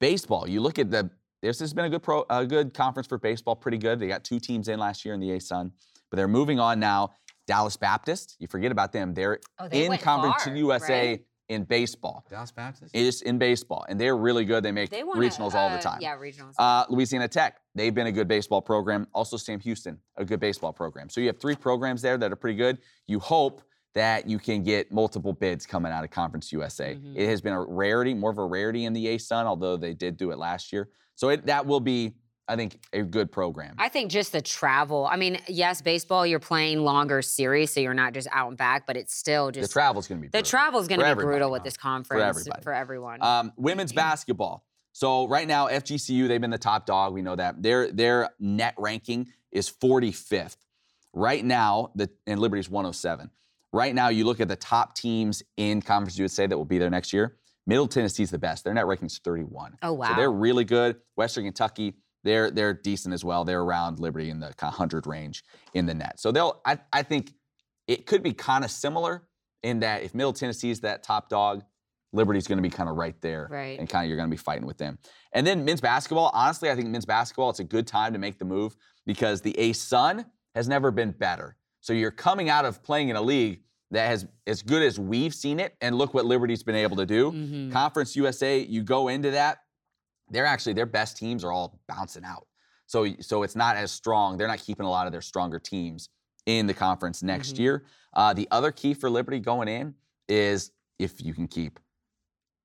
baseball, 0.00 0.48
you 0.48 0.60
look 0.60 0.78
at 0.78 0.90
the. 0.90 1.10
This 1.42 1.58
has 1.60 1.72
been 1.72 1.86
a 1.86 1.90
good 1.90 2.02
pro, 2.02 2.26
a 2.28 2.44
good 2.44 2.74
conference 2.74 3.06
for 3.06 3.16
baseball, 3.16 3.56
pretty 3.56 3.78
good. 3.78 3.98
They 3.98 4.08
got 4.08 4.24
two 4.24 4.38
teams 4.38 4.68
in 4.68 4.78
last 4.78 5.04
year 5.06 5.14
in 5.14 5.20
the 5.20 5.28
ASUN, 5.28 5.70
but 6.10 6.16
they're 6.16 6.28
moving 6.28 6.58
on 6.60 6.78
now. 6.80 7.10
Dallas 7.46 7.76
Baptist, 7.78 8.36
you 8.38 8.46
forget 8.46 8.70
about 8.70 8.92
them. 8.92 9.14
They're 9.14 9.40
Oh, 9.58 9.66
they 9.66 9.86
in 9.86 9.96
Conference 9.96 10.44
far, 10.44 10.54
USA 10.54 11.10
right? 11.12 11.24
in 11.48 11.64
baseball. 11.64 12.26
Dallas 12.28 12.52
Baptist. 12.52 12.94
It's 12.94 13.22
in 13.22 13.38
baseball, 13.38 13.86
and 13.88 13.98
they're 13.98 14.18
really 14.18 14.44
good. 14.44 14.62
They 14.62 14.70
make 14.70 14.90
They 14.90 15.02
won 15.02 15.16
regionals 15.16 15.54
a, 15.54 15.58
all 15.58 15.70
the 15.70 15.76
uh, 15.76 15.80
time. 15.80 15.98
Yeah, 16.02 16.16
regionals. 16.16 16.52
Uh, 16.58 16.84
Louisiana 16.90 17.26
Tech, 17.26 17.58
they've 17.74 17.94
been 17.94 18.06
a 18.06 18.12
good 18.12 18.28
baseball 18.28 18.60
program. 18.60 19.06
Also, 19.14 19.38
Sam 19.38 19.60
Houston, 19.60 19.98
a 20.16 20.24
good 20.26 20.40
baseball 20.40 20.74
program. 20.74 21.08
So 21.08 21.22
you 21.22 21.26
have 21.28 21.40
three 21.40 21.56
programs 21.56 22.02
there 22.02 22.18
that 22.18 22.30
are 22.30 22.36
pretty 22.36 22.58
good. 22.58 22.78
You 23.06 23.18
hope 23.18 23.62
that 23.94 24.28
you 24.28 24.38
can 24.38 24.62
get 24.62 24.92
multiple 24.92 25.32
bids 25.32 25.66
coming 25.66 25.90
out 25.92 26.04
of 26.04 26.10
Conference 26.10 26.52
USA. 26.52 26.94
Mhm. 26.94 27.16
It 27.16 27.26
has 27.28 27.40
been 27.40 27.52
a 27.52 27.60
rarity, 27.64 28.14
more 28.14 28.30
of 28.30 28.38
a 28.38 28.44
rarity 28.46 28.84
in 28.84 28.92
the 28.92 29.06
ASUN, 29.06 29.44
although 29.46 29.76
they 29.76 29.94
did 29.94 30.16
do 30.16 30.30
it 30.30 30.38
last 30.38 30.72
year. 30.72 30.88
So 31.16 31.28
it, 31.30 31.46
that 31.46 31.66
will 31.66 31.80
be, 31.80 32.14
I 32.46 32.56
think, 32.56 32.78
a 32.92 33.02
good 33.02 33.30
program. 33.32 33.74
I 33.78 33.88
think 33.88 34.10
just 34.10 34.32
the 34.32 34.40
travel. 34.40 35.06
I 35.10 35.16
mean, 35.16 35.40
yes, 35.48 35.82
baseball, 35.82 36.24
you're 36.24 36.38
playing 36.38 36.84
longer 36.84 37.20
series, 37.20 37.72
so 37.72 37.80
you're 37.80 37.94
not 37.94 38.12
just 38.14 38.28
out 38.32 38.48
and 38.48 38.56
back, 38.56 38.86
but 38.86 38.96
it's 38.96 39.14
still 39.14 39.50
just 39.50 39.68
the 39.68 39.72
travel's 39.72 40.06
going 40.06 40.18
to 40.18 40.22
be 40.22 40.28
the 40.28 40.32
brutal. 40.38 40.48
travel 40.50 40.80
is 40.80 40.88
going 40.88 41.00
For 41.00 41.06
to 41.08 41.16
be 41.16 41.22
brutal 41.22 41.50
with 41.50 41.64
this 41.64 41.76
conference 41.76 42.22
everybody. 42.22 42.62
for 42.62 42.72
everyone. 42.72 43.22
Um, 43.22 43.52
women's 43.56 43.92
basketball. 43.92 44.64
So 44.92 45.28
right 45.28 45.46
now, 45.46 45.68
FGCU 45.68 46.26
they've 46.28 46.40
been 46.40 46.50
the 46.50 46.58
top 46.58 46.86
dog. 46.86 47.12
We 47.12 47.22
know 47.22 47.36
that 47.36 47.62
their 47.62 47.90
their 47.92 48.30
net 48.40 48.74
ranking 48.78 49.28
is 49.52 49.68
45th. 49.70 50.56
Right 51.12 51.44
now, 51.44 51.90
the 51.94 52.08
and 52.26 52.40
Liberty's 52.40 52.68
107. 52.70 53.30
Right 53.72 53.94
now, 53.94 54.08
you 54.08 54.24
look 54.24 54.40
at 54.40 54.48
the 54.48 54.56
top 54.56 54.94
teams 54.96 55.42
in 55.56 55.80
Conference 55.80 56.18
USA 56.18 56.46
that 56.46 56.56
will 56.56 56.64
be 56.64 56.78
there 56.78 56.90
next 56.90 57.12
year. 57.12 57.36
Middle 57.66 57.86
Tennessee's 57.86 58.30
the 58.30 58.38
best. 58.38 58.64
Their 58.64 58.74
net 58.74 58.86
ranking 58.86 59.06
is 59.06 59.18
31. 59.18 59.76
oh 59.82 59.92
wow. 59.92 60.08
So 60.08 60.14
they're 60.16 60.32
really 60.32 60.64
good. 60.64 60.96
Western 61.16 61.44
Kentucky, 61.44 61.94
they're 62.24 62.50
they're 62.50 62.74
decent 62.74 63.14
as 63.14 63.24
well. 63.24 63.44
They're 63.44 63.60
around 63.62 64.00
Liberty 64.00 64.28
in 64.30 64.40
the 64.40 64.46
kind 64.56 64.72
of 64.72 64.78
100 64.78 65.06
range 65.06 65.44
in 65.74 65.86
the 65.86 65.94
net. 65.94 66.18
So 66.18 66.32
they'll 66.32 66.60
I, 66.66 66.78
I 66.92 67.02
think 67.04 67.32
it 67.86 68.06
could 68.06 68.22
be 68.22 68.32
kind 68.32 68.64
of 68.64 68.70
similar 68.70 69.24
in 69.62 69.80
that 69.80 70.02
if 70.02 70.14
Middle 70.14 70.32
Tennessee's 70.32 70.80
that 70.80 71.02
top 71.02 71.28
dog, 71.28 71.62
Liberty's 72.12 72.48
going 72.48 72.56
to 72.58 72.62
be 72.62 72.70
kind 72.70 72.88
of 72.88 72.96
right 72.96 73.14
there 73.20 73.46
Right. 73.50 73.78
and 73.78 73.88
kind 73.88 74.04
of 74.04 74.08
you're 74.08 74.16
going 74.16 74.28
to 74.28 74.34
be 74.34 74.40
fighting 74.42 74.66
with 74.66 74.78
them. 74.78 74.98
And 75.32 75.46
then 75.46 75.64
men's 75.64 75.80
basketball, 75.80 76.30
honestly, 76.34 76.70
I 76.70 76.74
think 76.74 76.88
men's 76.88 77.04
basketball 77.06 77.50
it's 77.50 77.60
a 77.60 77.64
good 77.64 77.86
time 77.86 78.14
to 78.14 78.18
make 78.18 78.38
the 78.38 78.44
move 78.44 78.74
because 79.06 79.42
the 79.42 79.52
ASUN 79.58 80.24
has 80.56 80.66
never 80.66 80.90
been 80.90 81.12
better. 81.12 81.56
So 81.80 81.92
you're 81.92 82.10
coming 82.10 82.48
out 82.48 82.64
of 82.64 82.82
playing 82.82 83.08
in 83.08 83.16
a 83.16 83.22
league 83.22 83.62
that 83.90 84.06
has 84.06 84.26
as 84.46 84.62
good 84.62 84.82
as 84.82 84.98
we've 84.98 85.34
seen 85.34 85.58
it 85.58 85.76
and 85.80 85.96
look 85.96 86.14
what 86.14 86.24
Liberty's 86.24 86.62
been 86.62 86.74
able 86.76 86.96
to 86.98 87.06
do. 87.06 87.32
Mhm. 87.32 87.72
Conference 87.72 88.14
USA, 88.14 88.60
you 88.60 88.82
go 88.82 89.08
into 89.08 89.30
that, 89.32 89.58
they're 90.28 90.46
actually 90.46 90.74
their 90.74 90.86
best 90.86 91.16
teams 91.16 91.42
are 91.42 91.50
all 91.50 91.80
bouncing 91.88 92.24
out. 92.24 92.46
So 92.86 93.06
so 93.20 93.42
it's 93.42 93.56
not 93.56 93.76
as 93.76 93.90
strong. 93.90 94.36
They're 94.36 94.46
not 94.48 94.58
keeping 94.60 94.86
a 94.86 94.90
lot 94.90 95.06
of 95.06 95.12
their 95.12 95.22
stronger 95.22 95.58
teams 95.58 96.08
in 96.46 96.66
the 96.66 96.74
conference 96.74 97.22
next 97.22 97.54
Mhm. 97.54 97.58
year. 97.58 97.86
Uh, 98.14 98.32
the 98.32 98.46
other 98.50 98.70
key 98.72 98.94
for 98.94 99.10
Liberty 99.10 99.40
going 99.40 99.68
in 99.68 99.94
is 100.28 100.70
if 100.98 101.20
you 101.20 101.34
can 101.34 101.48
keep 101.48 101.80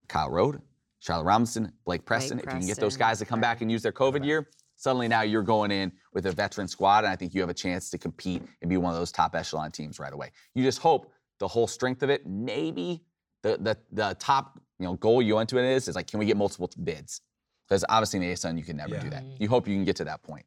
Kyle 0.08 0.30
Rode, 0.30 0.62
Shiloh 1.00 1.24
Robinson, 1.24 1.72
Blake 1.86 2.06
Preston. 2.06 2.38
if 2.40 2.46
you 2.46 2.52
can 2.52 2.68
get 2.68 2.78
those 2.78 2.98
guys 2.98 3.20
to 3.20 3.26
come 3.26 3.42
back 3.42 3.62
and 3.62 3.72
use 3.72 3.82
their 3.82 3.92
COVID 3.92 4.24
year, 4.26 4.50
suddenly 4.76 5.08
now 5.08 5.22
you're 5.22 5.44
going 5.44 5.72
in 5.72 5.92
with 6.14 6.26
a 6.26 6.32
veteran 6.32 6.68
squad, 6.68 7.00
and 7.06 7.08
I 7.08 7.16
think 7.16 7.34
you 7.34 7.42
have 7.42 7.50
a 7.50 7.54
chance 7.54 7.90
to 7.92 7.98
compete 7.98 8.44
and 8.62 8.70
be 8.70 8.78
one 8.78 8.94
of 8.94 9.00
those 9.00 9.12
top 9.12 9.36
echelon 9.36 9.72
teams 9.72 10.00
right 10.00 10.14
away. 10.14 10.32
You 10.54 10.64
just 10.64 10.80
hope 10.80 11.12
the 11.40 11.48
whole 11.48 11.68
strength 11.68 12.04
of 12.04 12.10
it, 12.10 12.26
maybe 12.26 13.04
the 13.44 13.58
the 13.58 13.78
the 13.92 14.16
top 14.20 14.60
you 14.80 14.86
know 14.86 14.94
goal 14.96 15.22
you 15.22 15.36
went 15.36 15.50
to 15.50 15.58
it 15.58 15.66
is 15.66 15.88
is 15.88 15.96
like 15.96 16.08
can 16.08 16.20
we 16.20 16.26
get 16.26 16.38
multiple 16.38 16.70
bids? 16.84 17.22
Because 17.68 17.84
obviously 17.90 18.18
in 18.22 18.28
the 18.28 18.34
ASUN 18.34 18.58
you 18.58 18.64
can 18.64 18.78
never 18.78 18.98
do 18.98 19.10
that. 19.10 19.24
You 19.40 19.48
hope 19.50 19.68
you 19.68 19.76
can 19.76 19.86
get 19.86 19.96
to 19.98 20.04
that 20.06 20.22
point. 20.24 20.46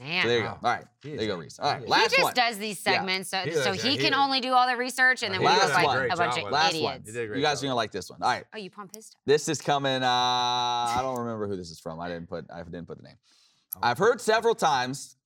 Man. 0.00 0.22
So 0.22 0.28
there 0.28 0.38
you 0.38 0.42
go. 0.44 0.50
All 0.50 0.58
right, 0.62 0.84
He 1.02 1.10
there 1.10 1.16
is 1.18 1.22
you 1.22 1.28
go, 1.28 1.36
Reese. 1.38 1.58
All 1.60 1.72
right, 1.72 1.80
he 1.86 1.92
he 1.94 2.08
just 2.08 2.22
one. 2.22 2.34
does 2.34 2.58
these 2.58 2.82
Yeah. 2.84 2.92
segments 2.94 3.28
so, 3.30 3.38
He 3.44 3.52
so 3.54 3.72
he 3.72 3.90
he 3.90 3.96
can 3.96 4.10
does. 4.10 4.20
only 4.20 4.40
do 4.40 4.52
all 4.52 4.66
the 4.66 4.76
research 4.76 5.22
and 5.22 5.32
then 5.32 5.40
we 5.40 5.46
Last 5.46 5.68
look 5.68 5.84
like 5.84 6.12
a 6.12 6.16
bunch 6.16 6.36
of. 6.38 6.50
Last 6.50 6.70
idiots. 6.74 6.84
one. 6.84 7.02
You 7.06 7.12
did 7.12 7.30
a 7.30 7.36
You 7.36 7.42
guys 7.42 7.62
are 7.62 7.66
gonna 7.66 7.76
like 7.76 7.92
this 7.92 8.10
one. 8.10 8.20
All 8.22 8.28
right, 8.28 8.44
Oh, 8.52 8.58
you 8.58 8.70
pump 8.70 8.94
his 8.94 9.06
stuff. 9.06 9.20
this 9.24 9.48
is 9.48 9.60
coming. 9.60 10.02
Uh, 10.02 10.06
I 10.06 10.98
don't 11.00 11.18
remember 11.18 11.46
who 11.46 11.56
this 11.56 11.70
is 11.70 11.78
from. 11.78 12.00
I 12.00 12.08
didn't 12.08 12.28
put. 12.28 12.44
I 12.52 12.62
didn't 12.64 12.86
put 12.86 12.96
the 12.98 13.04
name. 13.04 13.16
Oh. 13.76 13.80
I've 13.82 13.98
heard 13.98 14.20
several 14.20 14.54
times 14.54 15.16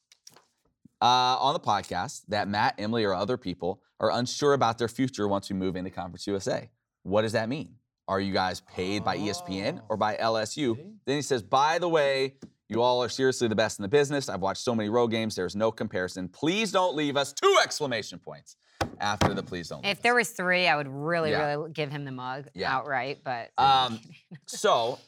uh, 1.00 1.04
on 1.38 1.52
the 1.54 1.60
podcast 1.60 2.22
that 2.28 2.48
Matt, 2.48 2.74
Emily, 2.78 3.04
or 3.04 3.14
other 3.14 3.36
people 3.36 3.82
are 4.00 4.10
unsure 4.12 4.52
about 4.54 4.78
their 4.78 4.88
future 4.88 5.26
once 5.28 5.48
we 5.50 5.56
move 5.56 5.76
into 5.76 5.90
Conference 5.90 6.26
USA. 6.26 6.70
What 7.02 7.22
does 7.22 7.32
that 7.32 7.48
mean? 7.48 7.74
Are 8.06 8.20
you 8.20 8.32
guys 8.32 8.60
paid 8.60 9.04
by 9.04 9.18
ESPN 9.18 9.82
or 9.88 9.96
by 9.96 10.16
LSU? 10.16 10.76
Then 11.04 11.16
he 11.16 11.22
says, 11.22 11.42
by 11.42 11.78
the 11.78 11.88
way, 11.88 12.34
you 12.68 12.80
all 12.80 13.02
are 13.02 13.08
seriously 13.08 13.48
the 13.48 13.54
best 13.54 13.78
in 13.78 13.82
the 13.82 13.88
business. 13.88 14.28
I've 14.28 14.40
watched 14.40 14.62
so 14.62 14.74
many 14.74 14.88
road 14.88 15.08
games. 15.08 15.34
There's 15.34 15.54
no 15.56 15.70
comparison. 15.70 16.28
Please 16.28 16.72
don't 16.72 16.96
leave 16.96 17.16
us. 17.16 17.32
Two 17.32 17.56
exclamation 17.62 18.18
points 18.18 18.56
after 19.00 19.34
the 19.34 19.42
please 19.42 19.68
don't. 19.68 19.82
leave 19.82 19.90
If 19.92 19.98
us. 19.98 20.02
there 20.02 20.14
was 20.14 20.30
three, 20.30 20.66
I 20.68 20.76
would 20.76 20.88
really, 20.88 21.30
Yeah. 21.32 21.54
really 21.54 21.70
give 21.70 21.90
him 21.90 22.04
the 22.04 22.12
mug 22.12 22.48
Yeah. 22.54 22.74
outright. 22.74 23.18
But 23.24 23.50
Um, 23.58 24.00
so 24.46 24.98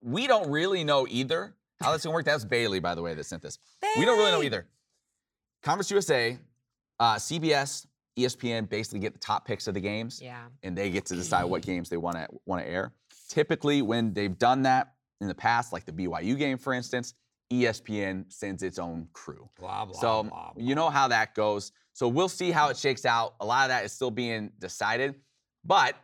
we 0.00 0.26
don't 0.28 0.50
really 0.50 0.84
know 0.84 1.06
either 1.08 1.54
how 1.80 1.92
this 1.92 2.00
is 2.00 2.04
gonna 2.04 2.14
work. 2.14 2.24
That's 2.24 2.44
Bailey, 2.44 2.80
by 2.80 2.94
the 2.94 3.02
way, 3.02 3.14
that 3.14 3.24
sent 3.24 3.42
this. 3.42 3.58
We 3.96 4.04
don't 4.04 4.18
really 4.18 4.32
know 4.32 4.42
either. 4.42 4.66
Conference 5.62 5.90
USA, 5.90 6.38
uh, 7.00 7.16
CBS, 7.16 7.86
ESPN 8.18 8.68
basically 8.68 9.00
get 9.00 9.12
the 9.12 9.18
top 9.18 9.46
picks 9.46 9.66
of 9.68 9.74
the 9.74 9.80
games, 9.80 10.20
yeah, 10.22 10.46
and 10.62 10.76
they 10.76 10.90
get 10.90 11.06
to 11.06 11.14
decide 11.14 11.44
what 11.44 11.62
games 11.62 11.88
they 11.88 11.96
want 11.96 12.16
to 12.16 12.26
want 12.46 12.62
to 12.64 12.68
air. 12.68 12.92
Typically, 13.28 13.82
when 13.82 14.12
they've 14.12 14.38
done 14.38 14.62
that 14.62 14.94
in 15.20 15.28
the 15.28 15.34
past, 15.34 15.72
like 15.72 15.84
the 15.84 15.92
BYU 15.92 16.36
game, 16.36 16.58
for 16.58 16.72
instance, 16.72 17.14
ESPN 17.52 18.30
sends 18.32 18.62
its 18.62 18.78
own 18.78 19.08
crew. 19.12 19.48
Blah 19.58 19.86
blah. 19.86 20.00
So 20.00 20.24
blah, 20.24 20.52
you 20.56 20.74
know 20.74 20.90
how 20.90 21.08
that 21.08 21.34
goes. 21.34 21.72
So 21.92 22.08
we'll 22.08 22.28
see 22.28 22.50
how 22.50 22.68
it 22.68 22.76
shakes 22.76 23.04
out. 23.04 23.34
A 23.40 23.46
lot 23.46 23.64
of 23.64 23.68
that 23.70 23.84
is 23.84 23.92
still 23.92 24.10
being 24.10 24.50
decided, 24.58 25.14
but 25.64 25.94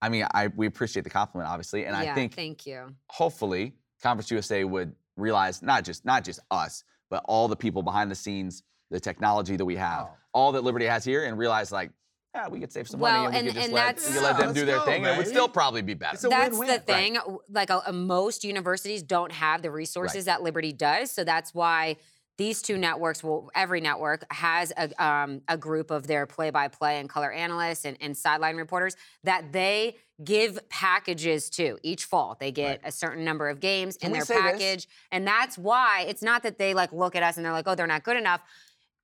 I 0.00 0.08
mean, 0.08 0.26
I 0.34 0.48
we 0.48 0.66
appreciate 0.66 1.02
the 1.02 1.10
compliment, 1.10 1.50
obviously, 1.50 1.86
and 1.86 1.96
yeah, 1.96 2.12
I 2.12 2.14
think 2.14 2.34
thank 2.34 2.66
you. 2.66 2.94
hopefully 3.08 3.74
Conference 4.02 4.30
USA 4.30 4.64
would 4.64 4.94
realize 5.16 5.62
not 5.62 5.84
just 5.84 6.04
not 6.04 6.24
just 6.24 6.40
us, 6.50 6.84
but 7.10 7.22
all 7.26 7.48
the 7.48 7.56
people 7.56 7.82
behind 7.82 8.10
the 8.10 8.14
scenes, 8.14 8.62
the 8.90 9.00
technology 9.00 9.56
that 9.56 9.64
we 9.64 9.76
have, 9.76 10.08
Oh. 10.10 10.16
all 10.34 10.52
that 10.52 10.64
Liberty 10.64 10.86
has 10.86 11.04
here, 11.04 11.24
and 11.24 11.38
realize 11.38 11.70
like, 11.72 11.90
yeah, 12.34 12.48
we 12.48 12.60
could 12.60 12.72
save 12.72 12.88
some 12.88 12.98
Well, 12.98 13.24
money 13.24 13.36
and 13.38 13.46
we 13.46 13.52
could 13.52 13.54
just 13.56 13.66
and 13.66 13.74
let, 13.74 13.96
that's- 13.96 14.08
we 14.08 14.14
could 14.14 14.22
let 14.22 14.38
Yeah, 14.38 14.46
them 14.46 14.54
do 14.54 14.64
their 14.64 14.78
go, 14.78 14.84
thing, 14.86 15.04
and 15.04 15.14
it 15.14 15.18
would 15.18 15.26
still 15.28 15.48
probably 15.48 15.82
be 15.82 15.94
better. 15.94 16.14
It's 16.14 16.22
That's 16.22 16.50
win-win. 16.58 16.68
the 16.68 16.78
thing. 16.80 17.14
w- 17.14 17.38
Like 17.50 17.70
uh, 17.70 17.92
most 17.92 18.42
universities 18.42 19.02
don't 19.02 19.32
have 19.32 19.60
the 19.62 19.70
resources 19.70 20.24
that 20.24 20.42
Liberty 20.42 20.72
does, 20.72 21.10
so 21.10 21.24
that's 21.24 21.54
why 21.54 21.96
these 22.38 22.62
two 22.62 22.78
networks 22.78 23.22
will. 23.22 23.50
Every 23.54 23.80
network 23.80 24.24
has 24.32 24.72
a 24.76 25.04
um, 25.04 25.42
a 25.48 25.56
group 25.56 25.90
of 25.90 26.06
their 26.06 26.26
play-by-play 26.26 26.98
and 26.98 27.08
color 27.08 27.30
analysts 27.30 27.84
and, 27.84 27.96
and 28.00 28.16
sideline 28.16 28.56
reporters 28.56 28.96
that 29.24 29.52
they 29.52 29.96
give 30.24 30.58
packages 30.68 31.50
to 31.50 31.78
each 31.82 32.04
fall. 32.04 32.36
They 32.38 32.52
get 32.52 32.80
a 32.84 32.92
certain 32.92 33.24
number 33.24 33.48
of 33.48 33.60
games 33.60 33.96
Can 33.96 34.08
in 34.08 34.12
their 34.14 34.24
say 34.24 34.34
this? 34.34 34.52
package, 34.52 34.88
and 35.10 35.26
that's 35.26 35.58
why 35.58 36.04
it's 36.08 36.22
not 36.22 36.42
that 36.44 36.58
they 36.58 36.74
like 36.74 36.92
look 36.92 37.16
at 37.16 37.22
us 37.22 37.36
and 37.36 37.44
they're 37.44 37.52
like, 37.52 37.66
oh, 37.68 37.74
they're 37.74 37.86
not 37.86 38.04
good 38.04 38.16
enough. 38.16 38.40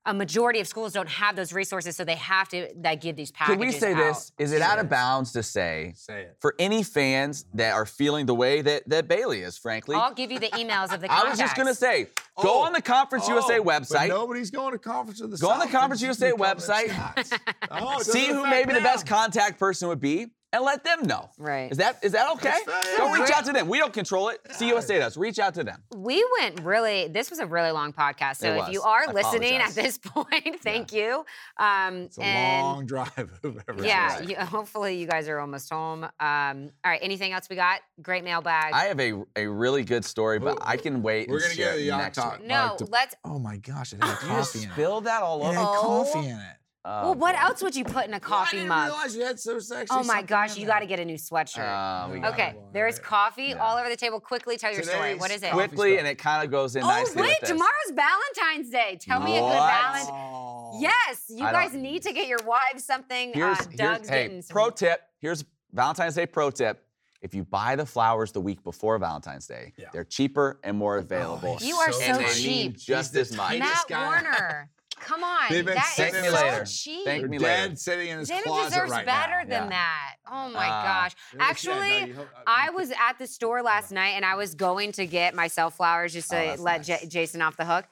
A 0.09 0.15
majority 0.15 0.59
of 0.61 0.67
schools 0.67 0.95
don't 0.95 1.09
have 1.09 1.37
those 1.37 1.53
resources, 1.53 1.95
so 1.97 2.03
they 2.05 2.15
have 2.15 2.49
to 2.49 2.69
that 2.77 3.01
give 3.03 3.15
these 3.15 3.31
packages. 3.31 3.59
Can 3.59 3.67
we 3.67 3.73
say 3.73 3.93
out. 3.93 3.99
this? 3.99 4.33
Is 4.39 4.53
it 4.53 4.63
out 4.63 4.79
of 4.79 4.89
bounds 4.89 5.33
to 5.33 5.43
say 5.43 5.93
Say 5.97 6.23
it. 6.23 6.37
for 6.41 6.55
any 6.59 6.83
fans 6.83 7.45
that 7.55 7.75
are 7.75 7.85
feeling 7.85 8.25
the 8.25 8.35
way 8.35 8.63
that, 8.63 8.89
that 8.89 9.07
Bailey 9.07 9.43
is, 9.43 9.59
frankly? 9.59 9.97
I'll 9.97 10.15
give 10.15 10.31
you 10.33 10.39
the 10.39 10.49
emails 10.49 10.95
of 10.95 11.03
the. 11.03 11.13
I 11.13 11.29
was 11.29 11.39
just 11.39 11.55
gonna 11.57 11.75
contacts. 11.75 11.79
say, 11.81 12.05
go 12.43 12.61
Oh, 12.61 12.63
on 12.63 12.73
the 12.73 12.81
Conference 12.81 13.29
USA 13.29 13.59
Oh, 13.59 13.65
but 13.65 13.83
website. 13.83 14.09
nobody's 14.09 14.51
going 14.51 14.73
to 14.73 14.79
conference 14.79 15.21
of 15.21 15.31
the 15.31 15.37
Go 15.37 15.51
on 15.51 15.59
the 15.61 15.67
Conference 15.67 16.01
USA 16.03 16.33
website. 16.33 16.89
Oh, 17.71 18.01
See 18.01 18.27
who 18.29 18.41
affect 18.45 18.51
maybe 18.51 18.73
the 18.79 18.83
best 18.85 19.07
contact 19.07 19.59
person 19.59 19.89
would 19.89 20.01
be. 20.01 20.29
And 20.53 20.65
let 20.65 20.83
them 20.83 21.03
know. 21.07 21.29
Right. 21.39 21.71
Is 21.71 21.79
that 21.79 21.99
is 22.03 22.13
that 22.13 22.31
okay? 22.37 22.55
That's 22.67 22.97
Don't 22.97 23.19
reach 23.21 23.31
out 23.31 23.45
to 23.45 23.53
them. 23.53 23.69
We 23.69 23.79
don't 23.79 23.93
control 23.93 24.29
it. 24.31 24.41
CUSA 24.51 24.99
does. 24.99 25.17
Reach 25.17 25.39
out 25.39 25.55
to 25.55 25.65
them. 25.65 25.83
We 25.95 26.25
went 26.41 26.61
really. 26.63 27.09
This 27.09 27.29
was 27.31 27.39
a 27.39 27.47
really 27.47 27.71
long 27.71 27.93
podcast. 27.93 28.37
So 28.37 28.53
if 28.63 28.69
you 28.73 28.81
are 28.83 29.05
I 29.09 29.13
listening 29.13 29.57
at 29.57 29.71
this 29.73 29.99
point, 30.05 30.61
thank 30.63 30.93
you. 30.93 31.25
Um, 31.59 31.97
It's 32.05 32.19
a 32.19 32.23
and 32.25 32.63
long 32.67 32.87
drive. 32.87 33.31
whoever 33.43 33.85
yeah, 33.85 34.21
you, 34.23 34.37
hopefully 34.37 34.97
you 34.97 35.07
guys 35.07 35.29
are 35.29 35.39
almost 35.39 35.69
home. 35.71 36.05
Um, 36.05 36.11
all 36.21 36.91
right. 36.93 37.01
Anything 37.03 37.33
else 37.33 37.49
we 37.51 37.57
got? 37.57 37.81
Great 38.01 38.25
mailbag. 38.25 38.73
I 38.73 38.85
have 38.85 39.01
a, 39.01 39.23
a 39.37 39.47
really 39.47 39.85
good 39.85 40.05
story, 40.05 40.39
but 40.39 40.55
Ooh, 40.55 40.63
I 40.63 40.77
can 40.79 41.03
wait 41.03 41.29
we're 41.29 41.37
and 41.37 41.43
gonna 41.45 41.55
share 41.55 41.77
get 41.77 41.85
the 41.91 41.97
next 41.97 42.17
talk. 42.17 42.43
no, 42.43 42.55
Mark, 42.67 42.79
to- 42.79 42.85
let's. 42.87 43.15
Oh 43.25 43.39
my 43.39 43.59
gosh, 43.59 43.93
it 43.93 44.03
had 44.03 44.11
You 44.23 44.29
coffee 44.29 44.59
in 44.63 44.69
it. 44.69 44.73
spilled 44.73 45.05
that 45.05 45.23
all 45.23 45.43
over. 45.43 45.53
It 45.53 45.57
over. 45.57 45.59
had 45.59 45.67
Oh. 45.69 45.83
coffee 45.83 46.29
in 46.29 46.37
it. 46.39 46.57
Oh, 46.91 47.03
well, 47.03 47.15
what 47.15 47.35
else 47.39 47.63
would 47.63 47.77
you 47.77 47.85
put 47.85 48.07
in 48.07 48.15
a 48.15 48.21
coffee 48.35 48.57
mug? 48.57 48.57
I 48.57 48.57
didn't 48.57 48.69
mug? 48.69 48.87
realize 48.89 49.17
you 49.17 49.25
had 49.25 49.39
so 49.39 49.59
sexy. 49.59 49.87
Oh 49.91 50.03
my 50.05 50.23
gosh, 50.23 50.57
you 50.57 50.67
got 50.67 50.79
to 50.81 50.87
get 50.87 50.99
a 51.01 51.05
new 51.05 51.17
sweatshirt. 51.17 51.59
Uh, 51.69 52.09
we 52.11 52.25
okay, 52.25 52.55
there 52.73 52.87
is 52.89 52.99
coffee 52.99 53.49
Yeah. 53.49 53.57
all 53.63 53.77
over 53.77 53.89
the 53.89 53.97
table. 53.97 54.21
Quickly 54.21 54.57
tell 54.57 54.73
your 54.73 54.83
story. 54.83 55.15
What 55.17 55.31
is 55.31 55.43
it? 55.43 55.53
Quickly, 55.53 55.99
and 55.99 56.07
it 56.07 56.17
kind 56.17 56.43
of 56.45 56.51
goes 56.51 56.77
in 56.77 56.83
Oh 56.83 56.87
nicely 56.89 57.23
wait, 57.23 57.29
with 57.29 57.41
this. 57.41 57.51
tomorrow's 57.51 57.93
Valentine's 57.95 58.71
Day. 58.71 58.99
Tell 59.01 59.21
me 59.21 59.37
a 59.37 59.41
good 59.41 59.45
What? 59.47 59.71
Valentine. 59.71 60.15
Oh. 60.15 60.79
Yes, 60.81 61.25
you 61.29 61.45
I 61.45 61.53
guys 61.53 61.73
don't- 61.73 61.83
need 61.83 62.03
to 62.03 62.13
get 62.13 62.27
your 62.27 62.41
wives 62.47 62.85
something. 62.85 63.33
Here's, 63.35 63.59
uh, 63.59 63.65
here's 63.65 63.77
Doug's 63.77 64.09
hey, 64.09 64.41
some. 64.41 64.55
pro 64.55 64.71
tip. 64.71 65.01
Here's 65.21 65.45
Valentine's 65.73 66.15
Day 66.15 66.27
pro 66.27 66.51
tip. 66.51 66.85
If 67.21 67.35
you 67.35 67.43
buy 67.45 67.75
the 67.75 67.85
flowers 67.85 68.31
the 68.33 68.41
week 68.41 68.63
before 68.63 68.97
Valentine's 68.99 69.47
Day, 69.47 69.73
Yeah. 69.77 69.89
they're 69.93 70.05
cheaper 70.05 70.61
and 70.63 70.77
more 70.77 70.99
available. 70.99 71.57
he's 71.59 71.69
You 71.69 71.77
are 71.77 71.91
so 71.93 72.01
so 72.23 72.23
cheap. 72.35 72.79
just 72.79 73.13
He's 73.15 73.33
as 73.33 73.37
much. 73.37 73.59
Matt. 73.59 73.85
Warner. 73.91 74.71
Come 75.01 75.25
on, 75.25 75.47
They've 75.51 75.65
been 75.65 75.75
that 75.75 75.93
Thank 75.97 76.15
is 76.15 76.23
me 76.23 76.29
so 76.29 76.35
later. 76.35 76.65
cheap. 76.65 77.05
Thank 77.05 77.21
They're 77.23 77.29
me 77.29 77.39
dead 77.39 77.63
later. 77.71 77.77
sitting 77.77 78.09
in 78.09 78.19
his 78.19 78.31
Xander 78.31 78.43
closet 78.45 78.71
deserves 78.71 78.91
right 78.93 79.07
better 79.07 79.45
now. 79.45 79.49
than 79.61 79.63
Yeah. 79.65 79.69
that. 79.71 80.15
Oh 80.31 80.49
my 80.51 80.67
Uh, 80.69 80.83
gosh. 80.83 81.13
Actually, 81.41 82.15
I 82.47 82.71
was 82.71 82.91
at 82.93 83.19
the 83.19 83.27
store 83.27 83.63
last 83.63 83.91
night 83.93 84.11
and 84.11 84.25
I 84.25 84.35
was 84.35 84.55
going 84.55 84.93
to 84.93 85.07
get 85.07 85.35
myself 85.35 85.77
flowers 85.77 86.13
just 86.13 86.31
to 86.31 86.53
Oh, 86.53 86.63
let 86.63 86.79
nice. 86.79 86.87
J- 87.01 87.07
Jason 87.07 87.43
off 87.43 87.57
the 87.57 87.65
hook. 87.65 87.87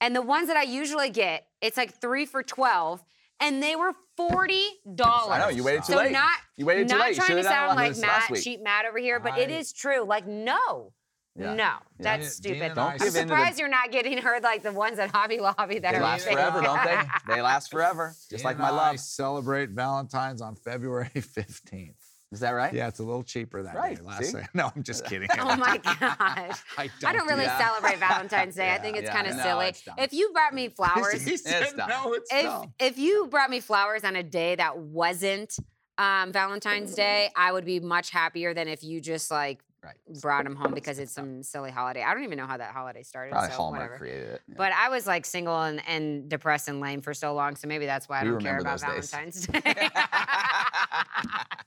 And 0.00 0.14
the 0.16 0.22
ones 0.22 0.48
that 0.48 0.56
I 0.56 0.62
usually 0.62 1.10
get, 1.10 1.46
it's 1.60 1.76
like 1.76 1.94
three 2.00 2.26
for 2.26 2.42
12 2.42 3.02
and 3.40 3.62
they 3.62 3.74
were 3.76 3.92
$40. 4.18 5.30
I 5.30 5.38
know 5.38 5.48
you 5.48 5.64
waited 5.64 5.84
too 5.84 5.92
so 5.92 5.98
late. 5.98 6.12
not, 6.12 6.38
you 6.56 6.66
waited 6.66 6.88
too 6.88 6.96
not 6.96 7.02
late. 7.06 7.10
You 7.10 7.14
trying 7.16 7.26
to 7.28 7.32
should've 7.34 7.44
done 7.44 7.52
it 7.52 7.56
sound 7.68 7.76
like 7.76 7.96
Matt, 7.98 8.30
week. 8.30 8.42
cheap 8.42 8.60
Matt 8.62 8.84
over 8.84 8.98
here, 8.98 9.18
but 9.20 9.38
it 9.38 9.50
I- 9.50 9.54
is 9.54 9.72
true. 9.72 10.02
Like, 10.04 10.26
no. 10.26 10.92
Yeah. 11.34 11.54
No, 11.54 11.72
that's 11.98 12.18
Gina- 12.18 12.30
stupid. 12.30 12.54
Gina 12.54 12.74
Don't 12.74 12.78
I 12.78 12.92
I'm 12.92 12.98
give 12.98 13.06
in 13.06 13.12
to 13.12 13.12
the- 13.12 13.20
surprised 13.20 13.58
you're 13.58 13.68
not 13.68 13.90
getting 13.90 14.18
her 14.18 14.38
like 14.42 14.62
the 14.62 14.72
ones 14.72 14.98
at 14.98 15.10
Hobby 15.10 15.38
Lobby 15.40 15.78
that 15.78 15.94
are 15.94 15.96
using. 15.96 15.96
They 15.96 15.98
are 15.98 16.02
last 16.02 16.24
fake. 16.24 16.34
forever, 16.34 16.60
don't 16.60 16.84
they? 16.84 17.00
They 17.34 17.40
last 17.42 17.70
forever, 17.70 18.14
just 18.30 18.44
like 18.44 18.58
my 18.58 18.68
I 18.68 18.70
love. 18.70 19.00
celebrate 19.00 19.70
Valentine's 19.70 20.42
on 20.42 20.56
February 20.56 21.08
15th. 21.16 21.94
Is 22.32 22.40
that 22.40 22.50
right? 22.52 22.72
Yeah, 22.72 22.88
it's 22.88 22.98
a 22.98 23.02
little 23.02 23.22
cheaper 23.22 23.62
that 23.62 23.74
Right, 23.74 23.96
day. 23.96 24.02
Last 24.02 24.24
see? 24.24 24.32
day. 24.38 24.46
No, 24.54 24.70
I'm 24.74 24.82
just 24.82 25.04
kidding. 25.04 25.28
Oh 25.38 25.54
my 25.56 25.76
gosh. 25.78 25.98
I 25.98 26.56
I 26.78 26.88
don't 27.00 27.16
don't 27.16 27.26
really 27.28 27.44
that. 27.44 27.58
celebrate 27.60 27.98
Valentine's 27.98 28.54
Day. 28.54 28.70
I 28.72 28.78
think 28.78 28.96
it's 28.96 29.04
yeah, 29.06 29.12
kind 29.14 29.26
of 29.26 29.36
no, 29.36 29.42
silly. 29.42 29.66
it's 29.66 29.82
dumb. 29.82 29.96
If 29.98 30.12
you 30.14 30.30
brought 30.32 30.54
me 30.54 30.68
flowers, 30.68 31.22
he 31.24 31.36
said 31.36 31.74
dumb. 31.76 31.88
no, 31.90 32.12
it's 32.14 32.32
if 32.32 32.42
dumb. 32.44 32.72
if 32.78 32.96
you 32.98 33.26
brought 33.30 33.50
me 33.50 33.60
flowers 33.60 34.02
on 34.04 34.16
a 34.16 34.22
day 34.22 34.54
that 34.54 34.78
wasn't 34.78 35.54
um, 35.98 36.32
Valentine's 36.32 36.94
Day, 36.94 37.30
I 37.36 37.52
would 37.52 37.66
be 37.66 37.80
much 37.80 38.08
happier 38.10 38.54
than 38.54 38.66
if 38.66 38.82
you 38.82 39.00
just 39.02 39.30
like 39.30 39.62
Right. 39.84 39.96
brought 40.20 40.44
them 40.44 40.54
home 40.54 40.74
because 40.74 41.00
it's 41.00 41.10
some 41.12 41.42
silly 41.42 41.72
holiday. 41.72 42.04
I 42.04 42.14
don't 42.14 42.22
even 42.22 42.38
know 42.38 42.46
how 42.46 42.56
that 42.56 42.72
holiday 42.72 43.02
started. 43.02 43.32
Probably 43.32 43.50
so 43.50 43.56
Hallmark 43.56 43.80
whatever. 43.82 43.98
created 43.98 44.28
it. 44.28 44.42
yeah. 44.46 44.54
But 44.56 44.70
I 44.72 44.88
was 44.90 45.08
like 45.08 45.26
single 45.26 45.60
and, 45.60 45.82
and 45.88 46.28
depressed 46.28 46.68
and 46.68 46.78
lame 46.80 47.00
for 47.00 47.12
so 47.12 47.34
long, 47.34 47.56
so 47.56 47.66
maybe 47.66 47.84
that's 47.86 48.08
why 48.08 48.20
I 48.20 48.22
We 48.24 48.30
don't 48.30 48.42
care 48.42 48.58
about 48.58 48.80
days. 48.80 49.10
Valentine's 49.10 49.46
Day. 49.48 49.88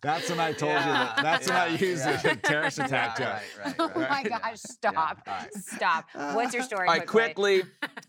That's 0.02 0.30
when 0.30 0.40
I 0.40 0.54
told 0.54 0.74
you 0.74 0.80
that. 0.80 1.18
That's 1.22 1.48
when 1.48 1.58
I 1.58 1.68
used 1.68 2.06
yeah. 2.06 2.18
the 2.22 2.36
terrorist 2.36 2.78
Yeah, 2.78 2.86
attack 2.86 3.18
joke. 3.18 3.28
right, 3.28 3.44
right, 3.66 3.76
oh 3.80 4.00
right. 4.00 4.10
my 4.10 4.24
gosh! 4.24 4.60
Stop! 4.60 4.96
all 5.28 5.34
right. 5.34 5.54
Stop! 5.54 6.06
What's 6.36 6.54
your 6.54 6.62
story? 6.64 6.88
All 6.88 6.94
right, 6.94 7.08
quickly, 7.08 7.64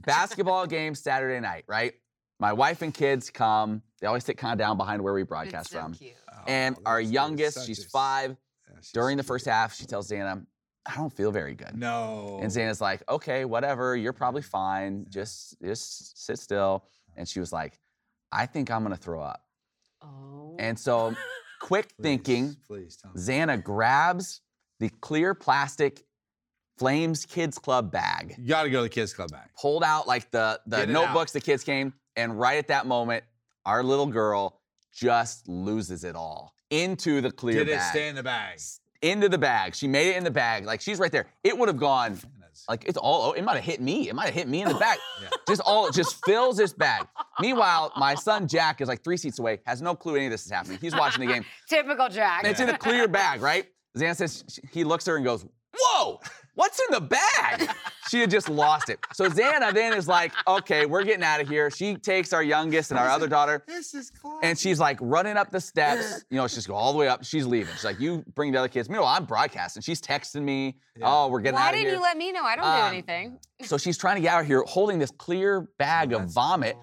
basketball 0.05 0.67
game 0.67 0.95
Saturday 0.95 1.41
night, 1.41 1.65
right? 1.67 1.95
My 2.39 2.53
wife 2.53 2.83
and 2.83 2.93
kids 2.93 3.31
come. 3.31 3.83
They 4.01 4.07
always 4.07 4.25
sit 4.25 4.37
kind 4.37 4.53
of 4.53 4.59
down 4.59 4.77
behind 4.77 5.03
where 5.03 5.15
we 5.15 5.23
broadcast 5.23 5.67
It's 5.67 5.71
so 5.73 5.81
from. 5.81 5.95
cute. 5.95 6.13
Oh, 6.31 6.37
and 6.47 6.77
Oh, 6.79 6.83
our 6.91 7.01
youngest, 7.01 7.67
she's 7.67 7.87
a- 7.87 7.89
five. 7.89 8.37
Yeah, 8.87 8.93
she's 8.93 8.93
During 8.93 9.17
the 9.17 9.23
first 9.23 9.47
half, 9.47 9.75
she 9.75 9.87
tells 9.87 10.09
Dana, 10.09 10.43
I 10.87 10.97
don't 10.97 11.13
feel 11.13 11.33
very 11.33 11.55
good. 11.55 11.77
No. 11.77 12.39
And 12.41 12.51
Xana's 12.51 12.81
like, 12.81 13.03
okay, 13.09 13.45
whatever, 13.45 13.97
you're 13.97 14.13
probably 14.13 14.43
mm-hmm. 14.43 14.51
fine. 14.51 15.07
Just 15.09 15.57
just 15.63 16.25
sit 16.25 16.39
still. 16.39 16.85
And 17.17 17.29
she 17.29 17.41
was 17.41 17.53
like, 17.53 17.79
I 18.33 18.47
think 18.47 18.71
I'm 18.71 18.83
gonna 18.83 18.97
throw 18.97 19.21
up. 19.21 19.43
Oh. 20.03 20.57
And 20.59 20.79
so, 20.79 21.15
quick 21.61 21.89
Please, 21.97 22.03
thinking, 22.03 22.57
Please 22.67 22.97
tell. 22.97 23.13
Xana 23.13 23.63
grabs 23.63 24.43
the 24.79 24.91
clear 25.01 25.35
plastic 25.35 26.05
Flames 26.79 27.25
Kids 27.25 27.59
Club 27.59 27.91
bag, 27.91 28.35
You 28.39 28.49
got 28.49 28.65
to 28.65 28.71
go 28.71 28.79
to 28.79 28.83
the 28.83 28.89
kids 28.91 29.15
club 29.15 29.31
bag. 29.31 29.49
pulled 29.59 29.83
out 29.83 30.07
like 30.07 30.31
the, 30.31 30.61
the 30.67 30.77
Get 30.77 30.91
it 30.91 30.93
notebooks 30.93 31.33
the 31.33 31.41
kids 31.41 31.65
came, 31.65 31.95
and 32.17 32.39
right 32.39 32.59
at 32.59 32.69
that 32.69 32.87
moment, 32.87 33.25
our 33.65 33.83
little 33.83 34.07
girl 34.07 34.61
just 34.93 35.49
loses 35.49 36.05
it 36.05 36.15
all 36.15 36.55
into 36.71 37.21
the 37.21 37.31
clear 37.31 37.65
Did 37.65 37.69
it 37.75 37.81
stay 37.83 38.09
in 38.09 38.15
the 38.15 38.23
bag? 38.23 38.59
into 39.03 39.29
the 39.29 39.39
bag. 39.39 39.75
She 39.75 39.87
made 39.87 40.09
it 40.11 40.17
in 40.17 40.25
the 40.25 40.31
bag. 40.31 40.65
Like 40.65 40.81
she's 40.81 40.99
right 40.99 41.13
there. 41.13 41.27
It 41.45 41.57
would 41.57 41.69
have 41.69 41.77
gone 41.79 42.19
like 42.69 42.85
it's 42.87 42.97
all. 42.97 43.33
It 43.35 43.43
might 43.43 43.57
have 43.57 43.65
hit 43.65 43.81
me. 43.81 44.09
It 44.09 44.15
might 44.15 44.27
have 44.27 44.35
hit 44.35 44.49
me 44.49 44.63
in 44.63 44.69
the 44.69 44.75
back. 44.75 44.99
Yeah. 45.23 45.29
Just 45.49 45.63
all. 45.65 45.87
It 45.87 45.95
just 45.95 46.23
fills 46.27 46.57
this 46.59 46.73
bag. 46.75 47.07
Meanwhile, 47.41 47.93
my 47.97 48.15
son 48.15 48.47
Jack 48.49 48.81
is 48.83 48.89
like 48.89 49.03
three 49.05 49.17
seats 49.17 49.39
away. 49.39 49.61
Has 49.67 49.81
no 49.81 49.95
clue 49.95 50.17
any 50.17 50.27
of 50.27 50.31
this 50.31 50.45
is 50.45 50.51
happening. 50.51 50.79
He's 50.81 50.95
watching 50.95 51.27
the 51.27 51.33
game. 51.33 51.45
Typical 51.69 52.09
Jack. 52.09 52.41
And 52.45 52.51
it's 52.51 52.61
in 52.61 52.69
a 52.69 52.77
clear 52.77 53.09
bag, 53.09 53.41
right? 53.41 53.67
Xana 53.97 54.15
says 54.17 54.45
sh- 54.49 54.59
he 54.73 54.85
looks 54.85 55.07
at 55.09 55.13
her 55.13 55.17
and 55.17 55.25
goes, 55.25 55.47
"Whoa, 55.79 56.21
what's 56.57 56.81
in 56.81 56.87
the 56.91 57.01
bag?" 57.01 57.71
She 58.09 58.21
had 58.21 58.31
just 58.31 58.49
lost 58.49 58.89
it. 58.89 59.01
So 59.15 59.29
Xana 59.29 59.75
then 59.75 59.93
is 59.93 60.07
like, 60.07 60.33
"Okay, 60.47 60.87
we're 60.87 61.03
getting 61.03 61.25
out 61.25 61.41
of 61.41 61.49
here." 61.49 61.71
She 61.73 61.97
takes 61.97 62.33
our 62.33 62.43
youngest 62.43 62.91
and 62.93 63.01
our 63.01 63.09
other 63.09 63.27
daughter. 63.27 63.65
This 63.67 63.95
is 63.95 64.11
classic. 64.11 64.41
And 64.45 64.57
she's 64.59 64.79
like 64.79 64.97
running 65.01 65.37
up 65.37 65.51
the 65.51 65.61
steps. 65.61 66.25
You 66.31 66.37
know, 66.37 66.47
she's 66.47 66.67
go 66.69 66.75
all 66.75 66.93
the 66.93 66.99
way 66.99 67.09
up. 67.09 67.25
She's 67.25 67.47
leaving. 67.47 67.73
She's 67.75 67.85
like, 67.85 67.99
you 67.99 68.25
bring 68.37 68.53
the 68.53 68.59
other 68.59 68.69
kids. 68.69 68.89
Meanwhile, 68.89 69.09
I'm 69.17 69.25
broadcasting. 69.25 69.83
She's 69.83 70.01
texting 70.01 70.43
me. 70.43 70.77
Yeah. 70.97 71.07
Oh, 71.09 71.27
we're 71.29 71.41
getting 71.41 71.57
Why 71.57 71.69
out 71.69 71.75
of 71.75 71.81
here. 71.81 71.81
Why 71.81 71.83
didn't 71.83 71.87
here. 71.89 71.95
you 71.97 72.03
let 72.03 72.17
me 72.17 72.33
know? 72.33 72.45
I 72.45 72.55
don't 72.57 72.65
do 72.65 72.71
Um, 72.71 72.93
anything. 72.93 73.39
so 73.63 73.77
she's 73.77 73.99
trying 73.99 74.17
to 74.17 74.23
get 74.23 74.33
out 74.35 74.41
of 74.43 74.47
here 74.47 74.63
holding 74.69 74.99
this 75.01 75.11
clear 75.11 75.63
bag 75.79 76.13
of 76.13 76.21
that's- 76.21 76.33
vomit. 76.35 76.77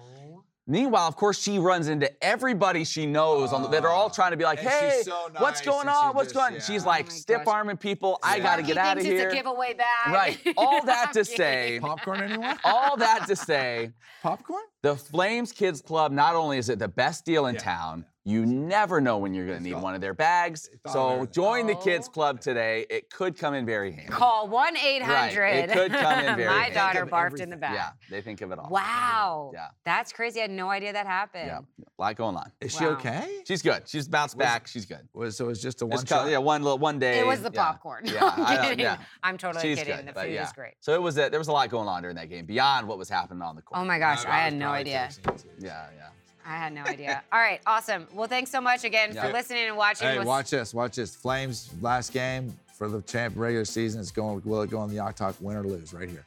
Meanwhile, 0.66 1.06
of 1.06 1.16
course, 1.16 1.38
she 1.38 1.58
runs 1.58 1.88
into 1.88 2.10
everybody 2.24 2.84
she 2.84 3.04
knows 3.04 3.52
on 3.52 3.62
the, 3.62 3.68
that 3.68 3.84
are 3.84 3.90
all 3.90 4.08
trying 4.08 4.30
to 4.30 4.36
be 4.38 4.44
like, 4.44 4.60
And 4.60 4.68
hey, 4.68 5.02
so 5.04 5.28
what's 5.38 5.60
going 5.60 5.88
on? 5.88 6.14
What's 6.14 6.32
just- 6.32 6.34
going 6.34 6.46
on? 6.46 6.54
yeah. 6.54 6.60
She's 6.64 6.84
Oh 6.84 6.88
like 6.88 7.06
my 7.06 7.12
"Stiff 7.12 7.46
arming 7.46 7.76
people. 7.76 8.18
I 8.22 8.38
got 8.40 8.56
to 8.56 8.62
He 8.62 8.68
get 8.68 8.78
out 8.78 8.96
of 8.96 9.02
thinks 9.02 9.18
here. 9.20 9.26
It's 9.28 9.34
a 9.34 9.36
giveaway 9.36 9.74
bag. 9.74 10.14
Right. 10.14 10.38
All 10.56 10.82
that 10.86 11.12
to 11.12 11.24
say, 11.24 11.80
popcorn 11.82 12.22
anyone? 12.22 12.58
all 12.64 12.96
that 12.96 13.26
to 13.28 13.36
say, 13.36 13.92
popcorn? 14.22 14.62
the 14.82 14.96
Flames 14.96 15.52
Kids 15.52 15.82
Club, 15.82 16.12
not 16.12 16.34
only 16.34 16.56
is 16.56 16.70
it 16.70 16.78
the 16.78 16.88
best 16.88 17.26
deal 17.26 17.44
in 17.46 17.56
Yeah, 17.56 17.60
town, 17.60 18.06
you 18.26 18.46
never 18.46 19.02
know 19.02 19.18
when 19.18 19.34
you're 19.34 19.44
going 19.46 19.58
to 19.58 19.62
need 19.64 19.74
one 19.74 19.94
of 19.94 20.00
their 20.00 20.14
bags. 20.14 20.70
So 20.90 21.26
join 21.26 21.66
the 21.66 21.74
Kids 21.74 22.08
Oh. 22.08 22.12
Club 22.12 22.40
today. 22.40 22.86
It 22.88 23.10
could 23.10 23.36
come 23.38 23.52
in 23.52 23.66
very 23.66 23.92
handy. 23.92 24.10
Call 24.10 24.48
1 24.48 24.76
800. 24.78 25.38
Right. 25.38 25.54
It 25.68 25.72
could 25.72 25.92
come 25.92 26.18
in 26.20 26.24
very 26.36 26.42
handy. 26.42 26.44
My 26.46 26.52
handy. 26.62 26.74
daughter 26.74 27.00
Think 27.00 27.12
of 27.12 27.12
barfed 27.12 27.26
in 27.40 27.50
the 27.50 27.56
everything. 27.56 27.60
back. 27.60 27.74
Yeah, 27.74 27.90
they 28.10 28.22
think 28.22 28.40
of 28.40 28.50
it 28.50 28.58
all. 28.58 28.70
Wow. 28.70 29.50
Yeah. 29.52 29.66
That's 29.84 30.10
crazy. 30.12 30.40
I 30.40 30.42
had 30.42 30.50
no 30.52 30.70
idea 30.70 30.92
that 30.94 31.06
happened. 31.06 31.46
Yeah, 31.48 31.58
a 31.58 32.00
lot 32.00 32.16
going 32.16 32.36
on. 32.36 32.50
Is 32.62 32.74
she 32.74 32.86
okay? 32.86 33.42
She's 33.46 33.60
good. 33.60 33.82
She's 33.86 34.08
bounced 34.08 34.36
Was- 34.36 34.44
back. 34.46 34.66
She's 34.68 34.86
good. 34.86 35.06
Was 35.12 35.36
so 35.36 35.44
it 35.44 35.48
was 35.48 35.60
just 35.60 35.82
a 35.82 35.86
one 35.86 35.98
Just 35.98 36.08
shot? 36.08 36.28
yeah, 36.30 36.38
one 36.38 36.62
little 36.62 36.78
one 36.78 36.98
day. 36.98 37.18
It 37.18 37.26
was 37.26 37.42
the 37.42 37.50
popcorn. 37.50 38.04
Yeah, 38.06 38.24
I'm 38.36 38.42
I 38.46 38.54
don't- 38.56 38.64
kidding. 38.64 38.78
yeah. 38.80 38.96
I'm 39.22 39.36
totally 39.36 39.62
She's 39.62 39.78
kidding. 39.78 39.96
good, 39.96 40.14
the 40.14 40.20
food 40.20 40.32
yeah. 40.32 40.46
is 40.46 40.52
great. 40.52 40.74
So 40.80 40.94
it 40.94 41.02
was 41.02 41.18
a, 41.18 41.28
there 41.28 41.38
was 41.40 41.48
a 41.48 41.52
lot 41.52 41.68
going 41.68 41.88
on 41.88 42.00
during 42.02 42.16
that 42.16 42.30
game 42.30 42.46
beyond 42.46 42.88
what 42.88 42.96
was 42.96 43.08
happening 43.10 43.42
on 43.42 43.54
the 43.54 43.62
court. 43.62 43.80
Oh 43.80 43.84
my 43.84 43.98
gosh, 43.98 44.24
I, 44.24 44.28
was 44.28 44.34
had 44.44 44.54
no 44.54 44.68
idea. 44.70 45.08
texting 45.10 45.32
you 45.32 45.38
too. 45.60 45.66
Yeah, 45.66 45.86
yeah. 45.96 46.08
I 46.46 46.56
had 46.56 46.72
no 46.74 46.82
idea. 46.82 47.22
All 47.32 47.38
right, 47.40 47.60
awesome. 47.66 48.06
Well, 48.12 48.28
thanks 48.28 48.50
so 48.50 48.60
much 48.60 48.84
again 48.84 49.12
for 49.14 49.32
listening 49.32 49.66
and 49.68 49.76
watching. 49.76 50.08
Hey, 50.08 50.18
We'll- 50.18 50.26
watch 50.26 50.50
this. 50.50 50.74
Watch 50.74 50.96
this. 50.96 51.14
Flames 51.14 51.70
last 51.80 52.12
game 52.12 52.52
for 52.76 52.88
the 52.88 53.00
champ 53.02 53.34
regular 53.36 53.64
season. 53.64 54.00
It's 54.00 54.10
going. 54.10 54.42
Will 54.44 54.62
it 54.62 54.70
go 54.70 54.78
on 54.78 54.88
the 54.88 54.96
Yacht 54.96 55.16
Talk? 55.16 55.36
Win 55.40 55.56
or 55.56 55.62
lose? 55.62 55.92
Right 55.94 56.08
here. 56.08 56.24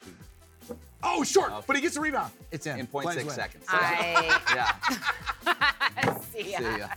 Oh, 1.03 1.23
short, 1.23 1.51
Okay. 1.51 1.63
but 1.67 1.75
he 1.75 1.81
gets 1.81 1.95
a 1.95 2.01
rebound. 2.01 2.31
It's 2.51 2.65
in. 2.65 2.79
In 2.79 2.87
Flames 2.87 3.09
0.6 3.15 3.25
win. 3.25 3.35
seconds. 3.35 3.65
I 3.69 4.41
yeah. 5.45 6.19
see 6.33 6.51
ya. 6.51 6.57
See 6.57 6.77
ya. 6.79 6.87